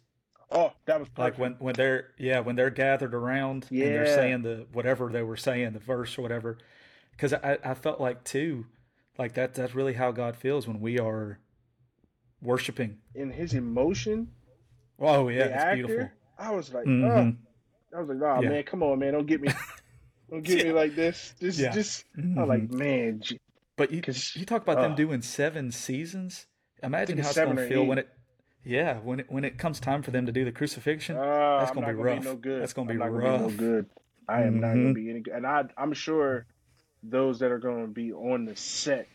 Oh, 0.49 0.73
that 0.85 1.01
was 1.01 1.09
perfect. 1.09 1.19
like 1.19 1.39
when 1.39 1.53
when 1.55 1.75
they're 1.75 2.11
yeah 2.19 2.39
when 2.39 2.55
they're 2.55 2.71
gathered 2.71 3.15
around 3.15 3.67
yeah. 3.71 3.87
and 3.87 3.95
they're 3.95 4.15
saying 4.15 4.43
the 4.43 4.67
whatever 4.73 5.09
they 5.09 5.23
were 5.23 5.37
saying 5.37 5.73
the 5.73 5.81
verse 5.81 6.17
or 6.17 6.23
whatever. 6.23 6.59
Because 7.13 7.33
I 7.35 7.59
I 7.65 7.75
felt 7.75 8.01
like 8.01 8.25
too, 8.25 8.67
like 9.19 9.35
that 9.35 9.55
that's 9.55 9.75
really 9.75 9.95
how 9.95 10.11
God 10.13 10.37
feels 10.37 10.67
when 10.67 10.81
we 10.81 10.99
are 10.99 11.39
worshiping. 12.41 12.99
In 13.15 13.31
his 13.31 13.55
emotion. 13.55 14.29
Oh 14.99 15.29
yeah, 15.29 15.45
it's 15.45 15.55
actor, 15.65 15.77
beautiful. 15.77 16.11
I 16.39 16.51
was 16.53 16.73
like, 16.73 16.87
Mhm. 16.87 17.37
oh. 17.93 17.97
I 17.97 18.01
was 18.01 18.09
like, 18.09 18.23
oh 18.23 18.43
Yeah. 18.43 18.49
man, 18.49 18.63
come 18.65 18.83
on, 18.83 18.99
man, 18.99 19.13
don't 19.13 19.27
get 19.27 19.41
me, 19.41 19.49
don't 20.31 20.43
get 20.43 20.67
me 20.67 20.73
like 20.73 20.95
this. 20.95 21.35
Just, 21.41 21.59
Yeah. 21.59 21.73
just. 21.73 22.05
I 22.17 22.21
was 22.21 22.27
Mhm. 22.37 22.49
like, 22.49 22.71
man, 22.71 23.23
But 23.77 23.91
you 23.91 24.03
you 24.35 24.45
talk 24.47 24.63
about 24.63 24.81
them 24.81 24.93
uh, 24.93 24.97
doing 24.97 25.23
seven 25.23 25.71
seasons. 25.73 26.47
Imagine 26.83 27.19
how 27.19 27.29
it's 27.31 27.39
gonna 27.39 27.67
feel 27.67 27.83
eight. 27.83 27.89
when 27.89 27.99
it 27.99 28.09
yeah 28.65 28.99
when 29.01 29.21
it 29.21 29.31
when 29.31 29.45
it 29.45 29.59
comes 29.59 29.81
time 29.81 30.03
for 30.03 30.11
them 30.13 30.27
to 30.27 30.33
do 30.33 30.45
the 30.45 30.53
crucifixion. 30.53 31.17
uh, 31.17 31.59
That's 31.59 31.73
gonna 31.73 31.87
be 31.87 31.93
gonna 31.93 32.03
rough. 32.05 32.23
be 32.23 32.25
no 32.25 32.37
good. 32.37 32.63
That's 32.63 32.73
gonna 32.73 32.89
be 32.89 32.93
I'm 32.95 32.99
not 32.99 33.09
Gonna 33.11 33.21
be 33.21 33.29
rough. 33.29 33.41
no 33.41 33.51
good. 33.51 33.87
I 34.29 34.43
am 34.45 34.61
not 34.61 34.73
gonna 34.75 34.89
Mhm. 34.91 34.95
be 34.95 35.11
any 35.11 35.21
good, 35.21 35.35
and 35.35 35.47
I, 35.47 35.65
I'm 35.77 35.93
sure 35.93 36.47
those 37.03 37.41
that 37.41 37.51
are 37.51 37.59
going 37.59 37.83
to 37.87 37.93
be 37.93 38.13
on 38.13 38.45
the 38.45 38.57
set 38.57 39.09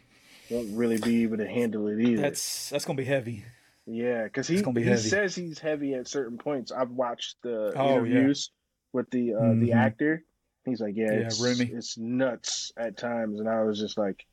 won't 0.49 0.75
really 0.77 0.97
be 0.97 1.23
able 1.23 1.38
to 1.38 1.47
handle 1.47 1.88
it 1.88 1.99
either. 1.99 2.21
That's 2.21 2.69
that's 2.69 2.85
going 2.85 2.97
to 2.97 3.01
be 3.03 3.07
heavy. 3.07 3.45
Yeah, 3.85 4.23
because 4.25 4.47
he, 4.49 4.61
gonna 4.61 4.73
be 4.73 4.83
he 4.83 4.97
says 4.97 5.33
he's 5.33 5.59
heavy 5.59 5.93
at 5.93 6.07
certain 6.09 6.38
points. 6.38 6.71
I've 6.73 6.91
watched 6.91 7.38
the 7.41 7.71
Oh, 7.75 8.03
yeah. 8.03 8.15
interviews 8.17 8.51
with 8.91 9.09
the 9.11 9.33
uh, 9.33 9.39
the 9.53 9.69
Mhm. 9.69 9.75
actor. 9.75 10.23
He's 10.65 10.81
like, 10.81 10.95
yeah, 10.97 11.13
Yeah, 11.13 11.19
it's, 11.27 11.39
it's 11.41 11.97
nuts 11.97 12.73
at 12.75 12.97
times, 12.97 13.39
and 13.39 13.47
I 13.47 13.63
was 13.63 13.79
just 13.79 13.97
like, 13.97 14.25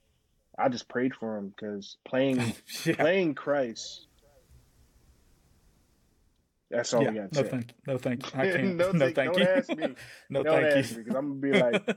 I 0.59 0.68
just 0.68 0.88
prayed 0.88 1.14
for 1.14 1.36
him 1.36 1.50
because 1.50 1.96
playing 2.05 2.55
yeah. 2.84 2.94
playing 2.94 3.34
Christ. 3.36 4.09
That's 6.70 6.92
all 6.92 7.02
yeah. 7.05 7.11
we 7.11 7.14
got 7.16 7.32
to 7.32 7.38
No 7.38 7.44
say. 7.44 7.50
thank 7.50 7.74
no 7.86 7.98
thank 7.98 8.36
I 8.36 8.46
can't 8.52 8.76
no, 8.76 8.90
no, 8.92 8.98
thank, 8.98 9.14
thank 9.14 9.32
don't 9.34 9.38
you. 9.42 9.46
ask 9.46 9.68
me. 9.76 9.94
no 10.30 10.42
don't 10.42 10.62
thank 10.62 10.90
you. 10.90 10.96
because 10.96 11.14
I'm 11.14 11.40
gonna 11.40 11.40
be 11.40 11.52
like, 11.52 11.96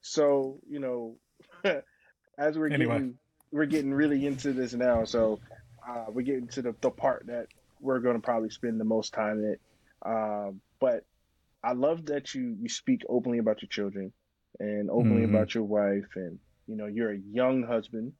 So 0.00 0.60
you 0.68 0.78
know, 0.80 1.16
as 2.38 2.58
we're 2.58 2.68
Anyway. 2.68 2.92
getting 2.94 3.18
we're 3.52 3.66
getting 3.66 3.92
really 3.94 4.26
into 4.26 4.52
this 4.52 4.72
now, 4.74 5.04
so 5.04 5.40
uh, 5.88 6.06
we're 6.08 6.22
getting 6.22 6.48
to 6.48 6.62
the, 6.62 6.74
the 6.80 6.90
part 6.90 7.26
that 7.28 7.46
we're 7.80 8.00
going 8.00 8.16
to 8.16 8.22
probably 8.22 8.50
spend 8.50 8.80
the 8.80 8.84
most 8.84 9.12
time 9.14 9.38
in. 9.44 9.56
Um, 10.04 10.60
but 10.80 11.04
I 11.62 11.72
love 11.72 12.06
that 12.06 12.34
you 12.34 12.56
you 12.60 12.68
speak 12.68 13.02
openly 13.08 13.38
about 13.38 13.62
your 13.62 13.68
children 13.68 14.12
and 14.58 14.90
openly 14.90 15.22
Mhm. 15.22 15.30
about 15.30 15.54
your 15.54 15.64
wife, 15.64 16.16
and 16.16 16.38
you 16.66 16.76
know 16.76 16.86
you're 16.86 17.12
a 17.12 17.18
young 17.18 17.62
husband. 17.62 18.12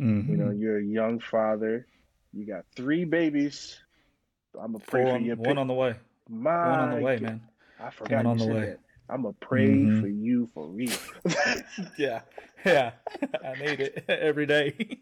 Mhm. 0.00 0.28
You 0.28 0.36
know 0.36 0.46
mm-hmm. 0.46 0.60
you're 0.60 0.78
a 0.78 0.82
young 0.84 1.20
father. 1.20 1.86
You 2.32 2.46
got 2.46 2.64
three 2.76 3.04
babies. 3.04 3.78
I'm 4.54 4.72
gonna 4.72 4.84
pray 4.84 5.02
Four 5.02 5.10
for 5.10 5.16
on- 5.16 5.24
you. 5.24 5.34
one 5.36 5.58
on 5.58 5.66
the 5.66 5.74
way. 5.74 5.94
My 6.28 6.70
One 6.70 6.78
on 6.80 6.90
the 6.98 7.04
way, 7.04 7.14
God. 7.16 7.22
man. 7.22 7.40
I 7.82 7.90
forgot 7.90 8.26
on 8.26 8.38
you 8.38 8.38
the 8.38 8.44
said 8.46 8.54
way. 8.54 8.66
that. 8.66 8.78
I'm 9.08 9.22
gonna 9.22 9.34
pray 9.40 9.68
Mhm. 9.68 10.00
for 10.00 10.06
you 10.08 10.48
for 10.54 10.66
real. 10.68 10.98
Yeah. 11.96 12.20
Yeah. 12.64 12.92
I 13.44 13.54
need 13.54 13.80
it 13.80 14.04
every 14.08 14.46
day. 14.46 14.98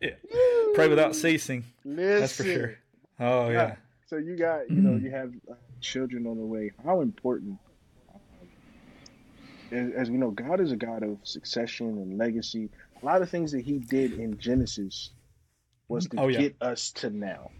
yeah. 0.00 0.14
Pray 0.74 0.88
without 0.88 1.14
ceasing. 1.14 1.64
Listen, 1.84 2.20
That's 2.20 2.36
for 2.36 2.44
sure. 2.44 2.78
Oh 3.20 3.50
yeah. 3.50 3.76
So 4.06 4.16
you 4.16 4.36
got, 4.36 4.70
you 4.70 4.80
know, 4.82 4.92
Mhm. 4.94 5.02
you 5.02 5.10
have 5.20 5.32
uh, 5.50 5.54
children 5.80 6.26
on 6.26 6.36
the 6.38 6.44
way. 6.46 6.72
How 6.84 7.00
important, 7.00 7.58
um, 8.14 8.20
as, 9.70 9.92
as 9.92 10.10
we 10.10 10.16
know, 10.16 10.30
God 10.30 10.60
is 10.60 10.72
a 10.72 10.76
God 10.76 11.02
of 11.02 11.18
succession 11.24 11.86
and 11.98 12.18
legacy. 12.18 12.70
A 13.02 13.06
lot 13.06 13.22
of 13.22 13.28
things 13.30 13.52
that 13.52 13.60
He 13.62 13.78
did 13.78 14.12
in 14.12 14.38
Genesis 14.38 15.12
was 15.88 16.06
to 16.08 16.16
Oh, 16.20 16.28
yeah. 16.28 16.38
get 16.40 16.56
us 16.60 16.90
to 16.92 17.10
now, 17.10 17.50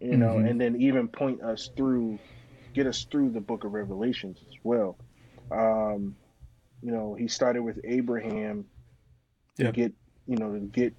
you 0.00 0.16
know, 0.16 0.36
Mhm. 0.36 0.48
and 0.50 0.60
then 0.60 0.80
even 0.80 1.08
point 1.08 1.42
us 1.42 1.70
through, 1.76 2.20
get 2.74 2.86
us 2.86 3.06
through 3.10 3.30
the 3.32 3.40
Book 3.40 3.64
of 3.64 3.72
Revelations 3.72 4.38
as 4.42 4.54
well. 4.64 4.98
Um, 5.50 6.16
you 6.82 6.92
know, 6.92 7.14
He 7.14 7.28
started 7.28 7.62
with 7.62 7.80
Abraham 7.84 8.66
to 9.58 9.64
Yep. 9.64 9.74
get, 9.74 9.92
you 10.26 10.36
know, 10.36 10.52
to 10.52 10.60
get 10.60 10.94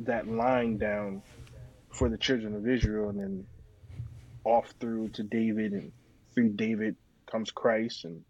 that 0.00 0.28
line 0.28 0.78
down 0.78 1.22
for 1.92 2.08
the 2.08 2.18
children 2.18 2.54
of 2.54 2.68
Israel, 2.68 3.10
and 3.10 3.18
then 3.18 3.48
off 4.44 4.72
through 4.80 5.10
to 5.10 5.22
David, 5.22 5.72
and 5.72 5.92
through 6.34 6.50
David 6.50 6.96
comes 7.30 7.50
Christ, 7.50 8.04
and 8.04 8.24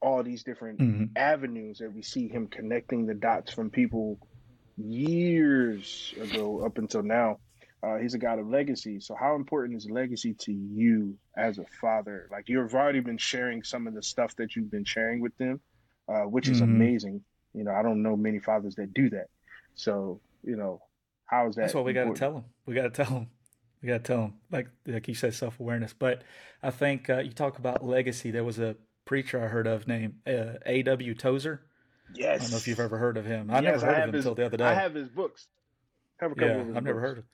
all 0.00 0.22
these 0.22 0.44
different 0.44 0.80
Mhm. 0.80 1.10
avenues 1.16 1.78
that 1.78 1.92
we 1.92 2.02
see 2.02 2.28
him 2.28 2.48
connecting 2.48 3.06
the 3.06 3.14
dots 3.14 3.52
from 3.52 3.70
people 3.70 4.18
years 4.76 6.12
ago 6.20 6.64
up 6.64 6.78
until 6.78 7.02
now. 7.02 7.40
Uh, 7.84 7.98
he's 7.98 8.14
a 8.14 8.18
God 8.18 8.38
of 8.38 8.48
legacy. 8.48 8.98
So, 9.00 9.14
how 9.14 9.34
important 9.34 9.76
is 9.76 9.88
legacy 9.90 10.32
to 10.40 10.52
you 10.52 11.18
as 11.36 11.58
a 11.58 11.64
father? 11.80 12.28
Like, 12.30 12.48
you've 12.48 12.74
already 12.74 13.00
been 13.00 13.18
sharing 13.18 13.62
some 13.62 13.86
of 13.86 13.94
the 13.94 14.02
stuff 14.02 14.34
that 14.36 14.56
you've 14.56 14.70
been 14.70 14.84
sharing 14.84 15.20
with 15.20 15.36
them, 15.36 15.60
uh, 16.08 16.22
which 16.22 16.48
is 16.48 16.60
Mhm. 16.60 16.64
amazing. 16.64 17.24
You 17.52 17.64
know, 17.64 17.72
I 17.72 17.82
don't 17.82 18.02
know 18.02 18.16
many 18.16 18.38
fathers 18.38 18.74
that 18.76 18.94
do 18.94 19.10
that. 19.10 19.26
So, 19.74 20.20
you 20.42 20.56
know, 20.56 20.80
how 21.26 21.48
is 21.48 21.56
that? 21.56 21.62
That's 21.62 21.74
what 21.74 21.84
we 21.84 21.92
got 21.92 22.04
to 22.04 22.14
tell 22.14 22.32
them. 22.32 22.44
We 22.64 22.74
got 22.74 22.84
to 22.94 23.04
tell 23.04 23.12
them. 23.12 23.28
We 23.82 23.88
got 23.88 23.98
to 23.98 24.12
tell 24.12 24.22
them. 24.22 24.40
Like 24.50 24.68
like 24.86 25.06
you 25.08 25.14
said, 25.14 25.34
self 25.34 25.60
awareness. 25.60 25.92
But 25.92 26.22
I 26.62 26.70
think 26.70 27.10
uh, 27.10 27.18
you 27.18 27.32
talk 27.32 27.58
about 27.58 27.84
legacy. 27.84 28.30
There 28.30 28.44
was 28.44 28.58
a 28.58 28.76
preacher 29.04 29.42
I 29.44 29.48
heard 29.48 29.66
of 29.66 29.86
named 29.86 30.20
uh, 30.26 30.54
A. 30.64 30.82
W. 30.84 31.14
Tozer. 31.14 31.60
Yes. 32.14 32.40
I 32.40 32.44
don't 32.44 32.50
know 32.52 32.56
if 32.56 32.66
you've 32.68 32.80
ever 32.80 32.96
heard 32.96 33.18
of 33.18 33.26
him. 33.26 33.50
I 33.50 33.60
Yes, 33.60 33.82
never 33.82 33.86
heard 33.86 33.98
of 33.98 34.08
him 34.08 34.14
his- 34.14 34.24
until 34.24 34.34
the 34.36 34.46
other 34.46 34.56
day. 34.56 34.64
I 34.64 34.74
have 34.74 34.94
his 34.94 35.08
books. 35.10 35.48
I 36.20 36.24
have 36.24 36.32
a 36.32 36.34
couple 36.34 36.48
yeah, 36.48 36.76
I've 36.76 36.84
never 36.84 37.00
heard 37.00 37.18
of. 37.18 37.24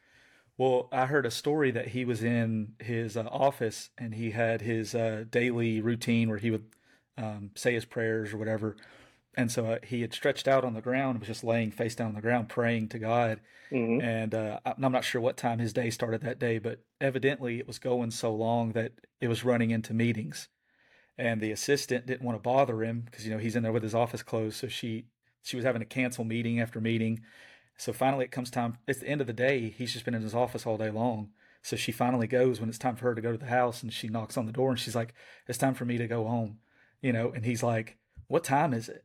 Well, 0.61 0.89
I 0.93 1.07
heard 1.07 1.25
a 1.25 1.31
story 1.31 1.71
that 1.71 1.89
he 1.89 2.05
was 2.05 2.23
in 2.23 2.75
his 2.79 3.17
uh, 3.17 3.23
office 3.31 3.89
and 3.97 4.15
he 4.15 4.33
had 4.33 4.61
his 4.61 4.95
uh, 4.95 5.25
daily 5.31 5.81
routine 5.81 6.29
where 6.29 6.37
he 6.37 6.51
would 6.51 6.67
um, 7.17 7.53
say 7.55 7.73
his 7.73 7.87
prayers 7.87 8.35
or 8.35 8.37
whatever. 8.37 8.77
And 9.35 9.51
so 9.51 9.65
uh, 9.65 9.79
he 9.83 10.03
had 10.03 10.13
stretched 10.13 10.47
out 10.47 10.63
on 10.63 10.75
the 10.75 10.83
ground 10.83 11.19
was 11.19 11.29
just 11.29 11.43
laying 11.43 11.71
face 11.71 11.95
down 11.95 12.09
on 12.09 12.15
the 12.15 12.21
ground 12.21 12.51
praying 12.51 12.91
to 12.91 12.99
God. 12.99 13.41
Mhm. 13.73 14.03
And 14.03 14.35
uh, 14.35 14.61
I'm 14.67 14.93
not 14.93 15.03
sure 15.03 15.23
what 15.23 15.39
time 15.39 15.61
his 15.61 15.73
day 15.73 15.89
started 15.89 16.21
that 16.25 16.39
day, 16.39 16.59
but 16.59 16.81
evidently 17.01 17.59
it 17.59 17.67
was 17.67 17.79
going 17.79 18.11
so 18.11 18.35
long 18.35 18.73
that 18.73 18.93
it 19.19 19.29
was 19.29 19.43
running 19.43 19.71
into 19.71 19.95
meetings. 19.95 20.49
And 21.17 21.41
the 21.41 21.53
assistant 21.53 22.05
didn't 22.05 22.27
want 22.27 22.37
to 22.37 22.43
bother 22.43 22.85
him 22.85 23.01
because 23.07 23.25
you 23.25 23.33
know 23.33 23.39
he's 23.39 23.57
in 23.57 23.63
there 23.63 23.73
with 23.73 23.83
his 23.83 23.95
office 23.95 24.23
closed, 24.23 24.57
so 24.57 24.69
she 24.69 25.07
she 25.41 25.57
was 25.57 25.65
having 25.65 25.81
to 25.81 25.87
cancel 25.87 26.25
meeting 26.25 26.61
after 26.61 26.83
meeting. 26.83 27.23
So 27.81 27.95
finally, 27.95 28.27
it 28.27 28.31
comes 28.31 28.51
time. 28.51 28.77
It's 28.87 29.01
the 29.01 29.09
end 29.09 29.23
of 29.23 29.27
the 29.27 29.33
day. 29.33 29.71
He's 29.71 29.95
just 29.95 30.05
been 30.05 30.13
in 30.13 30.21
his 30.21 30.35
office 30.35 30.67
all 30.67 30.77
day 30.77 30.91
long. 30.91 31.31
So 31.63 31.77
she 31.77 31.93
finally 31.93 32.27
goes 32.27 32.61
when 32.61 32.69
it's 32.69 32.79
time 32.79 32.95
for 32.95 33.07
her 33.07 33.15
to 33.15 33.23
go 33.23 33.33
to 33.33 33.39
the 33.39 33.47
house, 33.47 33.83
and 33.83 33.91
she 33.91 34.07
knocks 34.07 34.37
on 34.37 34.45
the 34.45 34.53
door, 34.53 34.69
and 34.69 34.79
she's 34.79 34.95
like, 34.95 35.15
"It's 35.49 35.57
time 35.57 35.73
for 35.73 35.87
me 35.87 35.97
to 35.97 36.07
go 36.07 36.27
home," 36.27 36.59
you 37.01 37.11
know. 37.11 37.31
And 37.31 37.47
he's 37.47 37.63
like, 37.63 37.97
"What 38.27 38.45
time 38.45 38.75
is 38.75 38.91
it?" 38.91 39.03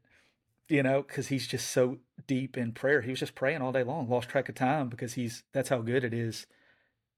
You 0.68 0.84
know, 0.84 1.04
because 1.04 1.30
he's 1.30 1.48
just 1.48 1.70
so 1.70 2.00
deep 2.28 2.58
in 2.58 2.74
prayer. 2.74 3.00
He 3.00 3.12
was 3.12 3.20
just 3.22 3.34
praying 3.34 3.62
all 3.62 3.72
day 3.72 3.84
long, 3.84 4.10
lost 4.10 4.28
track 4.28 4.50
of 4.50 4.56
time 4.56 4.90
because 4.90 5.14
he's 5.14 5.44
that's 5.54 5.70
how 5.70 5.80
good 5.80 6.04
it 6.04 6.14
is 6.14 6.46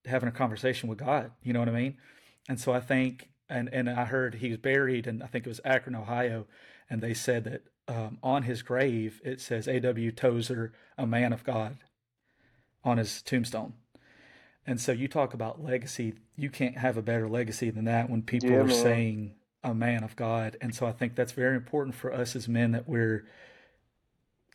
having 0.05 0.29
a 0.29 0.31
conversation 0.31 0.87
with 0.87 0.99
God. 0.99 1.31
You 1.41 1.53
know 1.53 1.59
what 1.59 1.69
I 1.69 1.71
mean? 1.71 1.97
And 2.47 2.59
so 2.59 2.71
I 2.71 2.81
think, 2.81 3.31
and 3.49 3.67
and 3.73 3.89
I 3.89 4.05
heard 4.05 4.35
he 4.35 4.49
was 4.49 4.59
buried, 4.59 5.07
and 5.07 5.23
I 5.23 5.25
think 5.25 5.47
it 5.47 5.49
was 5.49 5.61
Akron, 5.65 5.95
Ohio, 5.95 6.45
and 6.87 7.01
they 7.01 7.15
said 7.15 7.45
that 7.45 7.63
um, 7.87 8.17
on 8.21 8.43
his 8.43 8.61
grave 8.61 9.21
it 9.23 9.39
says 9.41 9.67
A.W. 9.67 10.11
Tozer, 10.11 10.73
a 10.97 11.07
man 11.07 11.33
of 11.33 11.43
God, 11.43 11.77
on 12.83 12.97
his 12.97 13.21
tombstone. 13.21 13.73
And 14.65 14.81
so 14.81 14.91
you 14.91 15.07
talk 15.07 15.33
about 15.33 15.63
legacy. 15.63 16.15
You 16.35 16.49
can't 16.49 16.77
have 16.77 16.97
a 16.97 17.01
better 17.01 17.27
legacy 17.29 17.69
than 17.69 17.85
that 17.85 18.09
when 18.09 18.21
people 18.21 18.49
Yeah, 18.49 18.63
are 18.63 18.67
man. 18.67 18.69
saying 18.69 19.35
a 19.63 19.73
man 19.73 20.03
of 20.03 20.15
God. 20.15 20.57
And 20.61 20.75
so 20.75 20.85
I 20.85 20.91
think 20.91 21.15
that's 21.15 21.31
very 21.31 21.55
important 21.55 21.95
for 21.95 22.13
us 22.13 22.35
as 22.35 22.47
men 22.49 22.71
that 22.73 22.87
we're 22.87 23.25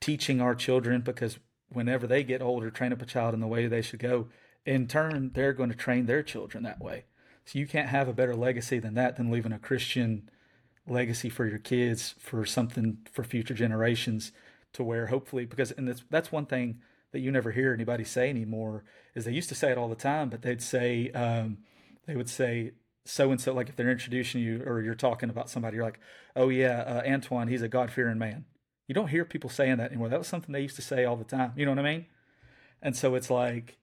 teaching 0.00 0.40
our 0.40 0.54
children 0.54 1.00
because 1.00 1.38
whenever 1.70 2.06
they 2.06 2.22
get 2.24 2.42
older, 2.42 2.70
train 2.70 2.92
up 2.92 3.00
a 3.00 3.06
child 3.06 3.32
in 3.34 3.40
the 3.40 3.46
way 3.46 3.66
they 3.66 3.82
should 3.82 4.00
go. 4.00 4.28
In 4.66 4.86
turn, 4.86 5.30
they're 5.34 5.54
going 5.54 5.70
to 5.70 5.76
train 5.76 6.06
their 6.06 6.22
children 6.22 6.62
that 6.64 6.80
way. 6.80 7.04
So 7.44 7.58
you 7.58 7.66
can't 7.66 7.88
have 7.88 8.06
a 8.08 8.12
better 8.12 8.34
legacy 8.34 8.78
than 8.78 8.94
that 8.94 9.16
than 9.16 9.30
leaving 9.30 9.52
a 9.52 9.58
Christian 9.58 10.28
legacy 10.86 11.28
for 11.28 11.46
your 11.46 11.58
kids 11.58 12.14
for 12.18 12.44
something 12.44 12.98
for 13.10 13.22
future 13.22 13.54
generations 13.54 14.32
to 14.72 14.82
where 14.82 15.06
hopefully 15.08 15.44
because 15.44 15.70
and 15.72 15.86
that's 15.86 16.02
that's 16.10 16.32
one 16.32 16.46
thing 16.46 16.80
that 17.12 17.20
you 17.20 17.30
never 17.30 17.52
hear 17.52 17.72
anybody 17.72 18.04
say 18.04 18.28
anymore 18.28 18.84
is 19.14 19.24
they 19.24 19.32
used 19.32 19.48
to 19.48 19.54
say 19.54 19.70
it 19.70 19.78
all 19.78 19.88
the 19.88 19.94
time 19.94 20.28
but 20.28 20.42
they'd 20.42 20.62
say 20.62 21.10
um, 21.10 21.58
they 22.06 22.16
would 22.16 22.28
say 22.28 22.72
so 23.04 23.30
and 23.30 23.40
so 23.40 23.52
like 23.52 23.68
if 23.68 23.76
they're 23.76 23.90
introducing 23.90 24.40
you 24.40 24.62
or 24.66 24.80
you're 24.80 24.94
talking 24.94 25.30
about 25.30 25.48
somebody 25.48 25.76
you're 25.76 25.84
like 25.84 26.00
oh 26.34 26.48
yeah 26.48 26.80
uh, 26.80 27.02
Antione 27.02 27.48
he's 27.48 27.62
a 27.62 27.68
God-fearing 27.68 28.18
man. 28.18 28.44
You 28.88 28.94
don't 28.94 29.08
hear 29.08 29.24
people 29.24 29.48
saying 29.48 29.76
that 29.76 29.90
anymore. 29.90 30.08
That 30.08 30.18
was 30.18 30.26
something 30.26 30.52
they 30.52 30.60
used 30.60 30.76
to 30.76 30.82
say 30.82 31.04
all 31.04 31.16
the 31.16 31.24
time. 31.24 31.52
You 31.56 31.64
know 31.64 31.70
what 31.70 31.78
I 31.78 31.82
mean? 31.82 32.06
And 32.82 32.96
so 32.96 33.14
it's 33.14 33.30
like 33.30 33.78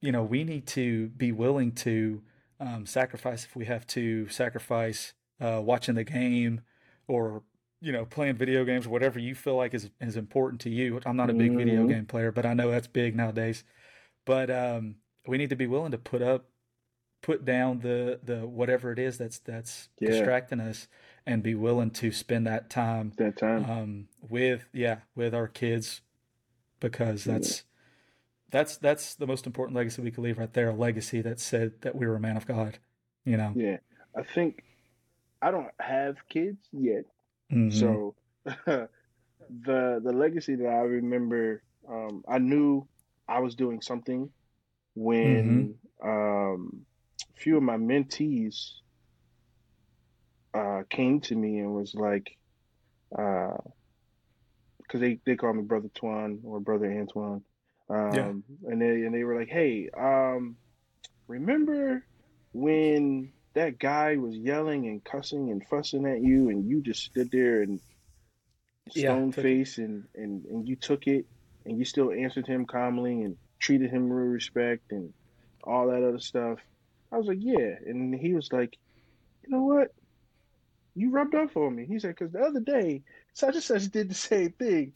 you 0.00 0.12
know 0.12 0.22
we 0.22 0.44
need 0.44 0.66
to 0.68 1.08
be 1.08 1.32
willing 1.32 1.72
to 1.72 2.22
um, 2.58 2.86
sacrifice 2.86 3.44
if 3.44 3.54
we 3.54 3.66
have 3.66 3.86
to 3.88 4.28
sacrifice 4.28 5.12
uh, 5.40 5.60
watching 5.62 5.94
the 5.94 6.04
game 6.04 6.60
or 7.08 7.42
you 7.80 7.92
know 7.92 8.04
playing 8.04 8.36
video 8.36 8.64
games, 8.64 8.88
whatever 8.88 9.18
you 9.18 9.34
feel 9.34 9.56
like 9.56 9.74
is 9.74 9.90
is 10.00 10.16
important 10.16 10.60
to 10.62 10.70
you. 10.70 11.00
I'm 11.04 11.16
not 11.16 11.30
a 11.30 11.34
big 11.34 11.50
mm-hmm. 11.50 11.58
video 11.58 11.86
game 11.86 12.06
player, 12.06 12.32
but 12.32 12.46
I 12.46 12.54
know 12.54 12.70
that's 12.70 12.86
big 12.86 13.14
nowadays. 13.14 13.64
But 14.24 14.50
um, 14.50 14.96
we 15.26 15.38
need 15.38 15.50
to 15.50 15.56
be 15.56 15.66
willing 15.66 15.92
to 15.92 15.98
put 15.98 16.22
up, 16.22 16.46
put 17.22 17.44
down 17.44 17.80
the 17.80 18.20
the 18.22 18.46
whatever 18.46 18.92
it 18.92 18.98
is 18.98 19.18
that's 19.18 19.38
that's 19.38 19.88
yeah. 20.00 20.10
distracting 20.10 20.60
us, 20.60 20.88
and 21.26 21.42
be 21.42 21.54
willing 21.54 21.90
to 21.92 22.10
spend 22.12 22.46
that 22.46 22.70
time 22.70 23.12
that 23.18 23.36
time 23.38 23.70
um, 23.70 24.08
with 24.28 24.66
yeah 24.72 25.00
with 25.14 25.34
our 25.34 25.48
kids 25.48 26.00
because 26.80 27.24
that's. 27.24 27.58
Yeah 27.58 27.62
that's 28.50 28.76
that's 28.76 29.14
the 29.14 29.26
most 29.26 29.46
important 29.46 29.76
legacy 29.76 30.00
we 30.02 30.10
could 30.10 30.24
leave 30.24 30.38
right 30.38 30.52
there. 30.52 30.70
A 30.70 30.74
legacy 30.74 31.20
that 31.20 31.40
said 31.40 31.80
that 31.82 31.96
we 31.96 32.06
were 32.06 32.16
a 32.16 32.20
man 32.20 32.36
of 32.36 32.46
God. 32.46 32.78
You 33.24 33.36
know. 33.36 33.52
Yeah, 33.54 33.78
I 34.14 34.22
think 34.22 34.62
I 35.42 35.50
don't 35.50 35.70
have 35.78 36.16
kids 36.28 36.58
yet, 36.72 37.04
mm-hmm. 37.52 37.70
so 37.70 38.14
the 38.44 38.88
the 39.48 40.12
legacy 40.12 40.56
that 40.56 40.68
I 40.68 40.82
remember, 40.82 41.62
um, 41.88 42.24
I 42.28 42.38
knew 42.38 42.86
I 43.28 43.40
was 43.40 43.54
doing 43.54 43.80
something 43.80 44.30
when 44.94 45.76
mm-hmm. 46.02 46.08
um, 46.08 46.86
a 47.20 47.40
few 47.40 47.56
of 47.56 47.62
my 47.62 47.76
mentees 47.76 48.72
uh, 50.54 50.82
came 50.88 51.20
to 51.22 51.34
me 51.34 51.58
and 51.58 51.74
was 51.74 51.94
like, 51.94 52.36
because 53.10 53.60
uh, 54.94 54.98
they 54.98 55.20
they 55.26 55.36
call 55.36 55.52
me 55.52 55.62
brother 55.62 55.90
Twan 55.94 56.38
or 56.44 56.60
brother 56.60 56.86
Antione 56.86 57.42
um, 57.88 58.12
yeah. 58.14 58.70
And 58.70 58.80
they 58.80 59.02
and 59.02 59.14
they 59.14 59.24
were 59.24 59.38
like, 59.38 59.48
"Hey, 59.48 59.88
um, 59.96 60.56
remember 61.28 62.04
when 62.52 63.32
that 63.56 63.78
guy 63.78 64.16
was 64.16 64.36
yelling 64.36 64.86
and 64.86 65.02
cussing 65.02 65.50
and 65.50 65.66
fussing 65.66 66.04
at 66.06 66.20
you, 66.20 66.50
and 66.50 66.68
you 66.68 66.82
just 66.82 67.02
stood 67.02 67.30
there 67.30 67.62
and 67.62 67.80
stone 68.90 69.32
yeah, 69.34 69.42
face 69.42 69.78
and, 69.78 70.04
and 70.14 70.44
and 70.44 70.68
you 70.68 70.76
took 70.76 71.06
it, 71.06 71.24
and 71.64 71.78
you 71.78 71.84
still 71.86 72.12
answered 72.12 72.46
him 72.46 72.66
calmly 72.66 73.22
and 73.22 73.38
treated 73.58 73.90
him 73.90 74.10
with 74.10 74.28
respect 74.28 74.92
and 74.92 75.12
all 75.64 75.86
that 75.88 76.02
other 76.02 76.20
stuff." 76.20 76.58
I 77.10 77.16
was 77.16 77.28
like, 77.28 77.38
"Yeah," 77.40 77.76
and 77.86 78.14
he 78.14 78.34
was 78.34 78.52
like, 78.52 78.76
"You 79.42 79.56
know 79.56 79.64
what? 79.64 79.88
You 80.94 81.10
rubbed 81.10 81.34
off 81.34 81.56
on 81.56 81.74
me." 81.74 81.86
He 81.86 81.98
said, 81.98 82.14
"Because 82.14 82.32
the 82.32 82.40
other 82.40 82.60
day, 82.60 83.04
such 83.32 83.54
and 83.54 83.64
such 83.64 83.84
did 83.84 84.10
the 84.10 84.14
same 84.14 84.50
thing." 84.50 84.92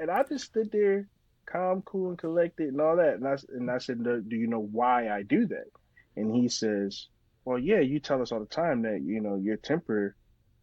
And 0.00 0.10
I 0.10 0.24
just 0.24 0.46
stood 0.46 0.72
there 0.72 1.08
calm, 1.46 1.82
cool, 1.82 2.08
and 2.08 2.18
collected, 2.18 2.66
and 2.66 2.80
all 2.80 2.96
that. 2.96 3.14
And 3.14 3.28
I 3.28 3.36
and 3.50 3.70
I 3.70 3.78
said, 3.78 4.02
"Do 4.02 4.36
you 4.36 4.48
know 4.48 4.58
why 4.72 5.08
I 5.08 5.22
do 5.22 5.46
that?" 5.46 5.68
And 6.16 6.34
he 6.34 6.48
says, 6.48 7.06
"Well, 7.44 7.58
yeah, 7.58 7.80
you 7.80 8.00
tell 8.00 8.22
us 8.22 8.32
all 8.32 8.40
the 8.40 8.46
time 8.46 8.82
that 8.82 9.02
you 9.02 9.20
know 9.20 9.36
your 9.36 9.56
temper 9.56 10.16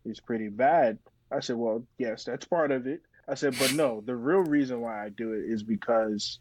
is 0.06 0.20
pretty 0.20 0.50
bad." 0.50 0.98
I 1.32 1.40
said, 1.40 1.58
"Well, 1.58 1.86
yes, 1.98 2.24
that's 2.24 2.46
part 2.46 2.72
of 2.72 2.88
it." 2.88 3.02
I 3.28 3.36
said, 3.36 3.56
"But 3.60 3.74
no, 3.74 4.02
the 4.06 4.16
real 4.16 4.40
reason 4.40 4.82
why 4.82 5.06
I 5.06 5.10
do 5.10 5.34
it 5.34 5.46
is 5.46 5.64
because." 5.64 6.40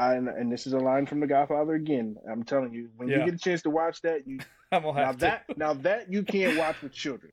I, 0.00 0.14
and 0.14 0.52
this 0.52 0.68
is 0.68 0.74
a 0.74 0.78
line 0.78 1.06
from 1.06 1.18
The 1.18 1.26
Godfather 1.26 1.74
again. 1.74 2.18
I'm 2.30 2.44
telling 2.44 2.72
you, 2.72 2.88
when 2.96 3.08
yeah. 3.08 3.18
you 3.18 3.24
get 3.24 3.34
a 3.34 3.38
chance 3.38 3.62
to 3.62 3.70
watch 3.70 4.00
that, 4.02 4.28
you 4.28 4.38
I'm 4.72 4.82
gonna 4.82 5.14
that 5.18 5.44
now 5.56 5.74
that 5.74 6.12
you 6.12 6.22
can't 6.22 6.56
watch 6.58 6.80
with 6.82 6.92
children. 6.92 7.32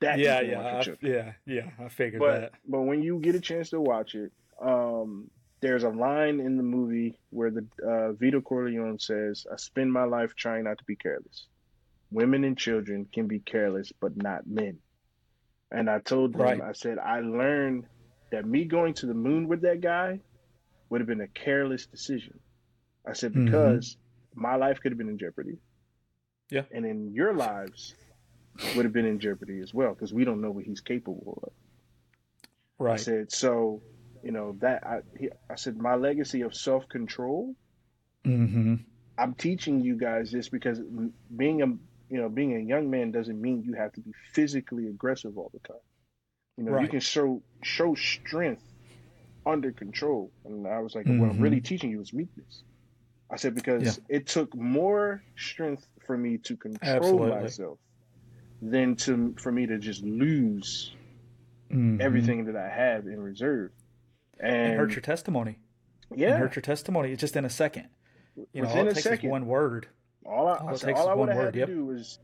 That 0.00 0.18
yeah, 0.18 0.40
yeah, 0.40 0.82
I, 0.84 0.96
yeah, 1.00 1.32
yeah. 1.46 1.70
I 1.78 1.88
figured 1.88 2.18
but, 2.18 2.40
that. 2.40 2.52
But 2.66 2.80
when 2.82 3.02
you 3.02 3.20
get 3.20 3.36
a 3.36 3.40
chance 3.40 3.70
to 3.70 3.80
watch 3.80 4.16
it, 4.16 4.32
um, 4.60 5.30
there's 5.62 5.84
a 5.84 5.88
line 5.88 6.40
in 6.40 6.56
the 6.56 6.62
movie 6.62 7.18
where 7.30 7.50
the 7.50 7.64
uh, 7.82 8.12
Vito 8.12 8.42
Corleone 8.42 8.98
says, 8.98 9.46
"I 9.50 9.56
spend 9.56 9.92
my 9.92 10.04
life 10.04 10.34
trying 10.34 10.64
not 10.64 10.78
to 10.78 10.84
be 10.84 10.96
careless. 10.96 11.46
Women 12.10 12.44
and 12.44 12.58
children 12.58 13.06
can 13.10 13.28
be 13.28 13.38
careless, 13.38 13.92
but 13.98 14.16
not 14.16 14.46
men." 14.46 14.78
And 15.70 15.88
I 15.88 16.00
told 16.00 16.34
them, 16.34 16.42
right. 16.42 16.60
I 16.60 16.72
said, 16.72 16.98
I 16.98 17.20
learned 17.20 17.86
that 18.30 18.44
me 18.44 18.64
going 18.64 18.92
to 18.94 19.06
the 19.06 19.14
moon 19.14 19.48
with 19.48 19.62
that 19.62 19.80
guy 19.80 20.20
would 20.90 21.00
have 21.00 21.08
been 21.08 21.22
a 21.22 21.28
careless 21.28 21.86
decision. 21.86 22.38
I 23.06 23.14
said 23.14 23.32
mm-hmm. 23.32 23.46
because 23.46 23.96
mm-hmm. 23.96 24.42
my 24.42 24.56
life 24.56 24.80
could 24.80 24.92
have 24.92 24.98
been 24.98 25.08
in 25.08 25.16
jeopardy. 25.18 25.56
Yeah. 26.50 26.62
And 26.70 26.84
in 26.84 27.14
your 27.14 27.32
lives 27.32 27.94
would 28.76 28.84
have 28.84 28.92
been 28.92 29.06
in 29.06 29.18
jeopardy 29.18 29.60
as 29.60 29.72
well 29.72 29.94
because 29.94 30.12
we 30.12 30.24
don't 30.24 30.42
know 30.42 30.50
what 30.50 30.64
he's 30.64 30.80
capable 30.80 31.42
of. 31.42 31.52
Right. 32.78 32.94
I 32.94 32.96
said 32.96 33.32
so 33.32 33.80
you 34.22 34.32
know 34.32 34.56
that 34.60 34.86
I 34.86 35.00
he, 35.18 35.30
I 35.50 35.56
said 35.56 35.76
my 35.76 35.94
legacy 35.94 36.42
of 36.42 36.54
self 36.54 36.88
control. 36.88 37.54
Mm-hmm. 38.24 38.76
I'm 39.18 39.34
teaching 39.34 39.80
you 39.80 39.96
guys 39.96 40.32
this 40.32 40.48
because 40.48 40.80
being 41.36 41.62
a 41.62 41.66
you 42.12 42.20
know 42.20 42.28
being 42.28 42.56
a 42.56 42.60
young 42.60 42.90
man 42.90 43.10
doesn't 43.10 43.40
mean 43.40 43.62
you 43.62 43.74
have 43.74 43.92
to 43.94 44.00
be 44.00 44.12
physically 44.32 44.86
aggressive 44.86 45.36
all 45.36 45.50
the 45.52 45.60
time. 45.66 45.82
You 46.56 46.64
know 46.64 46.72
right. 46.72 46.82
you 46.82 46.88
can 46.88 47.00
show 47.00 47.42
show 47.62 47.94
strength 47.94 48.62
under 49.44 49.72
control. 49.72 50.30
And 50.44 50.66
I 50.66 50.80
was 50.80 50.94
like, 50.94 51.06
mm-hmm. 51.06 51.20
what 51.20 51.30
I'm 51.30 51.40
really 51.40 51.56
mm-hmm. 51.56 51.64
teaching 51.64 51.90
you 51.90 52.00
is 52.00 52.12
meekness. 52.12 52.62
I 53.30 53.36
said 53.36 53.54
because 53.54 53.98
yeah. 53.98 54.16
it 54.16 54.26
took 54.26 54.54
more 54.54 55.22
strength 55.36 55.86
for 56.06 56.16
me 56.16 56.38
to 56.38 56.56
control 56.56 56.96
Absolutely. 56.96 57.40
myself 57.42 57.78
than 58.60 58.94
to 58.94 59.34
for 59.38 59.50
me 59.50 59.66
to 59.66 59.78
just 59.78 60.02
lose 60.02 60.94
mm-hmm. 61.70 62.00
everything 62.00 62.44
that 62.44 62.56
I 62.56 62.68
have 62.68 63.06
in 63.06 63.20
reserve 63.20 63.70
and, 64.42 64.76
hurt 64.76 64.90
your 64.90 65.00
testimony. 65.00 65.58
Yeah, 66.14 66.36
hurt 66.36 66.56
your 66.56 66.62
testimony 66.62 67.12
It's 67.12 67.20
just 67.20 67.36
in 67.36 67.44
a 67.44 67.50
second. 67.50 67.88
You 68.52 68.62
know, 68.62 68.68
all 68.68 68.88
it 68.88 68.94
takes 68.94 69.04
second, 69.04 69.26
is 69.26 69.30
one 69.30 69.46
word. 69.46 69.88
All 70.24 70.48
I, 70.48 70.56
all 70.56 70.68
I, 70.70 70.76
said, 70.76 70.94
all 70.94 71.08
I 71.08 71.14
would 71.14 71.28
have 71.28 71.38
had 71.38 71.52
to 71.54 71.58
yep. 71.60 71.68
do 71.68 71.84
was 71.84 72.18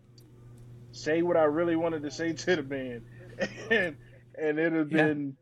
say 0.93 1.23
what 1.23 1.37
I 1.37 1.45
really 1.45 1.77
wanted 1.77 2.03
to 2.03 2.11
say 2.11 2.33
to 2.33 2.57
the 2.57 2.63
man, 2.63 3.05
and 3.71 3.97
and 4.39 4.59
it'd 4.59 4.73
have 4.73 4.91
been 4.91 5.37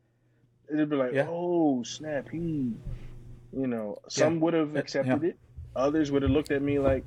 yeah. 0.69 0.75
it'd 0.75 0.91
be 0.91 0.97
like, 0.97 1.13
yeah. 1.13 1.27
oh 1.29 1.83
snap, 1.83 2.29
he, 2.31 2.39
you 2.39 3.67
know, 3.67 3.99
some 4.09 4.35
yeah. 4.35 4.41
would 4.41 4.55
have 4.55 4.77
accepted 4.77 5.25
it, 5.25 5.39
others 5.75 6.11
would 6.11 6.23
have 6.23 6.31
looked 6.31 6.51
at 6.51 6.63
me 6.63 6.79
like, 6.79 7.05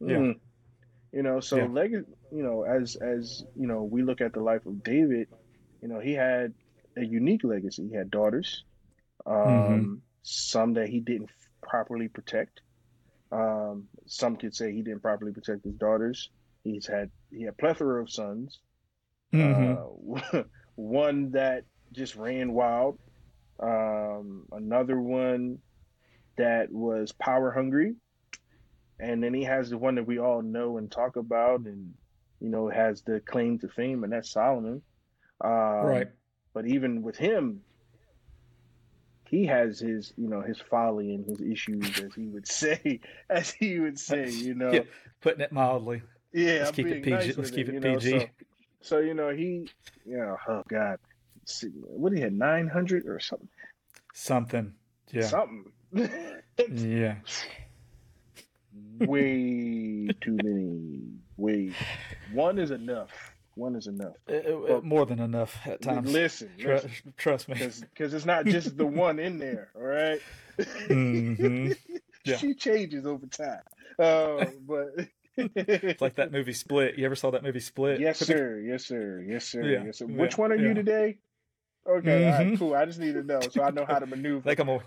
yeah, 0.00 0.16
hmm, 0.16 0.32
you 1.12 1.22
know, 1.22 1.40
so 1.40 1.64
leg, 1.66 1.92
you 1.92 2.42
know, 2.42 2.62
as 2.62 2.96
as 2.96 3.44
you 3.56 3.66
know, 3.66 3.82
we 3.82 4.02
look 4.02 4.20
at 4.20 4.32
the 4.32 4.40
life 4.40 4.64
of 4.66 4.82
David, 4.84 5.28
you 5.82 5.88
know, 5.88 6.00
he 6.00 6.12
had 6.12 6.54
a 6.98 7.04
unique 7.04 7.44
legacy. 7.44 7.88
He 7.88 7.94
had 7.94 8.10
daughters, 8.10 8.64
um, 9.26 9.34
mm-hmm. 9.34 9.94
some 10.22 10.74
that 10.74 10.88
he 10.88 11.00
didn't 11.00 11.30
properly 11.62 12.08
protect. 12.08 12.60
Um, 13.30 13.88
some 14.06 14.36
could 14.36 14.54
say 14.54 14.72
he 14.72 14.82
didn't 14.82 15.02
properly 15.02 15.32
protect 15.32 15.64
his 15.64 15.74
daughters. 15.74 16.30
He's 16.64 16.86
had 16.86 17.10
he 17.30 17.44
had 17.44 17.56
plethora 17.58 18.02
of 18.02 18.10
sons. 18.10 18.58
Mm-hmm. 19.32 20.14
Uh, 20.36 20.42
one 20.76 21.32
that 21.32 21.64
just 21.92 22.16
ran 22.16 22.52
wild. 22.52 22.98
Um, 23.60 24.46
another 24.52 25.00
one 25.00 25.58
that 26.36 26.70
was 26.70 27.12
power 27.12 27.50
hungry, 27.50 27.96
and 29.00 29.22
then 29.22 29.34
he 29.34 29.44
has 29.44 29.70
the 29.70 29.78
one 29.78 29.96
that 29.96 30.06
we 30.06 30.18
all 30.18 30.42
know 30.42 30.78
and 30.78 30.90
talk 30.90 31.16
about, 31.16 31.60
and 31.60 31.94
you 32.40 32.48
know 32.48 32.68
has 32.68 33.02
the 33.02 33.20
claim 33.20 33.58
to 33.58 33.68
fame, 33.68 34.04
and 34.04 34.12
that's 34.12 34.30
Solomon. 34.30 34.82
Um, 35.40 35.50
right. 35.50 36.08
But 36.54 36.66
even 36.66 37.02
with 37.02 37.16
him, 37.16 37.62
he 39.28 39.46
has 39.46 39.78
his, 39.78 40.12
you 40.16 40.28
know, 40.28 40.40
his 40.40 40.58
folly 40.58 41.14
and 41.14 41.24
his 41.24 41.40
issues, 41.40 42.00
as 42.00 42.14
he 42.14 42.26
would 42.26 42.46
say, 42.48 43.00
as 43.28 43.50
he 43.50 43.78
would 43.78 43.98
say, 43.98 44.30
you 44.30 44.54
know, 44.54 44.72
yeah, 44.72 44.82
putting 45.20 45.40
it 45.40 45.52
mildly. 45.52 46.02
Yeah, 46.32 46.58
let's 46.58 46.68
I'm 46.68 46.74
keep 46.74 46.86
it 46.86 47.02
PG. 47.02 47.10
Nice 47.10 47.36
let's 47.36 47.50
keep 47.50 47.68
it, 47.68 47.76
it 47.76 47.82
PG. 47.82 48.12
Know, 48.12 48.18
so, 48.18 48.26
so, 48.80 48.98
you 48.98 49.14
know, 49.14 49.30
he, 49.30 49.68
you 50.04 50.16
know, 50.16 50.36
oh 50.48 50.62
god, 50.68 50.98
what 51.72 52.12
he 52.12 52.20
had 52.20 52.32
nine 52.32 52.68
hundred 52.68 53.06
or 53.06 53.20
something. 53.20 53.48
Something. 54.14 54.74
Yeah. 55.12 55.22
Something. 55.22 55.72
yeah. 56.72 57.16
Way 59.00 60.08
too 60.20 60.36
many. 60.42 61.00
Way. 61.36 61.72
One 62.32 62.58
is 62.58 62.70
enough. 62.70 63.10
One 63.58 63.74
is 63.74 63.88
enough. 63.88 64.14
Uh, 64.30 64.76
uh 64.76 64.80
more 64.84 65.04
than 65.04 65.18
enough 65.18 65.58
at 65.66 65.82
times. 65.82 66.12
Listen, 66.12 66.48
listen 66.58 66.90
trust 67.16 67.48
me, 67.48 67.56
because 67.56 68.14
it's 68.14 68.24
not 68.24 68.46
just 68.46 68.76
the 68.76 68.86
one 69.06 69.18
in 69.18 69.40
there. 69.40 69.70
All 69.74 69.82
right? 69.82 70.20
mm-hmm. 70.58 71.72
yeah. 72.24 72.36
she 72.36 72.54
changes 72.54 73.04
over 73.04 73.26
time. 73.26 73.62
Uh, 73.98 74.44
but 74.64 75.08
it's 75.36 76.00
like 76.00 76.14
that 76.14 76.30
movie 76.30 76.52
Split. 76.52 76.96
You 76.96 77.04
ever 77.04 77.16
saw 77.16 77.32
that 77.32 77.42
movie 77.42 77.58
Split? 77.58 77.98
Yes, 77.98 78.20
sir. 78.20 78.60
Yes, 78.64 78.86
sir. 78.86 79.24
Yes, 79.26 79.46
sir. 79.46 79.62
Yeah. 79.64 79.84
Yes, 79.86 79.98
sir. 79.98 80.06
Which 80.06 80.34
yeah. 80.34 80.40
one 80.40 80.52
are 80.52 80.56
you 80.56 80.72
today? 80.72 81.18
Okay, 81.84 82.22
mm-hmm. 82.22 82.50
right, 82.50 82.58
cool. 82.60 82.74
I 82.76 82.84
just 82.84 83.00
need 83.00 83.14
to 83.14 83.24
know 83.24 83.40
so 83.40 83.64
I 83.64 83.70
know 83.70 83.84
how 83.84 83.98
to 83.98 84.06
maneuver. 84.06 84.38
I 84.48 84.54
think 84.54 84.60
I'm 84.60 84.68
a, 84.68 84.80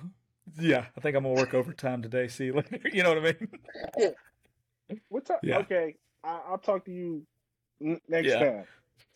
yeah, 0.61 0.85
I 0.95 1.01
think 1.01 1.17
I'm 1.17 1.23
gonna 1.23 1.35
work 1.35 1.53
overtime 1.53 2.01
today. 2.01 2.29
See 2.29 2.45
you 2.45 2.53
later. 2.53 2.79
You 2.93 3.03
know 3.03 3.09
what 3.09 3.17
I 3.17 3.21
mean? 3.21 3.47
Yeah. 3.97 4.09
What 5.09 5.25
time? 5.25 5.39
Yeah. 5.43 5.57
Okay, 5.57 5.95
I, 6.23 6.51
will 6.51 6.57
talk 6.57 6.85
to 6.85 6.91
you 6.91 7.25
next 8.07 8.27
yeah. 8.27 8.39
time. 8.39 8.65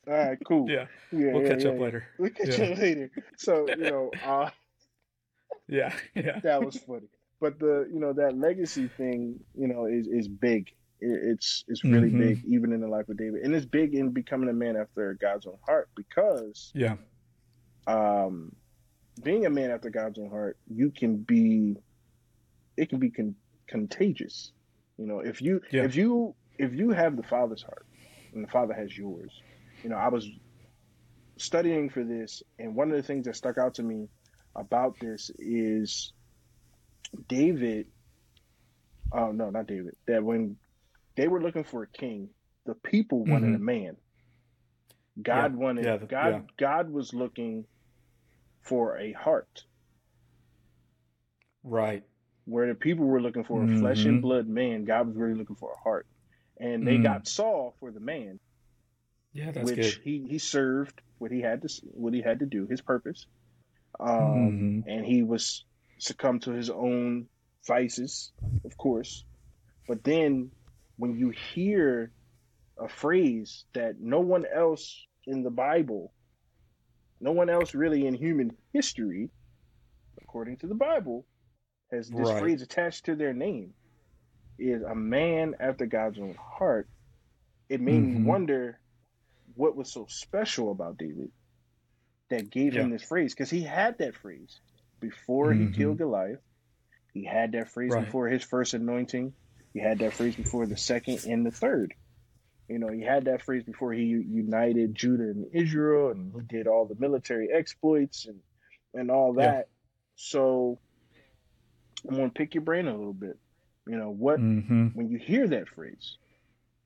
All 0.07 0.13
right, 0.13 0.37
cool. 0.45 0.69
Yeah, 0.69 0.85
yeah 1.11 1.33
we'll 1.33 1.43
yeah, 1.43 1.49
catch 1.49 1.65
up 1.65 1.79
later. 1.79 2.07
We'll 2.19 2.29
catch 2.29 2.59
up 2.59 2.77
later. 2.77 3.09
So 3.37 3.67
you 3.67 3.75
know, 3.77 4.11
uh, 4.23 4.49
yeah, 5.67 5.93
yeah, 6.13 6.39
that 6.41 6.63
was 6.63 6.77
funny. 6.77 7.07
But 7.39 7.59
the 7.59 7.89
you 7.91 7.99
know 7.99 8.13
that 8.13 8.37
legacy 8.37 8.87
thing, 8.87 9.39
you 9.55 9.67
know, 9.67 9.85
is 9.85 10.07
is 10.07 10.27
big. 10.27 10.71
it's 10.99 11.63
it's 11.67 11.83
really 11.83 12.09
mm-hmm. 12.09 12.19
big 12.19 12.43
even 12.47 12.71
in 12.71 12.81
the 12.81 12.87
life 12.87 13.09
of 13.09 13.17
David, 13.17 13.41
and 13.41 13.55
it's 13.55 13.65
big 13.65 13.95
in 13.95 14.11
becoming 14.11 14.49
a 14.49 14.53
man 14.53 14.77
after 14.77 15.17
God's 15.19 15.47
own 15.47 15.57
heart 15.65 15.89
because 15.95 16.71
yeah, 16.75 16.95
um, 17.87 18.51
being 19.23 19.45
a 19.45 19.49
man 19.49 19.71
after 19.71 19.89
God's 19.89 20.19
own 20.19 20.29
heart, 20.29 20.57
you 20.67 20.91
can 20.91 21.17
be, 21.17 21.77
it 22.77 22.89
can 22.89 22.99
be 22.99 23.09
con- 23.09 23.35
contagious. 23.67 24.51
You 24.97 25.07
know, 25.07 25.19
if 25.19 25.41
you 25.41 25.61
yeah. 25.71 25.83
if 25.83 25.95
you 25.95 26.35
if 26.57 26.73
you 26.73 26.91
have 26.91 27.17
the 27.17 27.23
Father's 27.23 27.63
heart 27.63 27.84
and 28.35 28.43
the 28.43 28.51
Father 28.51 28.73
has 28.73 28.95
yours, 28.95 29.31
you 29.83 29.89
know, 29.89 29.97
I 29.97 30.09
was 30.09 30.29
studying 31.37 31.89
for 31.89 32.03
this, 32.03 32.43
and 32.59 32.75
one 32.75 32.91
of 32.91 32.97
the 32.97 33.03
things 33.03 33.25
that 33.25 33.35
stuck 33.35 33.57
out 33.57 33.75
to 33.75 33.83
me 33.83 34.07
about 34.55 34.99
this 34.99 35.31
is 35.37 36.13
David. 37.27 37.87
Oh 39.11 39.31
no, 39.31 39.49
not 39.49 39.67
David. 39.67 39.95
That 40.07 40.23
when 40.23 40.57
they 41.15 41.27
were 41.27 41.41
looking 41.41 41.63
for 41.63 41.83
a 41.83 41.87
king, 41.87 42.29
the 42.65 42.75
people 42.75 43.23
wanted 43.25 43.47
mm-hmm. 43.47 43.55
a 43.55 43.59
man. 43.59 43.97
God 45.21 45.53
yeah. 45.53 45.57
wanted 45.57 45.85
yeah, 45.85 45.97
God. 45.97 46.33
Yeah. 46.33 46.41
God 46.57 46.89
was 46.89 47.13
looking 47.13 47.65
for 48.61 48.97
a 48.97 49.11
heart. 49.13 49.63
Right. 51.63 52.03
Where 52.45 52.67
the 52.67 52.75
people 52.75 53.05
were 53.05 53.21
looking 53.21 53.43
for 53.43 53.61
a 53.61 53.65
mm-hmm. 53.65 53.79
flesh 53.79 54.05
and 54.05 54.21
blood 54.21 54.47
man, 54.47 54.85
God 54.85 55.07
was 55.07 55.15
really 55.15 55.35
looking 55.35 55.55
for 55.55 55.71
a 55.71 55.79
heart. 55.79 56.05
And 56.59 56.87
they 56.87 56.97
mm. 56.97 57.03
got 57.03 57.27
Saul 57.27 57.75
for 57.79 57.91
the 57.91 57.99
man. 57.99 58.39
Yeah, 59.33 59.51
that's 59.51 59.65
which 59.65 59.75
good. 59.75 60.01
he 60.03 60.25
he 60.29 60.37
served 60.39 61.01
what 61.17 61.31
he 61.31 61.41
had 61.41 61.61
to 61.63 61.81
what 61.91 62.13
he 62.13 62.21
had 62.21 62.39
to 62.39 62.45
do, 62.45 62.67
his 62.67 62.81
purpose. 62.81 63.25
Um, 63.99 64.09
mm-hmm. 64.09 64.89
and 64.89 65.05
he 65.05 65.23
was 65.23 65.65
succumbed 65.97 66.43
to 66.43 66.51
his 66.51 66.69
own 66.69 67.27
vices, 67.67 68.31
of 68.63 68.77
course. 68.77 69.25
But 69.87 70.03
then 70.03 70.51
when 70.97 71.17
you 71.17 71.29
hear 71.53 72.11
a 72.77 72.87
phrase 72.87 73.65
that 73.73 73.99
no 73.99 74.19
one 74.19 74.45
else 74.53 75.05
in 75.27 75.43
the 75.43 75.49
Bible 75.49 76.11
no 77.19 77.31
one 77.31 77.49
else 77.49 77.73
really 77.73 78.05
in 78.05 78.13
human 78.13 78.55
history, 78.73 79.29
according 80.21 80.57
to 80.57 80.67
the 80.67 80.75
Bible, 80.75 81.25
has 81.91 82.09
this 82.09 82.29
right. 82.29 82.39
phrase 82.39 82.61
attached 82.61 83.05
to 83.05 83.15
their 83.15 83.33
name. 83.33 83.73
Is 84.57 84.83
a 84.83 84.95
man 84.95 85.55
after 85.59 85.85
God's 85.85 86.19
own 86.19 86.35
heart. 86.35 86.87
It 87.67 87.81
made 87.81 88.01
mm-hmm. 88.01 88.23
me 88.23 88.29
wonder 88.29 88.79
what 89.55 89.75
was 89.75 89.91
so 89.91 90.05
special 90.09 90.71
about 90.71 90.97
David 90.97 91.31
that 92.29 92.49
gave 92.49 92.73
yeah. 92.73 92.81
him 92.81 92.91
this 92.91 93.03
phrase 93.03 93.33
because 93.33 93.49
he 93.49 93.61
had 93.61 93.97
that 93.99 94.15
phrase 94.15 94.59
before 94.99 95.51
mm-hmm. 95.51 95.71
he 95.71 95.77
killed 95.77 95.97
Goliath. 95.97 96.39
He 97.13 97.23
had 97.23 97.53
that 97.53 97.69
phrase 97.69 97.91
right. 97.91 98.05
before 98.05 98.27
his 98.27 98.43
first 98.43 98.73
anointing. 98.73 99.33
He 99.73 99.79
had 99.79 99.99
that 99.99 100.13
phrase 100.13 100.35
before 100.35 100.65
the 100.65 100.77
second 100.77 101.25
and 101.25 101.45
the 101.45 101.51
third. 101.51 101.93
You 102.67 102.79
know, 102.79 102.87
he 102.87 103.01
had 103.01 103.25
that 103.25 103.41
phrase 103.41 103.63
before 103.63 103.93
he 103.93 104.03
united 104.03 104.95
Judah 104.95 105.23
and 105.23 105.47
Israel, 105.53 106.11
and 106.11 106.33
he 106.33 106.41
did 106.57 106.67
all 106.67 106.85
the 106.85 106.95
military 106.97 107.49
exploits 107.51 108.25
and 108.25 108.39
and 108.93 109.11
all 109.11 109.33
that. 109.33 109.55
Yeah. 109.55 109.63
So 110.15 110.79
I'm 112.07 112.15
gonna 112.15 112.29
pick 112.29 112.55
your 112.55 112.63
brain 112.63 112.87
a 112.87 112.95
little 112.95 113.13
bit. 113.13 113.37
You 113.87 113.97
know 113.97 114.09
what? 114.09 114.39
Mm-hmm. 114.39 114.87
When 114.93 115.09
you 115.09 115.17
hear 115.17 115.47
that 115.47 115.67
phrase, 115.67 116.17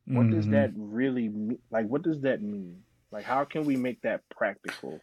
what 0.06 0.26
mm-hmm. 0.26 0.36
does 0.36 0.47
that 0.50 0.72
really 0.76 1.30
mean? 1.30 1.60
Like, 1.72 1.88
what 1.88 2.02
does 2.02 2.22
that 2.22 2.41
mean? 2.41 2.84
Like, 3.12 3.24
how 3.24 3.45
can 3.45 3.66
we 3.66 3.76
make 3.76 4.02
that 4.02 4.22
practical 4.30 5.00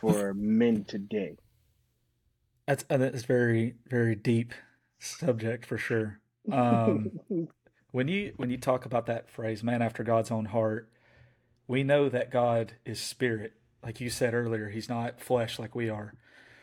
for 0.00 0.34
men 0.34 0.84
today? 0.84 1.36
That's 2.66 2.84
uh, 2.88 2.96
that's 2.96 3.24
very 3.24 3.74
very 3.88 4.14
deep 4.14 4.54
subject 4.98 5.66
for 5.66 5.78
sure. 5.78 6.20
Um, 6.50 7.10
when 7.92 8.08
you 8.08 8.32
when 8.36 8.50
you 8.50 8.56
talk 8.56 8.84
about 8.84 9.06
that 9.06 9.30
phrase 9.30 9.62
man 9.62 9.82
after 9.82 10.02
god's 10.02 10.30
own 10.30 10.46
heart 10.46 10.90
we 11.66 11.82
know 11.82 12.08
that 12.08 12.30
god 12.30 12.72
is 12.84 13.00
spirit 13.00 13.54
like 13.82 14.00
you 14.00 14.10
said 14.10 14.34
earlier 14.34 14.68
he's 14.68 14.88
not 14.88 15.20
flesh 15.20 15.58
like 15.58 15.74
we 15.74 15.88
are 15.88 16.14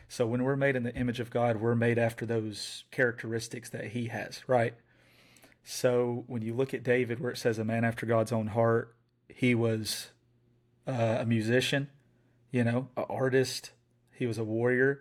so 0.08 0.26
when 0.26 0.42
we're 0.42 0.56
made 0.56 0.76
in 0.76 0.82
the 0.82 0.94
image 0.94 1.20
of 1.20 1.30
god 1.30 1.56
we're 1.56 1.74
made 1.74 1.98
after 1.98 2.26
those 2.26 2.84
characteristics 2.90 3.70
that 3.70 3.88
he 3.88 4.06
has 4.06 4.42
right? 4.46 4.74
So 5.70 6.24
when 6.28 6.42
you 6.42 6.54
look 6.54 6.72
at 6.72 6.82
david 6.82 7.20
where 7.20 7.30
it 7.30 7.38
says 7.38 7.58
a 7.58 7.64
man 7.64 7.84
after 7.84 8.06
god's 8.06 8.32
own 8.32 8.48
heart 8.48 8.94
he 9.28 9.54
was 9.54 10.10
uh, 10.86 11.18
a 11.20 11.26
musician 11.26 11.90
you 12.50 12.64
know 12.64 12.88
an 12.96 13.04
artist 13.10 13.72
he 14.18 14.26
was 14.26 14.36
a 14.36 14.44
warrior. 14.44 15.00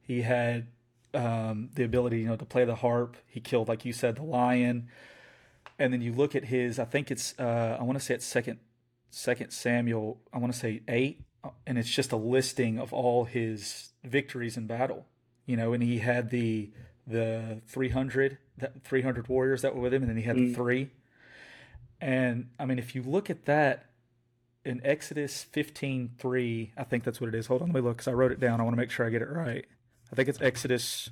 He 0.00 0.20
had 0.20 0.66
um, 1.14 1.70
the 1.74 1.82
ability 1.82 2.20
you 2.20 2.26
know 2.26 2.36
to 2.36 2.44
play 2.44 2.64
the 2.66 2.76
harp. 2.76 3.16
He 3.26 3.40
killed 3.40 3.68
like 3.68 3.84
you 3.84 3.92
said 3.92 4.16
the 4.16 4.22
lion. 4.22 4.88
And 5.78 5.94
then 5.94 6.02
you 6.02 6.12
look 6.12 6.36
at 6.36 6.44
his 6.44 6.78
i 6.78 6.84
think 6.84 7.10
it's 7.10 7.34
uh, 7.38 7.78
i 7.80 7.82
want 7.82 7.98
to 7.98 8.04
say 8.04 8.12
it's 8.12 8.26
second 8.26 8.58
second 9.08 9.50
samuel 9.50 10.20
i 10.30 10.36
want 10.36 10.52
to 10.52 10.58
say 10.58 10.82
eight 10.88 11.22
and 11.66 11.78
it's 11.78 11.90
just 11.90 12.12
a 12.12 12.16
listing 12.16 12.78
of 12.78 12.92
all 12.92 13.24
his 13.24 13.92
victories 14.04 14.56
in 14.56 14.66
battle 14.66 15.06
you 15.46 15.56
know 15.56 15.72
and 15.72 15.82
he 15.82 15.98
had 15.98 16.30
the 16.30 16.70
the 17.06 17.60
300 17.66 18.38
that 18.58 18.82
300 18.84 19.28
warriors 19.28 19.62
that 19.62 19.74
were 19.74 19.80
with 19.80 19.94
him 19.94 20.02
and 20.02 20.10
then 20.10 20.16
he 20.16 20.24
had 20.24 20.36
mm. 20.36 20.48
the 20.48 20.54
three 20.54 20.90
and 22.00 22.48
i 22.58 22.64
mean 22.64 22.78
if 22.78 22.94
you 22.94 23.02
look 23.02 23.30
at 23.30 23.44
that 23.46 23.86
in 24.64 24.80
exodus 24.84 25.44
15 25.44 26.12
3 26.18 26.72
i 26.76 26.84
think 26.84 27.04
that's 27.04 27.20
what 27.20 27.28
it 27.28 27.34
is 27.34 27.46
hold 27.46 27.62
on 27.62 27.68
let 27.68 27.74
me 27.74 27.80
look 27.80 27.96
because 27.96 28.08
i 28.08 28.12
wrote 28.12 28.32
it 28.32 28.40
down 28.40 28.60
i 28.60 28.64
want 28.64 28.74
to 28.74 28.80
make 28.80 28.90
sure 28.90 29.06
i 29.06 29.10
get 29.10 29.22
it 29.22 29.28
right 29.28 29.64
i 30.12 30.14
think 30.14 30.28
it's 30.28 30.40
exodus 30.40 31.10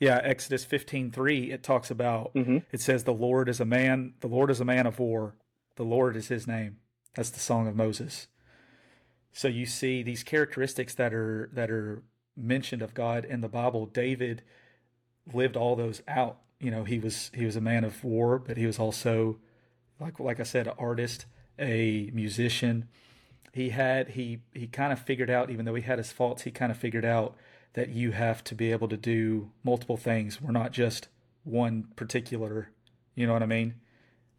yeah, 0.00 0.18
Exodus 0.24 0.64
15:3 0.64 1.52
it 1.52 1.62
talks 1.62 1.90
about 1.90 2.34
mm-hmm. 2.34 2.58
it 2.72 2.80
says 2.80 3.04
the 3.04 3.12
Lord 3.12 3.50
is 3.50 3.60
a 3.60 3.66
man, 3.66 4.14
the 4.20 4.28
Lord 4.28 4.50
is 4.50 4.58
a 4.58 4.64
man 4.64 4.86
of 4.86 4.98
war. 4.98 5.34
The 5.76 5.84
Lord 5.84 6.16
is 6.16 6.28
his 6.28 6.46
name. 6.46 6.78
That's 7.14 7.30
the 7.30 7.38
song 7.38 7.68
of 7.68 7.76
Moses. 7.76 8.26
So 9.32 9.48
you 9.48 9.66
see 9.66 10.02
these 10.02 10.22
characteristics 10.22 10.94
that 10.94 11.14
are 11.14 11.50
that 11.52 11.70
are 11.70 12.02
mentioned 12.36 12.82
of 12.82 12.94
God 12.94 13.24
in 13.24 13.40
the 13.40 13.48
Bible. 13.48 13.86
David 13.86 14.42
lived 15.32 15.56
all 15.56 15.76
those 15.76 16.02
out. 16.08 16.38
You 16.58 16.70
know, 16.70 16.84
he 16.84 16.98
was 16.98 17.30
he 17.34 17.44
was 17.44 17.56
a 17.56 17.60
man 17.60 17.84
of 17.84 18.02
war, 18.04 18.38
but 18.38 18.56
he 18.56 18.66
was 18.66 18.78
also 18.78 19.38
like 19.98 20.18
like 20.18 20.40
I 20.40 20.44
said, 20.44 20.66
an 20.66 20.74
artist, 20.78 21.26
a 21.58 22.10
musician. 22.12 22.88
He 23.52 23.70
had 23.70 24.10
he 24.10 24.40
he 24.52 24.66
kind 24.66 24.92
of 24.92 24.98
figured 24.98 25.30
out, 25.30 25.50
even 25.50 25.64
though 25.64 25.74
he 25.74 25.82
had 25.82 25.98
his 25.98 26.12
faults, 26.12 26.42
he 26.42 26.50
kind 26.50 26.72
of 26.72 26.78
figured 26.78 27.04
out 27.04 27.36
that 27.74 27.90
you 27.90 28.10
have 28.12 28.42
to 28.44 28.54
be 28.54 28.72
able 28.72 28.88
to 28.88 28.96
do 28.96 29.50
multiple 29.62 29.96
things. 29.96 30.40
We're 30.40 30.50
not 30.50 30.72
just 30.72 31.08
one 31.44 31.88
particular, 31.96 32.70
you 33.14 33.26
know 33.26 33.32
what 33.32 33.42
I 33.42 33.46
mean? 33.46 33.74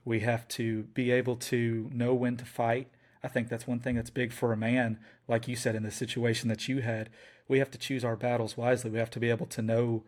We 0.04 0.22
have 0.22 0.48
to 0.50 0.84
be 0.84 1.12
able 1.12 1.38
to 1.38 1.90
know 1.94 2.14
when 2.14 2.38
to 2.38 2.46
fight. 2.46 2.90
I 3.24 3.28
think 3.28 3.50
that's 3.50 3.68
one 3.68 3.80
thing 3.80 3.96
that's 3.96 4.10
big 4.10 4.32
for 4.34 4.52
a 4.52 4.58
man, 4.58 5.00
like 5.28 5.48
you 5.48 5.56
said 5.56 5.76
in 5.76 5.84
the 5.84 5.92
situation 5.92 6.50
that 6.50 6.68
you 6.68 6.82
had. 6.82 7.10
We 7.48 7.60
have 7.60 7.72
to 7.72 7.78
choose 7.78 8.04
our 8.04 8.16
battles 8.16 8.58
wisely. 8.58 8.92
We 8.92 9.00
have 9.00 9.10
to 9.12 9.20
be 9.20 9.30
able 9.30 9.46
to 9.48 9.62
know 9.62 10.04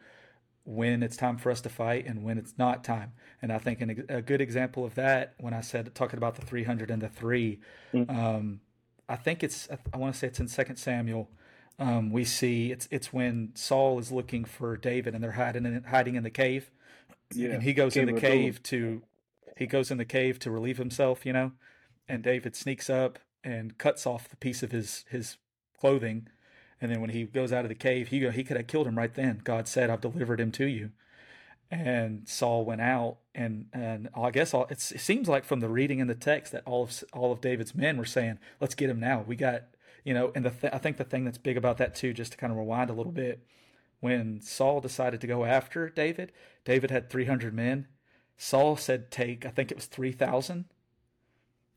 when 0.65 1.03
it's 1.03 1.17
time 1.17 1.37
for 1.37 1.51
us 1.51 1.61
to 1.61 1.69
fight 1.69 2.05
and 2.05 2.23
when 2.23 2.37
it's 2.37 2.53
not 2.57 2.83
time. 2.83 3.11
And 3.41 3.51
I 3.51 3.57
think 3.57 3.81
an, 3.81 4.05
a 4.07 4.21
good 4.21 4.39
example 4.39 4.85
of 4.85 4.95
that, 4.95 5.33
when 5.39 5.53
I 5.53 5.61
said 5.61 5.93
talking 5.93 6.17
about 6.17 6.35
the 6.35 6.45
300 6.45 6.89
and 6.89 7.01
the 7.01 7.09
3 7.09 7.59
mm-hmm. 7.93 8.09
um, 8.09 8.61
I 9.09 9.17
think 9.17 9.43
it's 9.43 9.67
I 9.93 9.97
want 9.97 10.13
to 10.13 10.19
say 10.19 10.27
it's 10.27 10.39
in 10.39 10.47
Second 10.47 10.77
Samuel 10.77 11.29
um, 11.79 12.11
we 12.11 12.23
see 12.23 12.71
it's 12.71 12.87
it's 12.91 13.11
when 13.11 13.51
Saul 13.55 13.99
is 13.99 14.11
looking 14.11 14.45
for 14.45 14.77
David 14.77 15.15
and 15.15 15.23
they're 15.23 15.31
hiding 15.31 15.65
in 15.65 15.83
hiding 15.83 16.15
in 16.15 16.23
the 16.23 16.29
cave. 16.29 16.69
Yeah, 17.33 17.49
and 17.49 17.63
he 17.63 17.73
goes 17.73 17.97
in 17.97 18.05
the 18.05 18.19
cave 18.19 18.61
to 18.63 19.01
he 19.57 19.65
goes 19.65 19.89
in 19.89 19.97
the 19.97 20.05
cave 20.05 20.39
to 20.39 20.51
relieve 20.51 20.77
himself, 20.77 21.25
you 21.25 21.33
know, 21.33 21.51
and 22.07 22.23
David 22.23 22.55
sneaks 22.55 22.89
up 22.89 23.19
and 23.43 23.77
cuts 23.77 24.05
off 24.05 24.29
the 24.29 24.37
piece 24.37 24.63
of 24.63 24.71
his 24.71 25.05
his 25.09 25.37
clothing, 25.79 26.27
and 26.81 26.91
then 26.91 27.01
when 27.01 27.09
he 27.09 27.23
goes 27.23 27.51
out 27.51 27.65
of 27.65 27.69
the 27.69 27.75
cave, 27.75 28.09
he 28.09 28.29
he 28.29 28.43
could 28.43 28.57
have 28.57 28.67
killed 28.67 28.87
him 28.87 28.97
right 28.97 29.13
then. 29.13 29.41
God 29.43 29.67
said, 29.67 29.89
"I've 29.89 30.01
delivered 30.01 30.39
him 30.39 30.51
to 30.53 30.65
you." 30.65 30.91
And 31.71 32.27
Saul 32.27 32.65
went 32.65 32.81
out, 32.81 33.17
and 33.33 33.67
and 33.73 34.09
I 34.15 34.31
guess 34.31 34.53
all, 34.53 34.67
it 34.69 34.79
seems 34.79 35.27
like 35.27 35.43
from 35.45 35.59
the 35.59 35.69
reading 35.69 35.99
in 35.99 36.07
the 36.07 36.15
text 36.15 36.51
that 36.51 36.63
all 36.65 36.83
of 36.83 37.03
all 37.13 37.31
of 37.31 37.41
David's 37.41 37.75
men 37.75 37.97
were 37.97 38.05
saying, 38.05 38.39
"Let's 38.59 38.75
get 38.75 38.89
him 38.89 38.99
now. 38.99 39.23
We 39.27 39.35
got 39.35 39.63
you 40.03 40.13
know, 40.13 40.31
and 40.35 40.45
the 40.45 40.51
th- 40.51 40.73
I 40.73 40.77
think 40.77 40.97
the 40.97 41.03
thing 41.03 41.25
that's 41.25 41.37
big 41.37 41.57
about 41.57 41.77
that 41.77 41.95
too, 41.95 42.13
just 42.13 42.33
to 42.33 42.37
kind 42.37 42.51
of 42.51 42.57
rewind 42.57 42.89
a 42.89 42.93
little 42.93 43.11
bit, 43.11 43.45
when 43.99 44.41
Saul 44.41 44.81
decided 44.81 45.21
to 45.21 45.27
go 45.27 45.45
after 45.45 45.89
David, 45.89 46.33
David 46.65 46.91
had 46.91 47.09
300 47.09 47.53
men. 47.53 47.87
Saul 48.37 48.75
said 48.75 49.11
take, 49.11 49.45
I 49.45 49.49
think 49.49 49.71
it 49.71 49.77
was 49.77 49.85
3,000. 49.85 50.65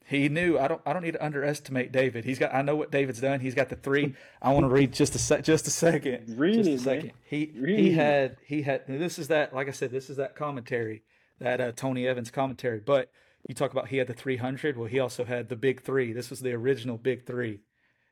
He 0.09 0.29
knew 0.29 0.57
I 0.57 0.69
don't 0.69 0.81
I 0.87 0.93
don't 0.93 1.03
need 1.03 1.15
to 1.15 1.25
underestimate 1.25 1.91
David. 1.91 2.25
He's 2.25 2.39
got 2.39 2.55
I 2.55 2.63
know 2.63 2.77
what 2.77 2.93
David's 2.93 3.21
done. 3.21 3.41
He's 3.41 3.57
got 3.57 3.71
the 3.71 3.77
three. 3.77 4.15
I 4.41 4.53
want 4.53 4.65
to 4.65 4.69
read 4.69 4.93
just 4.93 5.17
a 5.17 5.19
sec, 5.19 5.43
just 5.43 5.67
a 5.67 5.71
second. 5.71 6.39
Read 6.39 6.63
just 6.63 6.71
a 6.71 6.79
second. 6.79 7.13
He 7.25 7.53
he 7.55 7.93
had 7.93 8.37
he 8.45 8.63
had 8.63 8.87
this 8.87 9.19
is 9.19 9.29
that 9.29 9.53
like 9.53 9.67
I 9.67 9.73
said 9.73 9.91
this 9.91 10.09
is 10.09 10.17
that 10.19 10.37
commentary 10.37 11.03
that 11.41 11.61
uh, 11.61 11.73
Tony 11.73 12.07
Evans 12.07 12.31
commentary. 12.31 12.79
But 12.79 13.11
you 13.49 13.55
talk 13.55 13.73
about 13.73 13.89
he 13.89 13.97
had 13.97 14.07
the 14.07 14.15
300. 14.15 14.77
Well, 14.77 14.87
he 14.87 15.01
also 15.01 15.25
had 15.25 15.49
the 15.49 15.57
big 15.57 15.83
three. 15.83 16.13
This 16.13 16.31
was 16.31 16.41
the 16.41 16.53
original 16.53 16.99
big 16.99 17.27
three. 17.27 17.63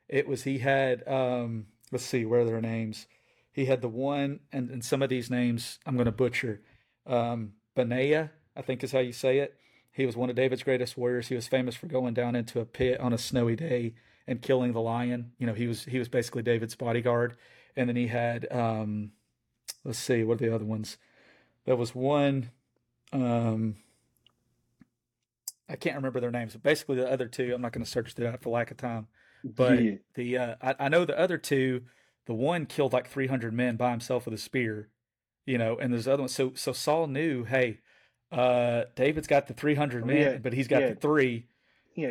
It 0.09 0.27
was 0.27 0.43
he 0.43 0.57
had 0.57 1.07
um, 1.07 1.67
let's 1.93 2.05
see 2.05 2.25
where 2.25 2.41
are 2.41 2.45
their 2.45 2.61
names. 2.61 3.07
He 3.53 3.65
had 3.65 3.81
the 3.81 3.87
one 3.87 4.41
and, 4.51 4.69
and 4.69 4.83
some 4.83 5.01
of 5.01 5.07
these 5.07 5.29
names 5.29 5.79
I'm 5.85 5.95
going 5.95 6.07
to 6.07 6.11
butcher. 6.11 6.61
Um, 7.07 7.53
Benaiah, 7.73 8.31
I 8.53 8.61
think 8.61 8.83
is 8.83 8.91
how 8.91 8.99
you 8.99 9.13
say 9.13 9.39
it. 9.39 9.55
He 9.95 10.05
was 10.05 10.17
one 10.17 10.29
of 10.29 10.35
David's 10.35 10.63
greatest 10.63 10.97
warriors. 10.97 11.29
He 11.29 11.35
was 11.35 11.47
famous 11.47 11.75
for 11.75 11.87
going 11.87 12.13
down 12.13 12.35
into 12.35 12.59
a 12.59 12.65
pit 12.65 12.99
on 12.99 13.13
a 13.13 13.17
snowy 13.17 13.55
day 13.55 13.93
and 14.27 14.41
killing 14.41 14.73
the 14.73 14.81
lion. 14.81 15.31
You 15.37 15.47
know, 15.47 15.53
he 15.53 15.67
was 15.67 15.85
he 15.85 15.99
was 15.99 16.09
basically 16.09 16.43
David's 16.43 16.75
bodyguard. 16.75 17.37
And 17.77 17.87
then 17.87 17.95
he 17.95 18.07
had 18.07 18.45
um, 18.51 19.11
let's 19.85 19.99
see, 19.99 20.23
what 20.23 20.41
are 20.41 20.45
the 20.45 20.53
other 20.53 20.65
ones? 20.65 20.97
There 21.65 21.77
was 21.77 21.95
one 21.95 22.51
um, 23.13 23.75
I 25.69 25.75
can't 25.75 25.95
remember 25.95 26.19
their 26.19 26.31
names, 26.31 26.53
but 26.53 26.63
basically 26.63 26.97
the 26.97 27.09
other 27.09 27.27
two, 27.27 27.53
I'm 27.53 27.61
not 27.61 27.71
going 27.71 27.83
to 27.83 27.89
search 27.89 28.13
it 28.17 28.25
out 28.25 28.41
for 28.41 28.49
lack 28.49 28.71
of 28.71 28.77
time. 28.77 29.07
But 29.43 29.81
yeah. 29.83 29.95
the 30.15 30.37
uh, 30.37 30.55
I, 30.61 30.75
I 30.79 30.89
know 30.89 31.05
the 31.05 31.17
other 31.17 31.37
two, 31.37 31.83
the 32.25 32.33
one 32.33 32.65
killed 32.65 32.93
like 32.93 33.07
300 33.07 33.53
men 33.53 33.75
by 33.75 33.91
himself 33.91 34.25
with 34.25 34.33
a 34.33 34.37
spear, 34.37 34.89
you 35.45 35.57
know, 35.57 35.77
and 35.77 35.93
there's 35.93 36.07
other 36.07 36.23
ones. 36.23 36.33
So 36.33 36.51
so 36.55 36.73
Saul 36.73 37.07
knew, 37.07 37.45
hey, 37.45 37.79
uh, 38.35 38.85
David's 38.95 39.27
got 39.27 39.47
the 39.47 39.53
300 39.53 40.05
men, 40.05 40.17
yeah. 40.17 40.37
but 40.37 40.53
he's 40.53 40.67
got 40.67 40.81
yeah. 40.81 40.89
the 40.89 40.95
three. 40.95 41.45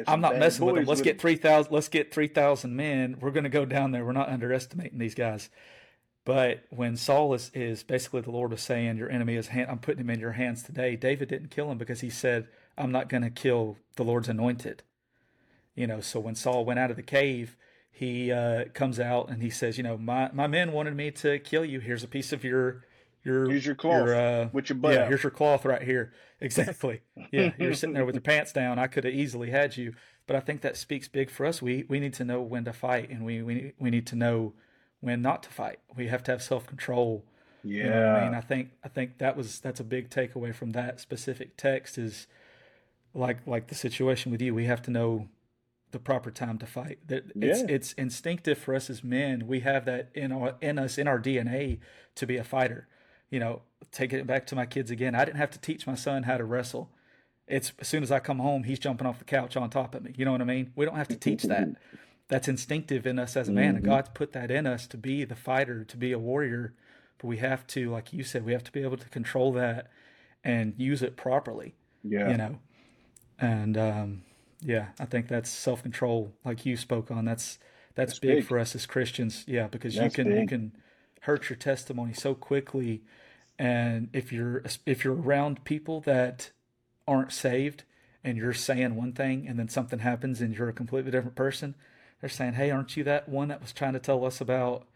I'm 0.07 0.23
not 0.23 0.39
messing 0.39 0.65
with 0.65 0.77
them. 0.77 0.85
Let's 0.87 1.01
with 1.01 1.05
get 1.05 1.21
three 1.21 1.37
thousand. 1.37 1.71
Let's 1.71 1.89
get 1.89 2.13
three 2.13 2.27
thousand 2.27 2.75
men. 2.75 3.19
We're 3.21 3.31
going 3.31 3.45
to 3.45 3.51
go 3.51 3.67
down 3.67 3.93
there. 3.93 4.03
We're 4.03 4.13
not 4.13 4.31
underestimating 4.31 4.99
these 4.99 5.15
guys. 5.15 5.51
But 6.25 6.65
when 6.71 6.97
Saul 6.97 7.35
is, 7.35 7.51
is 7.53 7.83
basically 7.83 8.23
the 8.23 8.31
Lord 8.31 8.55
is 8.55 8.63
saying, 8.63 8.97
"Your 8.97 9.11
enemy 9.11 9.37
is 9.37 9.49
hand, 9.49 9.71
I'm 9.71 9.79
putting 9.79 10.01
him 10.01 10.09
in 10.09 10.21
your 10.21 10.33
hands 10.33 10.63
today." 10.63 10.97
David 10.97 11.29
didn't 11.29 11.51
kill 11.51 11.71
him 11.71 11.77
because 11.77 12.01
he 12.01 12.09
said, 12.09 12.49
"I'm 12.79 12.91
not 12.91 13.11
going 13.11 13.25
to 13.25 13.31
kill 13.31 13.77
the 13.97 14.05
Lord's 14.05 14.31
anointed." 14.31 14.83
You 15.75 15.87
know. 15.87 16.01
So 16.01 16.19
when 16.19 16.35
Saul 16.35 16.65
went 16.65 16.81
out 16.81 16.91
of 16.91 16.97
the 16.97 17.03
cave, 17.03 17.59
he 17.93 18.33
uh, 18.33 18.65
comes 18.73 18.99
out 18.99 19.29
and 19.29 19.43
he 19.43 19.51
says, 19.51 19.77
"You 19.77 19.85
know, 19.85 19.99
my 19.99 20.31
my 20.33 20.47
men 20.47 20.73
wanted 20.73 20.97
me 20.97 21.11
to 21.11 21.39
kill 21.41 21.67
you. 21.67 21.81
Here's 21.81 22.03
a 22.03 22.09
piece 22.09 22.33
of 22.33 22.43
your 22.43 22.87
your 23.25 23.49
here's 23.49 23.67
your 23.67 23.75
cloth 23.75 24.07
your, 24.07 24.15
uh, 24.15 24.49
with 24.53 24.69
your 24.69 24.79
butt. 24.79 24.95
Yeah, 24.95 25.03
out. 25.03 25.09
here's 25.09 25.23
your 25.23 25.31
cloth 25.31 25.65
right 25.65 25.83
here. 25.83 26.13
Exactly. 26.41 27.01
Yeah, 27.33 27.53
you're 27.59 27.73
sitting 27.73 27.95
there 27.95 28.05
with 28.05 28.17
your 28.17 28.21
pants 28.21 28.53
down. 28.53 28.79
I 28.79 28.87
could 28.87 29.05
have 29.05 29.15
easily 29.15 29.49
had 29.49 29.79
you, 29.79 29.95
but 30.27 30.37
I 30.37 30.41
think 30.41 30.61
that 30.61 30.77
speaks 30.77 31.09
big 31.09 31.31
for 31.31 31.47
us. 31.47 31.63
We 31.63 31.87
we 31.89 32.01
need 32.01 32.13
to 32.15 32.25
know 32.25 32.43
when 32.43 32.67
to 32.67 32.73
fight, 32.75 33.09
and 33.09 33.25
we 33.25 33.41
we 33.41 33.73
we 33.79 33.89
need 33.89 34.07
to 34.09 34.17
know 34.17 34.53
when 35.01 35.23
not 35.23 35.43
to 35.45 35.49
fight. 35.49 35.79
We 35.97 36.09
have 36.09 36.23
to 36.25 36.33
have 36.33 36.43
self 36.43 36.67
control. 36.67 37.25
Yeah, 37.63 37.85
you 37.85 37.91
know 37.91 38.15
I 38.17 38.25
mean, 38.25 38.35
I 38.35 38.43
think 38.43 38.71
I 38.83 38.89
think 38.89 39.19
that 39.19 39.39
was 39.39 39.61
that's 39.61 39.81
a 39.81 39.85
big 39.85 40.11
takeaway 40.11 40.55
from 40.55 40.73
that 40.73 41.01
specific 41.01 41.57
text 41.57 41.97
is 41.97 42.27
like 43.15 43.47
like 43.47 43.69
the 43.69 43.75
situation 43.75 44.31
with 44.31 44.43
you. 44.43 44.55
We 44.55 44.67
have 44.67 44.83
to 44.83 44.91
know 44.91 45.29
the 45.93 45.99
proper 45.99 46.31
time 46.31 46.59
to 46.59 46.67
fight. 46.67 46.99
That 47.07 47.33
it's 47.37 47.61
yeah. 47.61 47.67
it's 47.69 47.93
instinctive 47.95 48.59
for 48.59 48.75
us 48.75 48.91
as 48.91 49.03
men. 49.03 49.47
We 49.47 49.61
have 49.61 49.87
that 49.87 50.11
in 50.15 50.31
our 50.31 50.57
in 50.61 50.79
us 50.79 50.99
in 50.99 51.09
our 51.09 51.21
DNA 51.21 51.79
to 52.17 52.27
be 52.27 52.37
a 52.37 52.45
fighter 52.45 52.87
you 53.35 53.41
know, 53.41 53.63
taking 53.91 54.21
it 54.21 54.29
back 54.29 54.47
to 54.47 54.55
my 54.55 54.65
kids 54.65 54.93
again, 54.93 55.17
I 55.17 55.25
didn't 55.25 55.39
have 55.39 55.51
to 55.51 55.59
teach 55.59 55.89
my 55.89 55.97
son 55.97 56.23
how 56.23 56.37
to 56.37 56.45
wrestle. 56.45 56.89
It's 57.49 57.73
as 57.81 57.89
soon 57.89 58.05
as 58.05 58.13
I 58.13 58.21
come 58.21 58.39
home, 58.39 58.63
he's 58.63 58.79
jumping 58.79 59.09
off 59.09 59.19
the 59.19 59.25
couch 59.25 59.57
on 59.57 59.69
top 59.71 59.97
of 59.97 60.05
me. 60.05 60.15
You 60.17 60.25
know 60.25 60.31
what 60.31 60.41
I 60.41 60.45
mean? 60.45 60.71
We 60.77 60.85
don't 60.85 60.95
have 60.95 61.09
to 61.09 61.17
teach 61.17 61.43
that. 61.43 61.69
That's 62.29 62.47
instinctive 62.47 63.09
in 63.09 63.19
us 63.19 63.37
as 63.37 63.49
a 63.49 63.53
man. 63.53 63.71
Mm-hmm. 63.71 63.77
And 63.79 63.85
God's 63.85 64.11
put 64.15 64.33
that 64.35 64.53
in 64.53 64.69
us 64.69 64.87
to 64.87 64.97
be 64.97 65.25
the 65.25 65.35
fighter, 65.35 65.83
to 65.85 65.97
be 65.97 66.13
a 66.13 66.19
warrior. 66.19 66.75
But 67.19 67.27
we 67.27 67.39
have 67.39 67.67
to, 67.69 67.91
like 67.91 68.13
you 68.13 68.23
said, 68.23 68.47
we 68.47 68.53
have 68.53 68.63
to 68.65 68.73
be 68.73 68.83
able 68.83 68.99
to 68.99 69.09
control 69.09 69.53
that 69.55 69.91
and 70.45 70.75
use 70.77 71.03
it 71.03 71.17
properly. 71.17 71.75
Yeah. 72.05 72.31
You 72.31 72.37
know, 72.37 72.59
and 73.41 73.77
um, 73.77 74.23
yeah, 74.61 74.91
I 75.01 75.07
think 75.07 75.27
that's 75.27 75.51
self 75.51 75.83
control, 75.83 76.33
like 76.45 76.65
you 76.65 76.77
spoke 76.77 77.11
on. 77.11 77.25
That's 77.25 77.59
that's, 77.97 78.13
that's 78.13 78.19
big, 78.21 78.37
big, 78.37 78.45
for 78.47 78.61
us 78.61 78.77
as 78.77 78.87
Christians. 78.87 79.45
Yeah, 79.49 79.67
because 79.67 79.97
that's 79.97 80.17
you 80.17 80.25
can 80.25 80.33
big. 80.33 80.43
you 80.43 80.47
can 80.47 80.77
hurt 81.23 81.51
your 81.51 81.57
testimony 81.57 82.13
so 82.13 82.35
quickly 82.35 83.03
and 83.59 84.09
if 84.13 84.33
you're 84.33 84.63
if 84.87 85.05
you're 85.05 85.15
around 85.15 85.65
people 85.65 86.01
that 86.01 86.51
aren't 87.07 87.33
saved 87.33 87.85
and 88.23 88.37
you're 88.37 88.53
saying 88.53 88.97
one 88.97 89.13
thing 89.13 89.47
and 89.47 89.59
then 89.59 89.69
something 89.69 90.01
happens 90.01 90.41
and 90.41 90.57
you're 90.57 90.69
a 90.69 90.73
completely 90.73 91.11
different 91.11 91.37
person 91.37 91.75
they're 92.21 92.31
saying 92.31 92.55
hey 92.55 92.71
aren't 92.71 92.97
you 92.97 93.05
that 93.05 93.29
one 93.29 93.49
that 93.49 93.61
was 93.61 93.73
trying 93.73 93.93
to 93.93 93.99
tell 93.99 94.25
us 94.25 94.41
about 94.41 94.87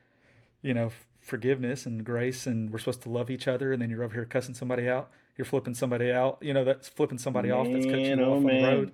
you 0.63 0.75
know 0.75 0.91
forgiveness 1.29 1.87
and 1.87 2.05
grace 2.05 2.47
and 2.47 2.73
we're 2.73 2.79
supposed 2.79 3.03
to 3.03 3.09
love 3.11 3.31
each 3.31 3.47
other 3.47 3.73
and 3.73 3.83
then 3.83 3.91
you're 3.91 4.03
over 4.03 4.15
here 4.15 4.25
cussing 4.25 4.55
somebody 4.55 4.89
out? 4.89 5.11
You're 5.37 5.45
flipping 5.45 5.75
somebody 5.75 6.11
out 6.11 6.39
you 6.41 6.53
know 6.53 6.65
that's 6.65 6.89
flipping 6.89 7.19
somebody 7.19 7.51
man, 7.51 7.59
off 7.59 7.69
that's 7.71 7.87
cutting 7.87 8.19
you 8.19 8.25
oh 8.25 8.37
off 8.37 8.43
man. 8.43 8.57
on 8.57 8.63
the 8.63 8.77
road. 8.77 8.93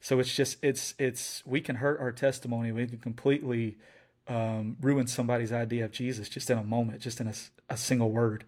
So 0.00 0.18
it's 0.18 0.34
just 0.34 0.56
it's 0.64 0.94
it's 0.98 1.44
we 1.46 1.60
can 1.60 1.76
hurt 1.76 2.00
our 2.00 2.10
testimony. 2.10 2.72
We 2.72 2.86
can 2.86 2.98
completely 2.98 3.76
um, 4.26 4.76
ruin 4.80 5.06
somebody's 5.08 5.52
idea 5.52 5.84
of 5.84 5.90
jesus 5.90 6.28
just 6.28 6.50
in 6.50 6.58
a 6.58 6.62
moment 6.62 7.00
just 7.00 7.20
in 7.20 7.26
a, 7.26 7.32
a 7.68 7.76
single 7.76 8.12
word 8.12 8.44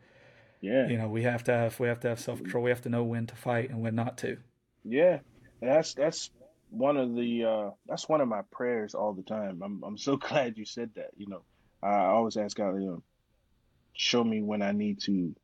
yeah. 0.62 0.88
You 0.88 0.96
know, 0.96 1.08
we 1.08 1.24
have 1.24 1.44
to 1.44 1.52
have 1.52 1.78
we 1.80 1.88
have 1.88 2.00
to 2.00 2.08
have 2.08 2.20
self 2.20 2.38
control. 2.38 2.62
We 2.62 2.70
have 2.70 2.82
to 2.82 2.88
know 2.88 3.02
when 3.02 3.26
to 3.26 3.34
fight 3.34 3.68
and 3.68 3.82
when 3.82 3.96
not 3.96 4.16
to. 4.18 4.38
Yeah. 4.84 5.18
That's 5.60 5.92
that's 5.94 6.30
one 6.70 6.96
of 6.96 7.14
the 7.14 7.44
uh 7.44 7.70
that's 7.86 8.08
one 8.08 8.20
of 8.20 8.28
my 8.28 8.42
prayers 8.52 8.94
all 8.94 9.12
the 9.12 9.24
time. 9.24 9.60
I'm 9.62 9.82
I'm 9.84 9.98
so 9.98 10.16
glad 10.28 10.56
you 10.56 10.64
said 10.64 10.90
that. 10.94 11.10
You 11.16 11.26
know, 11.26 11.42
I 11.82 12.06
always 12.06 12.36
ask 12.36 12.56
God, 12.56 12.74
you 12.76 12.86
know, 12.86 13.02
show 13.92 14.22
me 14.22 14.40
when 14.40 14.62
I 14.62 14.70
need 14.70 15.00
to 15.02 15.34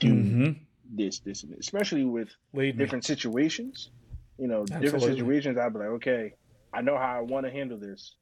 do 0.00 0.14
mm-hmm. 0.14 0.50
this, 0.90 1.20
this, 1.20 1.42
and 1.42 1.52
this. 1.52 1.60
especially 1.60 2.04
with 2.04 2.28
Lead 2.54 2.78
different 2.78 3.04
me. 3.04 3.14
situations. 3.14 3.90
You 4.38 4.48
know, 4.48 4.62
Absolutely. 4.62 4.86
different 4.86 5.04
situations. 5.04 5.58
I'd 5.58 5.72
be 5.72 5.80
like, 5.80 5.88
okay, 5.88 6.32
I 6.72 6.80
know 6.80 6.96
how 6.96 7.18
I 7.18 7.20
want 7.20 7.44
to 7.44 7.52
handle 7.52 7.76
this, 7.76 8.14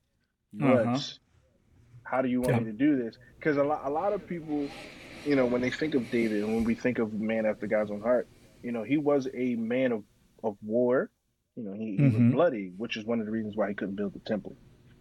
but 0.52 0.86
uh-huh. 0.86 0.98
how 2.02 2.22
do 2.22 2.28
you 2.28 2.40
want 2.40 2.64
me 2.64 2.72
to 2.72 2.76
do 2.76 2.96
this? 2.96 3.16
Because 3.38 3.58
a 3.58 3.62
lot, 3.62 3.82
a 3.84 3.90
lot 3.90 4.12
of 4.14 4.26
people 4.26 4.66
you 5.26 5.36
know, 5.36 5.46
when 5.46 5.60
they 5.60 5.70
think 5.70 5.94
of 5.94 6.10
David 6.10 6.44
and 6.44 6.54
when 6.54 6.64
we 6.64 6.74
think 6.74 6.98
of 6.98 7.12
man 7.12 7.46
after 7.46 7.66
God's 7.66 7.90
own 7.90 8.00
heart, 8.00 8.28
you 8.62 8.72
know, 8.72 8.82
he 8.84 8.96
was 8.96 9.28
a 9.34 9.54
man 9.56 9.92
of, 9.92 10.04
of 10.42 10.56
war. 10.62 11.10
You 11.56 11.64
know, 11.64 11.72
he, 11.72 11.92
he 11.92 11.98
mm-hmm. 11.98 12.26
was 12.26 12.34
bloody, 12.34 12.72
which 12.76 12.96
is 12.96 13.04
one 13.04 13.20
of 13.20 13.26
the 13.26 13.32
reasons 13.32 13.56
why 13.56 13.68
he 13.68 13.74
couldn't 13.74 13.96
build 13.96 14.14
the 14.14 14.20
temple. 14.20 14.56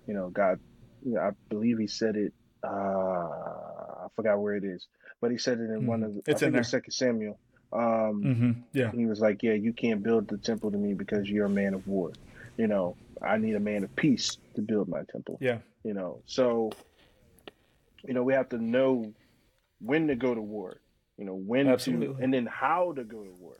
You 0.07 0.14
know, 0.14 0.30
God, 0.30 0.60
you 1.06 1.14
know, 1.14 1.22
I 1.22 1.31
believe 1.49 1.77
he 1.77 1.88
said 1.88 2.15
it. 2.15 2.34
Uh, 2.64 2.68
I 2.68 4.07
forgot 4.15 4.39
where 4.39 4.56
it 4.56 4.64
is, 4.64 4.88
but 5.22 5.31
he 5.31 5.38
said 5.38 5.60
it 5.60 5.65
in 5.65 5.80
mm-hmm. 5.80 5.88
one 5.88 6.03
of 6.03 6.14
the. 6.15 6.22
It's 6.26 6.41
I 6.41 6.47
in 6.47 6.64
Second 6.64 6.91
Samuel. 6.91 7.38
Um, 7.72 7.81
mm-hmm. 8.23 8.52
Yeah, 8.73 8.91
he 8.91 9.06
was 9.06 9.19
like, 9.19 9.43
"Yeah, 9.43 9.53
you 9.53 9.73
can't 9.73 10.02
build 10.02 10.27
the 10.27 10.38
temple 10.38 10.72
to 10.72 10.77
me 10.77 10.93
because 10.93 11.30
you're 11.30 11.45
a 11.45 11.49
man 11.49 11.73
of 11.73 11.88
war. 11.88 12.11
You 12.57 12.68
know, 12.68 12.95
I 13.22 13.38
need 13.38 13.56
a 13.56 13.60
man 13.60 13.84
of 13.84 13.95
peace 13.95 14.38
to 14.56 14.61
build 14.61 14.88
my 14.88 15.03
temple. 15.11 15.38
Yeah, 15.41 15.60
you 15.84 15.93
know, 15.93 16.22
so 16.26 16.72
you 18.07 18.14
know 18.14 18.23
we 18.23 18.34
have 18.34 18.49
to 18.49 18.57
know 18.57 19.14
when 19.85 20.07
to 20.07 20.15
go 20.15 20.33
to 20.33 20.41
war, 20.41 20.79
you 21.17 21.25
know, 21.25 21.35
when 21.35 21.67
Absolutely. 21.67 22.07
to, 22.07 22.23
and 22.23 22.33
then 22.33 22.45
how 22.45 22.93
to 22.93 23.03
go 23.03 23.23
to 23.23 23.31
war. 23.31 23.57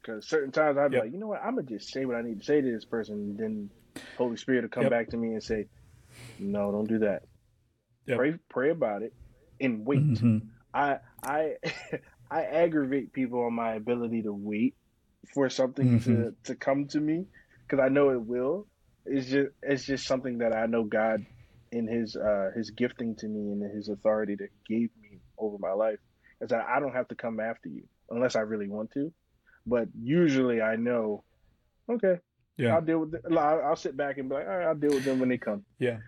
Because 0.00 0.26
certain 0.26 0.52
times 0.52 0.78
I'd 0.78 0.90
be 0.90 0.96
yep. 0.96 1.04
like, 1.04 1.12
you 1.12 1.18
know 1.18 1.26
what, 1.26 1.42
I'm 1.42 1.56
gonna 1.56 1.66
just 1.66 1.92
say 1.92 2.04
what 2.04 2.16
I 2.16 2.22
need 2.22 2.40
to 2.40 2.44
say 2.44 2.60
to 2.60 2.72
this 2.72 2.84
person, 2.84 3.14
and 3.14 3.38
then 3.38 3.70
Holy 4.16 4.36
Spirit 4.36 4.62
will 4.62 4.70
come 4.70 4.84
yep. 4.84 4.92
back 4.92 5.08
to 5.10 5.16
me 5.16 5.32
and 5.32 5.42
say, 5.42 5.66
no, 6.38 6.72
don't 6.72 6.88
do 6.88 7.00
that. 7.00 7.22
Yep. 8.06 8.16
Pray, 8.16 8.34
pray 8.48 8.70
about 8.70 9.02
it, 9.02 9.12
and 9.60 9.84
wait. 9.84 10.00
Mm-hmm. 10.00 10.38
I, 10.72 10.98
I, 11.22 11.54
I 12.30 12.42
aggravate 12.42 13.12
people 13.12 13.44
on 13.44 13.54
my 13.54 13.74
ability 13.74 14.22
to 14.22 14.32
wait 14.32 14.74
for 15.34 15.48
something 15.50 16.00
mm-hmm. 16.00 16.14
to 16.14 16.34
to 16.44 16.54
come 16.54 16.86
to 16.88 17.00
me 17.00 17.26
because 17.62 17.82
I 17.84 17.88
know 17.88 18.10
it 18.10 18.20
will. 18.20 18.66
It's 19.04 19.28
just 19.28 19.50
it's 19.62 19.84
just 19.84 20.06
something 20.06 20.38
that 20.38 20.54
I 20.54 20.66
know 20.66 20.84
God 20.84 21.24
in 21.70 21.86
His 21.86 22.16
uh 22.16 22.50
His 22.54 22.70
gifting 22.70 23.16
to 23.16 23.26
me 23.26 23.52
and 23.52 23.74
His 23.74 23.88
authority 23.88 24.36
that 24.36 24.50
gave 24.66 24.90
me 24.97 24.97
over 25.38 25.56
my 25.58 25.72
life 25.72 25.98
is 26.40 26.50
that 26.50 26.66
I 26.68 26.80
don't 26.80 26.94
have 26.94 27.08
to 27.08 27.14
come 27.14 27.40
after 27.40 27.68
you 27.68 27.84
unless 28.10 28.36
I 28.36 28.40
really 28.40 28.68
want 28.68 28.90
to. 28.92 29.12
But 29.66 29.88
usually 30.00 30.62
I 30.62 30.76
know, 30.76 31.24
okay, 31.90 32.18
yeah, 32.56 32.74
I'll 32.74 32.80
deal 32.80 33.00
with. 33.00 33.14
It. 33.14 33.22
I'll, 33.30 33.62
I'll 33.62 33.76
sit 33.76 33.96
back 33.96 34.18
and 34.18 34.28
be 34.28 34.36
like, 34.36 34.46
all 34.46 34.56
right, 34.56 34.66
I'll 34.66 34.74
deal 34.74 34.90
with 34.90 35.04
them 35.04 35.20
when 35.20 35.28
they 35.28 35.38
come. 35.38 35.64
Yeah, 35.78 35.98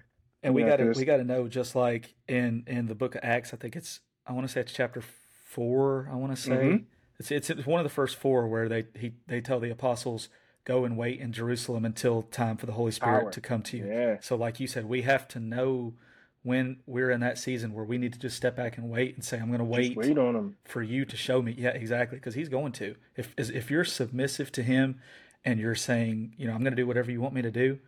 and 0.42 0.54
we 0.54 0.62
got 0.62 0.76
to 0.76 0.92
we 0.96 1.04
got 1.04 1.18
to 1.18 1.24
know 1.24 1.48
just 1.48 1.74
like 1.74 2.14
in 2.26 2.64
in 2.66 2.86
the 2.86 2.94
book 2.94 3.14
of 3.14 3.20
Acts, 3.22 3.52
I 3.52 3.56
think 3.56 3.76
it's 3.76 4.00
I 4.26 4.32
want 4.32 4.46
to 4.46 4.52
say 4.52 4.60
it's 4.60 4.72
chapter 4.72 5.02
four. 5.44 6.08
I 6.10 6.16
want 6.16 6.34
to 6.34 6.40
say 6.40 6.50
mm-hmm. 6.50 6.84
it's, 7.18 7.30
it's 7.30 7.50
it's 7.50 7.66
one 7.66 7.80
of 7.80 7.84
the 7.84 7.90
first 7.90 8.16
four 8.16 8.48
where 8.48 8.68
they 8.68 8.86
he 8.98 9.12
they 9.26 9.40
tell 9.40 9.60
the 9.60 9.70
apostles 9.70 10.28
go 10.64 10.84
and 10.84 10.96
wait 10.96 11.20
in 11.20 11.32
Jerusalem 11.32 11.84
until 11.84 12.22
time 12.22 12.56
for 12.56 12.66
the 12.66 12.72
Holy 12.72 12.92
Spirit 12.92 13.22
Power. 13.22 13.30
to 13.32 13.40
come 13.40 13.62
to 13.62 13.76
you. 13.76 13.86
Yeah. 13.86 14.16
So 14.20 14.36
like 14.36 14.60
you 14.60 14.66
said, 14.66 14.86
we 14.86 15.02
have 15.02 15.26
to 15.28 15.40
know 15.40 15.94
when 16.42 16.78
we're 16.86 17.10
in 17.10 17.20
that 17.20 17.38
season 17.38 17.74
where 17.74 17.84
we 17.84 17.98
need 17.98 18.12
to 18.14 18.18
just 18.18 18.36
step 18.36 18.56
back 18.56 18.78
and 18.78 18.88
wait 18.88 19.14
and 19.14 19.24
say, 19.24 19.38
I'm 19.38 19.48
going 19.48 19.58
to 19.58 19.64
wait, 19.64 19.96
wait 19.96 20.16
on 20.16 20.34
him 20.34 20.56
for 20.64 20.82
you 20.82 21.04
to 21.04 21.16
show 21.16 21.42
me. 21.42 21.54
Yeah, 21.56 21.70
exactly. 21.70 22.16
Because 22.16 22.34
he's 22.34 22.48
going 22.48 22.72
to. 22.72 22.96
If 23.16 23.34
if 23.38 23.70
you're 23.70 23.84
submissive 23.84 24.50
to 24.52 24.62
him 24.62 25.00
and 25.44 25.60
you're 25.60 25.74
saying, 25.74 26.34
you 26.38 26.46
know, 26.46 26.54
I'm 26.54 26.60
going 26.60 26.72
to 26.72 26.76
do 26.76 26.86
whatever 26.86 27.10
you 27.10 27.20
want 27.20 27.34
me 27.34 27.42
to 27.42 27.50
do, 27.50 27.78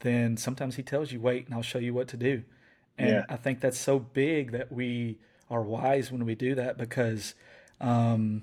then 0.00 0.36
sometimes 0.36 0.76
he 0.76 0.82
tells 0.82 1.12
you, 1.12 1.20
wait, 1.20 1.46
and 1.46 1.54
I'll 1.54 1.62
show 1.62 1.78
you 1.78 1.94
what 1.94 2.08
to 2.08 2.16
do. 2.16 2.42
And 2.98 3.10
yeah. 3.10 3.24
I 3.28 3.36
think 3.36 3.60
that's 3.60 3.78
so 3.78 3.98
big 3.98 4.52
that 4.52 4.72
we 4.72 5.18
are 5.48 5.62
wise 5.62 6.10
when 6.10 6.24
we 6.24 6.34
do 6.34 6.54
that 6.56 6.76
because 6.76 7.34
um, 7.80 8.42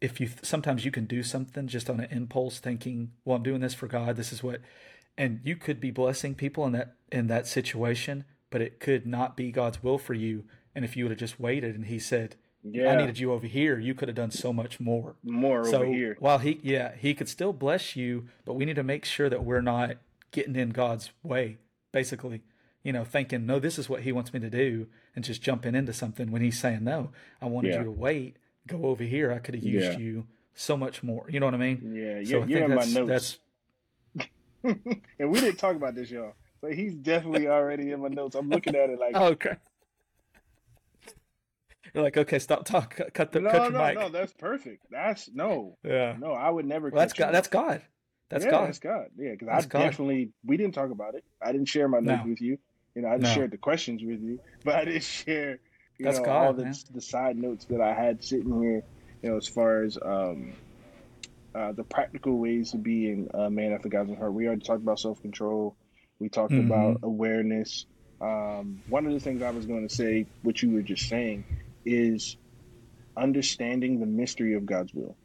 if 0.00 0.20
you 0.20 0.30
sometimes 0.42 0.84
you 0.84 0.90
can 0.92 1.06
do 1.06 1.22
something 1.22 1.66
just 1.66 1.90
on 1.90 1.98
an 1.98 2.10
impulse, 2.10 2.60
thinking, 2.60 3.12
well, 3.24 3.36
I'm 3.36 3.42
doing 3.42 3.60
this 3.60 3.74
for 3.74 3.88
God. 3.88 4.16
This 4.16 4.32
is 4.32 4.42
what, 4.44 4.60
and 5.18 5.40
you 5.42 5.56
could 5.56 5.80
be 5.80 5.90
blessing 5.90 6.36
people 6.36 6.64
in 6.66 6.72
that 6.72 6.94
in 7.10 7.26
that 7.26 7.48
situation 7.48 8.24
but 8.50 8.60
it 8.60 8.80
could 8.80 9.06
not 9.06 9.36
be 9.36 9.50
God's 9.50 9.82
will 9.82 9.98
for 9.98 10.14
you. 10.14 10.44
And 10.74 10.84
if 10.84 10.96
you 10.96 11.04
would 11.04 11.10
have 11.10 11.18
just 11.18 11.40
waited 11.40 11.74
and 11.74 11.86
he 11.86 11.98
said, 11.98 12.36
yeah. 12.62 12.92
I 12.92 12.96
needed 12.96 13.18
you 13.18 13.32
over 13.32 13.46
here. 13.46 13.78
You 13.78 13.94
could 13.94 14.08
have 14.08 14.16
done 14.16 14.30
so 14.30 14.52
much 14.52 14.80
more. 14.80 15.16
More 15.22 15.64
so 15.64 15.82
over 15.82 15.86
here. 15.86 16.16
While 16.18 16.38
he, 16.38 16.60
yeah, 16.62 16.92
he 16.94 17.14
could 17.14 17.28
still 17.28 17.52
bless 17.52 17.96
you, 17.96 18.26
but 18.44 18.54
we 18.54 18.64
need 18.64 18.76
to 18.76 18.82
make 18.82 19.04
sure 19.04 19.30
that 19.30 19.44
we're 19.44 19.62
not 19.62 19.96
getting 20.30 20.56
in 20.56 20.70
God's 20.70 21.10
way, 21.22 21.58
basically. 21.92 22.42
You 22.82 22.92
know, 22.92 23.04
thinking, 23.04 23.46
no, 23.46 23.58
this 23.58 23.78
is 23.78 23.88
what 23.88 24.02
he 24.02 24.12
wants 24.12 24.32
me 24.32 24.40
to 24.40 24.50
do, 24.50 24.86
and 25.14 25.24
just 25.24 25.42
jumping 25.42 25.74
into 25.74 25.92
something 25.92 26.30
when 26.30 26.42
he's 26.42 26.58
saying, 26.58 26.84
no, 26.84 27.10
I 27.40 27.46
wanted 27.46 27.72
yeah. 27.72 27.78
you 27.78 27.84
to 27.84 27.90
wait, 27.90 28.36
go 28.66 28.84
over 28.84 29.04
here. 29.04 29.32
I 29.32 29.38
could 29.38 29.54
have 29.54 29.64
used 29.64 29.92
yeah. 29.92 29.98
you 29.98 30.26
so 30.54 30.76
much 30.76 31.02
more. 31.02 31.26
You 31.28 31.40
know 31.40 31.46
what 31.46 31.54
I 31.54 31.58
mean? 31.58 31.94
Yeah, 31.94 32.24
so 32.24 32.44
you're 32.44 32.64
in 32.64 32.74
my 32.74 32.84
notes. 32.84 33.38
and 34.62 35.30
we 35.30 35.40
didn't 35.40 35.58
talk 35.58 35.76
about 35.76 35.94
this, 35.94 36.10
y'all. 36.10 36.34
But 36.60 36.74
he's 36.74 36.94
definitely 36.94 37.48
already 37.48 37.90
in 37.90 38.00
my 38.00 38.08
notes. 38.08 38.34
I'm 38.34 38.48
looking 38.48 38.76
at 38.76 38.90
it 38.90 38.98
like, 38.98 39.14
okay. 39.32 39.56
You're 41.94 42.04
like, 42.04 42.16
okay, 42.16 42.38
stop 42.38 42.64
talk. 42.64 42.98
Cut 43.14 43.32
the 43.32 43.40
no, 43.40 43.50
cut 43.50 43.62
your 43.62 43.72
no, 43.72 43.86
mic. 43.86 43.98
no. 43.98 44.08
That's 44.10 44.32
perfect. 44.34 44.86
That's 44.90 45.28
no. 45.32 45.76
Yeah. 45.82 46.14
No, 46.18 46.32
I 46.32 46.48
would 46.48 46.66
never. 46.66 46.88
Well, 46.90 47.00
that's 47.00 47.14
God. 47.14 47.32
That's 47.32 47.48
God. 47.48 47.82
That's 48.28 48.44
yeah, 48.44 48.50
God. 48.50 48.66
That's 48.68 48.78
God. 48.78 49.06
Yeah, 49.16 49.32
because 49.32 49.48
I 49.48 49.66
God. 49.66 49.78
definitely 49.80 50.30
we 50.44 50.56
didn't 50.56 50.74
talk 50.74 50.90
about 50.90 51.14
it. 51.14 51.24
I 51.42 51.50
didn't 51.50 51.68
share 51.68 51.88
my 51.88 51.98
notes 51.98 52.22
no. 52.24 52.30
with 52.30 52.40
you. 52.40 52.58
You 52.94 53.02
know, 53.02 53.08
I 53.08 53.16
no. 53.16 53.28
shared 53.28 53.50
the 53.50 53.58
questions 53.58 54.02
with 54.04 54.20
you, 54.20 54.38
but 54.64 54.76
I 54.76 54.84
didn't 54.84 55.02
share. 55.02 55.58
You 55.98 56.04
that's 56.04 56.18
know, 56.18 56.24
God, 56.24 56.46
all 56.46 56.52
the, 56.52 56.84
the 56.92 57.00
side 57.00 57.36
notes 57.36 57.64
that 57.66 57.80
I 57.80 57.92
had 57.92 58.22
sitting 58.22 58.62
here. 58.62 58.84
You 59.22 59.30
know, 59.30 59.36
as 59.36 59.48
far 59.48 59.82
as 59.82 59.98
um, 60.00 60.54
uh, 61.54 61.72
the 61.72 61.84
practical 61.84 62.38
ways 62.38 62.70
to 62.70 62.78
be 62.78 63.26
a 63.34 63.50
man 63.50 63.72
after 63.72 63.88
God's 63.88 64.16
heart. 64.16 64.32
We 64.32 64.46
already 64.46 64.62
talked 64.62 64.82
about 64.82 65.00
self 65.00 65.20
control. 65.20 65.76
We 66.20 66.28
talked 66.28 66.52
mm-hmm. 66.52 66.70
about 66.70 67.00
awareness. 67.02 67.86
Um, 68.20 68.82
one 68.88 69.06
of 69.06 69.12
the 69.12 69.20
things 69.20 69.42
I 69.42 69.50
was 69.50 69.66
going 69.66 69.88
to 69.88 69.94
say, 69.94 70.26
what 70.42 70.62
you 70.62 70.70
were 70.70 70.82
just 70.82 71.08
saying, 71.08 71.44
is 71.84 72.36
understanding 73.16 73.98
the 73.98 74.06
mystery 74.06 74.54
of 74.54 74.66
God's 74.66 74.94
will. 74.94 75.16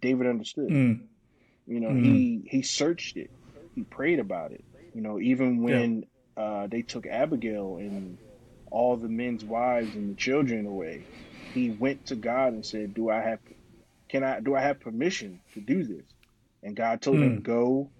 David 0.00 0.28
understood. 0.28 0.68
Mm. 0.68 1.00
You 1.66 1.80
know, 1.80 1.88
mm. 1.88 2.04
he 2.04 2.42
he 2.46 2.62
searched 2.62 3.16
it. 3.16 3.30
He 3.74 3.82
prayed 3.82 4.20
about 4.20 4.52
it. 4.52 4.64
You 4.94 5.02
know, 5.02 5.18
even 5.20 5.62
when 5.62 6.06
yeah. 6.36 6.42
uh, 6.42 6.66
they 6.68 6.82
took 6.82 7.06
Abigail 7.06 7.76
and 7.78 8.16
all 8.70 8.96
the 8.96 9.08
men's 9.08 9.44
wives 9.44 9.94
and 9.94 10.10
the 10.10 10.14
children 10.14 10.66
away, 10.66 11.04
he 11.52 11.70
went 11.70 12.06
to 12.06 12.16
God 12.16 12.52
and 12.52 12.64
said, 12.64 12.94
"Do 12.94 13.10
I 13.10 13.20
have 13.20 13.40
can 14.08 14.24
I 14.24 14.40
do 14.40 14.54
I 14.54 14.60
have 14.60 14.80
permission 14.80 15.40
to 15.54 15.60
do 15.60 15.84
this?" 15.84 16.04
And 16.62 16.76
God 16.76 17.02
told 17.02 17.16
mm. 17.18 17.24
him, 17.24 17.40
"Go 17.40 17.90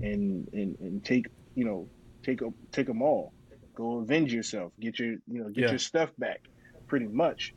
and 0.00 0.48
and 0.52 0.78
and 0.80 1.04
take 1.04 1.26
you 1.54 1.64
know 1.64 1.88
take 2.22 2.42
a, 2.42 2.52
take 2.72 2.86
them 2.86 3.02
all. 3.02 3.32
Go 3.74 3.98
avenge 3.98 4.32
yourself. 4.32 4.72
Get 4.78 4.98
your 4.98 5.12
you 5.26 5.42
know 5.42 5.48
get 5.48 5.64
yeah. 5.64 5.70
your 5.70 5.78
stuff 5.78 6.10
back." 6.18 6.40
Pretty 6.86 7.06
much 7.06 7.54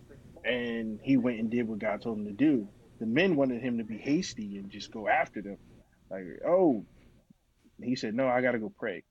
and 0.48 1.00
he 1.04 1.18
went 1.18 1.40
and 1.40 1.50
did 1.50 1.68
what 1.68 1.80
God 1.80 2.02
told 2.02 2.20
him 2.20 2.26
to 2.26 2.32
do. 2.32 2.68
The 3.00 3.06
men 3.06 3.36
wanted 3.36 3.62
him 3.62 3.78
to 3.78 3.84
be 3.84 3.98
hasty 3.98 4.58
and 4.58 4.72
just 4.72 4.92
go 4.92 5.08
after 5.08 5.42
them. 5.42 5.58
Like, 6.10 6.24
oh, 6.48 6.86
he 7.82 7.96
said, 7.96 8.16
no, 8.16 8.28
I 8.28 8.42
got 8.42 8.54
to 8.54 8.60
go 8.60 8.72
pray. 8.76 9.04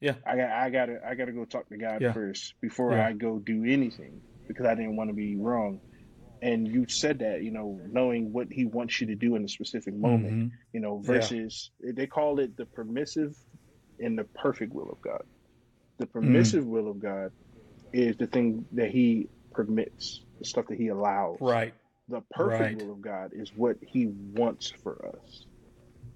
Yeah, 0.00 0.14
I 0.26 0.36
got, 0.36 0.50
I 0.50 0.70
got 0.70 0.86
to, 0.86 1.00
I 1.06 1.14
got 1.14 1.24
to 1.26 1.32
go 1.32 1.44
talk 1.44 1.68
to 1.68 1.76
God 1.76 2.00
yeah. 2.00 2.12
first 2.12 2.54
before 2.60 2.92
yeah. 2.92 3.06
I 3.06 3.12
go 3.12 3.38
do 3.38 3.64
anything 3.64 4.20
because 4.46 4.66
I 4.66 4.74
didn't 4.74 4.96
want 4.96 5.10
to 5.10 5.14
be 5.14 5.36
wrong. 5.36 5.80
And 6.40 6.68
you 6.68 6.86
said 6.88 7.18
that, 7.18 7.42
you 7.42 7.50
know, 7.50 7.80
knowing 7.90 8.32
what 8.32 8.46
He 8.50 8.64
wants 8.64 9.00
you 9.00 9.08
to 9.08 9.16
do 9.16 9.34
in 9.34 9.44
a 9.44 9.48
specific 9.48 9.94
moment, 9.94 10.32
mm-hmm. 10.32 10.48
you 10.72 10.80
know, 10.80 11.02
versus 11.04 11.72
yeah. 11.80 11.92
they 11.96 12.06
call 12.06 12.38
it 12.38 12.56
the 12.56 12.64
permissive 12.64 13.36
and 14.00 14.18
the 14.18 14.24
perfect 14.24 14.72
will 14.72 14.90
of 14.90 15.00
God. 15.00 15.22
The 15.98 16.06
permissive 16.06 16.64
mm. 16.64 16.68
will 16.68 16.90
of 16.90 17.00
God 17.00 17.32
is 17.92 18.16
the 18.16 18.26
thing 18.26 18.64
that 18.72 18.90
He 18.90 19.28
permits 19.52 20.20
the 20.38 20.44
stuff 20.44 20.66
that 20.68 20.78
he 20.78 20.88
allows. 20.88 21.38
Right. 21.40 21.74
The 22.08 22.22
perfect 22.30 22.60
right. 22.62 22.86
will 22.86 22.92
of 22.92 23.02
God 23.02 23.32
is 23.34 23.50
what 23.54 23.76
he 23.82 24.06
wants 24.06 24.70
for 24.70 25.12
us. 25.14 25.46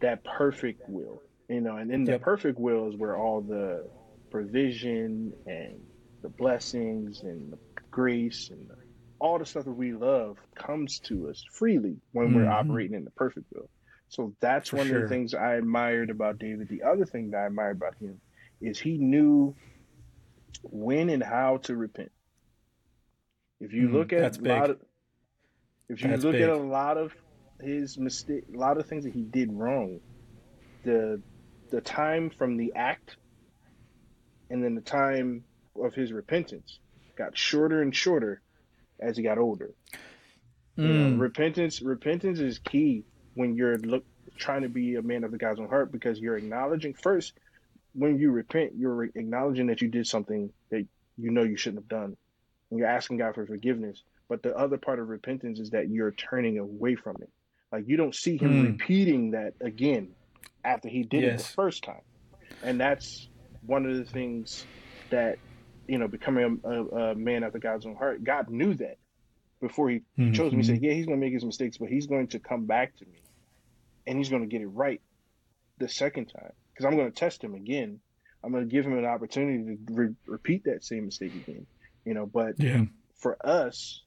That 0.01 0.25
perfect 0.25 0.89
will. 0.89 1.21
You 1.49 1.61
know, 1.61 1.77
and 1.77 1.91
in 1.91 2.05
the 2.05 2.13
yep. 2.13 2.23
perfect 2.23 2.59
will 2.59 2.89
is 2.89 2.97
where 2.97 3.17
all 3.17 3.41
the 3.41 3.87
provision 4.31 5.33
and 5.47 5.81
the 6.23 6.29
blessings 6.29 7.23
and 7.23 7.53
the 7.53 7.59
grace 7.91 8.49
and 8.51 8.69
the, 8.71 8.77
all 9.19 9.39
the 9.39 9.45
stuff 9.45 9.65
that 9.65 9.73
we 9.73 9.93
love 9.93 10.39
comes 10.55 10.99
to 11.01 11.29
us 11.29 11.45
freely 11.51 11.97
when 12.13 12.29
mm-hmm. 12.29 12.37
we're 12.37 12.49
operating 12.49 12.97
in 12.97 13.05
the 13.05 13.11
perfect 13.11 13.47
will. 13.53 13.69
So 14.13 14.35
that's 14.41 14.69
for 14.69 14.77
one 14.77 14.89
sure. 14.89 14.97
of 14.97 15.03
the 15.05 15.09
things 15.09 15.33
I 15.33 15.55
admired 15.55 16.11
about 16.11 16.39
David. 16.39 16.69
The 16.69 16.83
other 16.83 17.07
thing 17.07 17.31
that 17.31 17.39
I 17.39 17.47
admired 17.47 17.79
about 17.79 17.95
him 17.95 18.21
is 18.61 18.79
he 18.79 18.99
knew 18.99 19.57
when 20.65 21.09
and 21.09 21.23
how 21.23 21.57
to 21.63 21.75
repent. 21.75 22.13
If 23.59 23.73
you 23.73 23.89
mm, 23.89 23.95
look 23.95 24.13
at 24.13 24.37
a 24.37 24.43
lot 24.43 24.69
of, 24.69 24.81
if 25.89 26.03
you 26.03 26.11
that's 26.11 26.25
look 26.25 26.33
big. 26.33 26.43
at 26.43 26.51
a 26.51 26.57
lot 26.57 26.99
of 26.99 27.15
his 27.63 27.97
mistake, 27.97 28.45
a 28.55 28.59
lot 28.59 28.77
of 28.77 28.85
things 28.85 29.05
that 29.05 29.15
he 29.15 29.23
did 29.23 29.51
wrong, 29.51 30.01
the 30.85 31.23
the 31.71 31.81
time 31.81 32.29
from 32.29 32.59
the 32.59 32.75
act, 32.77 33.17
and 34.51 34.63
then 34.63 34.75
the 34.75 34.83
time 34.83 35.43
of 35.83 35.95
his 35.95 36.13
repentance 36.13 36.81
got 37.17 37.39
shorter 37.39 37.81
and 37.81 37.97
shorter 37.97 38.43
as 39.01 39.17
he 39.17 39.23
got 39.23 39.39
older. 39.39 39.71
Mm. 40.77 40.87
You 40.87 40.93
know, 40.93 41.17
mm. 41.17 41.21
repentance 41.21 41.81
repentance 41.81 42.41
is 42.41 42.59
key 42.59 43.07
when 43.35 43.55
you're 43.55 43.79
look 43.79 44.05
trying 44.37 44.63
to 44.63 44.69
be 44.69 44.97
a 44.97 45.03
man 45.03 45.25
of 45.25 45.31
the 45.31 45.39
God's 45.39 45.61
own 45.61 45.69
heart 45.69 45.93
because 45.93 46.19
you're 46.19 46.37
acknowledging 46.37 46.95
first 46.95 47.33
when 47.95 48.19
you 48.19 48.31
repent, 48.31 48.73
you're 48.77 49.05
acknowledging 49.05 49.67
that 49.67 49.83
you 49.83 49.89
did 49.89 50.07
something 50.07 50.51
that 50.71 50.87
you 51.19 51.31
know 51.31 51.43
you 51.43 51.57
shouldn't 51.57 51.83
have 51.83 51.89
done 51.89 52.17
and 52.71 52.79
you're 52.79 52.89
asking 52.89 53.19
God 53.19 53.35
for 53.35 53.47
forgiveness. 53.47 54.03
But 54.29 54.43
the 54.43 54.57
other 54.57 54.79
part 54.79 54.99
of 54.99 55.09
repentance 55.09 55.59
is 55.59 55.71
that 55.71 55.91
you're 55.91 56.13
turning 56.13 56.59
away 56.59 56.95
from 56.95 57.17
it. 57.21 57.31
Like 57.71 57.87
you 57.87 57.97
don't 57.97 58.15
see 58.15 58.37
him 58.37 58.65
mm. 58.65 58.67
repeating 58.73 59.33
that 59.33 59.55
again 59.61 60.09
after 60.65 60.89
he 60.89 61.03
did 61.03 61.23
yes. 61.23 61.41
it 61.41 61.47
the 61.47 61.53
first 61.53 61.85
time. 61.85 62.01
And 62.63 62.81
that's 62.81 63.29
one 63.67 63.87
of 63.87 63.97
the 63.97 64.05
things 64.05 64.65
that, 65.11 65.39
you 65.87 65.99
know, 65.99 66.09
becoming 66.09 66.61
a, 66.65 66.69
a, 66.69 66.85
a 67.11 67.15
man 67.15 67.45
after 67.45 67.59
God's 67.59 67.85
own 67.85 67.97
heart, 67.97 68.25
God 68.25 68.49
knew 68.49 68.75
that 68.75 68.99
before 69.63 69.89
he 69.89 70.03
mm-hmm. 70.19 70.33
chose 70.33 70.53
me. 70.53 70.59
He 70.59 70.65
said, 70.65 70.83
yeah, 70.83 70.93
he's 70.93 71.07
going 71.07 71.19
to 71.19 71.25
make 71.25 71.33
his 71.33 71.45
mistakes, 71.45 71.79
but 71.79 71.89
he's 71.89 72.07
going 72.07 72.29
to 72.29 72.39
come 72.39 72.67
back 72.67 72.95
to 72.99 73.07
me 73.07 73.23
and 74.07 74.19
he's 74.19 74.29
going 74.29 74.43
to 74.43 74.49
get 74.49 74.61
it 74.61 74.67
right 74.67 75.01
the 75.79 75.89
second 75.89 76.27
time 76.27 76.53
because 76.73 76.85
I'm 76.85 76.97
going 76.97 77.11
to 77.11 77.19
test 77.19 77.43
him 77.43 77.55
again. 77.55 78.01
I'm 78.45 78.53
going 78.53 78.69
to 78.69 78.71
give 78.71 78.85
him 78.85 78.99
an 78.99 79.07
opportunity 79.07 79.77
to 79.77 79.95
re- 79.95 80.15
repeat 80.27 80.65
that 80.65 80.85
same 80.85 81.07
mistake 81.07 81.35
again 81.35 81.67
you 82.05 82.15
know 82.15 82.27
but 82.27 82.55
yeah. 82.59 82.85
for 83.17 83.37
us 83.47 84.03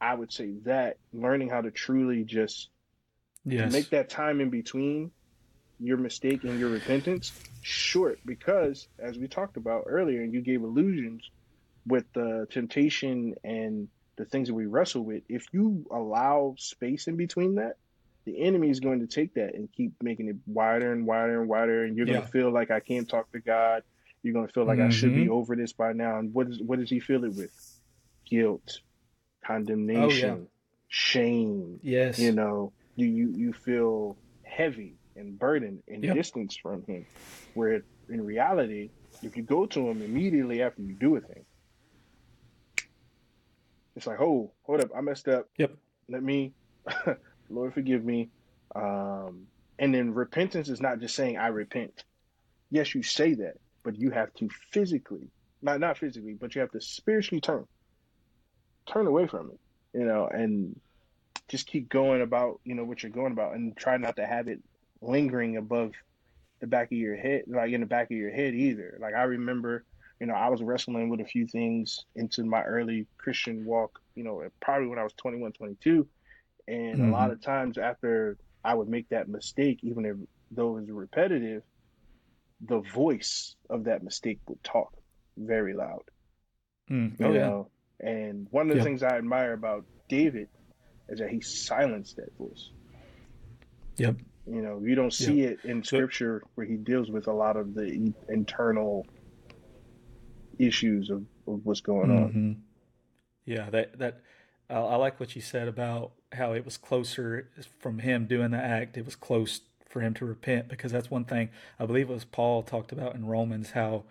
i 0.00 0.14
would 0.14 0.32
say 0.32 0.52
that 0.64 0.96
learning 1.12 1.48
how 1.48 1.60
to 1.60 1.70
truly 1.70 2.24
just 2.24 2.68
yes. 3.44 3.72
make 3.72 3.90
that 3.90 4.08
time 4.08 4.40
in 4.40 4.50
between 4.50 5.10
your 5.80 5.96
mistake 5.96 6.44
and 6.44 6.58
your 6.58 6.70
repentance 6.70 7.32
short 7.62 8.18
because 8.24 8.88
as 8.98 9.18
we 9.18 9.26
talked 9.26 9.56
about 9.56 9.84
earlier 9.86 10.22
and 10.22 10.32
you 10.32 10.40
gave 10.40 10.62
illusions 10.62 11.30
with 11.86 12.04
the 12.14 12.46
temptation 12.50 13.34
and 13.44 13.88
the 14.16 14.24
things 14.24 14.48
that 14.48 14.54
we 14.54 14.66
wrestle 14.66 15.02
with 15.02 15.22
if 15.28 15.46
you 15.52 15.86
allow 15.90 16.54
space 16.58 17.06
in 17.06 17.16
between 17.16 17.56
that 17.56 17.76
the 18.24 18.40
enemy 18.40 18.70
is 18.70 18.80
going 18.80 19.00
to 19.00 19.06
take 19.06 19.34
that 19.34 19.54
and 19.54 19.70
keep 19.72 19.92
making 20.02 20.28
it 20.28 20.36
wider 20.46 20.92
and 20.92 21.06
wider 21.06 21.40
and 21.40 21.48
wider 21.48 21.84
and 21.84 21.96
you're 21.96 22.06
yeah. 22.06 22.14
going 22.14 22.24
to 22.24 22.30
feel 22.30 22.50
like 22.50 22.70
i 22.70 22.80
can't 22.80 23.08
talk 23.08 23.30
to 23.32 23.40
god 23.40 23.82
you're 24.24 24.32
gonna 24.32 24.48
feel 24.48 24.64
like 24.64 24.78
mm-hmm. 24.78 24.88
I 24.88 24.90
should 24.90 25.14
be 25.14 25.24
mm-hmm. 25.24 25.32
over 25.32 25.54
this 25.54 25.74
by 25.74 25.92
now. 25.92 26.18
And 26.18 26.32
what 26.32 26.48
is 26.48 26.60
what 26.60 26.80
does 26.80 26.88
he 26.88 26.98
feel 26.98 27.24
it 27.24 27.34
with? 27.34 27.52
Guilt, 28.24 28.80
condemnation, 29.46 30.30
oh, 30.30 30.36
yeah. 30.36 30.46
shame. 30.88 31.78
Yes. 31.82 32.18
You 32.18 32.32
know, 32.32 32.72
you 32.96 33.06
you 33.06 33.32
you 33.36 33.52
feel 33.52 34.16
heavy 34.42 34.94
and 35.14 35.38
burdened 35.38 35.82
and 35.86 36.02
yep. 36.02 36.16
distance 36.16 36.56
from 36.56 36.84
him. 36.86 37.04
Where 37.52 37.82
in 38.08 38.24
reality, 38.24 38.88
if 39.22 39.36
you 39.36 39.42
go 39.42 39.66
to 39.66 39.90
him 39.90 40.00
immediately 40.00 40.62
after 40.62 40.80
you 40.80 40.94
do 40.94 41.16
a 41.16 41.20
thing, 41.20 41.44
it's 43.96 44.06
like, 44.06 44.20
oh, 44.20 44.50
hold 44.62 44.80
up, 44.80 44.90
I 44.96 45.00
messed 45.00 45.28
up. 45.28 45.48
Yep. 45.58 45.72
Let 46.08 46.22
me, 46.22 46.52
Lord, 47.50 47.74
forgive 47.74 48.04
me. 48.04 48.28
Um, 48.74 49.46
and 49.78 49.94
then 49.94 50.14
repentance 50.14 50.68
is 50.68 50.80
not 50.80 51.00
just 51.00 51.14
saying 51.14 51.38
I 51.38 51.48
repent. 51.48 52.04
Yes, 52.70 52.94
you 52.94 53.02
say 53.02 53.34
that, 53.34 53.54
but 53.82 53.96
you 53.98 54.10
have 54.10 54.32
to 54.34 54.48
physically, 54.70 55.28
not 55.62 55.80
not 55.80 55.98
physically, 55.98 56.34
but 56.34 56.54
you 56.54 56.60
have 56.60 56.72
to 56.72 56.80
spiritually 56.80 57.40
turn, 57.40 57.66
turn 58.86 59.06
away 59.06 59.26
from 59.26 59.50
it, 59.50 59.98
you 59.98 60.04
know, 60.04 60.26
and 60.26 60.78
just 61.48 61.66
keep 61.66 61.88
going 61.88 62.22
about, 62.22 62.60
you 62.64 62.74
know, 62.74 62.84
what 62.84 63.02
you're 63.02 63.12
going 63.12 63.32
about, 63.32 63.54
and 63.54 63.76
try 63.76 63.96
not 63.96 64.16
to 64.16 64.26
have 64.26 64.48
it 64.48 64.60
lingering 65.00 65.56
above 65.56 65.92
the 66.60 66.66
back 66.66 66.90
of 66.90 66.98
your 66.98 67.16
head, 67.16 67.44
like 67.46 67.72
in 67.72 67.80
the 67.80 67.86
back 67.86 68.10
of 68.10 68.16
your 68.16 68.30
head 68.30 68.54
either. 68.54 68.96
Like 69.00 69.14
I 69.14 69.24
remember, 69.24 69.84
you 70.20 70.26
know, 70.26 70.34
I 70.34 70.48
was 70.48 70.62
wrestling 70.62 71.08
with 71.08 71.20
a 71.20 71.24
few 71.24 71.46
things 71.46 72.04
into 72.14 72.44
my 72.44 72.62
early 72.62 73.06
Christian 73.18 73.64
walk, 73.64 74.00
you 74.14 74.24
know, 74.24 74.42
probably 74.60 74.88
when 74.88 74.98
I 74.98 75.02
was 75.02 75.12
21, 75.14 75.52
22. 75.52 76.06
And 76.66 76.98
mm-hmm. 76.98 77.08
a 77.08 77.12
lot 77.12 77.30
of 77.30 77.42
times 77.42 77.78
after 77.78 78.38
I 78.64 78.74
would 78.74 78.88
make 78.88 79.08
that 79.10 79.28
mistake, 79.28 79.80
even 79.82 80.04
if 80.06 80.16
though 80.50 80.76
it 80.76 80.82
was 80.82 80.90
repetitive, 80.90 81.62
the 82.60 82.80
voice 82.80 83.56
of 83.68 83.84
that 83.84 84.02
mistake 84.02 84.38
would 84.48 84.62
talk 84.62 84.94
very 85.36 85.74
loud. 85.74 86.04
Mm, 86.90 87.16
oh, 87.20 87.28
you 87.28 87.34
yeah. 87.34 87.40
know, 87.40 87.68
And 88.00 88.46
one 88.50 88.70
of 88.70 88.76
the 88.76 88.82
things 88.82 89.02
I 89.02 89.16
admire 89.16 89.52
about 89.52 89.84
David 90.08 90.48
is 91.08 91.18
that 91.18 91.30
he 91.30 91.40
silenced 91.40 92.16
that 92.16 92.36
voice. 92.38 92.70
Yep. 93.96 94.16
You 94.46 94.62
know, 94.62 94.80
you 94.82 94.94
don't 94.94 95.12
see 95.12 95.42
yep. 95.42 95.58
it 95.64 95.68
in 95.68 95.82
scripture 95.82 96.42
where 96.54 96.66
he 96.66 96.76
deals 96.76 97.10
with 97.10 97.28
a 97.28 97.32
lot 97.32 97.56
of 97.56 97.74
the 97.74 98.12
internal 98.28 99.06
issues 100.58 101.10
of, 101.10 101.24
of 101.46 101.64
what's 101.64 101.80
going 101.80 102.08
mm-hmm. 102.08 102.38
on. 102.38 102.62
Yeah, 103.46 103.70
that 103.70 103.98
that 103.98 104.22
I, 104.70 104.76
I 104.76 104.96
like 104.96 105.20
what 105.20 105.36
you 105.36 105.42
said 105.42 105.68
about 105.68 106.12
how 106.32 106.52
it 106.52 106.64
was 106.64 106.76
closer 106.76 107.50
from 107.78 108.00
him 108.00 108.26
doing 108.26 108.50
the 108.50 108.58
act. 108.58 108.96
It 108.96 109.04
was 109.04 109.16
close 109.16 109.60
for 109.88 110.00
him 110.00 110.14
to 110.14 110.24
repent 110.24 110.68
because 110.68 110.90
that's 110.92 111.10
one 111.10 111.24
thing 111.24 111.50
I 111.78 111.86
believe 111.86 112.10
it 112.10 112.12
was 112.12 112.24
Paul 112.24 112.62
talked 112.62 112.90
about 112.90 113.14
in 113.14 113.26
Romans 113.26 113.70
how 113.72 114.04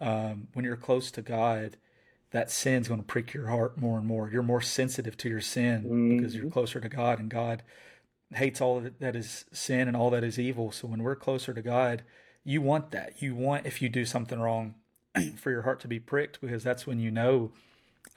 um, 0.00 0.48
when 0.54 0.64
you're 0.64 0.76
close 0.76 1.10
to 1.10 1.22
God, 1.22 1.76
that 2.30 2.50
sin's 2.50 2.88
going 2.88 3.00
to 3.00 3.06
prick 3.06 3.34
your 3.34 3.48
heart 3.48 3.76
more 3.76 3.98
and 3.98 4.06
more. 4.06 4.30
You're 4.30 4.42
more 4.42 4.62
sensitive 4.62 5.16
to 5.18 5.28
your 5.28 5.40
sin 5.40 5.82
mm-hmm. 5.82 6.16
because 6.16 6.34
you're 6.34 6.50
closer 6.50 6.80
to 6.80 6.88
God, 6.88 7.18
and 7.18 7.28
God 7.28 7.62
hates 8.32 8.60
all 8.60 8.82
that 9.00 9.16
is 9.16 9.44
sin 9.52 9.88
and 9.88 9.96
all 9.96 10.10
that 10.10 10.24
is 10.24 10.38
evil. 10.38 10.70
So 10.72 10.86
when 10.86 11.02
we're 11.02 11.16
closer 11.16 11.52
to 11.52 11.62
God, 11.62 12.02
you 12.44 12.62
want 12.62 12.92
that. 12.92 13.20
You 13.20 13.34
want 13.34 13.66
if 13.66 13.82
you 13.82 13.88
do 13.88 14.04
something 14.04 14.38
wrong 14.40 14.74
for 15.36 15.50
your 15.50 15.62
heart 15.62 15.80
to 15.80 15.88
be 15.88 15.98
pricked 15.98 16.40
because 16.40 16.62
that's 16.62 16.86
when 16.86 17.00
you 17.00 17.10
know, 17.10 17.52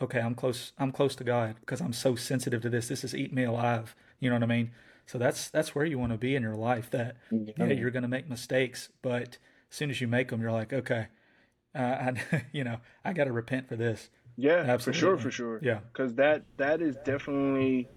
okay, 0.02 0.20
I'm 0.20 0.36
close. 0.36 0.74
I'm 0.78 0.91
close 0.91 1.15
to 1.18 1.24
God 1.24 1.56
because 1.60 1.82
I'm 1.82 1.94
so 1.94 2.15
sensitive 2.15 2.61
to 2.61 2.70
this. 2.70 2.88
This 2.88 3.03
is 3.03 3.15
eating 3.15 3.36
me 3.36 3.44
alive. 3.44 3.95
You 4.20 4.30
know 4.30 4.36
what 4.36 4.44
I 4.44 4.48
mean? 4.48 4.72
So 5.06 5.18
that's 5.18 5.49
that's 5.49 5.76
where 5.76 5.86
you 5.86 5.99
want 5.99 6.11
to 6.11 6.18
be 6.18 6.36
in 6.36 6.44
your 6.44 6.56
life. 6.56 6.90
That 6.91 7.18
yeah, 7.32 7.65
you're 7.68 7.91
going 7.91 8.03
to 8.03 8.10
make 8.10 8.30
mistakes, 8.30 8.90
but 9.02 9.38
as 9.70 9.78
soon 9.78 9.90
as 9.90 9.99
you 9.99 10.07
make 10.07 10.30
them, 10.30 10.41
you're 10.41 10.52
like, 10.52 10.72
okay, 10.72 11.07
uh, 11.76 11.80
I, 11.80 12.44
you 12.52 12.64
know, 12.64 12.78
I 13.03 13.14
got 13.14 13.26
to 13.26 13.32
repent 13.32 13.68
for 13.68 13.76
this. 13.76 14.10
Yeah, 14.36 14.64
Absolutely. 14.68 14.84
for 14.84 14.94
sure, 14.94 15.18
for 15.18 15.32
sure. 15.32 15.60
Yeah, 15.61 15.80
because 15.91 16.15
that 16.15 16.44
that 16.57 16.82
is 16.82 16.95
definitely 17.06 17.90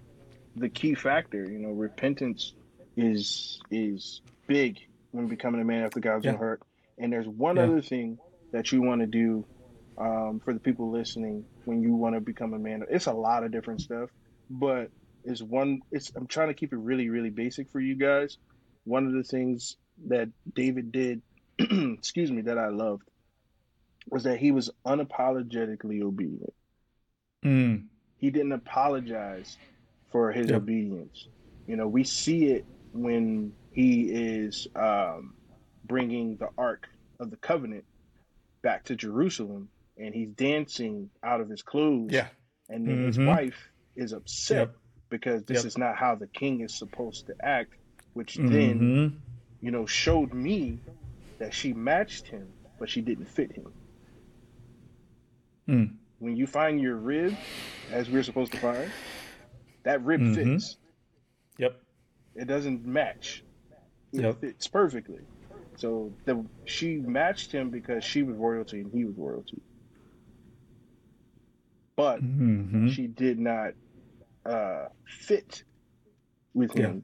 the 0.55 0.69
key 0.69 0.95
factor. 0.95 1.43
You 1.43 1.59
know, 1.59 1.71
repentance 1.71 2.53
is 2.95 3.61
is 3.71 4.21
big 4.47 4.79
when 5.11 5.27
becoming 5.27 5.61
a 5.61 5.65
man 5.65 5.83
after 5.83 5.99
God's 5.99 6.25
yeah. 6.25 6.31
own 6.31 6.37
heart. 6.37 6.61
And 6.97 7.13
there's 7.13 7.27
one 7.27 7.57
yeah. 7.57 7.63
other 7.63 7.81
thing 7.81 8.17
that 8.51 8.71
you 8.71 8.81
want 8.81 9.01
to 9.01 9.07
do 9.07 9.45
um, 9.97 10.41
for 10.43 10.53
the 10.53 10.59
people 10.59 10.91
listening 10.91 11.45
when 11.65 11.81
you 11.81 11.93
want 11.93 12.15
to 12.15 12.21
become 12.21 12.53
a 12.53 12.59
man. 12.59 12.83
It's 12.89 13.07
a 13.07 13.13
lot 13.13 13.43
of 13.43 13.51
different 13.51 13.81
stuff, 13.81 14.09
but 14.49 14.89
it's 15.23 15.41
one. 15.41 15.81
It's 15.91 16.11
I'm 16.15 16.27
trying 16.27 16.49
to 16.49 16.53
keep 16.53 16.73
it 16.73 16.77
really, 16.77 17.09
really 17.09 17.29
basic 17.29 17.69
for 17.71 17.79
you 17.79 17.95
guys. 17.95 18.37
One 18.85 19.05
of 19.05 19.13
the 19.13 19.23
things 19.23 19.75
that 20.07 20.29
David 20.53 20.91
did, 20.91 21.21
excuse 21.59 22.31
me, 22.31 22.43
that 22.43 22.57
I 22.57 22.69
loved 22.69 23.03
was 24.09 24.23
that 24.23 24.37
he 24.37 24.51
was 24.51 24.69
unapologetically 24.85 26.01
obedient. 26.01 26.53
Mm. 27.43 27.85
He 28.17 28.29
didn't 28.29 28.53
apologize 28.53 29.57
for 30.11 30.31
his 30.31 30.49
yep. 30.49 30.61
obedience. 30.61 31.27
You 31.67 31.75
know, 31.75 31.87
we 31.87 32.03
see 32.03 32.45
it 32.45 32.65
when 32.93 33.51
he 33.71 34.03
is 34.03 34.67
um, 34.75 35.33
bringing 35.85 36.37
the 36.37 36.47
Ark 36.57 36.87
of 37.19 37.29
the 37.29 37.37
Covenant 37.37 37.83
back 38.61 38.85
to 38.85 38.95
Jerusalem 38.95 39.69
and 39.97 40.13
he's 40.13 40.29
dancing 40.29 41.09
out 41.23 41.41
of 41.41 41.49
his 41.49 41.61
clothes. 41.61 42.11
Yeah. 42.11 42.27
And 42.69 42.87
then 42.87 42.95
mm-hmm. 42.97 43.05
his 43.07 43.19
wife 43.19 43.69
is 43.95 44.13
upset 44.13 44.57
yep. 44.57 44.75
because 45.09 45.43
this 45.43 45.59
yep. 45.59 45.65
is 45.65 45.77
not 45.77 45.97
how 45.97 46.15
the 46.15 46.27
king 46.27 46.61
is 46.61 46.77
supposed 46.77 47.27
to 47.27 47.35
act, 47.41 47.73
which 48.13 48.35
mm-hmm. 48.35 48.53
then, 48.53 49.21
you 49.61 49.71
know, 49.71 49.85
showed 49.85 50.33
me 50.33 50.79
that 51.39 51.53
she 51.53 51.73
matched 51.73 52.27
him, 52.27 52.47
but 52.79 52.89
she 52.89 53.01
didn't 53.01 53.27
fit 53.27 53.51
him. 53.51 53.73
Mm. 55.67 55.93
When 56.19 56.35
you 56.35 56.47
find 56.47 56.79
your 56.79 56.95
rib, 56.95 57.35
as 57.91 58.09
we're 58.09 58.23
supposed 58.23 58.51
to 58.53 58.59
find, 58.59 58.91
that 59.83 60.03
rib 60.03 60.21
mm-hmm. 60.21 60.53
fits. 60.53 60.77
Yep. 61.57 61.79
It 62.35 62.47
doesn't 62.47 62.85
match. 62.85 63.43
It 64.13 64.21
yep. 64.21 64.41
fits 64.41 64.67
perfectly. 64.67 65.21
So 65.77 66.11
the 66.25 66.43
she 66.65 66.97
matched 66.97 67.51
him 67.51 67.69
because 67.69 68.03
she 68.03 68.23
was 68.23 68.35
royalty 68.35 68.81
and 68.81 68.91
he 68.91 69.05
was 69.05 69.15
royalty. 69.15 69.61
But 71.95 72.21
mm-hmm. 72.21 72.89
she 72.89 73.07
did 73.07 73.39
not 73.39 73.73
uh, 74.45 74.87
fit 75.05 75.63
with 76.53 76.73
him 76.73 76.95
yeah. 76.95 77.01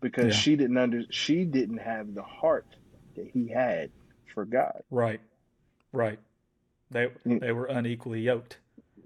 because 0.00 0.34
yeah. 0.34 0.40
she 0.40 0.56
didn't 0.56 0.76
under 0.76 1.02
she 1.10 1.44
didn't 1.44 1.78
have 1.78 2.12
the 2.14 2.22
heart 2.22 2.66
that 3.14 3.28
he 3.32 3.48
had 3.48 3.90
for 4.34 4.44
God. 4.44 4.82
Right. 4.90 5.20
Right. 5.92 6.18
They 6.90 7.08
mm. 7.24 7.40
they 7.40 7.52
were 7.52 7.66
unequally 7.66 8.22
yoked 8.22 8.58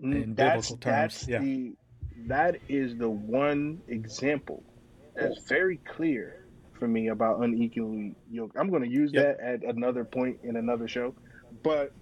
mm, 0.02 0.22
in 0.22 0.34
that's, 0.34 0.70
biblical 0.70 0.76
terms. 0.78 1.26
That's 1.26 1.28
yeah. 1.28 1.38
The, 1.40 1.76
that 2.28 2.56
is 2.70 2.96
the 2.96 3.10
one 3.10 3.82
example 3.88 4.62
that's 5.14 5.44
very 5.46 5.76
clear 5.76 6.43
for 6.84 6.88
me 6.88 7.08
about 7.08 7.42
unequally 7.42 8.14
yoked. 8.30 8.58
I'm 8.58 8.68
going 8.68 8.82
to 8.82 8.90
use 8.90 9.10
yep. 9.10 9.38
that 9.38 9.46
at 9.46 9.62
another 9.62 10.04
point 10.04 10.40
in 10.42 10.56
another 10.56 10.86
show, 10.86 11.14
but 11.62 11.92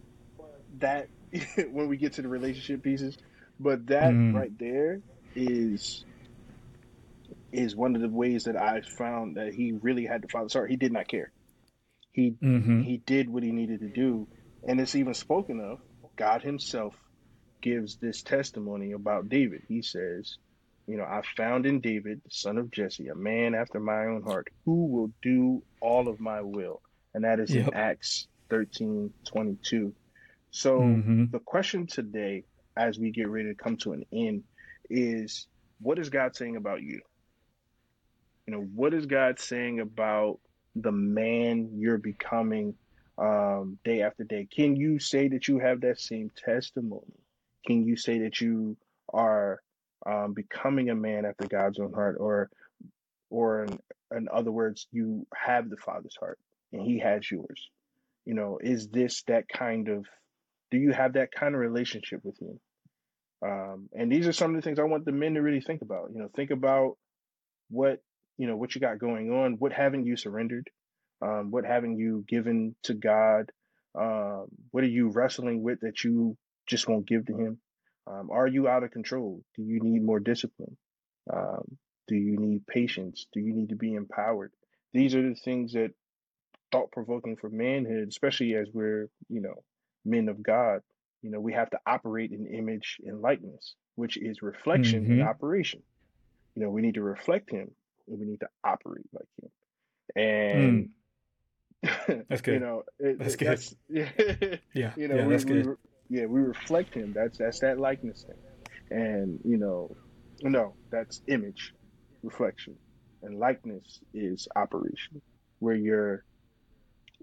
that 0.80 1.08
when 1.70 1.86
we 1.86 1.96
get 1.96 2.14
to 2.14 2.22
the 2.22 2.28
relationship 2.28 2.82
pieces, 2.82 3.16
but 3.60 3.86
that 3.86 4.12
mm. 4.12 4.34
right 4.34 4.50
there 4.58 5.00
is 5.36 6.04
is 7.52 7.76
one 7.76 7.94
of 7.94 8.02
the 8.02 8.08
ways 8.08 8.44
that 8.44 8.56
I 8.56 8.80
found 8.80 9.36
that 9.36 9.54
he 9.54 9.70
really 9.70 10.04
had 10.04 10.22
to 10.22 10.28
follow. 10.28 10.48
Sorry, 10.48 10.70
he 10.70 10.76
did 10.76 10.90
not 10.90 11.06
care. 11.06 11.30
He 12.10 12.32
mm-hmm. 12.42 12.82
he 12.82 12.96
did 12.96 13.28
what 13.28 13.44
he 13.44 13.52
needed 13.52 13.80
to 13.80 13.88
do, 13.88 14.26
and 14.66 14.80
it's 14.80 14.96
even 14.96 15.14
spoken 15.14 15.60
of. 15.60 15.78
God 16.16 16.42
Himself 16.42 16.96
gives 17.60 17.96
this 17.96 18.22
testimony 18.22 18.92
about 18.92 19.28
David. 19.28 19.62
He 19.68 19.82
says, 19.82 20.38
You 20.86 20.96
know, 20.96 21.04
I 21.04 21.22
found 21.36 21.64
in 21.64 21.80
David, 21.80 22.20
the 22.24 22.30
son 22.30 22.58
of 22.58 22.70
Jesse, 22.70 23.08
a 23.08 23.14
man 23.14 23.54
after 23.54 23.78
my 23.78 24.06
own 24.06 24.22
heart, 24.22 24.48
who 24.64 24.86
will 24.86 25.10
do 25.22 25.62
all 25.80 26.08
of 26.08 26.20
my 26.20 26.40
will. 26.40 26.80
And 27.14 27.24
that 27.24 27.40
is 27.40 27.54
yep. 27.54 27.68
in 27.68 27.74
Acts 27.74 28.26
13 28.50 29.12
22. 29.24 29.92
So 30.50 30.80
mm-hmm. 30.80 31.24
the 31.30 31.38
question 31.38 31.86
today, 31.86 32.44
as 32.76 32.98
we 32.98 33.10
get 33.10 33.28
ready 33.28 33.48
to 33.48 33.54
come 33.54 33.76
to 33.78 33.92
an 33.92 34.04
end, 34.12 34.44
is 34.90 35.46
what 35.80 35.98
is 35.98 36.10
God 36.10 36.36
saying 36.36 36.56
about 36.56 36.82
you? 36.82 37.00
You 38.46 38.54
know, 38.54 38.60
what 38.74 38.92
is 38.92 39.06
God 39.06 39.38
saying 39.38 39.80
about 39.80 40.40
the 40.74 40.92
man 40.92 41.70
you're 41.74 41.98
becoming 41.98 42.74
um, 43.18 43.78
day 43.84 44.02
after 44.02 44.24
day? 44.24 44.46
Can 44.50 44.76
you 44.76 44.98
say 44.98 45.28
that 45.28 45.48
you 45.48 45.58
have 45.58 45.80
that 45.82 46.00
same 46.00 46.30
testimony? 46.36 47.20
Can 47.64 47.84
you 47.84 47.96
say 47.96 48.18
that 48.20 48.40
you 48.40 48.76
are 49.12 49.62
um, 50.06 50.32
becoming 50.34 50.90
a 50.90 50.94
man 50.94 51.24
after 51.24 51.46
God's 51.46 51.78
own 51.78 51.92
heart, 51.92 52.16
or, 52.18 52.50
or 53.30 53.64
in, 53.64 53.78
in 54.16 54.28
other 54.32 54.52
words, 54.52 54.86
you 54.92 55.26
have 55.34 55.68
the 55.68 55.76
Father's 55.76 56.16
heart 56.18 56.38
and 56.72 56.82
He 56.82 56.98
has 57.00 57.30
yours? 57.30 57.70
You 58.24 58.34
know, 58.34 58.58
is 58.62 58.88
this 58.88 59.22
that 59.28 59.48
kind 59.48 59.88
of? 59.88 60.06
Do 60.70 60.78
you 60.78 60.92
have 60.92 61.14
that 61.14 61.32
kind 61.32 61.54
of 61.54 61.60
relationship 61.60 62.20
with 62.24 62.40
Him? 62.40 62.60
Um, 63.44 63.88
and 63.92 64.10
these 64.10 64.28
are 64.28 64.32
some 64.32 64.54
of 64.54 64.56
the 64.56 64.62
things 64.62 64.78
I 64.78 64.84
want 64.84 65.04
the 65.04 65.12
men 65.12 65.34
to 65.34 65.42
really 65.42 65.60
think 65.60 65.82
about. 65.82 66.10
You 66.12 66.20
know, 66.20 66.28
think 66.34 66.50
about 66.50 66.96
what 67.70 68.00
you 68.38 68.46
know 68.46 68.56
what 68.56 68.74
you 68.74 68.80
got 68.80 68.98
going 68.98 69.30
on. 69.30 69.54
What 69.54 69.72
haven't 69.72 70.06
you 70.06 70.16
surrendered? 70.16 70.70
Um, 71.20 71.50
what 71.50 71.64
haven't 71.64 71.98
you 71.98 72.24
given 72.28 72.74
to 72.84 72.94
God? 72.94 73.50
Um, 73.94 74.46
what 74.70 74.84
are 74.84 74.88
you 74.88 75.08
wrestling 75.10 75.62
with 75.62 75.80
that 75.80 76.02
you 76.02 76.36
just 76.66 76.88
won't 76.88 77.06
give 77.06 77.26
to 77.26 77.36
him? 77.36 77.58
Um, 78.06 78.30
are 78.30 78.46
you 78.46 78.68
out 78.68 78.82
of 78.82 78.90
control? 78.90 79.42
Do 79.56 79.62
you 79.62 79.80
need 79.80 80.02
more 80.02 80.20
discipline? 80.20 80.76
Um, 81.32 81.78
do 82.08 82.16
you 82.16 82.36
need 82.36 82.66
patience? 82.66 83.26
Do 83.32 83.40
you 83.40 83.54
need 83.54 83.68
to 83.68 83.76
be 83.76 83.94
empowered? 83.94 84.52
These 84.92 85.14
are 85.14 85.28
the 85.28 85.34
things 85.34 85.72
that 85.72 85.92
thought 86.70 86.90
provoking 86.90 87.36
for 87.36 87.48
manhood, 87.48 88.08
especially 88.08 88.54
as 88.54 88.68
we're, 88.72 89.08
you 89.28 89.40
know, 89.40 89.62
men 90.04 90.28
of 90.28 90.42
God. 90.42 90.80
You 91.22 91.30
know, 91.30 91.40
we 91.40 91.52
have 91.52 91.70
to 91.70 91.78
operate 91.86 92.32
in 92.32 92.46
image 92.46 92.98
and 93.06 93.20
likeness, 93.20 93.74
which 93.94 94.16
is 94.16 94.42
reflection 94.42 95.04
mm-hmm. 95.04 95.12
and 95.12 95.22
operation. 95.22 95.82
You 96.54 96.64
know, 96.64 96.70
we 96.70 96.82
need 96.82 96.94
to 96.94 97.02
reflect 97.02 97.50
him 97.50 97.70
and 98.08 98.18
we 98.18 98.26
need 98.26 98.40
to 98.40 98.48
operate 98.64 99.06
like 99.12 99.28
him. 99.40 99.50
And 100.16 100.90
mm. 101.84 102.26
that's 102.28 102.40
good. 102.40 102.54
you 102.54 102.60
know, 102.60 102.82
it, 102.98 103.18
that's 103.18 103.36
good. 103.36 103.48
That's, 103.48 103.74
yeah, 103.88 104.08
yeah, 104.74 104.92
you 104.96 105.08
know, 105.08 105.16
yeah, 105.16 105.26
we, 105.26 105.32
that's 105.32 105.44
good. 105.44 105.66
We, 105.66 105.72
yeah, 106.12 106.26
we 106.26 106.40
reflect 106.40 106.94
him. 106.94 107.14
That's 107.14 107.38
that's 107.38 107.60
that 107.60 107.80
likeness 107.80 108.26
thing, 108.26 108.98
and 108.98 109.40
you 109.44 109.56
know, 109.56 109.96
no, 110.42 110.76
that's 110.90 111.22
image, 111.26 111.72
reflection, 112.22 112.78
and 113.22 113.38
likeness 113.38 114.00
is 114.12 114.46
operation, 114.54 115.22
where 115.60 115.74
you're 115.74 116.22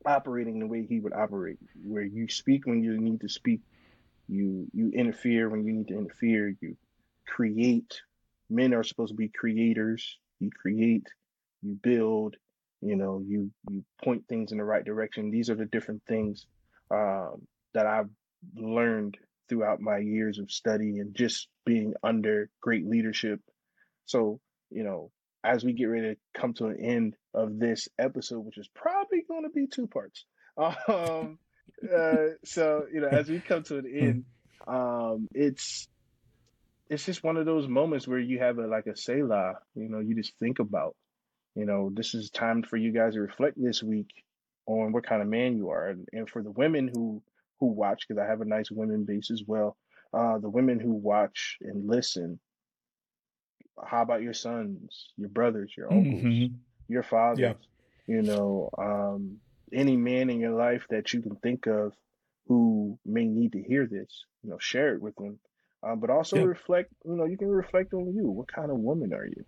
operating 0.07 0.57
the 0.59 0.65
way 0.65 0.87
he 0.89 0.99
would 0.99 1.13
operate, 1.13 1.59
where 1.83 2.03
you 2.03 2.27
speak 2.29 2.65
when 2.65 2.81
you 2.81 2.99
need 2.99 3.21
to 3.21 3.29
speak, 3.29 3.61
you 4.27 4.65
you 4.73 4.91
interfere 4.95 5.49
when 5.49 5.63
you 5.63 5.73
need 5.73 5.89
to 5.89 5.97
interfere, 5.97 6.55
you 6.59 6.75
create. 7.27 8.01
Men 8.49 8.73
are 8.73 8.83
supposed 8.83 9.11
to 9.11 9.15
be 9.15 9.29
creators. 9.29 10.17
You 10.39 10.49
create, 10.49 11.05
you 11.61 11.77
build, 11.83 12.37
you 12.81 12.95
know, 12.95 13.21
you 13.23 13.51
you 13.69 13.85
point 14.03 14.23
things 14.27 14.51
in 14.51 14.57
the 14.57 14.63
right 14.63 14.83
direction. 14.83 15.29
These 15.29 15.51
are 15.51 15.55
the 15.55 15.65
different 15.65 16.01
things 16.07 16.47
um, 16.89 17.45
that 17.75 17.85
I've 17.85 18.09
learned 18.55 19.17
throughout 19.47 19.81
my 19.81 19.97
years 19.97 20.39
of 20.39 20.51
study 20.51 20.99
and 20.99 21.15
just 21.15 21.47
being 21.65 21.93
under 22.03 22.49
great 22.61 22.85
leadership. 22.87 23.41
So, 24.05 24.39
you 24.69 24.83
know, 24.83 25.11
as 25.43 25.63
we 25.63 25.73
get 25.73 25.85
ready 25.85 26.15
to 26.15 26.39
come 26.39 26.53
to 26.55 26.67
an 26.67 26.79
end 26.79 27.15
of 27.33 27.59
this 27.59 27.87
episode, 27.97 28.39
which 28.39 28.57
is 28.57 28.69
probably 28.75 29.23
going 29.27 29.43
to 29.43 29.49
be 29.49 29.67
two 29.67 29.87
parts. 29.87 30.25
Um, 30.89 31.39
uh, 31.81 32.33
so, 32.43 32.83
you 32.91 32.99
know, 32.99 33.07
as 33.07 33.29
we 33.29 33.39
come 33.39 33.63
to 33.63 33.77
an 33.77 33.85
end, 33.95 34.25
um, 34.67 35.29
it's 35.33 35.87
it's 36.89 37.05
just 37.05 37.23
one 37.23 37.37
of 37.37 37.45
those 37.45 37.67
moments 37.67 38.07
where 38.07 38.19
you 38.19 38.39
have 38.39 38.57
a 38.57 38.67
like 38.67 38.87
a 38.87 38.97
Selah, 38.97 39.53
you 39.75 39.87
know, 39.87 39.99
you 39.99 40.15
just 40.15 40.37
think 40.39 40.59
about, 40.59 40.95
you 41.55 41.65
know, 41.65 41.91
this 41.93 42.13
is 42.13 42.29
time 42.29 42.63
for 42.63 42.75
you 42.77 42.91
guys 42.91 43.13
to 43.13 43.21
reflect 43.21 43.55
this 43.61 43.81
week 43.81 44.09
on 44.65 44.91
what 44.91 45.05
kind 45.05 45.21
of 45.21 45.27
man 45.27 45.55
you 45.55 45.69
are. 45.69 45.87
And, 45.87 46.07
and 46.11 46.29
for 46.29 46.41
the 46.41 46.51
women 46.51 46.89
who 46.93 47.21
who 47.60 47.68
watch, 47.68 48.06
because 48.07 48.22
I 48.22 48.27
have 48.27 48.41
a 48.41 48.45
nice 48.45 48.72
women 48.72 49.03
base 49.03 49.31
as 49.31 49.44
well, 49.45 49.77
uh, 50.14 50.38
the 50.40 50.49
women 50.49 50.80
who 50.80 50.94
watch 50.94 51.57
and 51.61 51.88
listen, 51.88 52.40
how 53.84 54.02
about 54.02 54.22
your 54.22 54.34
sons, 54.34 55.10
your 55.18 55.30
brothers, 55.30 55.72
your 55.77 55.91
uncles, 55.91 56.23
mm-hmm. 56.23 56.56
your 56.88 57.03
fathers? 57.03 57.40
Yeah. 57.40 57.53
You 58.07 58.23
know, 58.23 58.69
um, 58.77 59.38
any 59.72 59.95
man 59.95 60.30
in 60.30 60.40
your 60.40 60.56
life 60.56 60.86
that 60.90 61.14
you 61.14 61.22
can 61.22 61.36
think 61.38 61.68
of 61.68 61.94
who 62.48 62.98
may 63.06 63.26
need 63.26 63.52
to 63.53 63.61
hear 63.61 63.86
this, 63.86 64.26
you 64.44 64.49
know, 64.49 64.57
share 64.57 64.95
it 64.95 65.02
with 65.02 65.15
them 65.15 65.40
um, 65.84 65.99
but 65.99 66.10
also 66.10 66.44
reflect. 66.44 66.91
You 67.06 67.15
know, 67.15 67.26
you 67.26 67.38
can 67.38 67.49
reflect 67.49 67.94
on 67.94 68.14
you. 68.14 68.30
What 68.30 68.52
kind 68.52 68.72
of 68.72 68.77
woman 68.77 69.14
are 69.14 69.26
you? 69.26 69.45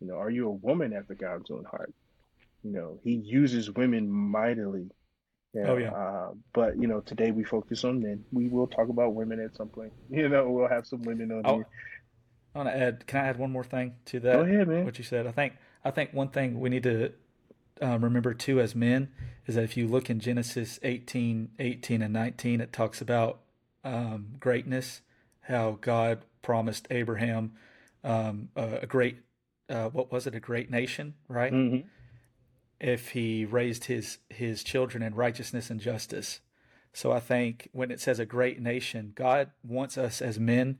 You 0.00 0.08
know, 0.08 0.16
are 0.16 0.30
you 0.30 0.48
a 0.48 0.52
woman 0.52 0.92
after 0.92 1.14
God's 1.14 1.50
own 1.50 1.64
heart? 1.64 1.92
You 2.62 2.72
know, 2.72 2.98
He 3.02 3.14
uses 3.14 3.70
women 3.70 4.10
mightily. 4.10 4.90
Oh 5.64 5.76
yeah. 5.76 5.92
Uh, 5.92 6.30
but 6.52 6.76
you 6.80 6.86
know, 6.86 7.00
today 7.00 7.30
we 7.30 7.44
focus 7.44 7.84
on 7.84 8.02
men. 8.02 8.24
We 8.32 8.48
will 8.48 8.66
talk 8.66 8.88
about 8.88 9.14
women 9.14 9.40
at 9.40 9.56
some 9.56 9.68
point. 9.68 9.92
You 10.10 10.28
know, 10.28 10.48
we'll 10.50 10.68
have 10.68 10.86
some 10.86 11.02
women 11.02 11.32
on 11.32 11.42
I'll, 11.44 11.54
here. 11.56 11.68
I 12.54 12.58
want 12.58 12.68
to 12.70 12.76
add. 12.76 13.06
Can 13.06 13.24
I 13.24 13.28
add 13.28 13.38
one 13.38 13.50
more 13.50 13.64
thing 13.64 13.94
to 14.06 14.20
that? 14.20 14.32
Go 14.34 14.40
ahead, 14.40 14.68
man. 14.68 14.84
What 14.84 14.98
you 14.98 15.04
said. 15.04 15.26
I 15.26 15.32
think. 15.32 15.54
I 15.84 15.90
think 15.92 16.12
one 16.12 16.30
thing 16.30 16.58
we 16.58 16.68
need 16.68 16.82
to 16.82 17.12
um, 17.80 18.02
remember 18.02 18.34
too 18.34 18.60
as 18.60 18.74
men 18.74 19.08
is 19.46 19.54
that 19.54 19.64
if 19.64 19.76
you 19.76 19.86
look 19.86 20.10
in 20.10 20.18
Genesis 20.18 20.80
18, 20.82 21.50
18 21.58 22.02
and 22.02 22.12
19, 22.12 22.60
it 22.60 22.72
talks 22.72 23.00
about 23.00 23.40
um, 23.84 24.34
greatness 24.40 25.02
how 25.42 25.78
God 25.80 26.24
promised 26.42 26.88
Abraham 26.90 27.52
um, 28.02 28.48
a, 28.56 28.80
a, 28.82 28.86
great, 28.86 29.18
uh, 29.68 29.88
what 29.88 30.10
was 30.10 30.26
it, 30.26 30.34
a 30.34 30.40
great 30.40 30.70
nation, 30.70 31.14
right? 31.28 31.52
Mm-hmm. 31.52 31.86
If 32.80 33.10
he 33.10 33.44
raised 33.44 33.84
his 33.84 34.18
his 34.28 34.62
children 34.62 35.02
in 35.02 35.14
righteousness 35.14 35.70
and 35.70 35.80
justice. 35.80 36.40
So 36.92 37.12
I 37.12 37.20
think 37.20 37.68
when 37.72 37.90
it 37.90 38.00
says 38.00 38.18
a 38.18 38.26
great 38.26 38.60
nation, 38.60 39.12
God 39.14 39.50
wants 39.62 39.98
us 39.98 40.22
as 40.22 40.40
men 40.40 40.78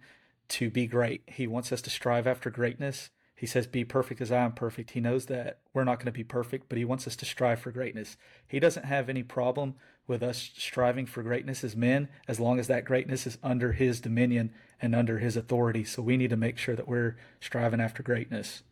to 0.48 0.70
be 0.70 0.86
great. 0.86 1.22
He 1.26 1.46
wants 1.46 1.72
us 1.72 1.82
to 1.82 1.90
strive 1.90 2.26
after 2.26 2.50
greatness. 2.50 3.10
He 3.34 3.46
says, 3.46 3.66
Be 3.66 3.84
perfect 3.84 4.20
as 4.22 4.32
I 4.32 4.44
am 4.44 4.52
perfect. 4.52 4.92
He 4.92 5.00
knows 5.00 5.26
that 5.26 5.58
we're 5.74 5.84
not 5.84 5.98
going 5.98 6.06
to 6.06 6.12
be 6.12 6.24
perfect, 6.24 6.68
but 6.68 6.78
He 6.78 6.84
wants 6.84 7.06
us 7.06 7.16
to 7.16 7.26
strive 7.26 7.60
for 7.60 7.70
greatness. 7.70 8.16
He 8.48 8.58
doesn't 8.58 8.86
have 8.86 9.10
any 9.10 9.22
problem 9.22 9.74
with 10.06 10.22
us 10.22 10.50
striving 10.56 11.04
for 11.04 11.22
greatness 11.22 11.62
as 11.62 11.76
men, 11.76 12.08
as 12.26 12.40
long 12.40 12.58
as 12.58 12.66
that 12.68 12.86
greatness 12.86 13.26
is 13.26 13.36
under 13.42 13.72
His 13.72 14.00
dominion 14.00 14.52
and 14.80 14.94
under 14.94 15.18
His 15.18 15.36
authority. 15.36 15.84
So 15.84 16.00
we 16.00 16.16
need 16.16 16.30
to 16.30 16.36
make 16.36 16.56
sure 16.56 16.76
that 16.76 16.88
we're 16.88 17.16
striving 17.40 17.80
after 17.80 18.02
greatness. 18.02 18.62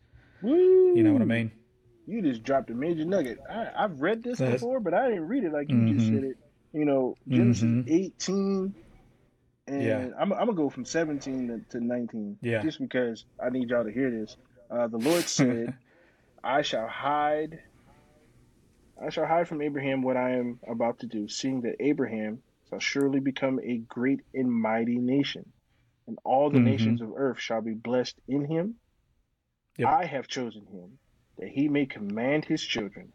Woo! 0.41 0.95
You 0.95 1.03
know 1.03 1.13
what 1.13 1.21
I 1.21 1.25
mean? 1.25 1.51
You 2.07 2.21
just 2.21 2.43
dropped 2.43 2.69
a 2.69 2.73
major 2.73 3.05
nugget. 3.05 3.39
I, 3.49 3.81
have 3.81 4.01
read 4.01 4.23
this 4.23 4.37
That's, 4.37 4.53
before, 4.53 4.79
but 4.79 4.93
I 4.93 5.09
didn't 5.09 5.27
read 5.27 5.43
it 5.43 5.53
like 5.53 5.69
you 5.69 5.75
mm-hmm. 5.75 5.97
just 5.97 6.07
said 6.07 6.23
it. 6.23 6.37
You 6.73 6.85
know, 6.85 7.15
Genesis 7.27 7.63
mm-hmm. 7.63 7.93
18, 7.93 8.75
and 9.67 9.83
yeah. 9.83 10.09
I'm, 10.19 10.33
I'm, 10.33 10.39
gonna 10.39 10.53
go 10.53 10.69
from 10.69 10.85
17 10.85 11.47
to, 11.47 11.79
to 11.79 11.83
19, 11.83 12.37
yeah. 12.41 12.61
just 12.61 12.79
because 12.79 13.25
I 13.43 13.49
need 13.49 13.69
y'all 13.69 13.85
to 13.85 13.91
hear 13.91 14.11
this. 14.11 14.35
Uh, 14.69 14.87
the 14.87 14.97
Lord 14.97 15.23
said, 15.23 15.73
"I 16.43 16.61
shall 16.63 16.87
hide 16.87 17.59
I 19.01 19.09
shall 19.09 19.25
hide 19.25 19.47
from 19.47 19.61
Abraham 19.61 20.01
what 20.01 20.17
I 20.17 20.31
am 20.31 20.59
about 20.67 20.99
to 20.99 21.07
do, 21.07 21.27
seeing 21.27 21.61
that 21.61 21.75
Abraham 21.79 22.41
shall 22.69 22.79
surely 22.79 23.19
become 23.19 23.59
a 23.61 23.77
great 23.77 24.21
and 24.33 24.51
mighty 24.51 24.97
nation, 24.97 25.51
and 26.07 26.17
all 26.23 26.49
the 26.49 26.57
mm-hmm. 26.57 26.65
nations 26.65 27.01
of 27.01 27.13
earth 27.15 27.39
shall 27.39 27.61
be 27.61 27.73
blessed 27.73 28.15
in 28.27 28.45
him. 28.45 28.75
Yep. 29.77 29.87
I 29.89 30.05
have 30.05 30.27
chosen 30.27 30.65
him 30.67 30.97
that 31.37 31.49
he 31.49 31.67
may 31.67 31.85
command 31.85 32.45
his 32.45 32.61
children 32.61 33.11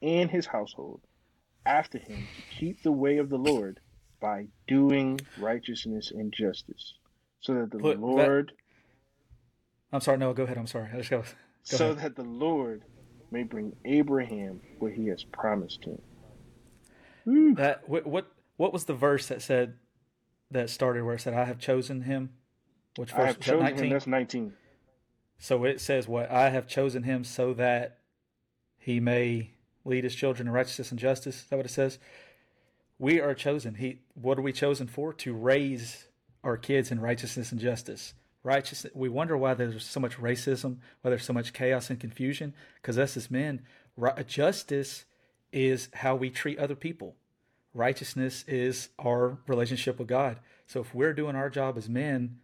and 0.00 0.30
his 0.30 0.46
household 0.46 1.00
after 1.64 1.98
him 1.98 2.26
to 2.36 2.56
keep 2.58 2.82
the 2.82 2.92
way 2.92 3.18
of 3.18 3.28
the 3.28 3.38
Lord 3.38 3.80
by 4.20 4.46
doing 4.66 5.20
righteousness 5.38 6.12
and 6.14 6.32
justice, 6.32 6.94
so 7.40 7.54
that 7.54 7.70
the 7.70 7.78
Put 7.78 8.00
Lord. 8.00 8.48
That... 8.48 9.96
I'm 9.96 10.00
sorry. 10.00 10.18
No, 10.18 10.32
go 10.32 10.44
ahead. 10.44 10.58
I'm 10.58 10.66
sorry. 10.66 10.88
I 10.92 10.98
just 10.98 11.10
go. 11.10 11.20
go 11.20 11.26
so 11.64 11.90
ahead. 11.90 11.98
that 11.98 12.16
the 12.16 12.28
Lord 12.28 12.82
may 13.30 13.42
bring 13.42 13.74
Abraham 13.84 14.60
where 14.78 14.92
he 14.92 15.08
has 15.08 15.24
promised 15.24 15.84
him. 15.84 17.54
That 17.56 17.88
what 17.88 18.06
what 18.56 18.72
was 18.72 18.84
the 18.84 18.94
verse 18.94 19.28
that 19.28 19.42
said 19.42 19.74
that 20.50 20.70
started 20.70 21.04
where 21.04 21.14
it 21.14 21.20
said 21.20 21.34
I 21.34 21.44
have 21.44 21.58
chosen 21.58 22.02
him? 22.02 22.30
Which 22.96 23.10
verse? 23.10 23.20
I 23.20 23.26
have 23.26 23.40
chosen 23.40 23.64
that 23.64 23.78
him. 23.78 23.90
That's 23.90 24.06
nineteen. 24.06 24.54
So 25.42 25.64
it 25.64 25.80
says 25.80 26.06
what 26.06 26.30
I 26.30 26.50
have 26.50 26.68
chosen 26.68 27.02
him 27.02 27.24
so 27.24 27.52
that 27.54 27.98
he 28.78 29.00
may 29.00 29.50
lead 29.84 30.04
his 30.04 30.14
children 30.14 30.46
in 30.46 30.54
righteousness 30.54 30.92
and 30.92 31.00
justice. 31.00 31.42
Is 31.42 31.46
that 31.46 31.56
what 31.56 31.66
it 31.66 31.70
says? 31.70 31.98
We 33.00 33.20
are 33.20 33.34
chosen. 33.34 33.74
He 33.74 33.98
what 34.14 34.38
are 34.38 34.42
we 34.42 34.52
chosen 34.52 34.86
for? 34.86 35.12
To 35.12 35.34
raise 35.34 36.06
our 36.44 36.56
kids 36.56 36.92
in 36.92 37.00
righteousness 37.00 37.50
and 37.50 37.60
justice 37.60 38.14
righteousness. 38.44 38.92
We 38.94 39.08
wonder 39.08 39.36
why 39.36 39.54
there's 39.54 39.84
so 39.84 39.98
much 39.98 40.16
racism, 40.16 40.76
why 41.00 41.10
there's 41.10 41.24
so 41.24 41.32
much 41.32 41.52
chaos 41.52 41.90
and 41.90 41.98
confusion. 41.98 42.54
Because 42.76 42.96
us 42.96 43.16
as 43.16 43.28
men, 43.28 43.62
justice 44.28 45.06
is 45.52 45.88
how 45.92 46.14
we 46.14 46.30
treat 46.30 46.58
other 46.58 46.76
people. 46.76 47.16
Righteousness 47.74 48.44
is 48.46 48.90
our 48.96 49.38
relationship 49.48 49.98
with 49.98 50.08
God. 50.08 50.38
So 50.66 50.80
if 50.80 50.94
we're 50.94 51.14
doing 51.14 51.36
our 51.36 51.50
job 51.50 51.76
as 51.78 51.88
men, 51.88 52.38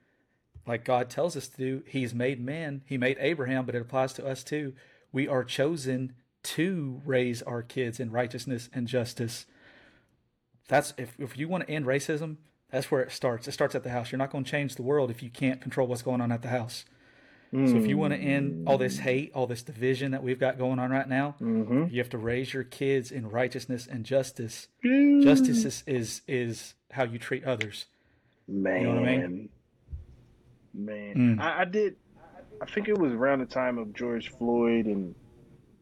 like 0.68 0.84
God 0.84 1.10
tells 1.10 1.36
us 1.36 1.48
to 1.48 1.56
do, 1.56 1.82
He's 1.86 2.14
made 2.14 2.40
man. 2.40 2.82
He 2.84 2.98
made 2.98 3.16
Abraham, 3.20 3.64
but 3.66 3.74
it 3.74 3.82
applies 3.82 4.12
to 4.14 4.26
us 4.26 4.44
too. 4.44 4.74
We 5.12 5.26
are 5.26 5.44
chosen 5.44 6.12
to 6.42 7.02
raise 7.04 7.42
our 7.42 7.62
kids 7.62 7.98
in 7.98 8.10
righteousness 8.10 8.68
and 8.72 8.86
justice. 8.86 9.46
That's 10.68 10.94
if 10.98 11.18
if 11.18 11.36
you 11.36 11.48
want 11.48 11.66
to 11.66 11.70
end 11.70 11.86
racism, 11.86 12.36
that's 12.70 12.90
where 12.90 13.02
it 13.02 13.10
starts. 13.10 13.48
It 13.48 13.52
starts 13.52 13.74
at 13.74 13.82
the 13.82 13.90
house. 13.90 14.12
You're 14.12 14.18
not 14.18 14.30
going 14.30 14.44
to 14.44 14.50
change 14.50 14.74
the 14.74 14.82
world 14.82 15.10
if 15.10 15.22
you 15.22 15.30
can't 15.30 15.60
control 15.60 15.86
what's 15.86 16.02
going 16.02 16.20
on 16.20 16.30
at 16.30 16.42
the 16.42 16.48
house. 16.48 16.84
Mm. 17.52 17.70
So 17.70 17.76
if 17.76 17.86
you 17.86 17.96
want 17.96 18.12
to 18.12 18.18
end 18.18 18.68
all 18.68 18.76
this 18.76 18.98
hate, 18.98 19.32
all 19.34 19.46
this 19.46 19.62
division 19.62 20.12
that 20.12 20.22
we've 20.22 20.38
got 20.38 20.58
going 20.58 20.78
on 20.78 20.90
right 20.90 21.08
now, 21.08 21.34
mm-hmm. 21.40 21.86
you 21.90 21.98
have 21.98 22.10
to 22.10 22.18
raise 22.18 22.52
your 22.52 22.64
kids 22.64 23.10
in 23.10 23.28
righteousness 23.30 23.86
and 23.90 24.04
justice. 24.04 24.68
Mm. 24.84 25.22
Justice 25.22 25.64
is, 25.64 25.82
is 25.86 26.22
is 26.28 26.74
how 26.92 27.04
you 27.04 27.18
treat 27.18 27.44
others. 27.44 27.86
Man, 28.46 28.80
you 28.80 28.86
know 28.88 29.00
what 29.00 29.08
I 29.08 29.16
mean? 29.16 29.48
Man, 30.74 31.36
mm. 31.36 31.40
I, 31.40 31.62
I, 31.62 31.64
did. 31.64 31.96
I 32.62 32.66
think 32.66 32.88
it 32.88 32.98
was 32.98 33.12
around 33.12 33.40
the 33.40 33.46
time 33.46 33.78
of 33.78 33.94
George 33.94 34.30
Floyd 34.30 34.86
and 34.86 35.14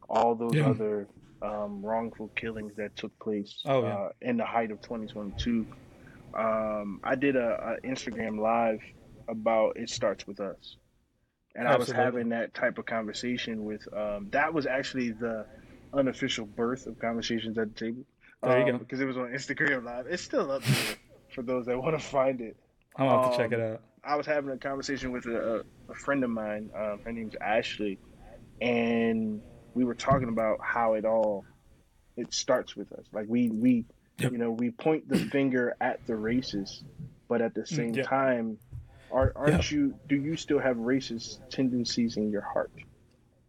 all 0.09 0.35
those 0.35 0.55
yeah. 0.55 0.69
other 0.69 1.09
um, 1.43 1.85
wrongful 1.85 2.29
killings 2.37 2.73
that 2.77 2.97
took 2.97 3.17
place 3.19 3.63
oh, 3.67 3.83
yeah. 3.83 3.95
uh, 3.95 4.09
in 4.23 4.37
the 4.37 4.45
height 4.45 4.71
of 4.71 4.81
2022 4.81 5.67
um, 6.37 7.01
I 7.03 7.15
did 7.15 7.37
a, 7.37 7.79
a, 7.83 7.87
Instagram 7.87 8.39
live 8.39 8.81
about 9.29 9.77
it 9.77 9.89
starts 9.89 10.27
with 10.27 10.39
us, 10.41 10.77
and 11.55 11.67
Absolutely. 11.67 11.95
I 11.95 11.99
was 11.99 12.05
having 12.05 12.29
that 12.31 12.55
type 12.55 12.79
of 12.79 12.87
conversation 12.87 13.65
with. 13.65 13.89
Um, 13.97 14.29
that 14.33 14.53
was 14.53 14.67
actually 14.67 15.13
the 15.13 15.47
unofficial 15.95 16.45
birth 16.45 16.87
of 16.87 16.99
conversations 16.99 17.57
at 17.57 17.75
the 17.75 17.81
table. 17.81 18.05
There 18.43 18.59
you 18.59 18.65
um, 18.67 18.73
go. 18.73 18.79
Because 18.79 19.01
it 19.01 19.07
was 19.07 19.17
on 19.17 19.29
Instagram 19.29 19.85
live. 19.85 20.07
It's 20.09 20.23
still 20.23 20.51
up 20.51 20.63
there 20.63 20.97
for 21.35 21.43
those 21.43 21.67
that 21.67 21.79
want 21.79 21.99
to 21.99 22.05
find 22.05 22.41
it. 22.43 22.57
I'll 22.97 23.23
have 23.23 23.33
to 23.33 23.37
check 23.37 23.53
it 23.53 23.61
um, 23.61 23.73
out. 23.73 23.83
I 24.07 24.17
was 24.17 24.27
having 24.27 24.51
a 24.51 24.57
conversation 24.57 25.13
with 25.13 25.27
a, 25.27 25.65
a 25.89 25.95
friend 25.95 26.23
of 26.25 26.31
mine. 26.31 26.71
Um, 26.77 27.01
her 27.05 27.13
name's 27.13 27.35
Ashley, 27.41 27.99
and 28.61 29.43
we 29.75 29.85
were 29.85 29.95
talking 29.95 30.29
about 30.29 30.59
how 30.63 30.95
it 30.95 31.05
all 31.05 31.45
it 32.17 32.33
starts 32.33 32.77
with 32.77 32.93
us. 32.93 33.05
Like 33.13 33.27
we 33.29 33.51
we 33.51 33.85
Yep. 34.19 34.33
You 34.33 34.39
know, 34.39 34.51
we 34.51 34.71
point 34.71 35.09
the 35.09 35.19
finger 35.19 35.77
at 35.81 36.07
the 36.07 36.15
racists, 36.15 36.83
but 37.29 37.43
at 37.43 37.55
the 37.55 37.63
mm, 37.63 37.69
same 37.69 37.95
yep. 37.95 38.07
time, 38.07 38.59
are, 39.13 39.33
aren't 39.37 39.53
yep. 39.53 39.71
you? 39.71 39.95
Do 40.09 40.17
you 40.17 40.37
still 40.37 40.59
have 40.59 40.77
racist 40.77 41.39
tendencies 41.51 42.17
in 42.17 42.31
your 42.31 42.41
heart? 42.41 42.73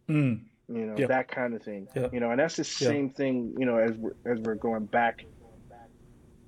Mm. 0.08 0.42
You 0.68 0.86
know 0.86 1.06
that 1.06 1.28
kind 1.28 1.54
of 1.54 1.62
thing. 1.62 1.88
You 2.12 2.20
know, 2.20 2.30
and 2.30 2.38
that's 2.38 2.56
the 2.56 2.64
same 2.64 3.08
thing. 3.08 3.54
You 3.58 3.64
know, 3.64 3.78
as 3.78 3.92
we're 3.92 4.14
as 4.26 4.38
we're 4.40 4.56
going 4.56 4.84
back, 4.84 5.24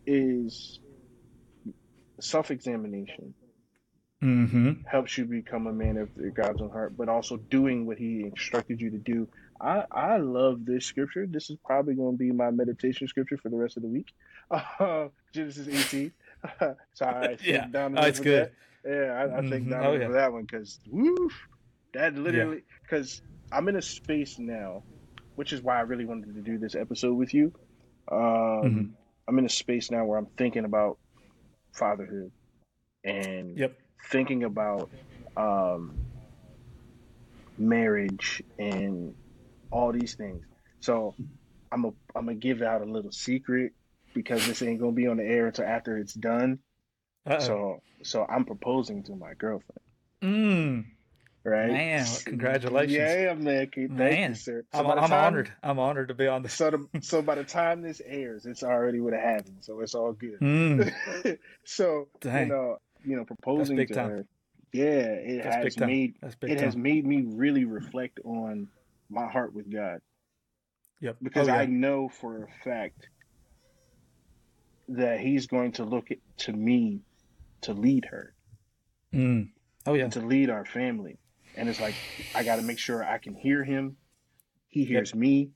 is 0.07 0.81
self 2.21 2.51
examination. 2.51 3.33
Mm-hmm. 4.23 4.87
Helps 4.87 5.17
you 5.17 5.25
become 5.25 5.67
a 5.67 5.73
man 5.73 5.97
of 5.97 6.35
God's 6.35 6.61
own 6.61 6.71
heart, 6.71 6.97
but 6.97 7.09
also 7.09 7.37
doing 7.37 7.87
what 7.87 7.99
He 7.99 8.23
instructed 8.23 8.81
you 8.81 8.91
to 8.91 8.99
do 8.99 9.27
I, 9.61 9.85
I 9.91 10.17
love 10.17 10.65
this 10.65 10.87
scripture. 10.87 11.27
This 11.27 11.51
is 11.51 11.59
probably 11.65 11.95
going 11.95 12.15
to 12.15 12.19
be 12.19 12.33
my 12.33 12.51
meditation 12.51 13.07
scripture 13.09 13.37
for 13.37 13.51
the 13.51 13.57
rest 13.57 13.77
of 13.77 13.83
the 13.83 13.89
week. 13.89 14.13
Uh, 14.81 15.07
Genesis 15.33 15.69
18. 15.69 16.13
so 16.95 17.07
I 17.07 17.37
yeah, 17.45 17.69
oh, 17.73 18.03
it's 18.03 18.19
good. 18.19 18.51
That. 18.83 18.91
Yeah, 18.91 19.13
I, 19.13 19.39
I 19.39 19.41
think 19.43 19.69
mm-hmm. 19.69 19.71
Donovan 19.71 19.91
oh, 19.91 20.01
yeah. 20.01 20.07
for 20.09 20.13
that 20.15 20.33
one 20.33 20.43
because 20.43 20.81
woof, 20.91 21.33
that 21.95 22.17
literally 22.17 22.63
because 22.83 23.23
yeah. 23.23 23.59
I'm 23.59 23.69
in 23.69 23.77
a 23.77 23.83
space 23.83 24.41
now, 24.41 24.83
which 25.37 25.53
is 25.53 25.63
why 25.63 25.77
I 25.77 25.83
really 25.83 26.05
wanted 26.05 26.35
to 26.35 26.41
do 26.41 26.59
this 26.59 26.75
episode 26.75 27.15
with 27.15 27.33
you. 27.33 27.53
Um, 28.11 28.19
mm-hmm. 28.19 28.85
I'm 29.29 29.39
in 29.39 29.45
a 29.45 29.51
space 29.51 29.93
now 29.93 30.05
where 30.05 30.19
I'm 30.19 30.27
thinking 30.37 30.65
about 30.65 30.99
fatherhood 31.73 32.33
and 33.05 33.57
yep. 33.57 33.79
Thinking 34.09 34.45
about 34.45 34.91
um, 35.37 35.95
marriage 37.59 38.43
and 38.59 39.15
all 39.71 39.93
these 39.93 40.15
things. 40.15 40.45
So 40.81 41.15
I'm 41.71 41.85
a 41.85 41.89
I'm 42.17 42.27
gonna 42.27 42.35
give 42.35 42.63
out 42.63 42.83
a 42.83 42.85
little 42.85 43.13
secret 43.13 43.73
because 44.15 44.47
this 44.47 44.63
ain't 44.63 44.81
gonna 44.81 44.93
be 44.93 45.07
on 45.07 45.19
the 45.19 45.25
air 45.25 45.47
until 45.47 45.67
after 45.67 45.97
it's 45.99 46.15
done. 46.15 46.59
Uh-oh. 47.27 47.39
So 47.39 47.83
so 48.03 48.27
I'm 48.29 48.45
proposing 48.45 49.03
to 49.05 49.17
my 49.17 49.35
girlfriend. 49.35 49.81
Mm. 50.23 50.85
Right, 51.43 51.73
man! 51.73 52.07
Congratulations! 52.27 52.93
Yeah, 52.93 53.33
man. 53.33 53.71
Thank 53.75 53.91
man. 53.91 54.31
you, 54.31 54.35
sir. 54.35 54.65
So 54.75 54.81
I'm, 54.81 54.87
I'm 54.87 55.09
time, 55.09 55.25
honored. 55.25 55.53
I'm 55.63 55.79
honored 55.79 56.09
to 56.09 56.15
be 56.15 56.27
on 56.27 56.43
the. 56.43 56.51
So, 56.51 56.71
the, 56.71 57.01
so 57.01 57.23
by 57.23 57.37
the 57.37 57.45
time 57.45 57.81
this 57.81 58.03
airs, 58.05 58.45
it's 58.45 58.63
already 58.63 59.01
would 59.01 59.15
have 59.15 59.23
happened. 59.23 59.57
So 59.61 59.81
it's 59.81 59.95
all 59.95 60.13
good. 60.13 60.39
Mm. 60.41 61.39
so 61.65 62.09
Dang. 62.21 62.49
you 62.49 62.53
know, 62.53 62.77
you 63.05 63.17
know, 63.17 63.25
proposing 63.25 63.77
to 63.77 63.87
time. 63.87 64.11
her. 64.11 64.27
Yeah, 64.73 64.85
it 64.85 65.43
That's 65.43 65.77
has 65.77 65.79
made 65.79 66.15
it 66.23 66.41
time. 66.41 66.59
has 66.59 66.77
made 66.77 67.05
me 67.05 67.25
really 67.27 67.65
reflect 67.65 68.21
on 68.25 68.69
my 69.09 69.27
heart 69.27 69.53
with 69.55 69.73
God. 69.73 70.01
Yep. 71.01 71.17
Because 71.23 71.49
oh, 71.49 71.53
yeah. 71.53 71.61
I 71.61 71.67
know 71.67 72.09
for 72.09 72.45
a 72.45 72.65
fact 72.65 73.09
that 74.89 75.21
He's 75.21 75.47
going 75.47 75.73
to 75.73 75.85
look 75.85 76.09
to 76.39 76.53
me 76.53 77.01
to 77.63 77.73
lead 77.73 78.07
her. 78.07 78.35
Mm. 79.13 79.51
Oh 79.87 79.95
yeah. 79.95 80.09
To 80.09 80.21
lead 80.21 80.51
our 80.51 80.65
family, 80.65 81.19
and 81.57 81.69
it's 81.69 81.81
like 81.81 81.95
I 82.35 82.45
got 82.45 82.57
to 82.57 82.63
make 82.63 82.79
sure 82.79 83.03
I 83.03 83.19
can 83.19 83.35
hear 83.35 83.65
Him. 83.65 83.97
He 84.69 84.85
hears 84.85 85.11
yep. 85.11 85.19
me. 85.19 85.51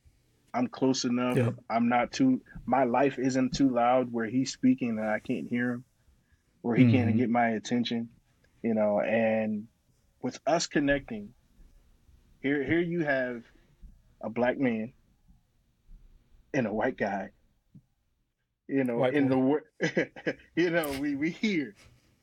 I'm 0.52 0.68
close 0.68 1.04
enough. 1.04 1.36
Yep. 1.36 1.54
I'm 1.68 1.88
not 1.88 2.12
too. 2.12 2.40
My 2.66 2.84
life 2.84 3.18
isn't 3.18 3.54
too 3.54 3.68
loud 3.68 4.12
where 4.12 4.26
He's 4.26 4.52
speaking 4.52 4.90
and 4.90 5.08
I 5.08 5.20
can't 5.20 5.48
hear 5.48 5.72
Him, 5.72 5.84
where 6.64 6.76
He 6.76 6.84
mm-hmm. 6.84 6.92
can't 6.92 7.16
get 7.16 7.30
my 7.30 7.50
attention 7.50 8.08
you 8.64 8.72
know, 8.72 8.98
and 8.98 9.66
with 10.22 10.40
us 10.46 10.66
connecting, 10.66 11.34
here 12.40 12.64
here 12.64 12.80
you 12.80 13.04
have 13.04 13.42
a 14.22 14.30
black 14.30 14.58
man 14.58 14.94
and 16.54 16.66
a 16.66 16.72
white 16.72 16.96
guy. 16.96 17.28
You 18.66 18.84
know, 18.84 18.96
white 18.96 19.12
in 19.12 19.28
boy. 19.28 19.58
the 19.80 20.10
you 20.56 20.70
know, 20.70 20.90
we 20.98 21.14
we 21.14 21.30
hear, 21.30 21.74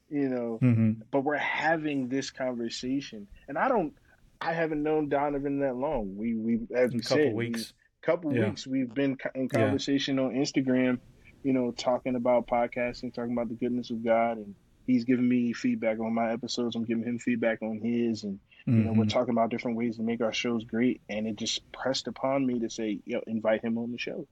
you 0.09 0.29
know, 0.29 0.57
mm-hmm. 0.59 1.03
but 1.11 1.23
we're 1.23 1.37
having 1.37 2.09
this 2.09 2.31
conversation, 2.31 3.27
and 3.47 3.55
I 3.55 3.67
don't, 3.67 3.93
I 4.41 4.53
haven't 4.53 4.81
known 4.81 5.09
Donovan 5.09 5.59
that 5.59 5.75
long. 5.75 6.17
We 6.17 6.33
we 6.33 6.59
as 6.75 6.91
we 6.91 7.03
said, 7.03 7.35
weeks, 7.35 7.73
couple 8.01 8.35
yeah. 8.35 8.47
weeks, 8.47 8.65
we've 8.65 8.91
been 8.91 9.15
in 9.35 9.47
conversation 9.47 10.17
yeah. 10.17 10.23
on 10.23 10.31
Instagram, 10.31 10.97
you 11.43 11.53
know, 11.53 11.71
talking 11.71 12.15
about 12.15 12.47
podcasting, 12.47 13.13
talking 13.13 13.33
about 13.33 13.49
the 13.49 13.55
goodness 13.55 13.89
of 13.89 14.03
God, 14.03 14.37
and 14.37 14.55
he's 14.85 15.03
giving 15.03 15.27
me 15.27 15.53
feedback 15.53 15.99
on 15.99 16.13
my 16.13 16.31
episodes. 16.31 16.75
I'm 16.75 16.85
giving 16.85 17.03
him 17.03 17.19
feedback 17.19 17.61
on 17.61 17.79
his, 17.79 18.23
and 18.23 18.39
you 18.65 18.73
mm-hmm. 18.73 18.83
know, 18.83 18.91
we're 18.91 19.03
mm-hmm. 19.03 19.09
talking 19.09 19.31
about 19.31 19.49
different 19.49 19.77
ways 19.77 19.97
to 19.97 20.03
make 20.03 20.21
our 20.21 20.33
shows 20.33 20.63
great. 20.63 21.01
And 21.09 21.27
it 21.27 21.35
just 21.35 21.69
pressed 21.71 22.07
upon 22.07 22.45
me 22.45 22.59
to 22.59 22.69
say, 22.69 22.99
"Yo, 23.05 23.21
invite 23.27 23.63
him 23.63 23.77
on 23.77 23.91
the 23.91 23.97
show." 23.97 24.27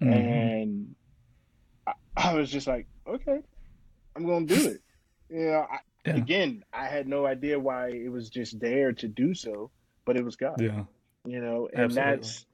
Mm-hmm. 0.00 0.12
And 0.12 0.94
I, 1.86 1.92
I, 2.16 2.34
was 2.34 2.50
just 2.50 2.66
like, 2.66 2.86
"Okay, 3.06 3.40
I'm 4.16 4.26
gonna 4.26 4.46
do 4.46 4.68
it." 4.68 4.80
You 5.28 5.46
know, 5.46 5.66
I, 5.70 5.78
yeah. 6.06 6.16
again, 6.16 6.64
I 6.72 6.86
had 6.86 7.06
no 7.06 7.26
idea 7.26 7.58
why 7.58 7.88
it 7.88 8.10
was 8.10 8.30
just 8.30 8.58
there 8.60 8.92
to 8.92 9.08
do 9.08 9.34
so, 9.34 9.70
but 10.04 10.16
it 10.16 10.24
was 10.24 10.36
God. 10.36 10.60
Yeah, 10.60 10.84
you 11.26 11.40
know, 11.40 11.68
and 11.72 11.84
Absolutely. 11.84 12.16
that's 12.16 12.46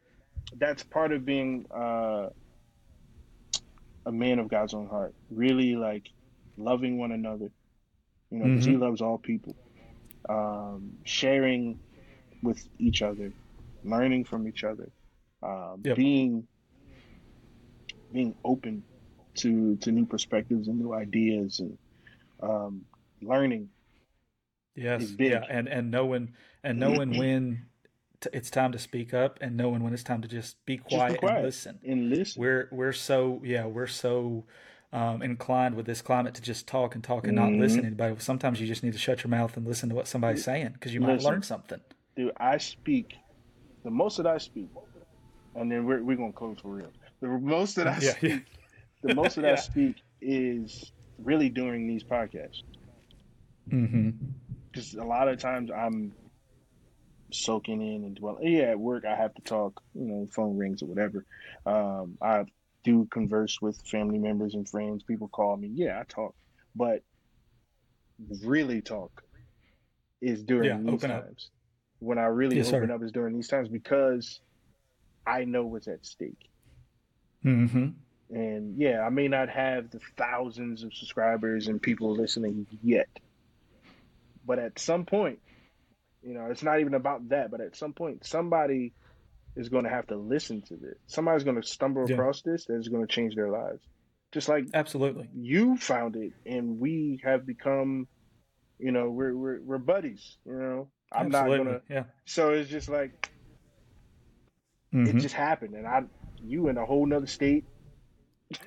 that's 0.57 0.83
part 0.83 1.13
of 1.13 1.25
being 1.25 1.67
uh, 1.71 2.29
a 4.09 4.13
man 4.13 4.39
of 4.39 4.49
God's 4.49 4.75
own 4.75 4.89
heart. 4.89 5.15
Really, 5.31 5.77
like 5.77 6.09
loving 6.57 6.99
one 6.99 7.13
another, 7.13 7.51
you 8.31 8.39
know, 8.39 8.47
because 8.47 8.65
mm-hmm. 8.65 8.73
He 8.73 8.77
loves 8.79 9.01
all 9.01 9.19
people. 9.19 9.55
Um, 10.29 10.95
sharing 11.05 11.79
with 12.43 12.67
each 12.79 13.03
other, 13.03 13.33
learning 13.85 14.25
from 14.25 14.49
each 14.49 14.65
other, 14.65 14.91
um, 15.43 15.83
yep. 15.85 15.97
being 15.97 16.47
being 18.13 18.35
open 18.45 18.83
to 19.37 19.77
to 19.77 19.93
new 19.93 20.07
perspectives 20.07 20.69
and 20.69 20.79
new 20.79 20.95
ideas 20.95 21.61
and 21.61 21.79
um, 22.43 22.85
learning. 23.23 23.69
Yes, 24.75 25.13
yeah, 25.19 25.45
and 25.49 25.69
and 25.69 25.91
knowing 25.91 26.33
and 26.65 26.79
knowing 26.79 27.11
when 27.19 27.67
t- 28.20 28.31
it's 28.32 28.51
time 28.51 28.73
to 28.73 28.78
speak 28.78 29.15
up 29.15 29.39
and 29.40 29.57
knowing 29.57 29.82
when 29.82 29.93
it's 29.93 30.03
time 30.03 30.23
to 30.23 30.28
just 30.28 30.65
be 30.66 30.78
quiet, 30.78 31.11
just 31.11 31.20
be 31.20 31.27
quiet 31.27 31.36
and 31.36 31.47
listen. 31.47 31.78
And 31.86 32.11
listen. 32.11 32.40
We're 32.40 32.69
we're 32.70 32.93
so 32.93 33.40
yeah 33.45 33.66
we're 33.66 33.86
so 33.86 34.45
um, 34.93 35.23
inclined 35.23 35.74
with 35.74 35.86
this 35.86 36.01
climate 36.01 36.35
to 36.35 36.43
just 36.43 36.66
talk 36.66 36.95
and 36.95 37.05
talk 37.05 37.27
and 37.27 37.36
not 37.36 37.51
mm-hmm. 37.51 37.61
listen 37.61 37.81
to 37.81 37.86
anybody. 37.86 38.15
Sometimes 38.19 38.61
you 38.61 38.66
just 38.66 38.82
need 38.82 38.95
to 38.95 38.99
shut 38.99 39.23
your 39.23 39.31
mouth 39.31 39.57
and 39.57 39.66
listen 39.66 39.89
to 39.90 39.95
what 39.95 40.09
somebody's 40.09 40.45
saying 40.45 40.70
because 40.73 40.95
you 40.95 41.01
might 41.01 41.23
learn 41.23 41.43
something. 41.43 41.81
Dude, 42.16 42.32
I 42.39 42.59
speak 42.59 43.15
the 43.85 43.90
most 43.90 44.16
that 44.16 44.27
I 44.27 44.39
speak, 44.39 44.69
and 45.55 45.70
then 45.70 45.85
we're 45.85 46.03
we're 46.03 46.16
gonna 46.16 46.32
close 46.32 46.59
for 46.61 46.69
real. 46.69 46.90
The 47.20 47.28
most 47.28 47.77
that 47.77 47.86
I 47.86 47.99
yeah, 48.01 48.11
speak, 48.12 48.32
yeah. 48.32 48.39
the 49.03 49.15
most 49.15 49.36
that 49.36 49.45
yeah. 49.45 49.53
I 49.53 49.57
speak 49.57 49.97
is 50.20 50.93
really 51.19 51.49
during 51.49 51.86
these 51.86 52.03
podcasts. 52.03 52.62
Mm-hmm. 53.70 54.11
Because 54.70 54.95
a 54.95 55.05
lot 55.05 55.28
of 55.28 55.39
times 55.39 55.70
I'm 55.70 56.12
soaking 57.33 57.83
in 57.83 58.05
and 58.05 58.15
dwelling. 58.15 58.47
Yeah, 58.47 58.71
at 58.71 58.79
work 58.79 59.05
I 59.05 59.15
have 59.15 59.35
to 59.35 59.43
talk. 59.43 59.81
You 59.95 60.07
know, 60.07 60.29
phone 60.33 60.57
rings 60.57 60.83
or 60.83 60.87
whatever. 60.87 61.25
Um, 61.67 62.19
I 62.23 62.45
do 62.85 63.07
converse 63.11 63.61
with 63.61 63.81
family 63.87 64.19
members 64.19 64.55
and 64.55 64.69
friends. 64.69 65.03
People 65.03 65.29
call 65.29 65.57
me. 65.57 65.71
Yeah, 65.73 65.99
I 66.01 66.05
talk, 66.05 66.35
but 66.75 67.03
really 68.43 68.81
talk 68.81 69.23
is 70.21 70.43
during 70.43 70.87
yeah, 70.87 70.91
these 70.93 71.03
times. 71.03 71.51
Up. 71.51 71.53
When 72.01 72.19
I 72.19 72.27
really 72.27 72.57
yes, 72.57 72.69
open 72.69 72.89
sir. 72.89 72.95
up 72.95 73.03
is 73.03 73.13
during 73.13 73.35
these 73.35 73.49
times 73.49 73.69
because 73.69 74.41
I 75.27 75.45
know 75.45 75.65
what's 75.65 75.89
at 75.89 76.07
stake. 76.07 76.49
Mm-hmm. 77.45 77.89
And 78.31 78.79
yeah, 78.79 79.01
I 79.01 79.09
may 79.09 79.29
not 79.29 79.49
have 79.49 79.91
the 79.91 80.01
thousands 80.17 80.85
of 80.85 80.95
subscribers 80.95 81.69
and 81.69 81.81
people 81.81 82.15
listening 82.15 82.67
yet, 82.83 83.09
but 84.47 84.59
at 84.59 84.79
some 84.79 85.07
point, 85.07 85.41
you 86.23 86.35
know, 86.35 86.47
it's 86.51 86.62
not 86.62 86.81
even 86.81 86.95
about 86.95 87.28
that. 87.31 87.51
But 87.51 87.61
at 87.61 87.77
some 87.77 87.93
point, 87.93 88.27
somebody 88.27 88.93
is 89.57 89.69
going 89.69 89.85
to 89.85 89.90
have 89.90 90.07
to 90.09 90.16
listen 90.16 90.62
to 90.62 90.77
this. 90.77 90.97
Somebody's 91.07 91.45
going 91.45 91.61
to 91.61 91.66
stumble 91.66 92.07
yeah. 92.09 92.15
across 92.15 92.43
this 92.43 92.66
that 92.66 92.77
is 92.77 92.89
going 92.89 93.07
to 93.07 93.12
change 93.12 93.35
their 93.35 93.51
lives. 93.51 93.82
Just 94.31 94.49
like 94.49 94.66
absolutely, 94.74 95.28
you 95.35 95.78
found 95.78 96.15
it, 96.16 96.32
and 96.45 96.78
we 96.78 97.19
have 97.24 97.47
become, 97.47 98.07
you 98.78 98.93
know, 98.93 99.09
we're 99.09 99.35
we're, 99.35 99.61
we're 99.62 99.78
buddies. 99.78 100.36
You 100.45 100.53
know, 100.53 100.89
I'm 101.11 101.35
absolutely. 101.35 101.59
not 101.59 101.65
gonna. 101.65 101.81
Yeah. 101.89 102.05
So 102.27 102.51
it's 102.51 102.69
just 102.69 102.90
like 102.90 103.31
mm-hmm. 104.95 105.16
it 105.16 105.23
just 105.23 105.35
happened, 105.35 105.74
and 105.77 105.86
I, 105.86 106.03
you 106.43 106.69
in 106.69 106.77
a 106.77 106.85
whole 106.85 107.07
nother 107.07 107.27
state, 107.27 107.65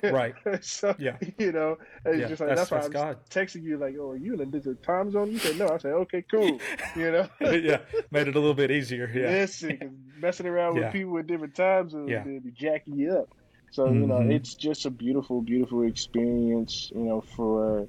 right. 0.02 0.34
so 0.60 0.94
yeah, 0.98 1.16
you 1.38 1.52
know, 1.52 1.78
it's 2.04 2.20
yeah, 2.20 2.28
just 2.28 2.40
like 2.40 2.54
that's, 2.54 2.70
that's 2.70 2.94
why 2.94 3.10
I'm 3.10 3.16
texting 3.30 3.62
you 3.62 3.78
like, 3.78 3.96
"Oh, 3.98 4.10
are 4.10 4.16
you 4.16 4.34
in 4.34 4.40
a 4.40 4.46
different 4.46 4.82
time 4.82 5.10
zone?" 5.10 5.32
You 5.32 5.38
said 5.38 5.58
no. 5.58 5.68
I 5.68 5.78
said, 5.78 5.92
"Okay, 5.92 6.24
cool." 6.30 6.60
You 6.96 7.10
know, 7.10 7.28
yeah, 7.40 7.78
made 8.10 8.28
it 8.28 8.36
a 8.36 8.38
little 8.38 8.54
bit 8.54 8.70
easier. 8.70 9.10
Yeah, 9.12 9.30
Listen, 9.30 10.12
messing 10.18 10.46
around 10.46 10.76
yeah. 10.76 10.84
with 10.84 10.92
people 10.92 11.16
in 11.16 11.26
different 11.26 11.54
time 11.54 11.88
zones 11.88 12.10
yeah. 12.10 12.22
be 12.22 12.40
jacking 12.54 12.96
you 12.96 13.12
up. 13.12 13.28
So 13.70 13.86
mm-hmm. 13.86 14.00
you 14.02 14.06
know, 14.06 14.18
mm-hmm. 14.18 14.32
it's 14.32 14.54
just 14.54 14.84
a 14.84 14.90
beautiful, 14.90 15.40
beautiful 15.40 15.82
experience. 15.82 16.90
You 16.94 17.02
know, 17.04 17.20
for 17.34 17.88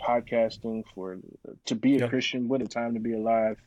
podcasting, 0.00 0.84
for 0.94 1.18
to 1.66 1.74
be 1.74 1.96
a 1.96 2.00
yep. 2.00 2.10
Christian, 2.10 2.48
what 2.48 2.62
a 2.62 2.66
time 2.66 2.94
to 2.94 3.00
be 3.00 3.12
alive. 3.12 3.58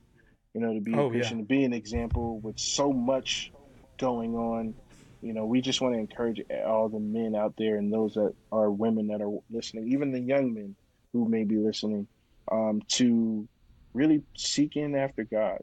You 0.54 0.62
know, 0.62 0.74
to 0.74 0.82
be 0.82 0.94
a 0.94 0.98
oh, 1.00 1.10
Christian, 1.10 1.40
yeah. 1.40 1.44
to 1.44 1.48
be 1.48 1.64
an 1.64 1.74
example 1.74 2.40
with 2.40 2.60
so 2.60 2.92
much 2.92 3.52
going 3.98 4.36
on 4.36 4.74
you 5.22 5.34
know, 5.34 5.46
we 5.46 5.62
just 5.62 5.82
want 5.82 5.94
to 5.94 6.00
encourage 6.00 6.42
all 6.66 6.90
the 6.90 7.00
men 7.00 7.36
out 7.36 7.54
there 7.58 7.78
and 7.78 7.94
those 7.94 8.16
that 8.16 8.34
are 8.52 8.72
women 8.72 9.08
that 9.08 9.22
are 9.22 9.32
listening, 9.52 9.92
even 9.92 10.12
the 10.12 10.20
young 10.20 10.54
men 10.54 10.76
who 11.14 11.28
may 11.28 11.44
be 11.44 11.58
listening, 11.58 12.08
um, 12.52 12.82
to 12.88 13.48
really 13.94 14.24
seek 14.36 14.76
in 14.76 14.96
after 14.96 15.24
God. 15.24 15.60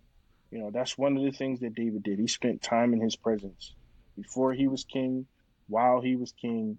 You 0.51 0.61
know, 0.61 0.71
that's 0.71 0.97
one 0.97 1.17
of 1.17 1.25
the 1.25 1.33
things 1.33 1.61
that 1.61 1.75
David 1.75 2.03
did. 2.05 2.19
He 2.19 2.27
spent 2.29 2.63
time 2.63 2.93
in 2.93 3.01
his 3.01 3.17
presence 3.17 3.75
before 4.17 4.53
he 4.53 4.69
was 4.69 4.85
king, 4.85 5.27
while 5.67 6.01
he 6.01 6.17
was 6.17 6.33
king, 6.33 6.79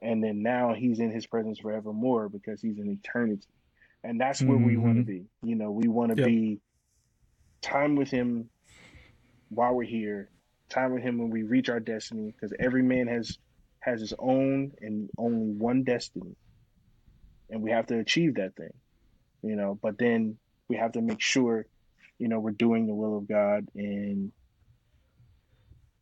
and 0.00 0.22
then 0.22 0.42
now 0.42 0.74
he's 0.74 1.00
in 1.00 1.10
his 1.10 1.26
presence 1.26 1.58
forevermore 1.58 2.28
because 2.28 2.60
he's 2.60 2.78
in 2.78 2.88
eternity. 2.88 3.46
And 4.04 4.20
that's 4.20 4.42
where 4.42 4.56
mm-hmm. 4.56 4.66
we 4.66 4.76
want 4.76 4.96
to 4.96 5.04
be. 5.04 5.26
You 5.42 5.56
know, 5.56 5.70
we 5.70 5.88
want 5.88 6.16
to 6.16 6.20
yep. 6.20 6.26
be 6.26 6.60
time 7.60 7.94
with 7.96 8.10
him 8.10 8.48
while 9.48 9.74
we're 9.74 9.84
here 9.84 10.28
time 10.72 10.92
with 10.92 11.02
him 11.02 11.18
when 11.18 11.30
we 11.30 11.42
reach 11.42 11.68
our 11.68 11.80
destiny 11.80 12.32
because 12.32 12.52
every 12.58 12.82
man 12.82 13.06
has 13.06 13.38
has 13.80 14.00
his 14.00 14.14
own 14.18 14.72
and 14.80 15.10
only 15.18 15.52
one 15.52 15.82
destiny 15.82 16.36
and 17.52 17.62
we 17.62 17.70
have 17.70 17.86
to 17.86 17.98
achieve 17.98 18.36
that 18.36 18.56
thing, 18.56 18.72
you 19.42 19.54
know. 19.54 19.78
But 19.80 19.98
then 19.98 20.38
we 20.68 20.76
have 20.76 20.92
to 20.92 21.02
make 21.02 21.20
sure, 21.20 21.66
you 22.18 22.28
know, 22.28 22.40
we're 22.40 22.50
doing 22.52 22.86
the 22.86 22.94
will 22.94 23.18
of 23.18 23.28
God 23.28 23.68
and 23.74 24.32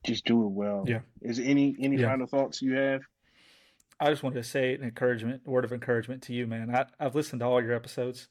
just 0.06 0.24
do 0.24 0.44
it 0.44 0.50
well. 0.50 0.84
Yeah. 0.86 1.00
Is 1.20 1.38
any 1.40 1.76
any 1.80 1.96
yeah. 1.96 2.08
final 2.08 2.26
thoughts 2.26 2.62
you 2.62 2.74
have? 2.74 3.02
I 3.98 4.08
just 4.08 4.22
wanted 4.22 4.42
to 4.42 4.48
say 4.48 4.74
an 4.74 4.82
encouragement, 4.82 5.46
word 5.46 5.64
of 5.64 5.72
encouragement 5.72 6.22
to 6.22 6.32
you, 6.32 6.46
man. 6.46 6.74
I, 6.74 6.86
I've 6.98 7.14
listened 7.14 7.40
to 7.40 7.46
all 7.46 7.62
your 7.62 7.74
episodes. 7.74 8.28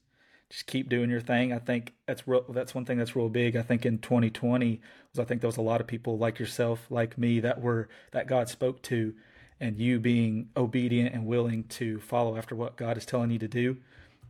Just 0.50 0.66
keep 0.66 0.88
doing 0.88 1.10
your 1.10 1.20
thing. 1.20 1.52
I 1.52 1.58
think 1.58 1.94
that's 2.06 2.26
real. 2.26 2.44
That's 2.48 2.74
one 2.74 2.84
thing 2.84 2.98
that's 2.98 3.14
real 3.14 3.28
big. 3.28 3.56
I 3.56 3.62
think 3.62 3.86
in 3.86 3.98
2020 3.98 4.80
was 5.12 5.18
I 5.20 5.24
think 5.24 5.40
there 5.40 5.48
was 5.48 5.56
a 5.56 5.62
lot 5.62 5.80
of 5.80 5.86
people 5.86 6.18
like 6.18 6.38
yourself, 6.38 6.86
like 6.90 7.16
me, 7.16 7.40
that 7.40 7.60
were 7.60 7.88
that 8.10 8.26
God 8.26 8.48
spoke 8.48 8.82
to, 8.82 9.14
and 9.60 9.78
you 9.78 10.00
being 10.00 10.48
obedient 10.56 11.14
and 11.14 11.24
willing 11.24 11.64
to 11.64 12.00
follow 12.00 12.36
after 12.36 12.56
what 12.56 12.76
God 12.76 12.96
is 12.96 13.06
telling 13.06 13.30
you 13.30 13.38
to 13.38 13.48
do. 13.48 13.76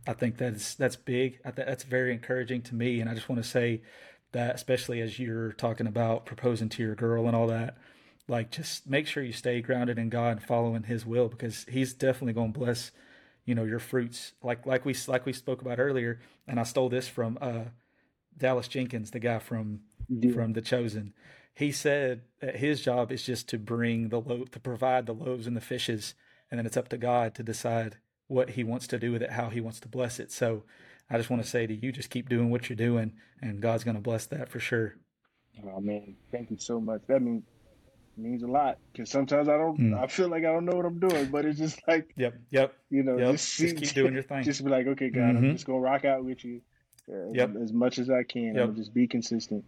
I 0.07 0.13
think 0.13 0.37
that's 0.37 0.75
that's 0.75 0.95
big. 0.95 1.39
I 1.43 1.51
that's 1.51 1.83
very 1.83 2.13
encouraging 2.13 2.61
to 2.63 2.75
me, 2.75 3.01
and 3.01 3.09
I 3.09 3.15
just 3.15 3.27
want 3.27 3.41
to 3.41 3.47
say 3.49 3.81
that, 4.31 4.55
especially 4.55 5.01
as 5.01 5.19
you're 5.19 5.51
talking 5.53 5.87
about 5.87 6.25
proposing 6.25 6.69
to 6.69 6.83
your 6.83 6.95
girl 6.95 7.27
and 7.27 7.35
all 7.35 7.47
that, 7.47 7.77
like 8.27 8.51
just 8.51 8.87
make 8.87 9.07
sure 9.07 9.23
you 9.23 9.33
stay 9.33 9.61
grounded 9.61 9.97
in 9.99 10.09
God 10.09 10.37
and 10.37 10.43
following 10.43 10.83
His 10.83 11.05
will 11.05 11.27
because 11.27 11.65
He's 11.69 11.93
definitely 11.93 12.33
going 12.33 12.53
to 12.53 12.59
bless, 12.59 12.91
you 13.45 13.55
know, 13.55 13.63
your 13.63 13.79
fruits. 13.79 14.33
Like 14.41 14.65
like 14.65 14.85
we 14.85 14.95
like 15.07 15.25
we 15.25 15.33
spoke 15.33 15.61
about 15.61 15.79
earlier, 15.79 16.19
and 16.47 16.59
I 16.59 16.63
stole 16.63 16.89
this 16.89 17.07
from 17.07 17.37
uh, 17.41 17.65
Dallas 18.37 18.67
Jenkins, 18.67 19.11
the 19.11 19.19
guy 19.19 19.39
from 19.39 19.81
yeah. 20.07 20.33
from 20.33 20.53
The 20.53 20.61
Chosen. 20.61 21.13
He 21.53 21.71
said 21.71 22.21
that 22.39 22.55
his 22.57 22.81
job 22.81 23.11
is 23.11 23.23
just 23.23 23.49
to 23.49 23.57
bring 23.57 24.09
the 24.09 24.21
lo- 24.21 24.45
to 24.45 24.59
provide 24.59 25.05
the 25.05 25.13
loaves 25.13 25.47
and 25.47 25.55
the 25.55 25.61
fishes, 25.61 26.15
and 26.49 26.57
then 26.57 26.65
it's 26.65 26.77
up 26.77 26.89
to 26.89 26.97
God 26.97 27.35
to 27.35 27.43
decide 27.43 27.97
what 28.27 28.51
He 28.51 28.63
wants 28.63 28.87
to 28.87 28.97
do 28.97 29.11
with 29.11 29.21
it, 29.21 29.31
how 29.31 29.49
He 29.49 29.61
wants 29.61 29.79
to 29.81 29.89
bless 29.89 30.19
it. 30.19 30.31
So 30.31 30.63
I 31.09 31.17
just 31.17 31.29
want 31.29 31.43
to 31.43 31.49
say 31.49 31.67
to 31.67 31.73
you, 31.73 31.91
just 31.91 32.09
keep 32.09 32.29
doing 32.29 32.49
what 32.49 32.69
you're 32.69 32.77
doing, 32.77 33.13
and 33.41 33.61
God's 33.61 33.83
going 33.83 33.97
to 33.97 34.01
bless 34.01 34.25
that 34.27 34.47
for 34.49 34.59
sure. 34.59 34.95
Oh 35.65 35.81
man, 35.81 36.15
thank 36.31 36.49
you 36.49 36.57
so 36.57 36.79
much. 36.79 37.01
That 37.07 37.21
means 37.21 37.43
means 38.17 38.43
a 38.43 38.47
lot 38.47 38.77
because 38.91 39.09
sometimes 39.09 39.47
I 39.47 39.57
don't. 39.57 39.79
Mm. 39.79 39.99
I 40.01 40.07
feel 40.07 40.29
like 40.29 40.43
I 40.43 40.51
don't 40.51 40.65
know 40.65 40.75
what 40.75 40.85
I'm 40.85 40.99
doing, 40.99 41.27
but 41.27 41.45
it's 41.45 41.59
just 41.59 41.81
like 41.87 42.11
yep, 42.15 42.35
yep. 42.49 42.73
You 42.89 43.03
know, 43.03 43.17
yep. 43.17 43.31
just, 43.33 43.57
just 43.57 43.77
keep 43.77 43.93
doing 43.93 44.13
your 44.15 44.23
thing. 44.23 44.43
Just 44.43 44.63
be 44.63 44.69
like, 44.69 44.87
okay, 44.87 45.09
God, 45.09 45.21
mm-hmm. 45.21 45.45
I'm 45.45 45.51
just 45.53 45.65
gonna 45.65 45.79
rock 45.79 46.05
out 46.05 46.23
with 46.23 46.43
you. 46.43 46.61
Uh, 47.11 47.31
yep. 47.33 47.55
as 47.61 47.73
much 47.73 47.97
as 47.99 48.09
I 48.09 48.23
can. 48.23 48.55
Yep. 48.55 48.75
just 48.75 48.93
be 48.93 49.07
consistent. 49.07 49.65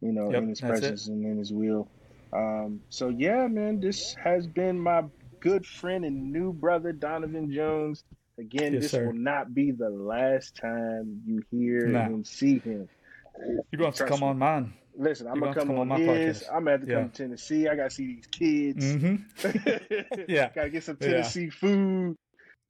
You 0.00 0.12
know, 0.12 0.30
yep. 0.30 0.42
in 0.42 0.48
His 0.48 0.60
presence 0.60 1.08
and 1.08 1.24
in 1.24 1.38
His 1.38 1.52
will. 1.52 1.88
Um, 2.32 2.80
so 2.90 3.08
yeah, 3.08 3.46
man, 3.46 3.80
this 3.80 4.14
has 4.22 4.46
been 4.46 4.78
my 4.78 5.04
good 5.40 5.66
friend 5.66 6.04
and 6.04 6.32
new 6.32 6.52
brother 6.52 6.92
Donovan 6.92 7.52
Jones. 7.52 8.04
Again, 8.38 8.74
yes, 8.74 8.82
this 8.82 8.90
sir. 8.92 9.06
will 9.06 9.14
not 9.14 9.54
be 9.54 9.70
the 9.70 9.88
last 9.88 10.56
time 10.56 11.22
you 11.26 11.42
hear 11.50 11.86
no. 11.86 12.00
and 12.00 12.26
see 12.26 12.58
him. 12.58 12.88
You're 13.70 13.78
going 13.78 13.92
to 13.92 14.04
come 14.04 14.20
me. 14.20 14.26
on 14.26 14.38
mine. 14.38 14.74
Listen, 14.98 15.26
I'm 15.26 15.40
gonna 15.40 15.54
come, 15.54 15.68
come, 15.68 15.92
on, 15.92 16.00
his. 16.00 16.40
Podcast. 16.40 16.48
I'm 16.48 16.64
gonna 16.64 16.70
have 16.72 16.80
to 16.82 16.86
yeah. 16.86 16.94
come 17.00 17.10
to 17.10 17.22
Tennessee. 17.22 17.68
I 17.68 17.76
gotta 17.76 17.90
see 17.90 18.06
these 18.06 18.26
kids. 18.26 18.84
Mm-hmm. 18.84 20.22
yeah, 20.28 20.50
gotta 20.54 20.70
get 20.70 20.84
some 20.84 20.96
Tennessee 20.96 21.44
yeah. 21.44 21.50
food. 21.50 22.16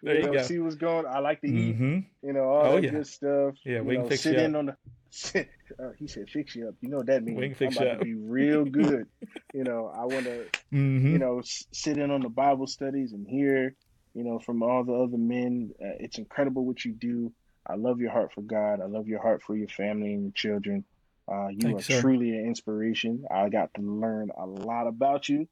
There 0.02 0.16
you, 0.16 0.22
know, 0.26 0.32
go. 0.32 0.42
See 0.42 0.58
what's 0.58 0.76
going. 0.76 1.06
I 1.06 1.20
like 1.20 1.40
to 1.40 1.48
eat. 1.48 1.74
Mm-hmm. 1.76 2.26
You 2.26 2.32
know 2.32 2.44
all 2.44 2.66
oh, 2.66 2.74
that 2.74 2.84
yeah. 2.84 2.90
good 2.90 3.06
stuff. 3.06 3.54
Yeah, 3.64 3.80
we 3.80 3.94
you 3.94 4.00
can 4.00 4.08
fix 4.08 4.22
sit 4.22 4.34
you 4.34 4.40
in 4.40 4.54
up. 4.54 4.58
on 4.58 4.66
the. 4.66 4.76
Sit, 5.08 5.48
uh, 5.78 5.92
he 5.98 6.08
said, 6.08 6.28
"Fix 6.28 6.54
you 6.54 6.68
up." 6.68 6.74
You 6.82 6.90
know 6.90 6.98
what 6.98 7.06
that 7.06 7.24
means. 7.24 7.38
We 7.38 7.46
can 7.46 7.54
fix 7.54 7.78
I'm 7.78 7.84
you 7.84 7.90
up. 7.90 7.98
to 8.00 8.04
be 8.04 8.14
real 8.14 8.64
good. 8.66 9.06
you 9.54 9.64
know, 9.64 9.90
I 9.96 10.00
want 10.00 10.24
to, 10.24 10.46
mm-hmm. 10.74 11.12
you 11.12 11.18
know, 11.18 11.40
sit 11.42 11.96
in 11.96 12.10
on 12.10 12.20
the 12.20 12.28
Bible 12.28 12.66
studies 12.66 13.12
and 13.12 13.26
hear 13.26 13.74
you 14.16 14.24
know, 14.24 14.38
from 14.38 14.62
all 14.62 14.82
the 14.82 14.94
other 14.94 15.18
men. 15.18 15.72
Uh, 15.80 16.00
it's 16.00 16.16
incredible 16.16 16.64
what 16.64 16.84
you 16.84 16.92
do. 16.92 17.30
I 17.66 17.74
love 17.74 18.00
your 18.00 18.10
heart 18.10 18.32
for 18.32 18.40
God. 18.40 18.80
I 18.80 18.86
love 18.86 19.08
your 19.08 19.20
heart 19.20 19.42
for 19.42 19.54
your 19.54 19.68
family 19.68 20.14
and 20.14 20.22
your 20.22 20.32
children. 20.32 20.84
Uh, 21.30 21.48
you 21.48 21.58
Thanks, 21.60 21.88
are 21.88 21.94
sir. 21.94 22.00
truly 22.00 22.30
an 22.30 22.46
inspiration. 22.46 23.24
I 23.30 23.48
got 23.48 23.74
to 23.74 23.82
learn 23.82 24.30
a 24.36 24.46
lot 24.46 24.86
about 24.86 25.28
you 25.28 25.48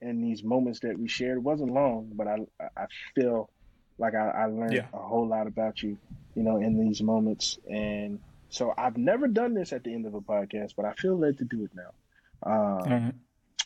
in 0.00 0.22
these 0.22 0.42
moments 0.42 0.80
that 0.80 0.98
we 0.98 1.08
shared. 1.08 1.38
It 1.38 1.42
wasn't 1.42 1.72
long, 1.72 2.12
but 2.14 2.26
I 2.26 2.38
I 2.76 2.86
feel 3.14 3.50
like 3.98 4.14
I, 4.14 4.28
I 4.28 4.46
learned 4.46 4.74
yeah. 4.74 4.86
a 4.94 4.98
whole 4.98 5.26
lot 5.28 5.46
about 5.46 5.82
you, 5.82 5.98
you 6.34 6.42
know, 6.42 6.56
in 6.56 6.78
these 6.78 7.02
moments. 7.02 7.58
And 7.68 8.20
so 8.48 8.72
I've 8.78 8.96
never 8.96 9.28
done 9.28 9.54
this 9.54 9.72
at 9.72 9.84
the 9.84 9.92
end 9.92 10.06
of 10.06 10.14
a 10.14 10.20
podcast, 10.20 10.74
but 10.76 10.86
I 10.86 10.92
feel 10.94 11.18
led 11.18 11.38
to 11.38 11.44
do 11.44 11.64
it 11.64 11.70
now. 11.74 12.50
Uh, 12.50 13.10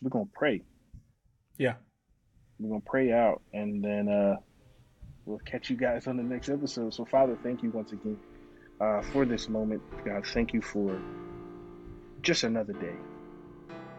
We're 0.01 0.11
gonna 0.11 0.25
pray. 0.33 0.63
Yeah. 1.59 1.75
We're 2.59 2.71
gonna 2.71 2.81
pray 2.81 3.13
out, 3.13 3.43
and 3.53 3.85
then 3.85 4.09
uh, 4.09 4.37
we'll 5.27 5.39
catch 5.39 5.71
you 5.71 5.77
guys 5.77 6.07
on 6.07 6.17
the 6.17 6.23
next 6.23 6.49
episode. 6.49 6.95
So, 6.95 7.05
Father, 7.05 7.39
thank 7.43 7.63
you 7.63 7.71
once 7.71 7.93
again 7.93 8.19
uh, 8.81 9.03
for 9.13 9.25
this 9.25 9.49
moment. 9.49 9.83
God, 10.05 10.27
thank 10.27 10.53
you 10.53 10.63
for 10.63 11.01
just 12.23 12.45
another 12.45 12.73
day, 12.73 12.95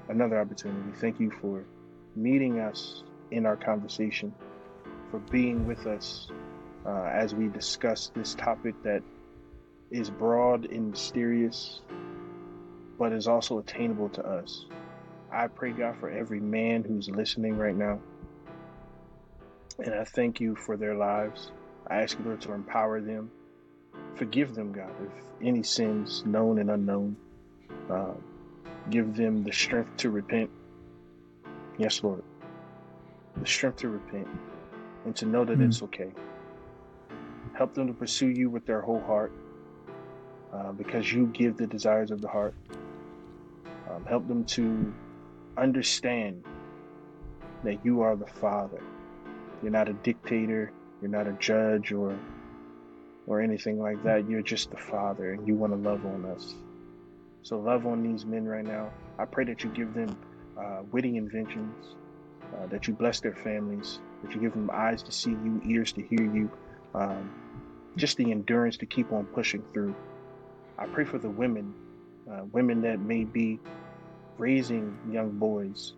another 0.08 0.40
opportunity. 0.40 0.98
Thank 1.00 1.20
you 1.20 1.30
for 1.42 1.66
meeting 2.16 2.60
us 2.60 3.04
in 3.32 3.46
our 3.46 3.58
conversation, 3.58 4.34
for 5.12 5.20
being 5.20 5.68
with 5.68 5.86
us 5.86 6.30
uh, 6.86 7.04
as 7.04 7.36
we 7.36 7.48
discuss 7.48 8.12
this 8.16 8.34
topic 8.36 8.76
that 8.84 9.04
is 9.92 10.10
broad 10.10 10.66
and 10.66 10.92
mysterious, 10.92 11.82
but 12.98 13.12
is 13.12 13.28
also 13.28 13.60
attainable 13.60 14.10
to 14.10 14.26
us. 14.26 14.66
I 15.32 15.48
pray, 15.48 15.72
God, 15.72 15.98
for 16.00 16.10
every 16.10 16.40
man 16.40 16.84
who's 16.84 17.10
listening 17.10 17.58
right 17.58 17.76
now. 17.76 18.00
And 19.80 19.94
I 19.96 20.04
thank 20.04 20.40
you 20.40 20.56
for 20.56 20.78
their 20.78 20.96
lives. 20.96 21.52
I 21.88 22.04
ask 22.04 22.18
you, 22.18 22.26
Lord, 22.26 22.42
to 22.42 22.54
empower 22.54 23.02
them. 23.02 23.32
Forgive 24.16 24.56
them, 24.56 24.72
God, 24.72 24.92
of 25.02 25.12
any 25.42 25.64
sins 25.64 26.24
known 26.26 26.60
and 26.60 26.70
unknown. 26.70 27.18
Uh, 27.90 28.14
give 28.90 29.16
them 29.16 29.44
the 29.44 29.52
strength 29.52 29.96
to 29.98 30.10
repent. 30.10 30.50
Yes, 31.78 32.04
Lord. 32.04 32.24
The 33.38 33.48
strength 33.48 33.78
to 33.78 33.90
repent 33.90 34.28
and 35.06 35.16
to 35.16 35.26
know 35.26 35.44
that 35.46 35.60
mm. 35.60 35.68
it's 35.68 35.82
okay. 35.84 36.12
Help 37.54 37.74
them 37.74 37.88
to 37.88 37.94
pursue 37.94 38.30
you 38.30 38.50
with 38.50 38.66
their 38.66 38.82
whole 38.82 39.02
heart 39.02 39.32
uh, 40.54 40.72
because 40.72 41.12
you 41.12 41.28
give 41.28 41.58
the 41.58 41.68
desires 41.68 42.12
of 42.12 42.22
the 42.22 42.28
heart. 42.28 42.54
Um, 43.90 44.06
help 44.06 44.28
them 44.28 44.46
to 44.46 44.94
understand 45.58 46.44
that 47.64 47.84
you 47.84 48.02
are 48.02 48.16
the 48.16 48.26
Father 48.26 48.82
you're 49.64 49.72
not 49.72 49.88
a 49.88 49.94
dictator. 49.94 50.72
You're 51.02 51.10
not 51.10 51.26
a 51.26 51.32
judge 51.34 51.94
or 51.94 52.20
or 53.26 53.40
anything 53.40 53.80
like 53.80 54.04
that. 54.04 54.30
You're 54.30 54.42
just 54.42 54.70
the 54.70 54.78
Father, 54.78 55.32
and 55.32 55.48
you 55.48 55.56
want 55.56 55.72
to 55.72 55.78
love 55.78 56.06
on 56.06 56.26
us. 56.26 56.54
So 57.44 57.60
love 57.60 57.86
on 57.86 58.02
these 58.02 58.26
men 58.26 58.46
right 58.46 58.66
now. 58.66 58.92
I 59.20 59.26
pray 59.26 59.44
that 59.46 59.64
you 59.64 59.70
give 59.70 59.94
them 59.94 60.18
uh, 60.58 60.82
witty 60.92 61.18
inventions, 61.18 61.76
uh, 62.56 62.68
that 62.68 62.88
you 62.88 62.94
bless 62.94 63.20
their 63.20 63.36
families, 63.36 64.00
that 64.24 64.34
you 64.34 64.40
give 64.40 64.54
them 64.54 64.70
eyes 64.72 65.04
to 65.04 65.12
see 65.12 65.32
you, 65.32 65.62
ears 65.66 65.92
to 65.94 66.02
hear 66.02 66.22
you, 66.22 66.50
um, 66.96 67.30
just 67.98 68.16
the 68.18 68.32
endurance 68.32 68.78
to 68.78 68.86
keep 68.86 69.12
on 69.12 69.26
pushing 69.26 69.64
through. 69.74 69.94
I 70.78 70.88
pray 70.88 71.04
for 71.04 71.18
the 71.18 71.30
women, 71.30 71.74
uh, 72.32 72.44
women 72.52 72.82
that 72.82 73.00
may 73.00 73.26
be 73.26 73.60
raising 74.38 74.98
young 75.12 75.32
boys, 75.32 75.94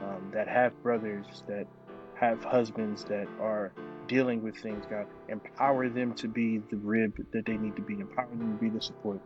um, 0.00 0.30
that 0.32 0.48
have 0.48 0.82
brothers 0.82 1.42
that 1.46 1.66
have 2.14 2.42
husbands 2.42 3.04
that 3.04 3.28
are 3.40 3.72
dealing 4.08 4.42
with 4.42 4.56
things, 4.56 4.84
God. 4.88 5.06
Empower 5.28 5.88
them 5.88 6.14
to 6.14 6.28
be 6.28 6.58
the 6.70 6.76
rib 6.76 7.12
that 7.32 7.44
they 7.44 7.56
need 7.56 7.76
to 7.76 7.82
be. 7.82 7.94
Empower 7.94 8.28
them 8.30 8.56
to 8.56 8.62
be 8.62 8.70
the 8.70 8.80
support, 8.80 9.20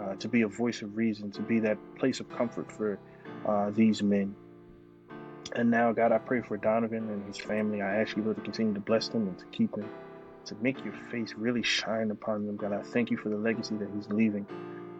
uh, 0.00 0.14
to 0.16 0.28
be 0.28 0.42
a 0.42 0.48
voice 0.48 0.82
of 0.82 0.96
reason, 0.96 1.30
to 1.32 1.42
be 1.42 1.60
that 1.60 1.78
place 1.96 2.20
of 2.20 2.28
comfort 2.30 2.70
for 2.70 2.98
uh, 3.46 3.70
these 3.70 4.02
men. 4.02 4.34
And 5.54 5.70
now, 5.70 5.92
God, 5.92 6.12
I 6.12 6.18
pray 6.18 6.42
for 6.42 6.56
Donovan 6.56 7.08
and 7.08 7.26
his 7.26 7.38
family. 7.38 7.80
I 7.80 8.00
ask 8.02 8.16
you, 8.16 8.22
Lord, 8.22 8.36
to 8.36 8.42
continue 8.42 8.74
to 8.74 8.80
bless 8.80 9.08
them 9.08 9.28
and 9.28 9.38
to 9.38 9.44
keep 9.46 9.74
them, 9.74 9.88
to 10.46 10.54
make 10.60 10.84
your 10.84 10.94
face 11.10 11.34
really 11.36 11.62
shine 11.62 12.10
upon 12.10 12.46
them. 12.46 12.56
God, 12.56 12.72
I 12.72 12.82
thank 12.82 13.10
you 13.10 13.16
for 13.16 13.28
the 13.30 13.36
legacy 13.36 13.76
that 13.76 13.88
he's 13.94 14.08
leaving 14.08 14.46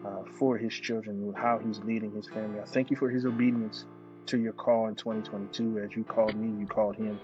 uh, 0.05 0.23
for 0.37 0.57
his 0.57 0.73
children, 0.73 1.33
how 1.37 1.59
he's 1.59 1.79
leading 1.79 2.11
his 2.11 2.27
family. 2.27 2.59
I 2.59 2.65
thank 2.65 2.89
you 2.89 2.97
for 2.97 3.09
his 3.09 3.25
obedience 3.25 3.85
to 4.27 4.39
your 4.39 4.53
call 4.53 4.87
in 4.87 4.95
2022. 4.95 5.79
As 5.79 5.95
you 5.95 6.03
called 6.03 6.35
me, 6.35 6.59
you 6.59 6.67
called 6.67 6.95
him. 6.95 7.19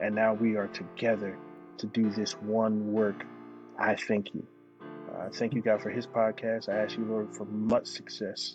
And 0.00 0.14
now 0.14 0.34
we 0.34 0.56
are 0.56 0.68
together 0.68 1.36
to 1.78 1.86
do 1.86 2.10
this 2.10 2.32
one 2.32 2.92
work. 2.92 3.24
I 3.78 3.94
thank 3.96 4.34
you. 4.34 4.46
I 5.26 5.28
thank 5.30 5.54
you, 5.54 5.62
God, 5.62 5.82
for 5.82 5.90
his 5.90 6.06
podcast. 6.06 6.68
I 6.68 6.78
ask 6.78 6.96
you, 6.96 7.04
Lord, 7.04 7.34
for 7.34 7.44
much 7.44 7.86
success 7.86 8.54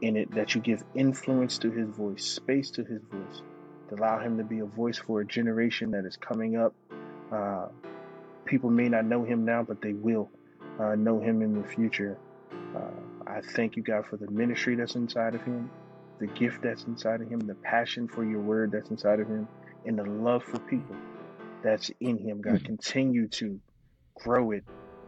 in 0.00 0.16
it, 0.16 0.34
that 0.34 0.54
you 0.54 0.60
give 0.60 0.82
influence 0.94 1.58
to 1.58 1.70
his 1.70 1.88
voice, 1.88 2.24
space 2.24 2.70
to 2.72 2.84
his 2.84 3.02
voice, 3.02 3.42
to 3.88 3.94
allow 3.96 4.18
him 4.18 4.38
to 4.38 4.44
be 4.44 4.60
a 4.60 4.64
voice 4.64 4.98
for 4.98 5.20
a 5.20 5.26
generation 5.26 5.90
that 5.90 6.04
is 6.06 6.16
coming 6.16 6.56
up. 6.56 6.74
Uh, 7.30 7.66
people 8.44 8.70
may 8.70 8.88
not 8.88 9.04
know 9.04 9.24
him 9.24 9.44
now, 9.44 9.62
but 9.62 9.82
they 9.82 9.92
will 9.92 10.30
uh, 10.78 10.94
know 10.94 11.20
him 11.20 11.42
in 11.42 11.60
the 11.60 11.68
future. 11.68 12.18
Uh, 12.74 13.26
I 13.26 13.40
thank 13.40 13.76
you, 13.76 13.82
God, 13.82 14.06
for 14.06 14.16
the 14.16 14.30
ministry 14.30 14.74
that's 14.74 14.94
inside 14.94 15.34
of 15.34 15.42
him 15.42 15.70
the 16.20 16.26
gift 16.26 16.62
that's 16.62 16.84
inside 16.84 17.22
of 17.22 17.28
him, 17.28 17.40
the 17.40 17.54
passion 17.56 18.06
for 18.06 18.24
your 18.24 18.40
word 18.40 18.70
that's 18.70 18.90
inside 18.90 19.18
of 19.18 19.26
him, 19.26 19.48
and 19.86 19.98
the 19.98 20.04
love 20.04 20.44
for 20.44 20.58
people 20.60 20.94
that's 21.64 21.90
in 22.00 22.18
him. 22.18 22.40
God, 22.40 22.54
mm-hmm. 22.54 22.66
continue 22.66 23.26
to 23.28 23.58
grow 24.14 24.50
it 24.52 24.62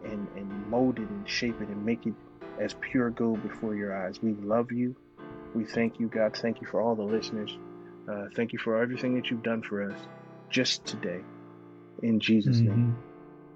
and, 0.05 0.29
and 0.37 0.69
mold 0.69 0.99
it 0.99 1.09
and 1.09 1.29
shape 1.29 1.61
it 1.61 1.69
and 1.69 1.85
make 1.85 2.07
it 2.07 2.15
as 2.61 2.75
pure 2.75 3.11
gold 3.11 3.43
before 3.43 3.75
your 3.75 3.97
eyes. 3.97 4.21
We 4.23 4.33
love 4.35 4.73
you. 4.73 4.97
We 5.55 5.65
thank 5.65 6.01
you, 6.01 6.09
God. 6.09 6.37
Thank 6.37 6.61
you 6.61 6.67
for 6.67 6.81
all 6.81 6.95
the 6.95 7.03
listeners. 7.03 7.57
Uh, 8.11 8.27
thank 8.35 8.53
you 8.53 8.59
for 8.59 8.83
everything 8.83 9.15
that 9.17 9.31
you've 9.31 9.43
done 9.43 9.63
for 9.63 9.91
us 9.91 10.01
just 10.51 10.85
today. 10.85 11.21
In 12.03 12.21
Jesus' 12.21 12.59
mm-hmm. 12.59 12.69
name. 12.69 12.97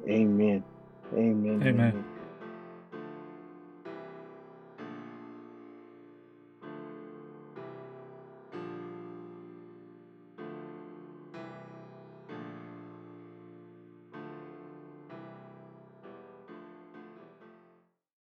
Amen. 0.08 0.64
Amen. 1.14 1.62
Amen. 1.62 1.68
amen. 1.68 2.04